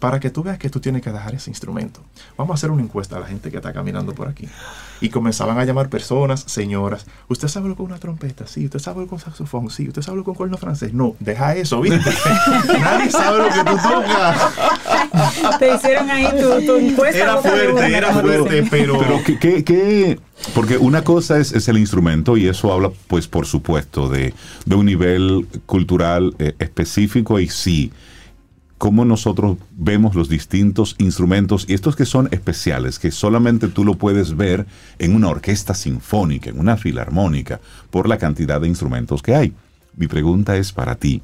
para 0.00 0.18
que 0.18 0.30
tú 0.30 0.42
veas 0.42 0.58
que 0.58 0.68
tú 0.70 0.80
tienes 0.80 1.02
que 1.02 1.12
dejar 1.12 1.34
ese 1.34 1.50
instrumento, 1.50 2.00
vamos 2.36 2.52
a 2.52 2.54
hacer 2.54 2.70
una 2.70 2.82
encuesta 2.82 3.16
a 3.16 3.20
la 3.20 3.26
gente 3.26 3.50
que 3.50 3.58
está 3.58 3.72
caminando 3.72 4.14
por 4.14 4.26
aquí. 4.28 4.48
Y 5.02 5.10
comenzaban 5.10 5.58
a 5.58 5.64
llamar 5.64 5.88
personas, 5.88 6.42
señoras, 6.46 7.06
¿usted 7.28 7.48
sabe 7.48 7.68
lo 7.68 7.76
con 7.76 7.86
una 7.86 7.98
trompeta? 7.98 8.46
Sí, 8.46 8.64
¿usted 8.64 8.78
sabe 8.80 9.02
lo 9.02 9.06
con 9.06 9.18
saxofón? 9.18 9.70
Sí, 9.70 9.86
¿usted 9.88 10.02
sabe 10.02 10.18
lo 10.18 10.24
con 10.24 10.34
corno 10.34 10.56
francés? 10.58 10.92
No, 10.92 11.14
deja 11.20 11.54
eso, 11.54 11.80
¿viste? 11.80 12.10
Nadie 12.80 13.10
sabe 13.10 13.38
lo 13.38 13.48
que 13.48 13.70
tú 13.70 13.76
tocas. 13.76 15.58
Te 15.58 15.74
hicieron 15.74 16.10
ahí 16.10 16.28
tu, 16.40 16.66
tu 16.66 16.76
encuesta. 16.76 17.18
Era 17.22 17.36
fuerte, 17.38 17.96
era 17.96 18.12
fuerte, 18.12 18.64
pero... 18.70 18.98
Pero 18.98 19.22
¿qué, 19.24 19.38
qué- 19.38 19.64
qué? 19.64 20.20
porque 20.54 20.78
una 20.78 21.04
cosa 21.04 21.38
es, 21.38 21.52
es 21.52 21.68
el 21.68 21.76
instrumento 21.76 22.38
y 22.38 22.48
eso 22.48 22.72
habla, 22.72 22.90
pues, 23.08 23.28
por 23.28 23.44
supuesto, 23.46 24.08
de, 24.08 24.32
de 24.64 24.74
un 24.74 24.86
nivel 24.86 25.46
cultural 25.66 26.34
eh, 26.38 26.54
específico 26.58 27.38
y 27.38 27.48
sí, 27.50 27.92
cómo 28.80 29.04
nosotros 29.04 29.58
vemos 29.72 30.14
los 30.14 30.30
distintos 30.30 30.96
instrumentos 30.96 31.66
y 31.68 31.74
estos 31.74 31.96
que 31.96 32.06
son 32.06 32.30
especiales, 32.30 32.98
que 32.98 33.10
solamente 33.10 33.68
tú 33.68 33.84
lo 33.84 33.96
puedes 33.96 34.38
ver 34.38 34.64
en 34.98 35.14
una 35.14 35.28
orquesta 35.28 35.74
sinfónica, 35.74 36.48
en 36.48 36.58
una 36.58 36.78
filarmónica, 36.78 37.60
por 37.90 38.08
la 38.08 38.16
cantidad 38.16 38.58
de 38.58 38.68
instrumentos 38.68 39.20
que 39.20 39.34
hay. 39.34 39.52
Mi 39.96 40.06
pregunta 40.06 40.56
es 40.56 40.72
para 40.72 40.94
ti. 40.94 41.20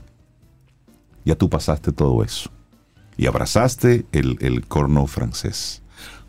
Ya 1.25 1.35
tú 1.35 1.49
pasaste 1.49 1.93
todo 1.93 2.23
eso 2.23 2.51
y 3.17 3.27
abrazaste 3.27 4.05
el, 4.13 4.37
el 4.41 4.67
corno 4.67 5.07
francés. 5.07 5.81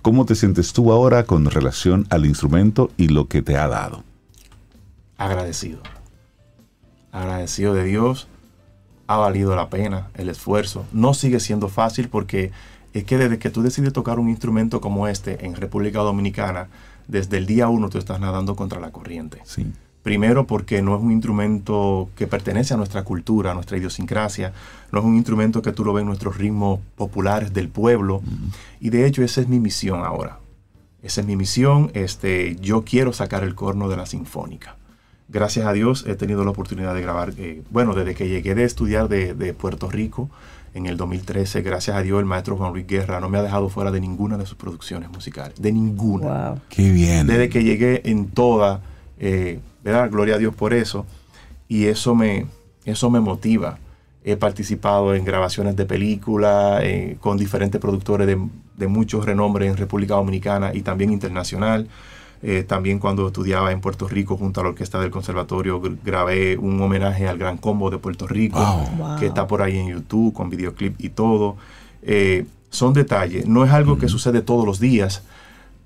¿Cómo 0.01 0.25
te 0.25 0.33
sientes 0.33 0.71
tú 0.71 0.93
ahora 0.93 1.25
con 1.25 1.43
relación 1.51 2.07
al 2.09 2.25
instrumento 2.25 2.89
y 2.95 3.09
lo 3.09 3.27
que 3.27 3.41
te 3.41 3.57
ha 3.57 3.67
dado? 3.67 4.05
agradecido. 5.17 5.79
Agradecido 7.11 7.73
de 7.73 7.83
Dios. 7.83 8.29
Ha 9.07 9.17
valido 9.17 9.55
la 9.55 9.69
pena 9.69 10.07
el 10.15 10.29
esfuerzo. 10.29 10.85
No 10.91 11.13
sigue 11.13 11.39
siendo 11.39 11.69
fácil 11.69 12.09
porque 12.09 12.51
es 12.93 13.03
que 13.03 13.17
desde 13.17 13.39
que 13.39 13.49
tú 13.49 13.61
decides 13.61 13.93
tocar 13.93 14.19
un 14.19 14.29
instrumento 14.29 14.81
como 14.81 15.07
este 15.07 15.45
en 15.45 15.55
República 15.55 15.99
Dominicana, 15.99 16.67
desde 17.07 17.37
el 17.37 17.45
día 17.45 17.69
uno 17.69 17.89
tú 17.89 17.97
estás 17.97 18.19
nadando 18.19 18.55
contra 18.55 18.79
la 18.79 18.91
corriente. 18.91 19.39
Sí. 19.45 19.71
Primero 20.03 20.47
porque 20.47 20.81
no 20.81 20.95
es 20.95 21.01
un 21.01 21.11
instrumento 21.11 22.09
que 22.15 22.27
pertenece 22.27 22.73
a 22.73 22.77
nuestra 22.77 23.03
cultura, 23.03 23.51
a 23.51 23.53
nuestra 23.53 23.77
idiosincrasia, 23.77 24.53
no 24.91 24.99
es 24.99 25.05
un 25.05 25.15
instrumento 25.15 25.61
que 25.61 25.73
tú 25.73 25.83
lo 25.83 25.91
ves 25.91 26.03
en 26.03 26.07
nuestros 26.07 26.37
ritmos 26.37 26.79
populares 26.95 27.53
del 27.53 27.67
pueblo. 27.67 28.21
Y 28.79 28.89
de 28.89 29.05
hecho 29.05 29.21
esa 29.21 29.41
es 29.41 29.49
mi 29.49 29.59
misión 29.59 30.05
ahora. 30.05 30.39
Esa 31.03 31.21
es 31.21 31.27
mi 31.27 31.35
misión. 31.35 31.91
Este, 31.93 32.55
yo 32.61 32.83
quiero 32.83 33.11
sacar 33.11 33.43
el 33.43 33.53
corno 33.53 33.89
de 33.89 33.97
la 33.97 34.05
sinfónica. 34.05 34.77
Gracias 35.29 35.65
a 35.65 35.73
Dios 35.73 36.05
he 36.07 36.15
tenido 36.15 36.43
la 36.43 36.51
oportunidad 36.51 36.93
de 36.93 37.01
grabar, 37.01 37.33
eh, 37.37 37.61
bueno, 37.69 37.93
desde 37.93 38.15
que 38.15 38.27
llegué 38.27 38.55
de 38.55 38.63
estudiar 38.63 39.09
de, 39.09 39.33
de, 39.33 39.53
Puerto 39.53 39.89
Rico 39.89 40.29
en 40.73 40.85
el 40.85 40.97
2013, 40.97 41.61
gracias 41.61 41.97
a 41.97 42.01
Dios 42.01 42.19
el 42.19 42.25
maestro 42.25 42.55
Juan 42.55 42.71
Luis 42.71 42.87
Guerra 42.87 43.19
no 43.19 43.29
me 43.29 43.37
ha 43.37 43.41
dejado 43.41 43.69
fuera 43.69 43.91
de 43.91 43.99
ninguna 43.99 44.37
de 44.37 44.45
sus 44.45 44.57
producciones 44.57 45.09
musicales, 45.09 45.59
de 45.61 45.71
ninguna. 45.71 46.49
Wow. 46.49 46.61
Qué 46.69 46.91
bien. 46.91 47.27
Desde 47.27 47.49
que 47.49 47.63
llegué 47.63 48.01
en 48.09 48.27
toda, 48.29 48.81
eh, 49.19 49.59
¿verdad? 49.83 50.09
Gloria 50.11 50.35
a 50.35 50.37
Dios 50.37 50.53
por 50.53 50.73
eso. 50.73 51.05
Y 51.67 51.85
eso 51.85 52.15
me, 52.15 52.45
eso 52.85 53.09
me 53.09 53.19
motiva. 53.19 53.79
He 54.23 54.37
participado 54.37 55.15
en 55.15 55.25
grabaciones 55.25 55.75
de 55.75 55.85
películas 55.85 56.81
eh, 56.83 57.17
con 57.19 57.37
diferentes 57.37 57.79
productores 57.81 58.27
de, 58.27 58.39
de 58.77 58.87
muchos 58.87 59.25
renombres 59.25 59.69
en 59.69 59.77
República 59.77 60.15
Dominicana 60.15 60.73
y 60.73 60.81
también 60.81 61.11
internacional. 61.11 61.87
Eh, 62.43 62.63
también 62.67 62.99
cuando 62.99 63.27
estudiaba 63.27 63.71
en 63.71 63.81
Puerto 63.81 64.07
Rico 64.07 64.37
junto 64.37 64.59
a 64.61 64.63
la 64.63 64.69
orquesta 64.69 64.99
del 64.99 65.09
conservatorio 65.09 65.81
grabé 66.03 66.57
un 66.57 66.79
homenaje 66.81 67.27
al 67.27 67.37
Gran 67.37 67.57
Combo 67.57 67.89
de 67.89 67.97
Puerto 67.97 68.27
Rico 68.27 68.59
Wow. 68.97 69.19
que 69.19 69.25
está 69.25 69.47
por 69.47 69.61
ahí 69.61 69.77
en 69.77 69.87
YouTube 69.87 70.33
con 70.33 70.49
videoclip 70.49 70.99
y 70.99 71.09
todo. 71.09 71.57
Eh, 72.03 72.45
son 72.69 72.93
detalles, 72.93 73.47
no 73.47 73.65
es 73.65 73.71
algo 73.71 73.97
que 73.97 74.07
sucede 74.07 74.41
todos 74.41 74.65
los 74.65 74.79
días, 74.79 75.23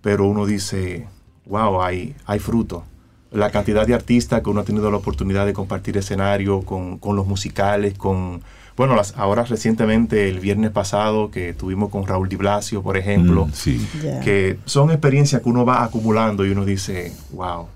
pero 0.01 0.25
uno 0.27 0.45
dice, 0.45 1.07
wow, 1.45 1.81
hay, 1.81 2.15
hay 2.25 2.39
fruto. 2.39 2.83
La 3.31 3.49
cantidad 3.49 3.87
de 3.87 3.93
artistas 3.93 4.41
que 4.41 4.49
uno 4.49 4.59
ha 4.59 4.63
tenido 4.65 4.91
la 4.91 4.97
oportunidad 4.97 5.45
de 5.45 5.53
compartir 5.53 5.95
escenario 5.95 6.63
con, 6.63 6.97
con 6.97 7.15
los 7.15 7.25
musicales, 7.27 7.97
con, 7.97 8.41
bueno, 8.77 8.95
las, 8.95 9.13
ahora 9.17 9.43
recientemente, 9.43 10.29
el 10.29 10.39
viernes 10.39 10.71
pasado, 10.71 11.29
que 11.31 11.53
tuvimos 11.53 11.89
con 11.89 12.05
Raúl 12.07 12.29
Di 12.29 12.35
Blasio, 12.37 12.81
por 12.81 12.97
ejemplo, 12.97 13.45
Mm, 13.47 13.51
sí. 13.53 13.87
Que 14.23 14.57
son 14.65 14.89
experiencias 14.91 15.41
que 15.41 15.49
uno 15.49 15.65
va 15.65 15.83
acumulando 15.83 16.45
y 16.45 16.51
uno 16.51 16.65
dice, 16.65 17.13
wow, 17.31 17.67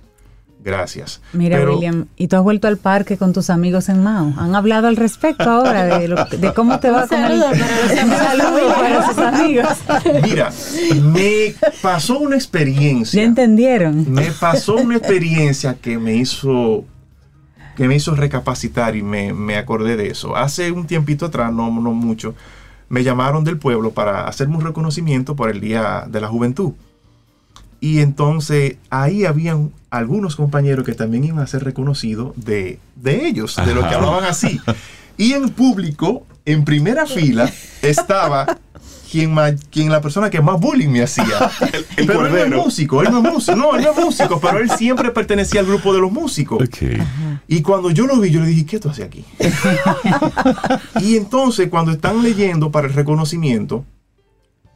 gracias. 0.63 1.21
Mira, 1.33 1.57
Pero- 1.57 1.75
William, 1.75 2.05
¿y 2.17 2.27
tú 2.27 2.37
has 2.37 2.41
vuelto 2.43 2.67
al 2.67 2.77
parque 2.77 3.17
con 3.17 3.33
tus 3.33 3.51
amigos 3.51 3.87
en 3.89 4.01
Mao? 4.03 4.33
¿Han 4.37 4.55
hablado 4.55 4.87
al 4.87 4.95
respecto 4.95 5.43
ahora 5.47 5.99
de, 5.99 6.07
lo- 6.07 6.25
de 6.25 6.53
cómo 6.55 6.79
te 6.79 6.89
va 6.89 7.07
con 7.07 7.23
el... 7.23 7.39
para 8.75 9.07
sus 9.07 9.17
amigos. 9.19 9.67
Mira, 10.23 10.51
me 11.03 11.53
pasó 11.81 12.19
una 12.19 12.35
experiencia. 12.35 13.21
¿Ya 13.21 13.27
entendieron? 13.27 14.11
me 14.11 14.31
pasó 14.39 14.75
una 14.75 14.97
experiencia 14.97 15.75
que 15.79 15.97
me 15.99 16.15
hizo 16.15 16.83
que 17.75 17.87
me 17.87 17.95
hizo 17.95 18.15
recapacitar 18.15 18.95
y 18.95 19.03
me, 19.03 19.33
me 19.33 19.57
acordé 19.57 19.97
de 19.97 20.07
eso. 20.07 20.35
Hace 20.35 20.71
un 20.71 20.87
tiempito 20.87 21.27
atrás, 21.27 21.53
no, 21.53 21.69
no 21.69 21.91
mucho, 21.91 22.35
me 22.89 23.03
llamaron 23.03 23.43
del 23.43 23.57
pueblo 23.57 23.91
para 23.91 24.27
hacerme 24.27 24.57
un 24.57 24.63
reconocimiento 24.63 25.35
por 25.35 25.49
el 25.49 25.59
Día 25.59 26.05
de 26.07 26.21
la 26.21 26.27
Juventud. 26.27 26.73
Y 27.79 27.99
entonces 27.99 28.77
ahí 28.89 29.25
habían 29.25 29.71
algunos 29.89 30.35
compañeros 30.35 30.85
que 30.85 30.93
también 30.93 31.25
iban 31.25 31.39
a 31.39 31.47
ser 31.47 31.63
reconocidos 31.63 32.33
de, 32.35 32.79
de 32.95 33.27
ellos, 33.27 33.55
de 33.63 33.75
los 33.75 33.85
que 33.85 33.95
hablaban 33.95 34.23
así. 34.23 34.59
Y 35.17 35.33
en 35.33 35.49
público, 35.49 36.25
en 36.45 36.65
primera 36.65 37.05
fila, 37.05 37.51
estaba 37.81 38.57
quien, 39.15 39.33
ma- 39.33 39.53
quien 39.71 39.89
la 39.89 40.01
persona 40.01 40.29
que 40.29 40.41
más 40.41 40.59
bullying 40.59 40.89
me 40.89 41.01
hacía. 41.01 41.25
el 41.97 42.05
pero 42.05 42.25
él 42.27 42.49
no 42.49 42.57
es 42.59 42.65
músico, 42.65 43.01
él 43.01 43.09
no 43.09 43.19
es 43.25 43.33
músico, 43.33 43.55
no, 43.57 43.75
él 43.77 43.83
no 43.83 43.91
es 43.91 43.97
músico, 43.97 44.39
pero 44.41 44.59
él 44.59 44.69
siempre 44.71 45.09
pertenecía 45.11 45.61
al 45.61 45.67
grupo 45.67 45.93
de 45.93 46.01
los 46.01 46.11
músicos. 46.11 46.67
Y 47.47 47.61
cuando 47.61 47.91
yo 47.91 48.07
lo 48.07 48.19
vi, 48.19 48.29
yo 48.29 48.41
le 48.41 48.47
dije, 48.47 48.65
¿qué 48.65 48.79
tú 48.79 48.89
haces 48.89 49.05
aquí? 49.05 49.23
y 51.01 51.15
entonces, 51.15 51.69
cuando 51.69 51.91
están 51.93 52.21
leyendo 52.23 52.71
para 52.71 52.87
el 52.87 52.93
reconocimiento, 52.93 53.85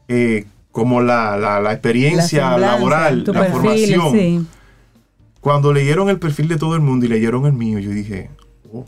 eh, 0.07 0.45
como 0.71 1.01
la, 1.01 1.35
la- 1.37 1.59
la 1.59 1.73
experiencia 1.73 2.51
La 2.51 2.57
laboral, 2.57 3.23
Tu 3.25 3.33
la 3.33 3.41
perfil, 3.41 3.95
formación, 3.95 4.11
sí. 4.13 4.45
cuando 5.41 5.73
leyeron 5.73 6.09
el 6.09 6.17
perfil 6.19 6.47
de 6.47 6.55
todo 6.57 6.75
el 6.75 6.81
mundo 6.81 7.05
y 7.05 7.09
leyeron 7.09 7.45
el 7.45 7.53
mío, 7.53 7.77
yo 7.79 7.89
dije, 7.91 8.29
oh. 8.71 8.85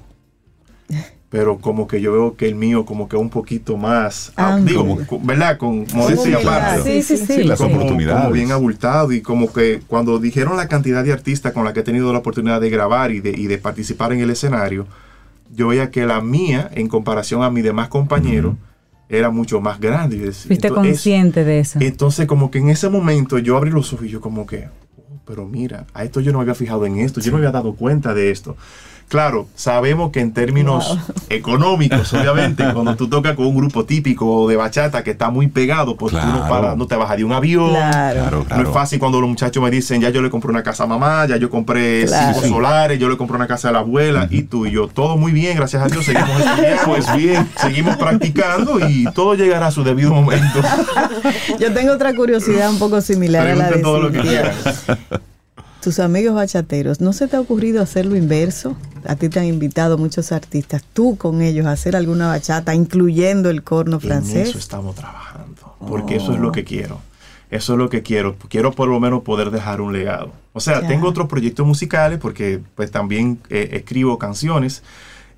Pero 1.32 1.60
como 1.60 1.88
que 1.88 2.02
yo 2.02 2.12
veo 2.12 2.36
que 2.36 2.46
el 2.46 2.56
mío 2.56 2.86
como 2.86 3.08
que 3.08 3.16
un 3.16 3.30
poquito 3.30 3.78
más, 3.78 4.34
ah, 4.36 4.60
digo, 4.62 4.98
¿verdad? 5.24 5.58
Con 5.58 5.88
modestia 5.94 6.38
Sí, 6.40 6.46
aparte 6.46 6.84
Sí, 6.84 7.02
sí, 7.02 7.26
sí. 7.26 7.34
Sí, 7.36 7.44
las 7.46 7.58
como, 7.58 7.76
oportunidades. 7.76 8.22
como 8.22 8.34
bien 8.34 8.52
abultado 8.52 9.14
y 9.14 9.22
como 9.22 9.52
que 9.54 9.80
cuando 9.88 10.20
dijeron 10.20 10.58
la 10.58 10.68
cantidad 10.68 11.06
de 11.06 11.14
artistas 11.14 11.54
con 11.54 11.64
la 11.64 11.72
que 11.72 11.80
he 11.80 11.84
tenido 11.84 12.12
la 12.12 12.20
oportunidad 12.20 12.60
de 12.60 12.70
grabar 12.70 13.12
y 13.12 13.22
de, 13.22 13.32
y 13.32 13.48
de 13.48 13.58
participar 13.58 14.12
en 14.12 14.20
el 14.20 14.30
escenario, 14.30 14.88
yo 15.56 15.70
veía 15.70 15.90
que 15.90 16.06
la 16.06 16.20
mía, 16.20 16.70
en 16.74 16.90
comparación 16.90 17.44
a 17.44 17.50
mis 17.50 17.64
demás 17.64 17.88
compañeros, 17.88 18.56
era 19.08 19.30
mucho 19.30 19.62
más 19.62 19.80
grande. 19.80 20.18
Fuiste 20.34 20.68
entonces, 20.68 20.72
consciente 20.72 21.44
de 21.46 21.60
eso. 21.60 21.80
entonces, 21.82 22.26
como 22.28 22.52
que 22.52 22.60
en 22.60 22.70
ese 22.70 22.90
momento 22.90 23.40
yo 23.40 23.58
abrí 23.58 23.70
los 23.70 23.94
ojos 23.94 24.06
y 24.06 24.10
yo 24.10 24.22
como 24.22 24.46
que, 24.46 24.68
oh, 24.98 25.20
pero 25.26 25.46
mira, 25.46 25.86
a 25.94 26.04
esto 26.04 26.22
yo 26.22 26.32
no 26.32 26.40
me 26.40 26.44
había 26.44 26.56
fijado 26.56 26.86
en 26.86 26.98
esto, 26.98 27.20
yo 27.20 27.32
no 27.32 27.38
me 27.38 27.46
había 27.46 27.52
dado 27.52 27.76
cuenta 27.76 28.14
de 28.14 28.32
esto. 28.32 28.56
Claro, 29.12 29.50
sabemos 29.56 30.12
que 30.12 30.22
en 30.22 30.32
términos 30.32 30.98
económicos, 31.28 32.14
obviamente, 32.14 32.64
cuando 32.74 32.96
tú 32.96 33.10
tocas 33.10 33.36
con 33.36 33.46
un 33.46 33.58
grupo 33.58 33.84
típico 33.84 34.48
de 34.48 34.56
bachata 34.56 35.04
que 35.04 35.12
está 35.12 35.30
muy 35.30 35.48
pegado, 35.50 35.98
pues 35.98 36.14
tú 36.14 36.18
no, 36.18 36.24
Claro. 36.32 36.48
paras, 36.48 36.78
no 36.78 36.88
te 36.88 36.96
bajas 36.96 37.18
de 37.18 37.26
un 37.26 37.34
avión. 37.34 37.72
Claro. 37.72 38.20
Claro, 38.22 38.38
No 38.40 38.46
claro. 38.46 38.64
es 38.70 38.74
fácil 38.74 39.00
cuando 39.00 39.20
los 39.20 39.30
muchachos 39.30 39.62
me 39.62 39.70
dicen, 39.70 40.00
ya 40.00 40.12
yo 40.12 40.22
le 40.22 40.30
compré 40.30 40.50
una 40.50 40.64
casa 40.64 40.86
a 40.86 40.88
mamá, 40.88 41.26
ya 41.28 41.36
yo 41.36 41.50
compré 41.50 42.06
Claro. 42.06 42.40
cinco 42.40 42.56
solares, 42.56 43.00
yo 43.00 43.10
le 43.10 43.18
compré 43.18 43.36
una 43.36 43.48
casa 43.48 43.68
a 43.68 43.74
la 43.74 43.80
abuela, 43.80 44.28
y 44.30 44.44
tú 44.44 44.66
y 44.66 44.72
yo, 44.72 44.88
todo 44.88 45.18
muy 45.18 45.34
bien, 45.34 45.58
gracias 45.58 45.84
a 45.84 45.88
Dios, 45.88 46.06
seguimos 46.06 46.30
estudiando. 46.40 46.82
Pues 46.86 47.14
bien. 47.18 47.50
Seguimos 47.58 47.98
practicando 47.98 48.80
y 48.88 49.04
todo 49.14 49.36
llegará 49.36 49.68
a 49.68 49.72
su 49.72 49.84
debido 49.84 50.14
momento. 50.14 50.62
Yo 51.60 51.74
tengo 51.74 51.92
otra 51.94 52.14
curiosidad 52.16 52.70
un 52.70 52.80
poco 52.80 53.02
similar 53.02 53.46
a 53.46 53.56
la 53.56 53.66
de 53.66 53.72
Pregunten 53.74 53.82
todo 53.82 54.00
lo 54.00 54.12
que 54.12 54.20
Cintia. 54.22 54.54
Tus 55.82 56.00
amigos 56.00 56.36
bachateros, 56.36 57.02
¿no 57.02 57.12
se 57.12 57.28
te 57.28 57.36
ha 57.36 57.40
ocurrido 57.42 57.82
hacer 57.82 58.06
lo 58.06 58.16
inverso? 58.16 58.76
A 59.08 59.16
ti 59.16 59.30
te 59.30 59.40
han 59.40 59.46
invitado 59.48 59.98
muchos 59.98 60.32
artistas, 60.32 60.84
tú 60.94 61.18
con 61.18 61.42
ellos 61.42 61.66
a 61.66 61.72
hacer 61.72 61.96
alguna 61.96 62.28
bachata, 62.28 62.76
incluyendo 62.76 63.50
el 63.50 63.64
corno 63.64 63.96
En 63.96 64.02
francés. 64.02 64.50
eso 64.50 64.60
estamos 64.60 64.96
trabajando, 64.96 65.76
porque 65.88 66.18
eso 66.18 66.34
es 66.34 66.40
lo 66.40 66.52
que 66.52 66.64
quiero. 66.64 67.00
Eso 67.50 67.74
es 67.74 67.80
lo 67.80 67.90
que 67.90 68.02
quiero. 68.04 68.36
Quiero 68.48 68.72
por 68.72 68.88
lo 68.88 69.00
menos 69.00 69.24
poder 69.24 69.50
dejar 69.52 69.82
un 69.82 69.92
legado. 69.92 70.32
O 70.54 70.60
sea, 70.60 70.82
Ya. 70.82 70.88
tengo 70.88 71.08
otros 71.10 71.28
proyectos 71.28 71.66
musicales 71.66 72.20
porque 72.20 72.62
pues 72.76 72.92
también 72.92 73.40
eh, 73.50 73.70
escribo 73.74 74.18
canciones 74.20 74.84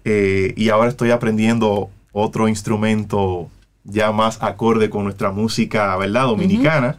eh, 0.05 0.53
y 0.57 0.69
ahora 0.69 0.89
estoy 0.89 1.09
aprendiendo 1.11 1.89
otro 2.11 2.47
instrumento 2.49 3.47
ya 3.85 4.11
más 4.11 4.37
acorde 4.43 4.89
con 4.89 5.05
nuestra 5.05 5.31
música, 5.31 5.95
¿verdad? 5.97 6.25
Dominicana. 6.25 6.97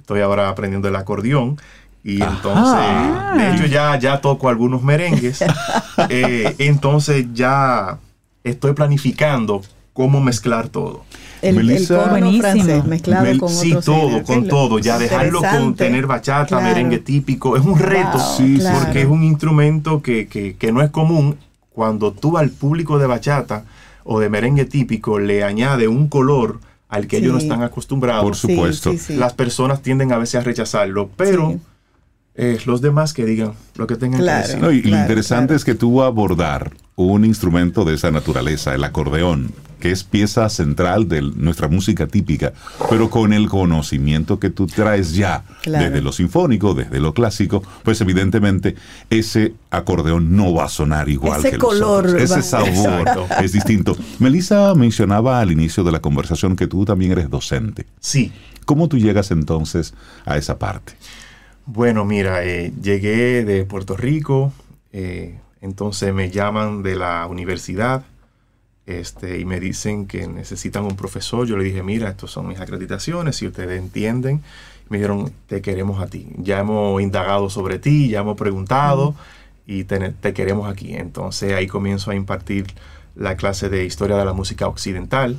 Estoy 0.00 0.20
ahora 0.22 0.48
aprendiendo 0.48 0.88
el 0.88 0.96
acordeón. 0.96 1.58
Y 2.08 2.22
entonces, 2.22 3.36
de 3.36 3.54
hecho, 3.54 3.66
ya, 3.66 3.98
ya 3.98 4.20
toco 4.20 4.48
algunos 4.48 4.82
merengues. 4.82 5.44
Eh, 6.10 6.54
entonces 6.58 7.24
ya 7.32 7.98
estoy 8.44 8.74
planificando 8.74 9.62
cómo 9.94 10.20
mezclar 10.20 10.68
todo. 10.68 11.04
El, 11.40 11.56
el 11.58 11.66
Melissa- 11.66 12.10
Buenísimo. 12.10 12.42
francés 12.42 12.84
mezclado 12.84 13.24
Mel- 13.24 13.38
con 13.40 13.48
sí, 13.48 13.70
otros 13.72 13.84
todo, 13.86 14.22
con 14.24 14.46
todo. 14.46 14.78
Ya 14.78 14.98
dejarlo 14.98 15.40
con 15.40 15.74
tener 15.74 16.06
bachata, 16.06 16.46
Claro. 16.48 16.64
merengue 16.64 16.98
típico. 16.98 17.56
Es 17.56 17.64
un 17.64 17.78
reto. 17.78 18.18
Wow, 18.18 18.36
Sí, 18.36 18.58
claro. 18.58 18.78
Porque 18.84 19.00
es 19.02 19.06
un 19.08 19.22
instrumento 19.24 20.02
que, 20.02 20.28
que- 20.28 20.54
que 20.56 20.70
no 20.70 20.82
es 20.82 20.90
común. 20.90 21.38
Cuando 21.70 22.12
tú 22.12 22.36
al 22.38 22.50
público 22.50 22.98
de 22.98 23.06
bachata 23.06 23.64
o 24.04 24.20
de 24.20 24.28
merengue 24.28 24.66
típico 24.66 25.18
le 25.18 25.44
añade 25.44 25.88
un 25.88 26.08
color 26.08 26.60
al 26.90 27.06
que 27.06 27.16
ellos 27.16 27.32
no 27.32 27.38
están 27.38 27.62
acostumbrados, 27.62 28.22
Por 28.22 28.36
Sí, 28.36 28.54
supuesto. 28.54 28.92
sí, 28.92 28.98
sí. 28.98 29.16
las 29.16 29.32
personas 29.32 29.80
tienden 29.82 30.12
a 30.12 30.18
veces 30.18 30.36
a 30.36 30.44
rechazarlo. 30.44 31.08
Pero 31.16 31.52
Sí. 31.52 31.58
Eh, 32.38 32.58
los 32.66 32.80
demás 32.82 33.12
que 33.14 33.24
digan 33.24 33.52
lo 33.76 33.86
que 33.86 33.96
tengan 33.96 34.20
Claro. 34.20 34.42
que 34.42 34.48
decir. 34.48 34.62
No, 34.62 34.70
y 34.72 34.82
lo 34.82 34.96
interesante 34.98 35.48
claro. 35.48 35.56
es 35.56 35.64
que 35.64 35.74
tú 35.74 36.02
abordar 36.02 36.72
un 36.96 37.24
instrumento 37.24 37.84
de 37.84 37.94
esa 37.94 38.10
naturaleza, 38.10 38.74
el 38.74 38.84
acordeón, 38.84 39.52
que 39.80 39.90
es 39.90 40.02
pieza 40.04 40.48
central 40.48 41.08
de 41.08 41.20
nuestra 41.20 41.68
música 41.68 42.06
típica, 42.06 42.54
pero 42.88 43.10
con 43.10 43.34
el 43.34 43.48
conocimiento 43.48 44.40
que 44.40 44.48
tú 44.48 44.66
traes 44.66 45.14
ya 45.14 45.44
Claro. 45.62 45.84
desde 45.84 46.00
lo 46.00 46.12
sinfónico, 46.12 46.72
desde 46.72 46.98
lo 46.98 47.12
clásico, 47.12 47.62
pues 47.82 48.00
evidentemente 48.00 48.74
ese 49.10 49.52
acordeón 49.70 50.34
no 50.34 50.54
va 50.54 50.64
a 50.64 50.68
sonar 50.70 51.10
igual 51.10 51.40
Ese 51.40 51.50
que 51.52 51.58
color 51.58 52.04
los 52.04 52.14
otros. 52.14 52.30
Ese 52.30 52.42
sabor 52.42 53.26
es 53.42 53.52
distinto. 53.52 53.94
Melissa 54.18 54.74
mencionaba 54.74 55.40
al 55.40 55.52
inicio 55.52 55.84
de 55.84 55.92
la 55.92 56.00
conversación 56.00 56.56
que 56.56 56.66
tú 56.66 56.86
también 56.86 57.12
eres 57.12 57.28
docente. 57.28 57.84
Sí. 58.00 58.32
¿Cómo 58.64 58.88
tú 58.88 58.96
llegas 58.96 59.30
entonces 59.30 59.92
a 60.24 60.38
esa 60.38 60.58
parte? 60.58 60.94
Bueno, 61.68 62.04
mira, 62.04 62.44
eh, 62.44 62.72
llegué 62.80 63.44
de 63.44 63.64
Puerto 63.64 63.96
Rico, 63.96 64.52
eh, 64.92 65.40
entonces 65.60 66.14
me 66.14 66.30
llaman 66.30 66.84
de 66.84 66.94
la 66.94 67.26
universidad 67.26 68.04
este, 68.86 69.40
y 69.40 69.44
me 69.44 69.58
dicen 69.58 70.06
que 70.06 70.28
necesitan 70.28 70.84
un 70.84 70.94
profesor. 70.94 71.44
Yo 71.44 71.56
le 71.56 71.64
dije, 71.64 71.82
mira, 71.82 72.08
estos 72.08 72.30
son 72.30 72.46
mis 72.46 72.60
acreditaciones, 72.60 73.34
si 73.34 73.48
ustedes 73.48 73.80
entienden. 73.80 74.42
Me 74.88 74.98
dijeron, 74.98 75.32
te 75.48 75.60
queremos 75.60 76.00
a 76.00 76.06
ti. 76.06 76.28
Ya 76.38 76.60
hemos 76.60 77.02
indagado 77.02 77.50
sobre 77.50 77.80
ti, 77.80 78.10
ya 78.10 78.20
hemos 78.20 78.36
preguntado 78.36 79.16
y 79.66 79.82
te, 79.84 80.10
te 80.12 80.32
queremos 80.34 80.70
aquí. 80.70 80.94
Entonces 80.94 81.52
ahí 81.52 81.66
comienzo 81.66 82.12
a 82.12 82.14
impartir 82.14 82.66
la 83.16 83.36
clase 83.36 83.68
de 83.68 83.84
historia 83.84 84.16
de 84.16 84.24
la 84.24 84.34
música 84.34 84.68
occidental, 84.68 85.36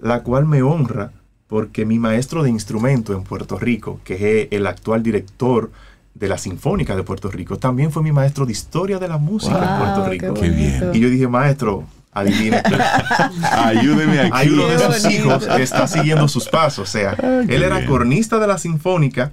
la 0.00 0.22
cual 0.22 0.46
me 0.46 0.62
honra 0.62 1.12
porque 1.48 1.84
mi 1.86 1.98
maestro 1.98 2.42
de 2.42 2.50
instrumento 2.50 3.14
en 3.14 3.24
Puerto 3.24 3.58
Rico, 3.58 4.00
que 4.04 4.42
es 4.42 4.48
el 4.50 4.66
actual 4.66 5.02
director 5.02 5.70
de 6.14 6.28
la 6.28 6.36
Sinfónica 6.36 6.94
de 6.94 7.02
Puerto 7.02 7.30
Rico. 7.30 7.58
También 7.58 7.90
fue 7.90 8.02
mi 8.02 8.12
maestro 8.12 8.44
de 8.44 8.52
historia 8.52 8.98
de 8.98 9.08
la 9.08 9.18
música 9.18 9.56
en 9.56 9.60
Wow, 9.60 9.78
Puerto 9.78 10.04
qué 10.04 10.10
Rico. 10.10 10.34
Qué 10.34 10.48
bien. 10.50 10.90
Y 10.92 11.00
yo 11.00 11.08
dije, 11.08 11.28
maestro, 11.28 11.84
adivine. 12.12 12.62
Ayúdeme 13.52 14.20
aquí. 14.20 14.30
Hay 14.32 14.48
uno 14.50 14.66
de 14.66 14.78
sus 14.78 15.10
hijos 15.10 15.46
que 15.46 15.62
está 15.62 15.86
siguiendo 15.86 16.28
sus 16.28 16.48
pasos. 16.48 16.88
O 16.88 16.90
sea, 16.90 17.12
él 17.12 17.62
era 17.62 17.76
bien. 17.76 17.88
cornista 17.88 18.38
de 18.38 18.46
la 18.46 18.58
Sinfónica, 18.58 19.32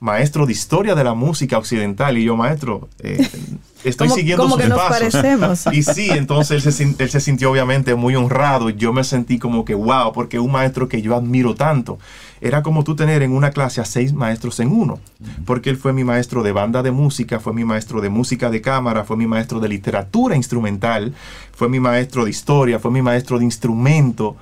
maestro 0.00 0.46
de 0.46 0.52
historia 0.52 0.94
de 0.94 1.04
la 1.04 1.14
música 1.14 1.58
occidental. 1.58 2.18
Y 2.18 2.24
yo, 2.24 2.36
maestro, 2.36 2.88
eh, 3.00 3.26
estoy 3.84 4.08
siguiendo 4.10 4.42
como 4.44 4.56
sus 4.56 4.62
que 4.64 4.68
nos 4.68 4.78
pasos. 4.78 4.98
parecemos. 5.12 5.64
Y 5.72 5.82
sí, 5.82 6.08
entonces 6.10 6.50
él 6.52 6.62
se, 6.62 6.72
sin- 6.72 6.96
él 6.98 7.08
se 7.10 7.20
sintió 7.20 7.50
obviamente 7.50 7.94
muy 7.94 8.14
honrado. 8.16 8.70
Yo 8.70 8.92
me 8.92 9.04
sentí 9.04 9.38
como 9.38 9.64
que, 9.64 9.74
wow, 9.74 10.12
porque 10.12 10.38
un 10.38 10.52
maestro 10.52 10.88
que 10.88 11.00
yo 11.02 11.16
admiro 11.16 11.54
tanto. 11.54 11.98
Era 12.42 12.62
como 12.62 12.84
tú 12.84 12.94
tener 12.94 13.22
en 13.22 13.32
una 13.32 13.50
clase 13.50 13.80
a 13.80 13.86
seis 13.86 14.12
maestros 14.12 14.60
en 14.60 14.70
uno. 14.70 14.98
Porque 15.46 15.70
él 15.70 15.78
fue 15.78 15.94
mi 15.94 16.04
maestro 16.04 16.42
de 16.42 16.52
banda 16.52 16.82
de 16.82 16.90
música, 16.90 17.40
fue 17.40 17.54
mi 17.54 17.64
maestro 17.64 18.02
de 18.02 18.10
música 18.10 18.50
de 18.50 18.60
cámara, 18.60 19.04
fue 19.04 19.16
mi 19.16 19.26
maestro 19.26 19.58
de 19.58 19.68
literatura 19.70 20.36
instrumental, 20.36 21.14
fue 21.54 21.70
mi 21.70 21.80
maestro 21.80 22.24
de 22.24 22.30
historia, 22.30 22.78
fue 22.78 22.90
mi 22.90 23.00
maestro 23.00 23.38
de 23.38 23.44
instrumento. 23.46 24.36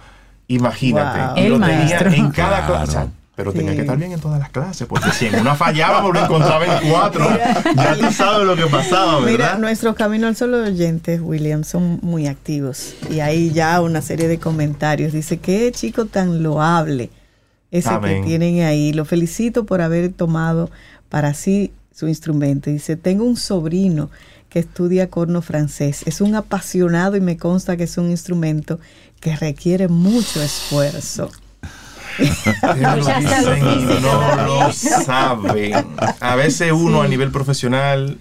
Imagínate. 0.48 1.18
Wow. 1.20 1.36
y 1.36 1.40
El 1.47 1.51
lo 1.52 1.60
tenía 1.60 1.98
en 2.01 2.31
cada 2.32 2.66
Claro. 2.66 2.85
clase. 2.85 3.09
Pero 3.36 3.52
tenía 3.52 3.74
que 3.74 3.81
estar 3.81 3.98
bien 3.98 4.12
en 4.12 4.20
todas 4.20 4.39
las 4.39 4.51
clases, 4.51 4.86
porque 4.86 5.11
si 5.11 5.27
en 5.27 5.40
una 5.40 5.56
fallábamos, 5.56 6.15
lo 6.15 6.20
encontraba 6.23 6.65
en 6.65 6.89
cuatro. 6.90 7.27
Ya 7.74 7.97
tú 7.97 8.12
sabes 8.12 8.47
lo 8.47 8.55
que 8.55 8.66
pasaba, 8.66 9.16
¿verdad? 9.16 9.27
Mira, 9.27 9.59
nuestros 9.59 9.97
Camino 9.97 10.28
al 10.28 10.36
Sol 10.36 10.55
oyentes, 10.55 11.20
William, 11.20 11.65
son 11.65 11.98
muy 12.02 12.28
activos. 12.28 12.94
Y 13.11 13.19
hay 13.20 13.51
ya 13.51 13.81
una 13.81 14.02
serie 14.02 14.28
de 14.28 14.39
comentarios. 14.39 15.12
Dice, 15.12 15.39
qué 15.39 15.73
chico 15.73 16.05
tan 16.06 16.44
loable 16.44 17.11
ese 17.73 17.89
Amén. 17.89 18.23
que 18.23 18.28
tienen 18.28 18.62
ahí. 18.62 18.93
Lo 18.93 19.05
felicito 19.05 19.66
por 19.66 19.81
haber 19.81 20.12
tomado 20.12 20.70
para 21.09 21.35
sí 21.35 21.73
su 21.93 22.06
instrumento. 22.06 22.70
Dice, 22.70 22.94
tengo 22.94 23.24
un 23.24 23.36
sobrino 23.36 24.11
que 24.48 24.61
estudia 24.61 25.11
corno 25.11 25.43
francés. 25.43 26.02
Es 26.06 26.20
un 26.20 26.36
apasionado 26.36 27.16
y 27.16 27.20
me 27.20 27.36
consta 27.36 27.77
que 27.77 27.85
es 27.85 27.98
un 27.98 28.11
instrumento 28.11 28.78
que 29.19 29.35
requiere 29.35 29.89
mucho 29.89 30.40
esfuerzo. 30.40 31.32
Dicen 32.19 33.28
saludos. 33.28 34.03
no 34.03 34.66
lo 34.66 34.73
saben. 34.73 35.73
A 36.20 36.36
veces 36.36 36.73
uno 36.73 37.03
a 37.03 37.09
nivel 37.09 37.31
profesional, 37.31 38.19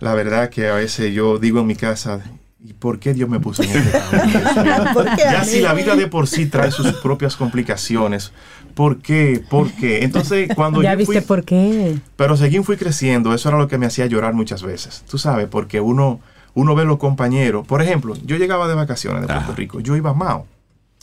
la 0.00 0.14
verdad 0.14 0.50
que 0.50 0.68
a 0.68 0.74
veces 0.74 1.12
yo 1.14 1.38
digo 1.38 1.60
en 1.60 1.66
mi 1.66 1.76
casa, 1.76 2.20
¿y 2.62 2.72
por 2.72 2.98
qué 2.98 3.14
Dios 3.14 3.28
me 3.28 3.40
puso 3.40 3.62
en 3.62 3.70
este 3.70 4.02
Ya 5.18 5.44
si 5.44 5.60
la 5.60 5.74
vida 5.74 5.96
de 5.96 6.06
por 6.06 6.26
sí 6.26 6.46
trae 6.46 6.70
sus 6.70 6.92
propias 6.94 7.36
complicaciones, 7.36 8.32
¿por 8.74 8.98
qué? 8.98 9.42
¿Por 9.48 9.70
qué? 9.72 10.02
Entonces 10.04 10.48
cuando 10.54 10.82
ya 10.82 10.92
yo 10.92 10.98
viste 10.98 11.20
fui, 11.20 11.26
por 11.26 11.44
qué. 11.44 11.98
pero 12.16 12.36
seguí 12.36 12.58
fui 12.62 12.76
creciendo, 12.76 13.34
eso 13.34 13.48
era 13.48 13.58
lo 13.58 13.68
que 13.68 13.78
me 13.78 13.86
hacía 13.86 14.06
llorar 14.06 14.34
muchas 14.34 14.62
veces. 14.62 15.04
Tú 15.10 15.18
sabes, 15.18 15.46
porque 15.48 15.80
uno, 15.80 16.20
uno 16.54 16.74
ve 16.74 16.84
los 16.84 16.98
compañeros. 16.98 17.66
Por 17.66 17.82
ejemplo, 17.82 18.14
yo 18.24 18.36
llegaba 18.36 18.68
de 18.68 18.74
vacaciones 18.74 19.22
de 19.22 19.26
Puerto 19.26 19.44
Ajá. 19.44 19.54
Rico, 19.56 19.80
yo 19.80 19.96
iba 19.96 20.10
a 20.10 20.14
Mao. 20.14 20.46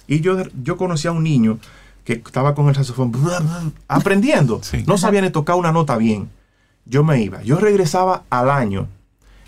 Y 0.07 0.19
yo, 0.21 0.37
yo 0.61 0.77
conocí 0.77 1.07
a 1.07 1.11
un 1.11 1.23
niño 1.23 1.59
que 2.03 2.13
estaba 2.13 2.55
con 2.55 2.67
el 2.69 2.75
saxofón 2.75 3.11
aprendiendo. 3.87 4.59
Sí. 4.63 4.83
No 4.87 4.97
sabía 4.97 5.21
ni 5.21 5.29
tocar 5.29 5.55
una 5.55 5.71
nota 5.71 5.97
bien. 5.97 6.29
Yo 6.85 7.03
me 7.03 7.21
iba. 7.21 7.41
Yo 7.43 7.57
regresaba 7.57 8.23
al 8.29 8.49
año 8.49 8.87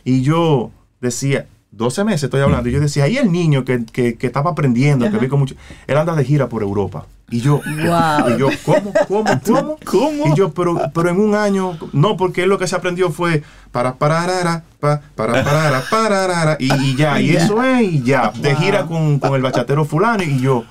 y 0.04 0.22
yo 0.22 0.72
decía, 1.02 1.48
12 1.72 2.04
meses 2.04 2.24
estoy 2.26 2.42
hablando, 2.42 2.70
y 2.70 2.72
yo 2.72 2.80
decía, 2.80 3.06
ahí 3.06 3.18
el 3.18 3.32
niño 3.32 3.66
que, 3.66 3.84
que- 3.86 4.16
que 4.16 4.28
estaba 4.28 4.52
aprendiendo, 4.52 5.10
que 5.10 5.18
vi 5.18 5.28
con 5.28 5.40
mucho, 5.40 5.56
él 5.88 5.98
anda 5.98 6.14
de 6.16 6.24
gira 6.24 6.48
por 6.48 6.62
Europa. 6.62 7.08
Y 7.32 7.40
yo, 7.42 7.62
Wow. 7.66 8.36
y 8.36 8.38
yo 8.38 8.50
¿cómo, 8.64 8.94
cómo, 9.08 9.26
cómo? 9.46 9.78
¿Cómo? 9.84 10.28
Y 10.28 10.36
yo, 10.38 10.54
pero, 10.54 10.80
pero 10.94 11.10
en 11.10 11.20
un 11.20 11.34
año, 11.34 11.76
no, 11.92 12.16
porque 12.16 12.44
él 12.44 12.50
lo 12.50 12.60
que 12.60 12.68
se 12.68 12.76
aprendió 12.76 13.10
fue 13.10 13.42
para 13.72 13.96
pararara, 13.96 14.64
pa, 14.80 15.02
para 15.16 15.44
parara, 15.44 15.82
pararara, 15.90 16.58
y, 16.60 16.72
y 16.72 16.96
ya, 16.96 17.20
y 17.20 17.32
eso 17.36 17.64
es, 17.64 17.82
y 17.82 18.04
ya, 18.04 18.32
de 18.40 18.56
gira 18.56 18.86
con, 18.86 19.18
con 19.18 19.34
el 19.34 19.42
bachatero 19.42 19.84
fulano, 19.84 20.22
y 20.22 20.40
yo, 20.40 20.66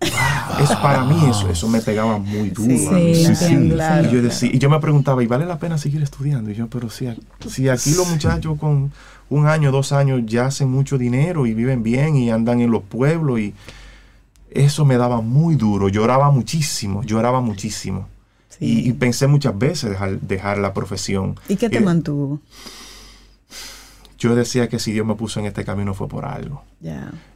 wow, 0.00 0.58
es 0.64 0.70
para 0.76 1.04
mí 1.04 1.16
eso, 1.28 1.48
eso 1.48 1.68
me 1.68 1.80
pegaba 1.80 2.18
muy 2.18 2.50
duro. 2.50 2.70
Sí, 2.76 2.86
a 2.86 2.90
mí. 2.92 3.14
Sí, 3.14 3.24
Sí, 3.26 3.34
sí. 3.36 3.44
entiendo, 3.44 3.74
Claro. 3.74 4.08
Y 4.08 4.12
yo, 4.12 4.22
decía, 4.22 4.50
y 4.52 4.58
yo 4.58 4.70
me 4.70 4.78
preguntaba, 4.80 5.22
¿y 5.22 5.26
vale 5.26 5.46
la 5.46 5.58
pena 5.58 5.78
seguir 5.78 6.02
estudiando? 6.02 6.50
Y 6.50 6.54
yo, 6.54 6.68
pero 6.68 6.90
si, 6.90 7.06
si 7.48 7.68
aquí 7.68 7.94
los 7.94 8.08
muchachos 8.08 8.58
con 8.58 8.92
un 9.30 9.46
año, 9.46 9.70
dos 9.72 9.92
años 9.92 10.22
ya 10.24 10.46
hacen 10.46 10.70
mucho 10.70 10.98
dinero 10.98 11.46
y 11.46 11.54
viven 11.54 11.82
bien 11.82 12.16
y 12.16 12.30
andan 12.30 12.60
en 12.60 12.70
los 12.70 12.82
pueblos 12.82 13.40
y 13.40 13.54
eso 14.50 14.84
me 14.84 14.96
daba 14.96 15.20
muy 15.20 15.56
duro, 15.56 15.88
lloraba 15.88 16.30
muchísimo, 16.30 17.02
lloraba 17.02 17.40
muchísimo. 17.40 18.08
Sí. 18.48 18.64
Y, 18.84 18.88
y 18.88 18.92
pensé 18.94 19.26
muchas 19.26 19.56
veces 19.58 19.90
dejar, 19.90 20.20
dejar 20.20 20.58
la 20.58 20.72
profesión. 20.72 21.38
¿Y 21.48 21.56
qué 21.56 21.68
te 21.68 21.76
Y 21.76 21.80
mantuvo? 21.80 22.40
Yo 24.18 24.34
decía 24.34 24.68
que 24.68 24.78
si 24.80 24.92
Dios 24.92 25.06
me 25.06 25.14
puso 25.14 25.38
en 25.40 25.46
este 25.46 25.64
camino 25.64 25.94
fue 25.94 26.08
por 26.08 26.24
algo 26.24 26.64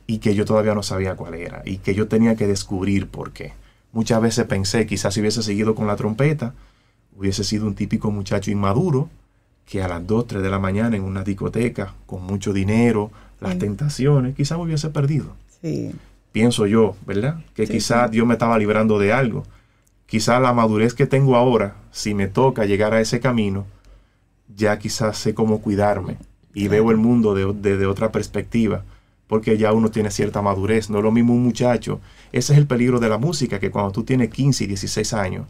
y 0.06 0.18
que 0.18 0.34
yo 0.34 0.44
todavía 0.44 0.74
no 0.74 0.82
sabía 0.82 1.14
cuál 1.14 1.34
era 1.34 1.62
y 1.64 1.78
que 1.78 1.94
yo 1.94 2.08
tenía 2.08 2.34
que 2.34 2.46
descubrir 2.48 3.06
por 3.08 3.30
qué. 3.32 3.52
Muchas 3.92 4.20
veces 4.20 4.46
pensé, 4.46 4.84
quizás 4.86 5.14
si 5.14 5.20
hubiese 5.20 5.42
seguido 5.42 5.74
con 5.76 5.86
la 5.86 5.96
trompeta, 5.96 6.54
hubiese 7.16 7.44
sido 7.44 7.66
un 7.66 7.74
típico 7.74 8.10
muchacho 8.10 8.50
inmaduro 8.50 9.08
que 9.64 9.80
a 9.82 9.86
las 9.88 10.04
2, 10.06 10.26
3 10.26 10.42
de 10.42 10.50
la 10.50 10.58
mañana 10.58 10.96
en 10.96 11.04
una 11.04 11.22
discoteca, 11.22 11.94
con 12.06 12.22
mucho 12.24 12.52
dinero, 12.52 13.12
las 13.40 13.52
Sí. 13.52 13.58
tentaciones, 13.60 14.34
quizás 14.34 14.58
me 14.58 14.64
hubiese 14.64 14.90
perdido. 14.90 15.36
Sí. 15.60 15.92
Pienso 16.32 16.66
yo, 16.66 16.96
¿verdad? 17.06 17.40
Que 17.54 17.66
Sí, 17.66 17.74
quizás 17.74 18.10
Dios 18.10 18.26
me 18.26 18.32
estaba 18.34 18.58
librando 18.58 18.98
de 18.98 19.12
algo. 19.12 19.44
Quizás 20.06 20.42
la 20.42 20.52
madurez 20.52 20.94
que 20.94 21.06
tengo 21.06 21.36
ahora, 21.36 21.76
si 21.92 22.14
me 22.14 22.26
toca 22.26 22.64
llegar 22.64 22.92
a 22.92 23.00
ese 23.00 23.20
camino, 23.20 23.66
ya 24.56 24.78
quizás 24.78 25.16
sé 25.16 25.32
cómo 25.34 25.60
cuidarme 25.60 26.16
y 26.54 26.68
veo 26.68 26.90
el 26.90 26.96
mundo 26.98 27.34
de- 27.34 27.52
desde 27.52 27.86
otra 27.86 28.12
perspectiva, 28.12 28.82
porque 29.26 29.56
ya 29.58 29.72
uno 29.72 29.90
tiene 29.90 30.10
cierta 30.10 30.42
madurez. 30.42 30.90
No 30.90 30.98
es 30.98 31.04
lo 31.04 31.10
mismo 31.12 31.34
un 31.34 31.42
muchacho. 31.42 32.00
Ese 32.32 32.52
es 32.52 32.58
el 32.58 32.66
peligro 32.66 33.00
de 33.00 33.08
la 33.08 33.18
música, 33.18 33.58
que 33.58 33.70
cuando 33.70 33.92
tú 33.92 34.02
tienes 34.04 34.30
15 34.30 34.64
y 34.64 34.66
16 34.66 35.12
años 35.14 35.46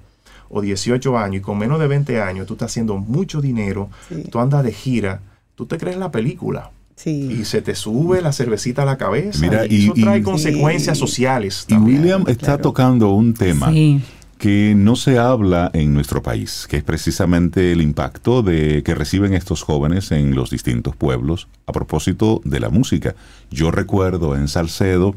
o 0.48 0.60
18 0.60 1.16
años 1.18 1.36
y 1.36 1.40
con 1.40 1.58
menos 1.58 1.80
de 1.80 1.86
20 1.88 2.20
años 2.20 2.46
tú 2.46 2.54
estás 2.54 2.70
haciendo 2.70 2.96
mucho 2.96 3.40
dinero, 3.40 3.88
Sí. 4.08 4.24
tú 4.30 4.38
andas 4.38 4.62
de 4.64 4.72
gira, 4.72 5.20
tú 5.54 5.66
te 5.66 5.78
crees 5.78 5.96
la 5.96 6.10
película 6.10 6.70
Sí. 6.94 7.38
y 7.40 7.44
se 7.44 7.62
te 7.62 7.74
sube 7.74 8.20
la 8.20 8.32
cervecita 8.32 8.82
a 8.82 8.84
la 8.84 8.98
cabeza 8.98 9.40
Mira, 9.40 9.66
y, 9.66 9.74
y- 9.74 9.84
eso 9.84 9.94
trae 9.94 10.18
y- 10.18 10.22
consecuencias 10.22 10.98
Sí. 10.98 11.00
sociales. 11.00 11.64
Y 11.68 11.72
también. 11.74 12.00
William 12.02 12.24
está 12.28 12.46
claro. 12.46 12.62
tocando 12.62 13.10
un 13.12 13.32
tema 13.34 13.70
Sí. 13.72 14.00
Que 14.43 14.74
no 14.77 14.97
se 14.97 15.20
habla 15.20 15.70
en 15.73 15.94
nuestro 15.94 16.20
país, 16.20 16.66
que 16.69 16.77
es 16.77 16.82
precisamente 16.82 17.70
el 17.70 17.81
impacto 17.81 18.43
de 18.43 18.82
que 18.82 18.93
reciben 18.93 19.35
estos 19.35 19.62
jóvenes 19.62 20.10
en 20.10 20.35
los 20.35 20.51
distintos 20.51 20.97
pueblos 20.97 21.47
a 21.64 21.70
propósito 21.70 22.40
de 22.44 22.59
la 22.59 22.69
música. 22.69 23.14
Yo 23.52 23.70
recuerdo 23.70 24.35
en 24.35 24.48
Salcedo, 24.48 25.14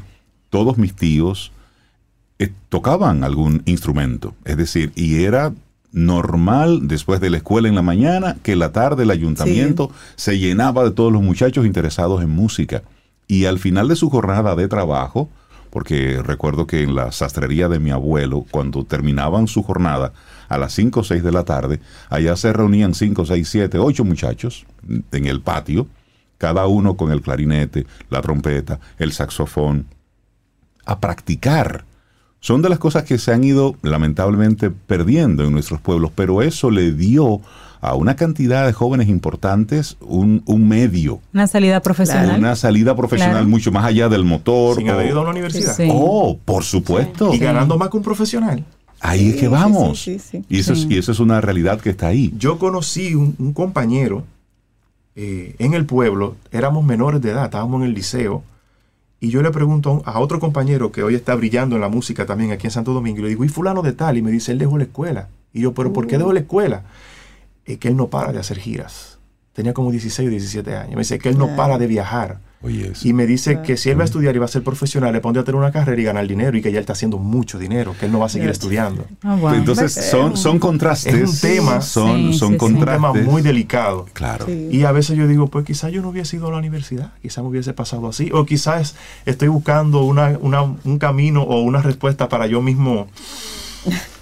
todos 0.48 0.78
mis 0.78 0.94
tíos 0.94 1.50
eh, 2.38 2.52
tocaban 2.68 3.24
algún 3.24 3.62
instrumento, 3.64 4.36
es 4.44 4.56
decir, 4.56 4.92
y 4.94 5.24
era 5.24 5.52
normal 5.90 6.86
después 6.86 7.20
de 7.20 7.30
la 7.30 7.38
escuela 7.38 7.66
en 7.66 7.74
la 7.74 7.82
mañana 7.82 8.36
que 8.44 8.54
la 8.54 8.70
tarde 8.70 9.02
el 9.02 9.10
ayuntamiento 9.10 9.90
se 10.14 10.38
llenaba 10.38 10.84
de 10.84 10.92
todos 10.92 11.12
los 11.12 11.22
muchachos 11.22 11.66
interesados 11.66 12.22
en 12.22 12.30
música 12.30 12.84
y 13.26 13.46
al 13.46 13.58
final 13.58 13.88
de 13.88 13.96
su 13.96 14.08
jornada 14.08 14.54
de 14.54 14.68
trabajo 14.68 15.28
porque 15.76 16.22
recuerdo 16.22 16.66
que 16.66 16.82
en 16.82 16.94
la 16.94 17.12
sastrería 17.12 17.68
de 17.68 17.78
mi 17.78 17.90
abuelo, 17.90 18.46
cuando 18.50 18.86
terminaban 18.86 19.46
su 19.46 19.62
jornada 19.62 20.14
a 20.48 20.56
las 20.56 20.72
5 20.72 21.00
o 21.00 21.04
6 21.04 21.22
de 21.22 21.32
la 21.32 21.44
tarde, 21.44 21.80
allá 22.08 22.34
se 22.36 22.50
reunían 22.54 22.94
5, 22.94 23.26
6, 23.26 23.46
7, 23.46 23.78
8 23.78 24.02
muchachos 24.02 24.64
en 24.88 25.26
el 25.26 25.42
patio, 25.42 25.86
cada 26.38 26.66
uno 26.66 26.96
con 26.96 27.12
el 27.12 27.20
clarinete, 27.20 27.86
la 28.08 28.22
trompeta, 28.22 28.80
el 28.96 29.12
saxofón, 29.12 29.84
a 30.86 30.98
practicar. 30.98 31.84
Son 32.40 32.62
de 32.62 32.70
las 32.70 32.78
cosas 32.78 33.04
que 33.04 33.18
se 33.18 33.34
han 33.34 33.44
ido 33.44 33.76
lamentablemente 33.82 34.70
perdiendo 34.70 35.44
en 35.44 35.52
nuestros 35.52 35.82
pueblos, 35.82 36.10
pero 36.14 36.40
eso 36.40 36.70
le 36.70 36.92
dio 36.92 37.42
a 37.88 37.94
una 37.94 38.16
cantidad 38.16 38.66
de 38.66 38.72
jóvenes 38.72 39.08
importantes 39.08 39.96
un, 40.00 40.42
un 40.46 40.66
medio, 40.68 41.20
Una 41.32 41.46
salida 41.46 41.80
profesional. 41.80 42.38
una 42.38 42.56
salida 42.56 42.94
profesional 42.96 43.34
Claro. 43.36 43.48
mucho 43.48 43.70
más 43.72 43.84
allá 43.84 44.08
del 44.08 44.24
motor. 44.24 44.76
Sin 44.76 44.88
o- 44.90 44.92
haber 44.92 45.06
ido 45.08 45.18
a 45.18 45.22
una 45.22 45.30
universidad. 45.30 45.74
Sí. 45.76 45.88
Oh, 45.92 46.36
por 46.44 46.64
supuesto. 46.64 47.32
Y 47.34 47.38
ganando 47.38 47.78
más 47.78 47.88
que 47.90 47.96
un 47.96 48.02
profesional. 48.02 48.64
Ahí 49.00 49.28
es 49.30 49.36
que 49.36 49.48
vamos. 49.48 50.00
sí, 50.00 50.18
sí, 50.18 50.40
sí. 50.40 50.44
Y, 50.48 50.60
eso 50.60 50.74
Sí. 50.74 50.82
es, 50.84 50.90
y 50.90 50.98
eso 50.98 51.12
es 51.12 51.20
una 51.20 51.40
realidad 51.40 51.80
que 51.80 51.90
está 51.90 52.06
ahí. 52.08 52.32
Yo 52.38 52.58
conocí 52.58 53.14
un, 53.14 53.34
un 53.38 53.52
compañero 53.52 54.24
eh, 55.14 55.54
en 55.58 55.74
el 55.74 55.86
pueblo, 55.86 56.36
éramos 56.52 56.84
menores 56.84 57.20
de 57.22 57.30
edad, 57.30 57.44
estábamos 57.46 57.80
en 57.82 57.88
el 57.88 57.94
liceo, 57.94 58.42
y 59.20 59.30
yo 59.30 59.40
le 59.42 59.50
pregunto 59.50 60.02
a, 60.04 60.18
otro 60.20 60.38
compañero 60.40 60.92
que 60.92 61.02
hoy 61.02 61.14
está 61.14 61.34
brillando 61.34 61.74
en 61.76 61.80
la 61.80 61.88
música 61.88 62.26
también 62.26 62.52
aquí 62.52 62.66
en 62.66 62.70
Santo 62.70 62.92
Domingo, 62.92 63.20
y 63.20 63.22
le 63.22 63.28
digo, 63.30 63.44
¿y 63.44 63.48
fulano 63.48 63.80
de 63.82 63.92
tal? 63.92 64.18
Y 64.18 64.22
me 64.22 64.30
dice, 64.30 64.52
él 64.52 64.58
dejó 64.58 64.76
la 64.76 64.84
escuela. 64.84 65.28
Y 65.54 65.62
yo, 65.62 65.72
¿pero 65.72 65.92
por 65.92 66.06
qué 66.06 66.18
dejó 66.18 66.32
la 66.34 66.40
escuela? 66.40 66.82
Es 67.66 67.78
que 67.78 67.88
él 67.88 67.96
no 67.96 68.08
para 68.08 68.32
de 68.32 68.38
hacer 68.38 68.58
giras. 68.58 69.18
Tenía 69.52 69.72
como 69.74 69.90
16 69.90 70.26
o 70.28 70.30
17 70.30 70.76
años. 70.76 70.94
Me 70.94 71.00
dice 71.00 71.18
que 71.18 71.28
él 71.30 71.38
no 71.38 71.56
para 71.56 71.78
de 71.78 71.86
viajar. 71.86 72.40
Oye. 72.62 72.92
Y 73.04 73.12
me 73.12 73.26
dice 73.26 73.60
que 73.62 73.76
si 73.76 73.90
él 73.90 73.98
va 73.98 74.02
a 74.02 74.04
estudiar 74.04 74.34
y 74.34 74.38
va 74.38 74.44
a 74.44 74.48
ser 74.48 74.62
profesional, 74.62 75.12
le 75.12 75.20
pondría 75.20 75.42
a 75.42 75.44
tener 75.44 75.58
una 75.58 75.72
carrera 75.72 76.00
y 76.00 76.04
ganar 76.04 76.26
dinero 76.26 76.56
y 76.56 76.62
que 76.62 76.70
ya 76.72 76.78
él 76.78 76.82
está 76.82 76.92
haciendo 76.94 77.16
mucho 77.18 77.58
dinero, 77.58 77.94
que 77.98 78.06
él 78.06 78.12
no 78.12 78.18
va 78.18 78.26
a 78.26 78.28
seguir 78.28 78.50
estudiando. 78.50 79.06
Ah, 79.22 79.34
wow. 79.36 79.54
Entonces 79.54 79.92
son, 79.94 80.36
son 80.36 80.58
contrastes. 80.58 81.14
Es 81.14 81.30
un 81.30 81.40
tema, 81.40 81.80
Son, 81.80 82.32
Sí, 82.32 82.38
son 82.38 82.52
sí, 82.52 82.58
sí. 82.58 82.64
un 82.66 82.74
tema 82.80 82.86
contrastes. 83.08 83.24
muy 83.26 83.42
delicado. 83.42 84.06
Claro. 84.12 84.46
Sí. 84.46 84.68
Y 84.72 84.84
a 84.84 84.92
veces 84.92 85.16
yo 85.16 85.26
digo, 85.26 85.46
pues 85.48 85.64
quizás 85.64 85.90
yo 85.92 86.02
no 86.02 86.08
hubiese 86.10 86.36
ido 86.36 86.48
a 86.48 86.50
la 86.50 86.58
universidad, 86.58 87.12
quizás 87.22 87.42
me 87.44 87.50
hubiese 87.50 87.72
pasado 87.72 88.08
así, 88.08 88.30
o 88.32 88.44
quizás 88.46 88.94
estoy 89.26 89.48
buscando 89.48 90.02
una, 90.04 90.36
una- 90.40 90.62
un 90.62 90.98
camino 90.98 91.42
o 91.42 91.62
una 91.62 91.80
respuesta 91.82 92.28
para 92.28 92.46
yo 92.46 92.60
mismo 92.62 93.06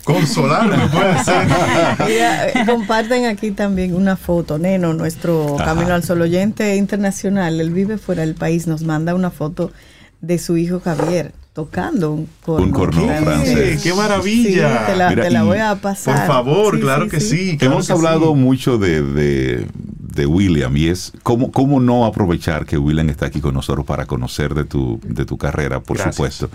consolarme, 0.04 0.76
puede 0.88 1.24
ser. 1.24 1.46
Mira, 2.06 2.48
eh, 2.48 2.52
comparten 2.66 3.26
aquí 3.26 3.50
también 3.50 3.94
una 3.94 4.16
foto. 4.16 4.58
Neno, 4.58 4.94
nuestro 4.94 5.56
Ajá. 5.56 5.64
Camino 5.74 5.94
al 5.94 6.02
Sol 6.04 6.20
oyente 6.22 6.76
internacional, 6.76 7.60
él 7.60 7.70
vive 7.70 7.98
fuera 7.98 8.22
del 8.22 8.34
país, 8.34 8.66
nos 8.66 8.82
manda 8.82 9.14
una 9.14 9.30
foto 9.30 9.72
de 10.20 10.38
su 10.38 10.56
hijo 10.56 10.80
Javier 10.80 11.32
tocando 11.52 12.10
un 12.12 12.28
corno, 12.44 12.66
Un 12.66 12.72
corno 12.72 13.06
francés. 13.22 13.80
¡Qué 13.82 13.94
maravilla! 13.94 14.78
Sí, 14.80 14.84
te 14.92 14.96
la, 14.96 15.08
Mira, 15.10 15.22
te 15.22 15.30
la 15.30 15.42
y- 15.42 15.46
voy 15.46 15.58
a 15.58 15.70
Por 15.72 15.80
pasar. 15.82 16.26
favor, 16.26 16.74
Sí, 16.76 16.80
claro 16.80 17.04
sí, 17.04 17.10
que 17.10 17.20
sí. 17.20 17.56
claro 17.58 17.74
Hemos 17.74 17.86
que 17.86 17.92
hablado 17.92 18.28
sí. 18.32 18.34
mucho 18.40 18.76
de, 18.78 19.02
de, 19.02 19.66
de 19.76 20.26
William 20.26 20.76
y 20.76 20.88
es 20.88 21.12
cómo, 21.22 21.52
cómo 21.52 21.78
no 21.78 22.06
aprovechar 22.06 22.66
que 22.66 22.76
William 22.76 23.08
está 23.08 23.26
aquí 23.26 23.40
con 23.40 23.54
nosotros 23.54 23.86
para 23.86 24.04
conocer 24.06 24.52
de 24.54 24.64
tu, 24.64 24.98
de 25.06 25.24
tu 25.26 25.38
carrera, 25.38 25.78
por 25.80 25.96
Gracias. 25.96 26.16
supuesto. 26.16 26.50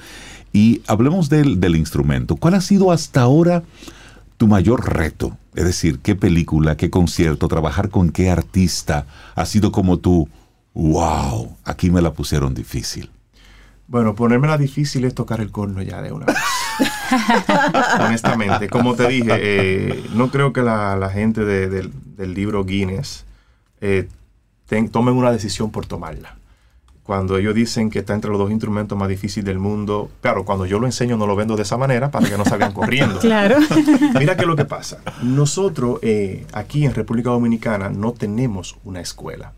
Y 0.54 0.82
hablemos 0.88 1.30
del, 1.30 1.60
del 1.60 1.76
instrumento. 1.76 2.36
¿Cuál 2.36 2.56
ha 2.56 2.62
sido 2.62 2.92
hasta 2.92 3.22
ahora 3.22 3.64
tu 4.38 4.48
mayor 4.48 4.94
reto? 4.94 5.38
Es 5.56 5.66
decir, 5.66 6.00
¿qué 6.00 6.16
película, 6.16 6.78
qué 6.78 6.90
concierto, 6.90 7.48
trabajar 7.48 7.90
con 7.90 8.12
qué 8.12 8.30
artista 8.30 9.06
ha 9.36 9.46
sido 9.46 9.72
como 9.72 9.98
tú? 9.98 10.28
¡Wow! 10.74 11.56
Aquí 11.66 11.90
me 11.92 12.02
la 12.02 12.14
pusieron 12.14 12.54
difícil. 12.54 13.10
Bueno, 13.88 14.14
ponérmela 14.16 14.58
difícil 14.58 15.04
es 15.06 15.16
tocar 15.16 15.42
el 15.42 15.52
corno 15.52 15.82
ya 15.82 16.02
de 16.02 16.12
una 16.12 16.28
vez. 16.28 16.36
Honestamente, 18.00 18.70
como 18.70 18.96
te 18.96 19.08
dije, 19.08 19.32
eh, 19.34 20.04
no 20.14 20.30
creo 20.30 20.54
que 20.54 20.62
la, 20.62 20.96
la 20.96 21.10
gente 21.10 21.44
de- 21.44 21.68
del- 21.70 22.34
libro 22.34 22.64
Guinness 22.66 23.26
eh, 23.82 24.08
tomen 24.92 25.16
una 25.16 25.32
decisión 25.32 25.72
por 25.72 25.86
tomarla. 25.86 26.36
Cuando 27.10 27.40
ellos 27.40 27.56
dicen 27.56 27.90
que 27.90 27.98
está 27.98 28.14
entre 28.14 28.30
los 28.30 28.38
dos 28.38 28.52
instrumentos 28.52 28.96
más 28.96 29.10
difíciles 29.10 29.44
del 29.46 29.58
mundo, 29.58 30.12
claro, 30.22 30.46
cuando 30.46 30.68
yo 30.68 30.78
lo 30.78 30.86
enseño 30.86 31.18
no 31.18 31.26
lo 31.26 31.36
vendo 31.36 31.56
de 31.56 31.64
esa 31.64 31.76
manera 31.76 32.12
para 32.12 32.30
que 32.30 32.38
no 32.38 32.46
salgan 32.46 32.72
corriendo. 32.72 33.20
Claro. 33.30 33.58
Mira 34.20 34.36
qué 34.36 34.44
es 34.44 34.48
lo 34.48 34.56
que 34.56 34.66
pasa. 34.66 35.00
Nosotros 35.24 35.98
eh, 36.04 36.46
aquí 36.54 36.86
en 36.86 36.94
República 36.94 37.32
Dominicana 37.32 37.90
no 37.90 38.12
tenemos 38.12 38.78
una 38.84 39.02
escuela. 39.02 39.54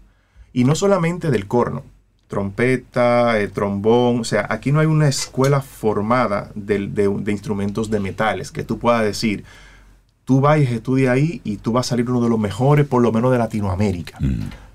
Y 0.54 0.64
no 0.64 0.76
solamente 0.76 1.30
del 1.30 1.46
corno, 1.46 1.84
trompeta, 2.30 3.38
eh, 3.38 3.50
trombón, 3.50 4.22
o 4.22 4.24
sea, 4.24 4.48
aquí 4.50 4.72
no 4.72 4.80
hay 4.80 4.88
una 4.88 5.10
escuela 5.10 5.60
formada 5.60 6.52
de, 6.56 6.88
de 6.88 7.32
instrumentos 7.34 7.90
de 7.90 8.00
metales 8.00 8.50
que 8.50 8.64
tú 8.64 8.80
puedas 8.80 9.04
decir, 9.04 9.44
tú 10.24 10.40
vas 10.40 10.58
y 10.58 10.64
estudias 10.64 11.14
ahí 11.14 11.42
y 11.44 11.58
tú 11.58 11.74
vas 11.74 11.88
a 11.88 11.90
salir 11.90 12.10
uno 12.10 12.22
de 12.22 12.30
los 12.30 12.40
mejores, 12.40 12.88
por 12.88 13.02
lo 13.02 13.12
menos 13.12 13.30
de 13.30 13.40
Latinoamérica. 13.40 14.20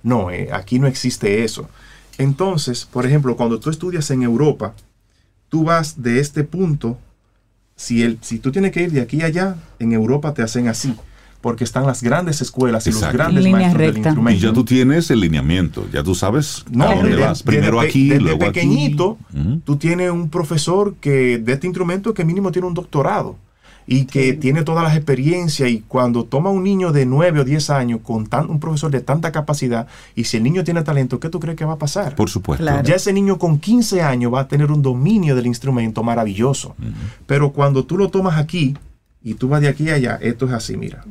No, 0.03 0.31
eh, 0.31 0.51
aquí 0.53 0.79
no 0.79 0.87
existe 0.87 1.43
eso. 1.43 1.71
Entonces, 2.19 2.85
por 2.91 3.07
ejemplo, 3.07 3.37
cuando 3.37 3.61
tú 3.61 3.71
estudias 3.71 4.11
en 4.11 4.23
Europa, 4.23 4.75
tú 5.49 5.65
vas 5.65 6.03
de 6.03 6.21
este 6.21 6.45
punto, 6.45 6.99
si, 7.77 8.03
el, 8.03 8.19
si 8.23 8.39
tú 8.39 8.51
tienes 8.53 8.73
que 8.73 8.83
ir 8.83 8.93
de 8.93 9.01
aquí 9.03 9.23
a 9.23 9.27
allá, 9.27 9.57
en 9.79 9.93
Europa 9.93 10.33
te 10.33 10.43
hacen 10.43 10.69
así, 10.69 10.95
porque 11.43 11.63
están 11.65 11.87
las 11.87 12.03
grandes 12.03 12.41
escuelas 12.41 12.87
y 12.87 12.93
los 12.93 13.13
grandes 13.13 13.45
Línea 13.45 13.61
maestros 13.61 13.87
del 13.87 13.97
instrumento. 13.99 14.39
Y 14.39 14.41
ya 14.49 14.53
tú 14.53 14.65
tienes 14.65 15.11
el 15.11 15.21
lineamiento, 15.21 15.87
ya 15.93 16.03
tú 16.03 16.15
sabes 16.15 16.65
No, 16.71 16.85
a 16.89 16.95
dónde 16.95 17.11
desde- 17.11 17.23
vas. 17.23 17.43
Primero 17.43 17.81
aquí, 17.81 18.09
desde 18.09 18.23
luego 18.23 18.45
aquí. 18.45 18.53
pequeñito, 18.61 19.19
tú 19.65 19.77
tienes 19.77 20.11
un 20.11 20.31
profesor 20.31 20.95
que 21.01 21.39
de 21.39 21.53
este 21.53 21.67
instrumento 21.67 22.15
que 22.15 22.25
mínimo 22.25 22.51
tiene 22.51 22.67
un 22.67 22.75
doctorado 22.75 23.37
y 23.87 24.07
que 24.07 24.33
tiene 24.33 24.63
todas 24.63 24.83
las 24.83 24.97
experiencias 24.97 25.69
y 25.71 25.81
cuando 25.87 26.25
toma 26.25 26.51
un 26.51 26.65
niño 26.65 26.93
de 26.93 27.07
9 27.07 27.41
o 27.41 27.45
10 27.45 27.71
años 27.71 28.01
con 28.03 28.27
tan, 28.27 28.51
un 28.51 28.59
profesor 28.59 28.91
de 28.91 29.01
tanta 29.01 29.31
capacidad 29.31 29.87
y 30.15 30.25
si 30.25 30.37
el 30.39 30.43
niño 30.43 30.65
tiene 30.65 30.83
talento, 30.83 31.21
¿qué 31.21 31.29
tú 31.29 31.39
crees 31.39 31.57
que 31.57 31.65
va 31.65 31.75
a 31.75 31.79
pasar? 31.79 32.17
Por 32.17 32.29
supuesto. 32.29 32.65
Claro. 32.65 32.83
Ya 32.83 32.97
ese 32.97 33.13
niño 33.13 33.39
con 33.39 33.59
15 33.59 34.03
años 34.03 34.35
va 34.35 34.41
a 34.41 34.49
tener 34.49 34.73
un 34.73 34.83
dominio 34.83 35.37
del 35.37 35.47
instrumento 35.47 36.03
maravilloso. 36.03 36.75
Pero 37.27 37.53
cuando 37.53 37.85
tú 37.85 37.97
lo 37.97 38.09
tomas 38.09 38.39
aquí 38.39 38.77
y 39.23 39.35
tú 39.35 39.49
vas 39.49 39.61
de 39.61 39.69
aquí 39.69 39.89
a 39.91 39.95
allá, 39.95 40.19
esto 40.21 40.47
es 40.47 40.53
así, 40.53 40.77
mira. 40.77 41.05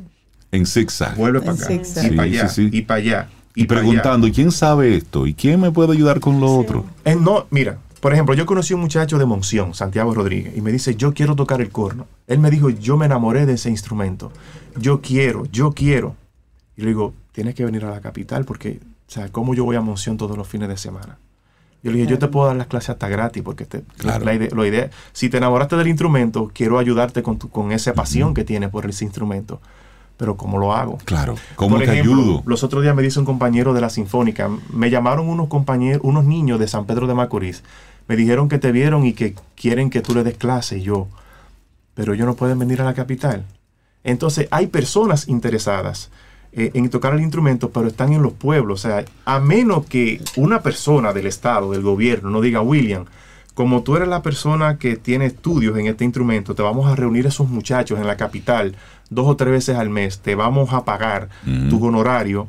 En 0.51 0.65
zigzag. 0.65 1.15
Vuelve 1.15 1.39
para 1.41 1.53
acá. 1.53 1.65
zigzag. 1.65 2.05
Y 2.05 2.09
Sí, 2.09 2.15
para 2.15 2.23
allá. 2.23 2.49
sí, 2.49 2.69
sí. 2.69 2.77
Y 2.77 2.81
para 2.81 2.97
allá. 2.99 3.29
Y 3.55 3.65
preguntando, 3.65 4.27
¿y 4.27 4.33
quién 4.33 4.51
sabe 4.51 4.97
esto? 4.97 5.25
¿Y 5.27 5.33
quién 5.33 5.61
me 5.61 5.71
puede 5.71 5.93
ayudar 5.93 6.19
con 6.19 6.41
lo 6.41 6.57
otro? 6.57 6.85
Eh, 7.05 7.15
no, 7.15 7.45
mira, 7.51 7.77
por 8.05 8.13
ejemplo, 8.13 8.35
yo 8.35 8.45
conocí 8.45 8.71
a 8.71 8.75
un 8.75 8.83
muchacho 8.83 9.17
de 9.17 9.25
Monción, 9.25 9.73
Santiago 9.73 10.13
Rodríguez, 10.13 10.55
y 10.55 10.61
me 10.61 10.71
dice, 10.71 10.93
yo 10.95 11.15
quiero 11.15 11.35
tocar 11.35 11.59
el 11.59 11.71
corno. 11.71 12.05
Él 12.27 12.37
me 12.37 12.51
dijo, 12.51 12.69
yo 12.69 12.97
me 12.97 13.07
enamoré 13.07 13.47
de 13.47 13.53
ese 13.53 13.71
instrumento. 13.71 14.31
Yo 14.77 15.01
quiero, 15.01 15.47
yo 15.51 15.71
quiero. 15.71 16.15
Y 16.77 16.81
le 16.83 16.89
digo, 16.89 17.15
tienes 17.31 17.55
que 17.55 17.65
venir 17.65 17.83
a 17.83 17.89
la 17.89 18.01
capital 18.01 18.45
porque, 18.45 18.79
o 19.07 19.11
sea, 19.11 19.29
¿cómo 19.31 19.55
yo 19.55 19.65
voy 19.65 19.75
a 19.75 19.81
Monción 19.81 20.17
todos 20.17 20.37
los 20.37 20.47
fines 20.47 20.69
de 20.69 20.77
semana? 20.77 21.17
Yo 21.81 21.89
le 21.89 21.97
dije, 21.97 22.11
yo 22.11 22.19
te 22.19 22.27
puedo 22.27 22.45
dar 22.45 22.55
las 22.55 22.67
clases 22.67 22.91
hasta 22.91 23.07
gratis 23.07 23.41
porque 23.41 23.65
te, 23.65 23.81
Claro. 23.97 24.23
la, 24.23 24.35
ide- 24.35 24.51
la 24.55 24.67
idea, 24.67 24.91
si 25.11 25.29
te 25.29 25.37
enamoraste 25.37 25.75
del 25.75 25.87
instrumento, 25.87 26.51
quiero 26.53 26.77
ayudarte 26.77 27.23
con, 27.23 27.39
tu- 27.39 27.49
con 27.49 27.71
esa 27.71 27.95
pasión 27.95 28.35
que 28.35 28.43
tienes 28.43 28.69
por 28.69 28.87
ese 28.87 29.03
instrumento. 29.03 29.59
Pero 30.17 30.37
¿cómo 30.37 30.59
lo 30.59 30.73
hago? 30.75 30.99
Claro. 31.05 31.35
¿Cómo 31.55 31.75
Por 31.77 31.85
te 31.85 31.91
ejemplo, 31.91 32.13
ayudo? 32.13 32.43
Los 32.45 32.63
otros 32.63 32.83
días 32.83 32.95
me 32.95 33.01
dice 33.01 33.17
un 33.19 33.25
compañero 33.25 33.73
de 33.73 33.81
la 33.81 33.89
Sinfónica, 33.89 34.47
me 34.71 34.89
llamaron 34.91 35.27
unos 35.27 35.47
compañeros, 35.47 36.01
unos 36.05 36.23
niños 36.23 36.59
de 36.59 36.67
San 36.67 36.85
Pedro 36.85 37.07
de 37.07 37.15
Macorís. 37.15 37.63
Me 38.07 38.15
dijeron 38.15 38.49
que 38.49 38.59
te 38.59 38.71
vieron 38.71 39.05
y 39.05 39.13
que 39.13 39.35
quieren 39.55 39.89
que 39.89 40.01
tú 40.01 40.13
le 40.13 40.23
des 40.23 40.37
clase. 40.37 40.77
Y 40.77 40.83
yo, 40.83 41.07
pero 41.93 42.13
ellos 42.13 42.27
no 42.27 42.35
pueden 42.35 42.59
venir 42.59 42.81
a 42.81 42.85
la 42.85 42.93
capital. 42.93 43.45
Entonces, 44.03 44.47
hay 44.51 44.67
personas 44.67 45.27
interesadas 45.27 46.11
eh, 46.51 46.71
en 46.73 46.89
tocar 46.89 47.13
el 47.13 47.21
instrumento, 47.21 47.71
pero 47.71 47.87
están 47.87 48.13
en 48.13 48.21
los 48.21 48.33
pueblos. 48.33 48.85
O 48.85 48.87
sea, 48.87 49.03
a 49.25 49.39
menos 49.39 49.85
que 49.87 50.21
una 50.35 50.61
persona 50.61 51.11
del 51.13 51.25
Estado, 51.25 51.71
del 51.71 51.81
gobierno, 51.81 52.29
no 52.29 52.41
diga, 52.41 52.61
William, 52.61 53.05
como 53.55 53.83
tú 53.83 53.95
eres 53.95 54.09
la 54.09 54.21
persona 54.21 54.77
que 54.77 54.97
tiene 54.97 55.25
estudios 55.25 55.77
en 55.77 55.87
este 55.87 56.03
instrumento, 56.03 56.53
te 56.53 56.61
vamos 56.61 56.87
a 56.91 56.95
reunir 56.95 57.25
esos 57.25 57.49
muchachos 57.49 57.97
en 57.99 58.05
la 58.05 58.17
capital 58.17 58.75
dos 59.09 59.27
o 59.27 59.35
tres 59.35 59.51
veces 59.51 59.77
al 59.77 59.89
mes, 59.89 60.19
te 60.19 60.35
vamos 60.35 60.73
a 60.73 60.83
pagar 60.83 61.29
tu 61.69 61.83
honorario, 61.85 62.47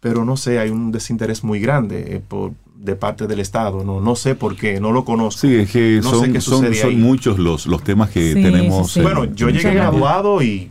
pero 0.00 0.24
no 0.24 0.36
sé, 0.36 0.58
hay 0.58 0.70
un 0.70 0.92
desinterés 0.92 1.44
muy 1.44 1.60
grande 1.60 2.16
eh, 2.16 2.22
por, 2.26 2.52
de 2.78 2.94
parte 2.96 3.26
del 3.26 3.40
Estado, 3.40 3.82
no, 3.84 4.00
no 4.00 4.14
sé 4.16 4.34
por 4.34 4.54
qué, 4.56 4.80
no 4.80 4.92
lo 4.92 5.04
conozco. 5.04 5.40
Sí, 5.40 5.54
es 5.54 5.70
que 5.70 6.00
No 6.02 6.10
sé 6.10 6.16
son, 6.16 6.32
qué 6.32 6.40
son, 6.40 6.58
sucede 6.60 6.74
son 6.74 6.90
ahí. 6.90 6.96
muchos 6.96 7.38
los, 7.38 7.66
los 7.66 7.82
temas 7.82 8.10
que 8.10 8.34
Sí, 8.34 8.42
tenemos. 8.42 8.88
sí, 8.88 8.94
sí. 8.94 8.98
en- 9.00 9.04
Bueno, 9.04 9.24
yo 9.34 9.48
llegué 9.48 9.72
graduado 9.74 10.42
y, 10.42 10.70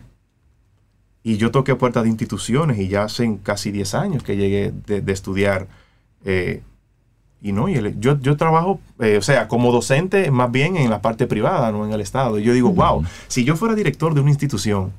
y 1.24 1.38
yo 1.38 1.52
toqué 1.52 1.76
puertas 1.76 2.04
de 2.04 2.10
instituciones 2.10 2.78
y 2.80 2.88
ya 2.88 3.04
hace 3.04 3.40
casi 3.44 3.72
10 3.72 3.96
años 3.96 4.24
que 4.24 4.38
llegué 4.38 4.72
de, 4.86 5.02
de 5.02 5.14
estudiar. 5.14 5.68
eh, 6.24 6.62
y 7.42 7.52
no, 7.52 7.70
y 7.70 7.76
el- 7.76 8.00
yo, 8.00 8.20
yo 8.22 8.38
trabajo, 8.38 8.80
eh, 9.00 9.18
o 9.18 9.22
sea, 9.22 9.48
como 9.48 9.72
docente 9.72 10.32
más 10.32 10.52
bien 10.52 10.78
en 10.78 10.90
la 10.90 11.02
parte 11.02 11.28
privada, 11.28 11.72
no 11.72 11.86
en 11.86 11.92
el 11.94 12.02
Estado. 12.02 12.40
Y 12.40 12.44
yo 12.44 12.54
digo, 12.54 12.72
wow, 12.72 13.04
si 13.28 13.44
yo 13.44 13.56
fuera 13.56 13.76
director 13.76 14.16
de 14.16 14.22
una 14.22 14.32
institución 14.32 14.92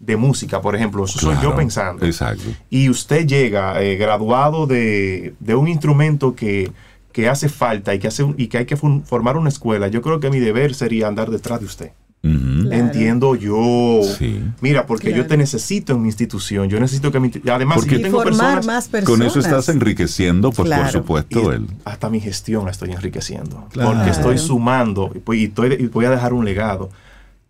de 0.00 0.16
música, 0.16 0.60
por 0.60 0.74
ejemplo, 0.74 1.04
eso 1.04 1.18
soy 1.18 1.36
yo 1.42 1.54
pensando. 1.54 2.04
Exacto. 2.06 2.44
Y 2.70 2.88
usted 2.88 3.26
llega 3.26 3.80
eh, 3.82 3.96
graduado 3.96 4.66
de, 4.66 5.34
de 5.40 5.54
un 5.54 5.68
instrumento 5.68 6.34
que, 6.34 6.72
que 7.12 7.28
hace 7.28 7.48
falta 7.48 7.94
y 7.94 7.98
que, 7.98 8.08
hace 8.08 8.22
un- 8.22 8.34
y 8.38 8.46
que 8.48 8.58
hay 8.58 8.64
que 8.66 8.76
formar 8.76 9.36
una 9.36 9.50
escuela, 9.50 9.88
yo 9.88 10.00
creo 10.00 10.18
que 10.18 10.30
mi 10.30 10.40
deber 10.40 10.74
sería 10.74 11.06
andar 11.06 11.30
detrás 11.30 11.60
de 11.60 11.66
usted. 11.66 11.90
Claro. 12.22 12.70
Entiendo 12.84 13.34
yo. 13.34 14.00
Sí. 14.18 14.42
Mira, 14.60 14.84
porque 14.86 15.12
yo 15.14 15.26
te 15.26 15.36
necesito 15.38 15.94
en 15.94 16.02
mi 16.02 16.08
institución. 16.08 16.68
Yo 16.68 16.78
necesito 16.78 17.10
que 17.10 17.18
mi. 17.18 17.30
Además, 17.50 17.78
Porque- 17.78 17.96
si 17.96 17.96
yo 17.96 18.02
tengo 18.02 18.18
formar 18.22 18.36
personas. 18.56 18.66
más 18.66 18.88
personas. 18.88 19.18
Con 19.18 19.26
eso 19.26 19.38
estás 19.40 19.68
enriqueciendo, 19.70 20.50
pues 20.52 20.66
Claro. 20.66 20.82
por 20.82 20.92
supuesto, 20.92 21.54
y 21.54 21.66
hasta 21.86 22.10
mi 22.10 22.20
gestión 22.20 22.66
la 22.66 22.72
estoy 22.72 22.92
enriqueciendo. 22.92 23.66
Claro. 23.72 23.92
Porque 23.94 24.10
estoy 24.10 24.36
sumando 24.38 25.10
y, 25.14 25.34
y 25.34 25.44
estoy- 25.46 25.76
y 25.80 25.86
voy 25.86 26.04
a 26.04 26.10
dejar 26.10 26.34
un 26.34 26.44
legado. 26.44 26.90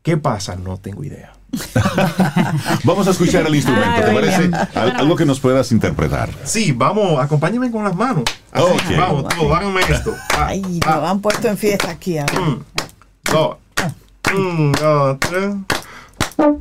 ¿Qué 0.02 0.16
pasa? 0.16 0.54
No 0.56 0.76
tengo 0.78 1.02
idea. 1.04 1.32
vamos 2.84 3.06
a 3.08 3.10
escuchar 3.10 3.46
el 3.46 3.54
instrumento, 3.54 4.02
¿te 4.02 4.12
parece? 4.12 4.50
Algo 4.74 5.16
que 5.16 5.24
nos 5.24 5.40
puedas 5.40 5.72
interpretar. 5.72 6.30
Sí, 6.44 6.72
vamos, 6.72 7.22
acompáñame 7.22 7.70
con 7.70 7.84
las 7.84 7.94
manos. 7.94 8.24
Así, 8.52 8.64
okay. 8.64 8.96
Vamos, 8.96 9.24
tú, 9.28 9.52
háganme 9.54 9.80
esto. 9.88 10.14
Ah, 10.32 10.46
Ay, 10.48 10.80
ah, 10.86 10.96
lo 10.96 11.08
han 11.08 11.20
puesto 11.20 11.48
en 11.48 11.58
fiesta 11.58 11.90
aquí. 11.90 12.18
Un, 12.18 12.50
mm. 12.50 12.64
dos, 13.32 13.56
mm, 14.32 14.72
dos, 14.72 15.18
tres. 15.20 15.54
Ah. 16.38 16.60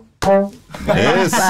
Eso. 0.87 1.37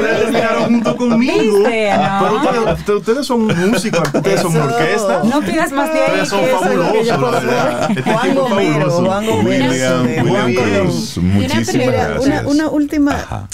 Ustedes 0.00 0.46
junto 0.66 0.96
conmigo. 0.96 1.58
¿Viste? 1.58 1.92
No. 1.96 2.76
Pero 2.86 2.98
ustedes, 2.98 3.26
son 3.26 3.46
músicos, 3.70 4.02
ustedes 4.14 4.40
son 4.40 4.56
orquesta. 4.56 5.22
No 5.24 5.40
pidas 5.40 5.72
más 5.72 5.92
de 5.92 6.00
ahí. 6.00 6.20
Ustedes 6.22 6.28
son 6.28 6.40
fabulosos. 6.60 7.42
Este 7.90 8.02
Juan 8.02 8.34
Gomero, 8.34 8.90
fabuloso. 8.90 9.04
Juan 9.04 9.26
Gomero. 9.26 9.70
William, 9.70 10.06
de 10.06 10.22
William 10.22 10.54
Juan 10.54 10.86
muchísimas 11.34 11.86
gracias. 11.86 12.26
Una, 12.26 12.48
una 12.48 12.68
última, 12.68 13.12
Ajá. 13.12 13.48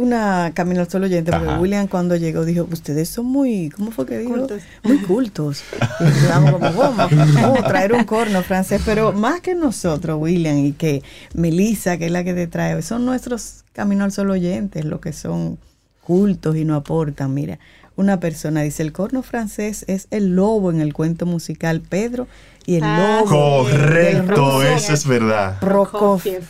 Una 0.00 0.52
camino 0.54 0.80
al 0.80 0.90
solo 0.90 1.06
oyente, 1.06 1.30
porque 1.30 1.48
Ajá. 1.48 1.60
William 1.60 1.86
cuando 1.88 2.16
llegó 2.16 2.44
dijo, 2.44 2.66
ustedes 2.70 3.08
son 3.08 3.26
muy, 3.26 3.70
¿cómo 3.70 3.90
fue 3.90 4.06
que 4.06 4.18
dijo? 4.18 4.34
Cultos. 4.34 4.62
Muy 4.82 4.98
cultos. 4.98 5.62
Y 6.00 6.04
nosotros 6.04 6.52
como, 6.52 6.58
¿cómo? 6.58 7.08
Oh, 7.46 7.62
traer 7.62 7.92
un 7.92 8.04
corno 8.04 8.42
francés, 8.42 8.82
pero 8.84 9.12
más 9.12 9.40
que 9.40 9.54
nosotros, 9.54 10.18
William, 10.20 10.58
y 10.58 10.72
que 10.72 11.02
Melissa, 11.34 11.96
que 11.98 12.06
es 12.06 12.12
la 12.12 12.24
que 12.24 12.34
te 12.34 12.46
trae, 12.46 12.80
son 12.82 13.04
nuestros 13.04 13.64
camino 13.72 14.04
al 14.04 14.12
solo 14.12 14.32
oyentes, 14.34 14.84
los 14.84 15.00
que 15.00 15.12
son 15.12 15.58
cultos 16.02 16.56
y 16.56 16.64
no 16.64 16.74
aportan. 16.74 17.32
Mira, 17.32 17.58
una 18.00 18.18
persona 18.20 18.62
dice, 18.62 18.82
el 18.82 18.92
corno 18.92 19.22
francés 19.22 19.84
es 19.88 20.08
el 20.10 20.34
lobo 20.34 20.70
en 20.70 20.80
el 20.80 20.92
cuento 20.94 21.26
musical 21.26 21.80
Pedro 21.80 22.26
y 22.66 22.76
el 22.76 22.82
Ah, 22.84 23.20
lobo. 23.24 23.64
Correcto, 23.64 24.62
eso 24.62 24.92
es 24.92 25.06
verdad. 25.06 25.58
Prokofiev. 25.60 26.42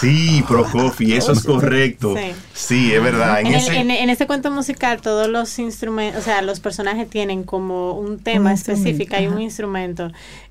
Sí, 0.00 0.44
Prokofiev, 0.48 1.18
eso 1.18 1.32
es 1.32 1.44
correcto. 1.44 2.14
Sí. 2.16 2.32
Sí, 2.52 2.92
es 2.94 3.02
verdad. 3.02 3.40
En 3.40 3.46
En, 3.48 3.54
el- 3.54 3.60
ese, 3.60 3.76
en- 3.76 3.90
en 3.90 4.10
ese 4.10 4.26
cuento 4.26 4.50
musical 4.50 5.00
todos 5.00 5.28
los 5.28 5.58
instrumentos, 5.58 6.20
o 6.20 6.24
sea, 6.24 6.42
los 6.42 6.60
personajes 6.60 7.08
tienen 7.08 7.44
como 7.44 7.92
un 7.92 8.18
tema 8.18 8.50
Un 8.50 8.54
específico, 8.56 9.14
hay 9.16 9.26
un 9.28 9.40
instrumento 9.40 10.10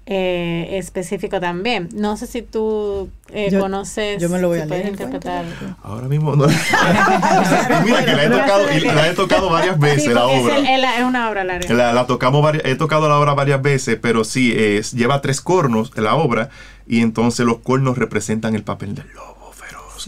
eh, 0.09 0.77
específico 0.77 1.39
también. 1.41 1.89
No 1.93 2.15
sé 2.15 2.27
si 2.27 2.41
tú 2.41 3.09
eh, 3.33 3.49
Yo- 3.51 3.59
conoces, 3.59 4.21
yo 4.21 4.29
me 4.29 4.39
lo 4.39 4.47
voy 4.47 4.59
si 4.59 4.63
a 4.63 4.65
leer, 4.65 4.87
interpretar. 4.87 5.43
Ahora 5.83 6.07
mismo 6.07 6.33
no. 6.35 6.47
Mira 7.83 8.05
que 8.05 8.13
la 8.13 8.23
he 8.23 8.29
tocado, 8.29 8.71
y 8.73 8.79
la 8.79 9.07
he 9.09 9.13
tocado 9.13 9.49
varias 9.49 9.77
veces 9.79 10.03
Sí, 10.05 10.09
la 10.13 10.31
es, 10.31 10.43
obra. 10.43 10.57
el- 10.75 10.83
es 10.85 11.03
una 11.03 11.29
obra 11.29 11.43
larga. 11.43 11.73
La, 11.73 11.91
la 11.93 12.07
tocamos 12.07 12.41
varias- 12.41 12.63
he 12.65 12.75
tocado 12.75 13.09
la 13.09 13.19
obra 13.19 13.33
varias 13.33 13.61
veces, 13.61 13.97
pero 14.01 14.23
sí, 14.23 14.53
es, 14.57 14.93
lleva 14.93 15.21
tres 15.21 15.41
cornos 15.41 15.91
la 15.97 16.15
obra 16.15 16.49
y 16.87 17.01
entonces 17.01 17.45
los 17.45 17.57
cornos 17.57 17.97
representan 17.97 18.55
el 18.55 18.63
papel 18.63 18.95
del 18.95 19.07
lobo. 19.13 19.36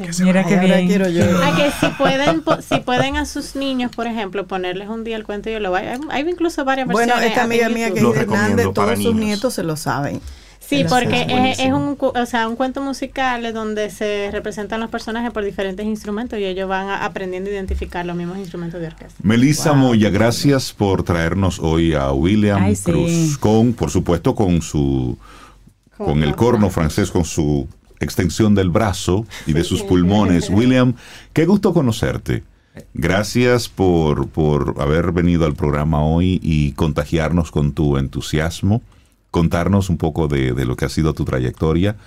Que 0.07 0.13
se 0.13 0.23
Mira 0.23 0.41
ahora 0.41 0.59
bien. 0.61 0.87
quiero 0.87 1.09
yo. 1.09 1.23
A 1.43 1.55
que 1.55 1.71
si 1.79 1.87
pueden, 1.97 2.41
po- 2.41 2.61
si 2.61 2.79
pueden 2.79 3.17
a 3.17 3.25
sus 3.25 3.55
niños, 3.55 3.91
por 3.95 4.07
ejemplo, 4.07 4.45
ponerles 4.47 4.89
un 4.89 5.03
día 5.03 5.15
el 5.15 5.23
cuento 5.23 5.49
yo 5.49 5.59
lo 5.59 5.69
voy. 5.71 5.81
Hay, 5.81 5.99
hay 6.09 6.29
incluso 6.29 6.65
varias 6.65 6.87
versiones. 6.87 7.15
Bueno, 7.15 7.27
esta 7.27 7.43
amiga 7.43 7.69
mía 7.69 7.91
que 7.93 8.01
Lo 8.01 8.09
es 8.09 8.15
de 8.15 8.21
Hernández, 8.21 8.67
todos 8.73 9.01
sus 9.01 9.15
nietos 9.15 9.53
se 9.53 9.63
lo 9.63 9.75
saben. 9.77 10.21
Sí, 10.59 10.85
porque 10.87 11.25
es, 11.57 11.71
un, 11.71 11.97
o 11.99 12.25
sea, 12.27 12.47
un 12.47 12.55
cuento 12.55 12.79
musical 12.81 13.43
es 13.43 13.55
donde 13.55 13.89
se 13.89 14.29
representan 14.31 14.79
los 14.79 14.91
personajes 14.91 15.31
por 15.31 15.43
diferentes 15.43 15.83
instrumentos 15.83 16.37
y 16.37 16.43
ellos 16.45 16.69
van 16.69 16.89
a- 16.89 17.05
aprendiendo 17.05 17.49
a 17.49 17.53
identificar 17.53 18.05
los 18.05 18.15
mismos 18.15 18.37
instrumentos 18.37 18.79
de 18.79 18.85
orquesta. 18.85 19.15
Melissa 19.23 19.73
Moya, 19.73 20.11
gracias 20.11 20.71
por 20.71 21.01
traernos 21.01 21.57
hoy 21.57 21.95
a 21.95 22.11
William 22.11 22.61
Ay, 22.61 22.75
sí. 22.75 22.83
Cruz 22.83 23.37
con, 23.39 23.73
por 23.73 23.89
supuesto, 23.89 24.35
con 24.35 24.61
su 24.61 25.17
con 25.97 26.21
el 26.23 26.35
corno 26.35 26.69
francés, 26.69 27.09
con 27.09 27.25
su 27.25 27.67
extensión 27.99 28.55
del 28.55 28.69
brazo 28.69 29.25
y 29.45 29.53
de 29.53 29.63
sus 29.63 29.83
pulmones. 29.83 30.49
William, 30.51 30.95
qué 31.33 31.45
gusto 31.45 31.73
conocerte. 31.73 32.43
Gracias 32.93 33.67
por, 33.67 34.29
por 34.29 34.75
haber 34.79 35.11
venido 35.11 35.45
al 35.45 35.55
programa 35.55 36.03
hoy 36.03 36.39
y 36.41 36.71
contagiarnos 36.73 37.51
con 37.51 37.73
tu 37.73 37.97
entusiasmo, 37.97 38.81
contarnos 39.31 39.89
un 39.89 39.97
poco 39.97 40.27
de, 40.27 40.53
de 40.53 40.65
lo 40.65 40.75
que 40.75 40.85
ha 40.85 40.89
sido 40.89 41.13
tu 41.13 41.25
trayectoria. 41.25 41.97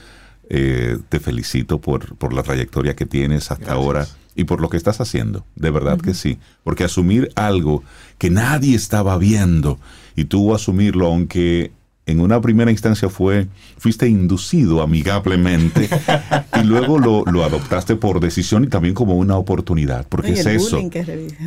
Eh, 0.48 0.98
te 1.08 1.20
felicito 1.20 1.80
por, 1.80 2.16
por 2.16 2.32
la 2.32 2.42
trayectoria 2.42 2.96
que 2.96 3.06
tienes 3.06 3.50
hasta 3.50 3.64
Gracias. 3.64 3.76
ahora 3.76 4.06
y 4.34 4.44
por 4.44 4.60
lo 4.60 4.68
que 4.68 4.76
estás 4.76 5.00
haciendo. 5.00 5.44
De 5.56 5.70
verdad 5.70 6.00
que 6.00 6.14
sí. 6.14 6.38
Porque 6.64 6.84
asumir 6.84 7.30
algo 7.36 7.82
que 8.18 8.30
nadie 8.30 8.74
estaba 8.74 9.16
viendo 9.18 9.78
y 10.16 10.24
tú 10.24 10.54
asumirlo, 10.54 11.06
aunque 11.06 11.72
en 12.06 12.20
una 12.20 12.40
primera 12.40 12.70
instancia 12.70 13.08
fue, 13.08 13.46
fuiste 13.78 14.08
inducido 14.08 14.82
amigablemente 14.82 15.88
y 16.60 16.64
luego 16.64 16.98
lo, 16.98 17.24
lo 17.24 17.44
adoptaste 17.44 17.94
por 17.96 18.18
decisión 18.20 18.64
y 18.64 18.66
también 18.66 18.94
como 18.94 19.14
una 19.14 19.36
oportunidad. 19.36 20.06
Porque 20.08 20.30
Y 20.30 20.32
es 20.32 20.46
eso. 20.46 20.80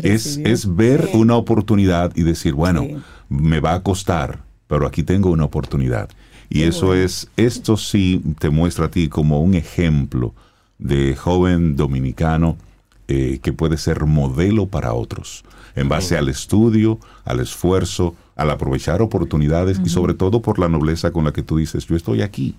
Es, 0.01 0.37
es 0.37 0.75
ver 0.75 1.09
una 1.13 1.35
oportunidad 1.35 2.11
y 2.15 2.23
decir, 2.23 2.53
bueno, 2.53 2.83
Sí. 2.83 2.95
me 3.29 3.59
va 3.59 3.73
a 3.73 3.83
costar, 3.83 4.43
pero 4.67 4.87
aquí 4.87 5.03
tengo 5.03 5.29
una 5.29 5.43
oportunidad. 5.45 6.09
Y 6.49 6.61
eso 6.63 6.93
es, 6.93 7.27
esto 7.37 7.75
sí 7.75 8.21
te 8.39 8.49
muestra 8.49 8.85
a 8.85 8.91
ti 8.91 9.09
como 9.09 9.41
un 9.41 9.55
ejemplo 9.55 10.33
de 10.77 11.15
joven 11.15 11.75
dominicano 11.75 12.57
eh, 13.07 13.39
que 13.41 13.51
puede 13.51 13.77
ser 13.77 14.05
modelo 14.05 14.67
para 14.67 14.93
otros, 14.93 15.43
en 15.75 15.89
base 15.89 16.17
al 16.17 16.29
estudio, 16.29 16.99
al 17.23 17.39
esfuerzo, 17.39 18.15
al 18.35 18.49
aprovechar 18.49 19.01
oportunidades 19.01 19.79
y 19.83 19.89
sobre 19.89 20.13
todo 20.13 20.41
por 20.41 20.59
la 20.59 20.67
nobleza 20.69 21.11
con 21.11 21.23
la 21.25 21.31
que 21.33 21.41
tú 21.43 21.57
dices, 21.57 21.85
yo 21.87 21.95
estoy 21.95 22.21
aquí, 22.21 22.55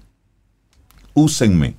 úsenme. 1.15 1.75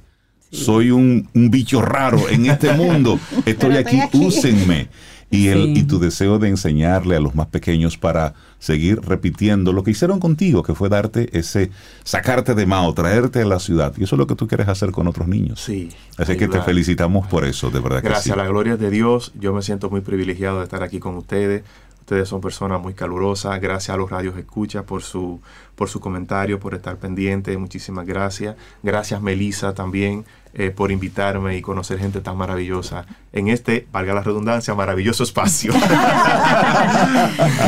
Soy 0.49 0.91
un, 0.91 1.27
un 1.33 1.49
bicho 1.51 1.81
raro 1.81 2.29
en 2.29 2.45
este 2.45 2.71
mundo. 2.77 3.19
Estoy 3.45 3.75
aquí, 3.75 3.97
estoy 3.99 4.21
aquí. 4.21 4.25
úsenme. 4.25 4.87
Y, 5.29 5.49
el, 5.49 5.63
Sí. 5.75 5.81
y 5.81 5.83
tu 5.83 5.99
deseo 5.99 6.39
de 6.39 6.47
enseñarle 6.47 7.17
a 7.17 7.19
los 7.19 7.35
más 7.35 7.47
pequeños 7.47 7.97
para 7.97 8.33
seguir 8.59 9.01
repitiendo 9.01 9.73
lo 9.73 9.83
que 9.83 9.91
hicieron 9.91 10.21
contigo, 10.21 10.63
que 10.63 10.73
fue 10.73 10.87
darte 10.87 11.37
ese, 11.37 11.69
sacarte 12.05 12.55
de 12.55 12.65
Mao, 12.65 12.93
traerte 12.93 13.41
a 13.41 13.45
la 13.45 13.59
ciudad. 13.59 13.93
Y 13.97 14.05
eso 14.05 14.15
es 14.15 14.19
lo 14.19 14.25
que 14.25 14.35
tú 14.35 14.47
quieres 14.47 14.69
hacer 14.69 14.91
con 14.91 15.05
otros 15.05 15.27
niños. 15.27 15.59
Sí. 15.61 15.89
Así 16.17 16.37
que 16.37 16.47
te 16.47 16.61
felicitamos 16.61 17.27
por 17.27 17.43
eso, 17.43 17.69
de 17.69 17.81
verdad 17.81 18.01
que 18.01 18.07
Gracias 18.07 18.23
sí. 18.23 18.31
a 18.31 18.37
la 18.37 18.47
gloria 18.47 18.77
de 18.77 18.89
Dios, 18.89 19.33
yo 19.37 19.51
me 19.53 19.61
siento 19.61 19.89
muy 19.89 19.99
privilegiado 19.99 20.59
de 20.59 20.63
estar 20.63 20.81
aquí 20.81 20.99
con 20.99 21.17
ustedes. 21.17 21.63
Ustedes 22.07 22.29
son 22.29 22.39
personas 22.39 22.79
muy 22.81 22.93
calurosas. 22.93 23.59
Gracias 23.59 23.93
a 23.93 23.97
los 23.97 24.09
radios 24.09 24.37
escucha 24.37 24.83
por 24.83 25.03
su, 25.03 25.41
por 25.75 25.89
su 25.89 25.99
comentario, 25.99 26.57
por 26.57 26.73
estar 26.73 26.95
pendiente. 26.95 27.57
Muchísimas 27.57 28.05
gracias. 28.05 28.55
Gracias 28.81 29.21
Melissa 29.21 29.73
también 29.73 30.23
eh, 30.53 30.71
por 30.71 30.89
invitarme 30.93 31.57
y 31.57 31.61
conocer 31.61 31.99
gente 31.99 32.21
tan 32.21 32.37
maravillosa 32.37 33.05
en 33.33 33.49
este, 33.49 33.87
valga 33.91 34.13
la 34.13 34.23
redundancia, 34.23 34.73
maravilloso 34.73 35.23
espacio. 35.23 35.73
Un 35.73 35.81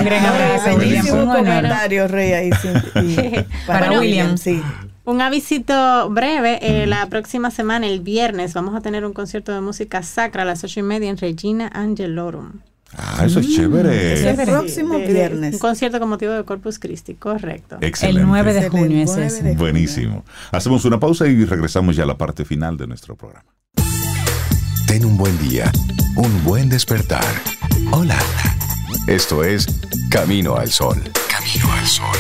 gran 0.06 0.26
abrazo, 0.26 0.74
honor. 1.22 1.36
comentario, 1.38 2.08
Rey, 2.08 2.32
ahí, 2.32 2.50
sí, 2.62 2.70
y- 3.02 3.46
Para 3.68 4.00
William. 4.00 4.38
sí. 4.38 4.64
Un 5.04 5.22
avisito 5.22 6.10
breve, 6.12 6.60
eh, 6.62 6.88
la 6.88 7.08
próxima 7.08 7.52
semana, 7.52 7.88
el 7.88 8.00
viernes, 8.00 8.54
vamos 8.54 8.74
a 8.74 8.80
tener 8.80 9.06
un 9.06 9.12
concierto 9.12 9.52
de 9.52 9.60
música 9.60 10.02
sacra 10.02 10.44
a 10.44 10.46
las 10.46 10.64
ocho 10.64 10.80
y 10.80 10.84
media 10.84 11.10
en 11.10 11.18
Regina 11.18 11.68
Angelorum. 11.74 12.62
Ah, 12.98 13.24
eso 13.26 13.40
es 13.40 13.56
chévere. 13.56 14.30
El 14.30 14.36
próximo 14.36 14.98
De- 14.98 15.08
viernes. 15.08 15.54
Un 15.54 15.60
concierto 15.60 16.00
con 16.00 16.10
motivo 16.10 16.34
de 16.34 16.44
Corpus 16.44 16.80
Christi, 16.80 17.14
correcto. 17.16 17.78
Excelente. 17.82 18.22
El 18.22 18.28
9 18.28 18.54
de 18.54 18.70
junio 18.70 19.04
es 19.04 19.10
9 19.12 19.26
ese. 19.28 19.54
Buenísimo. 19.54 20.26
Hacemos 20.52 20.84
una 20.86 21.00
pausa 21.00 21.28
y 21.28 21.46
regresamos 21.46 21.96
ya 21.96 22.04
a 22.04 22.08
la 22.08 22.18
parte 22.18 22.46
final 22.46 22.78
de 22.78 22.88
nuestro 22.88 23.16
programa. 23.16 23.46
Ten 24.88 25.06
un 25.06 25.18
buen 25.18 25.38
día, 25.48 25.72
un 26.16 26.44
buen 26.44 26.68
despertar. 26.70 27.24
Hola. 27.92 28.18
Esto 29.08 29.44
es 29.44 29.68
Camino 30.10 30.56
al 30.56 30.70
Sol. 30.72 30.98
Camino 31.30 31.72
al 31.74 31.86
Sol. 31.86 32.18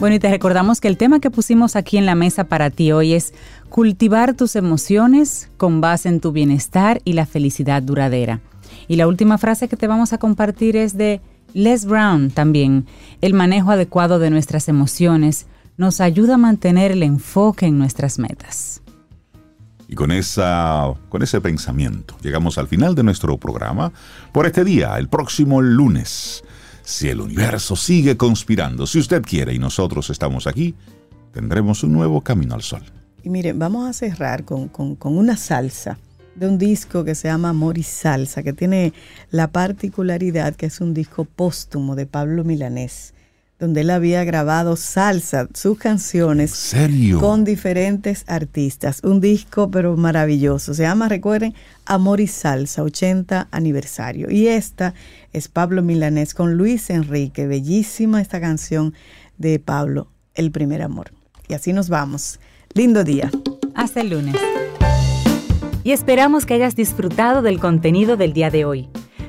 Bueno, 0.00 0.16
y 0.16 0.18
te 0.18 0.28
recordamos 0.28 0.80
que 0.80 0.88
el 0.88 0.96
tema 0.96 1.20
que 1.20 1.30
pusimos 1.30 1.76
aquí 1.76 1.96
en 1.96 2.04
la 2.04 2.14
mesa 2.14 2.44
para 2.44 2.70
ti 2.70 2.90
hoy 2.92 3.14
es 3.14 3.32
cultivar 3.68 4.34
tus 4.34 4.56
emociones 4.56 5.48
con 5.56 5.80
base 5.80 6.08
en 6.08 6.20
tu 6.20 6.32
bienestar 6.32 7.00
y 7.04 7.12
la 7.12 7.26
felicidad 7.26 7.82
duradera. 7.82 8.40
Y 8.88 8.96
la 8.96 9.06
última 9.06 9.38
frase 9.38 9.68
que 9.68 9.76
te 9.76 9.86
vamos 9.86 10.12
a 10.12 10.18
compartir 10.18 10.76
es 10.76 10.96
de 10.96 11.20
Les 11.54 11.84
Brown 11.86 12.30
también. 12.30 12.86
El 13.20 13.34
manejo 13.34 13.70
adecuado 13.70 14.18
de 14.18 14.30
nuestras 14.30 14.68
emociones 14.68 15.46
nos 15.76 16.00
ayuda 16.00 16.34
a 16.34 16.38
mantener 16.38 16.90
el 16.90 17.02
enfoque 17.02 17.66
en 17.66 17.78
nuestras 17.78 18.18
metas. 18.18 18.82
Y 19.88 19.94
con, 19.94 20.10
esa, 20.10 20.92
con 21.08 21.22
ese 21.22 21.40
pensamiento 21.40 22.16
llegamos 22.20 22.58
al 22.58 22.66
final 22.66 22.94
de 22.94 23.04
nuestro 23.04 23.38
programa 23.38 23.92
por 24.32 24.46
este 24.46 24.64
día, 24.64 24.98
el 24.98 25.08
próximo 25.08 25.62
lunes. 25.62 26.42
Si 26.84 27.08
el 27.08 27.20
universo 27.20 27.76
sigue 27.76 28.16
conspirando, 28.16 28.86
si 28.86 28.98
usted 28.98 29.22
quiere 29.22 29.54
y 29.54 29.58
nosotros 29.58 30.10
estamos 30.10 30.46
aquí, 30.46 30.74
tendremos 31.32 31.82
un 31.82 31.92
nuevo 31.92 32.20
camino 32.20 32.54
al 32.54 32.62
sol. 32.62 32.82
Y 33.22 33.30
miren, 33.30 33.58
vamos 33.58 33.88
a 33.88 33.92
cerrar 33.94 34.44
con, 34.44 34.68
con- 34.68 34.96
una 35.16 35.36
salsa 35.38 35.98
de 36.34 36.46
un 36.46 36.58
disco 36.58 37.04
que 37.04 37.14
se 37.14 37.28
llama 37.28 37.50
Amor 37.50 37.82
Salsa, 37.82 38.42
que 38.42 38.52
tiene 38.52 38.92
la 39.30 39.50
particularidad 39.50 40.54
que 40.56 40.66
es 40.66 40.80
un 40.80 40.92
disco 40.92 41.24
póstumo 41.24 41.94
de 41.96 42.04
Pablo 42.06 42.44
Milanés. 42.44 43.13
Donde 43.58 43.82
él 43.82 43.90
había 43.90 44.24
grabado 44.24 44.76
salsa, 44.76 45.48
sus 45.54 45.78
canciones. 45.78 46.50
¿Serio? 46.50 47.20
Con 47.20 47.44
diferentes 47.44 48.24
artistas. 48.26 49.00
Un 49.04 49.20
disco, 49.20 49.70
pero 49.70 49.96
maravilloso. 49.96 50.74
Se 50.74 50.82
llama, 50.82 51.08
recuerden, 51.08 51.54
Amor 51.86 52.20
y 52.20 52.26
Salsa, 52.26 52.82
80 52.82 53.48
aniversario. 53.50 54.30
Y 54.30 54.48
esta 54.48 54.94
es 55.32 55.48
Pablo 55.48 55.82
Milanés 55.82 56.34
con 56.34 56.56
Luis 56.56 56.90
Enrique. 56.90 57.46
Bellísima 57.46 58.20
esta 58.20 58.40
canción 58.40 58.94
de 59.38 59.58
Pablo, 59.58 60.08
El 60.34 60.50
primer 60.50 60.82
amor. 60.82 61.12
Y 61.48 61.54
así 61.54 61.72
nos 61.72 61.88
vamos. 61.88 62.40
Lindo 62.74 63.04
día. 63.04 63.30
Hasta 63.74 64.00
el 64.00 64.10
lunes. 64.10 64.36
Y 65.84 65.92
esperamos 65.92 66.46
que 66.46 66.54
hayas 66.54 66.74
disfrutado 66.74 67.42
del 67.42 67.60
contenido 67.60 68.16
del 68.16 68.32
día 68.32 68.50
de 68.50 68.64
hoy. 68.64 68.88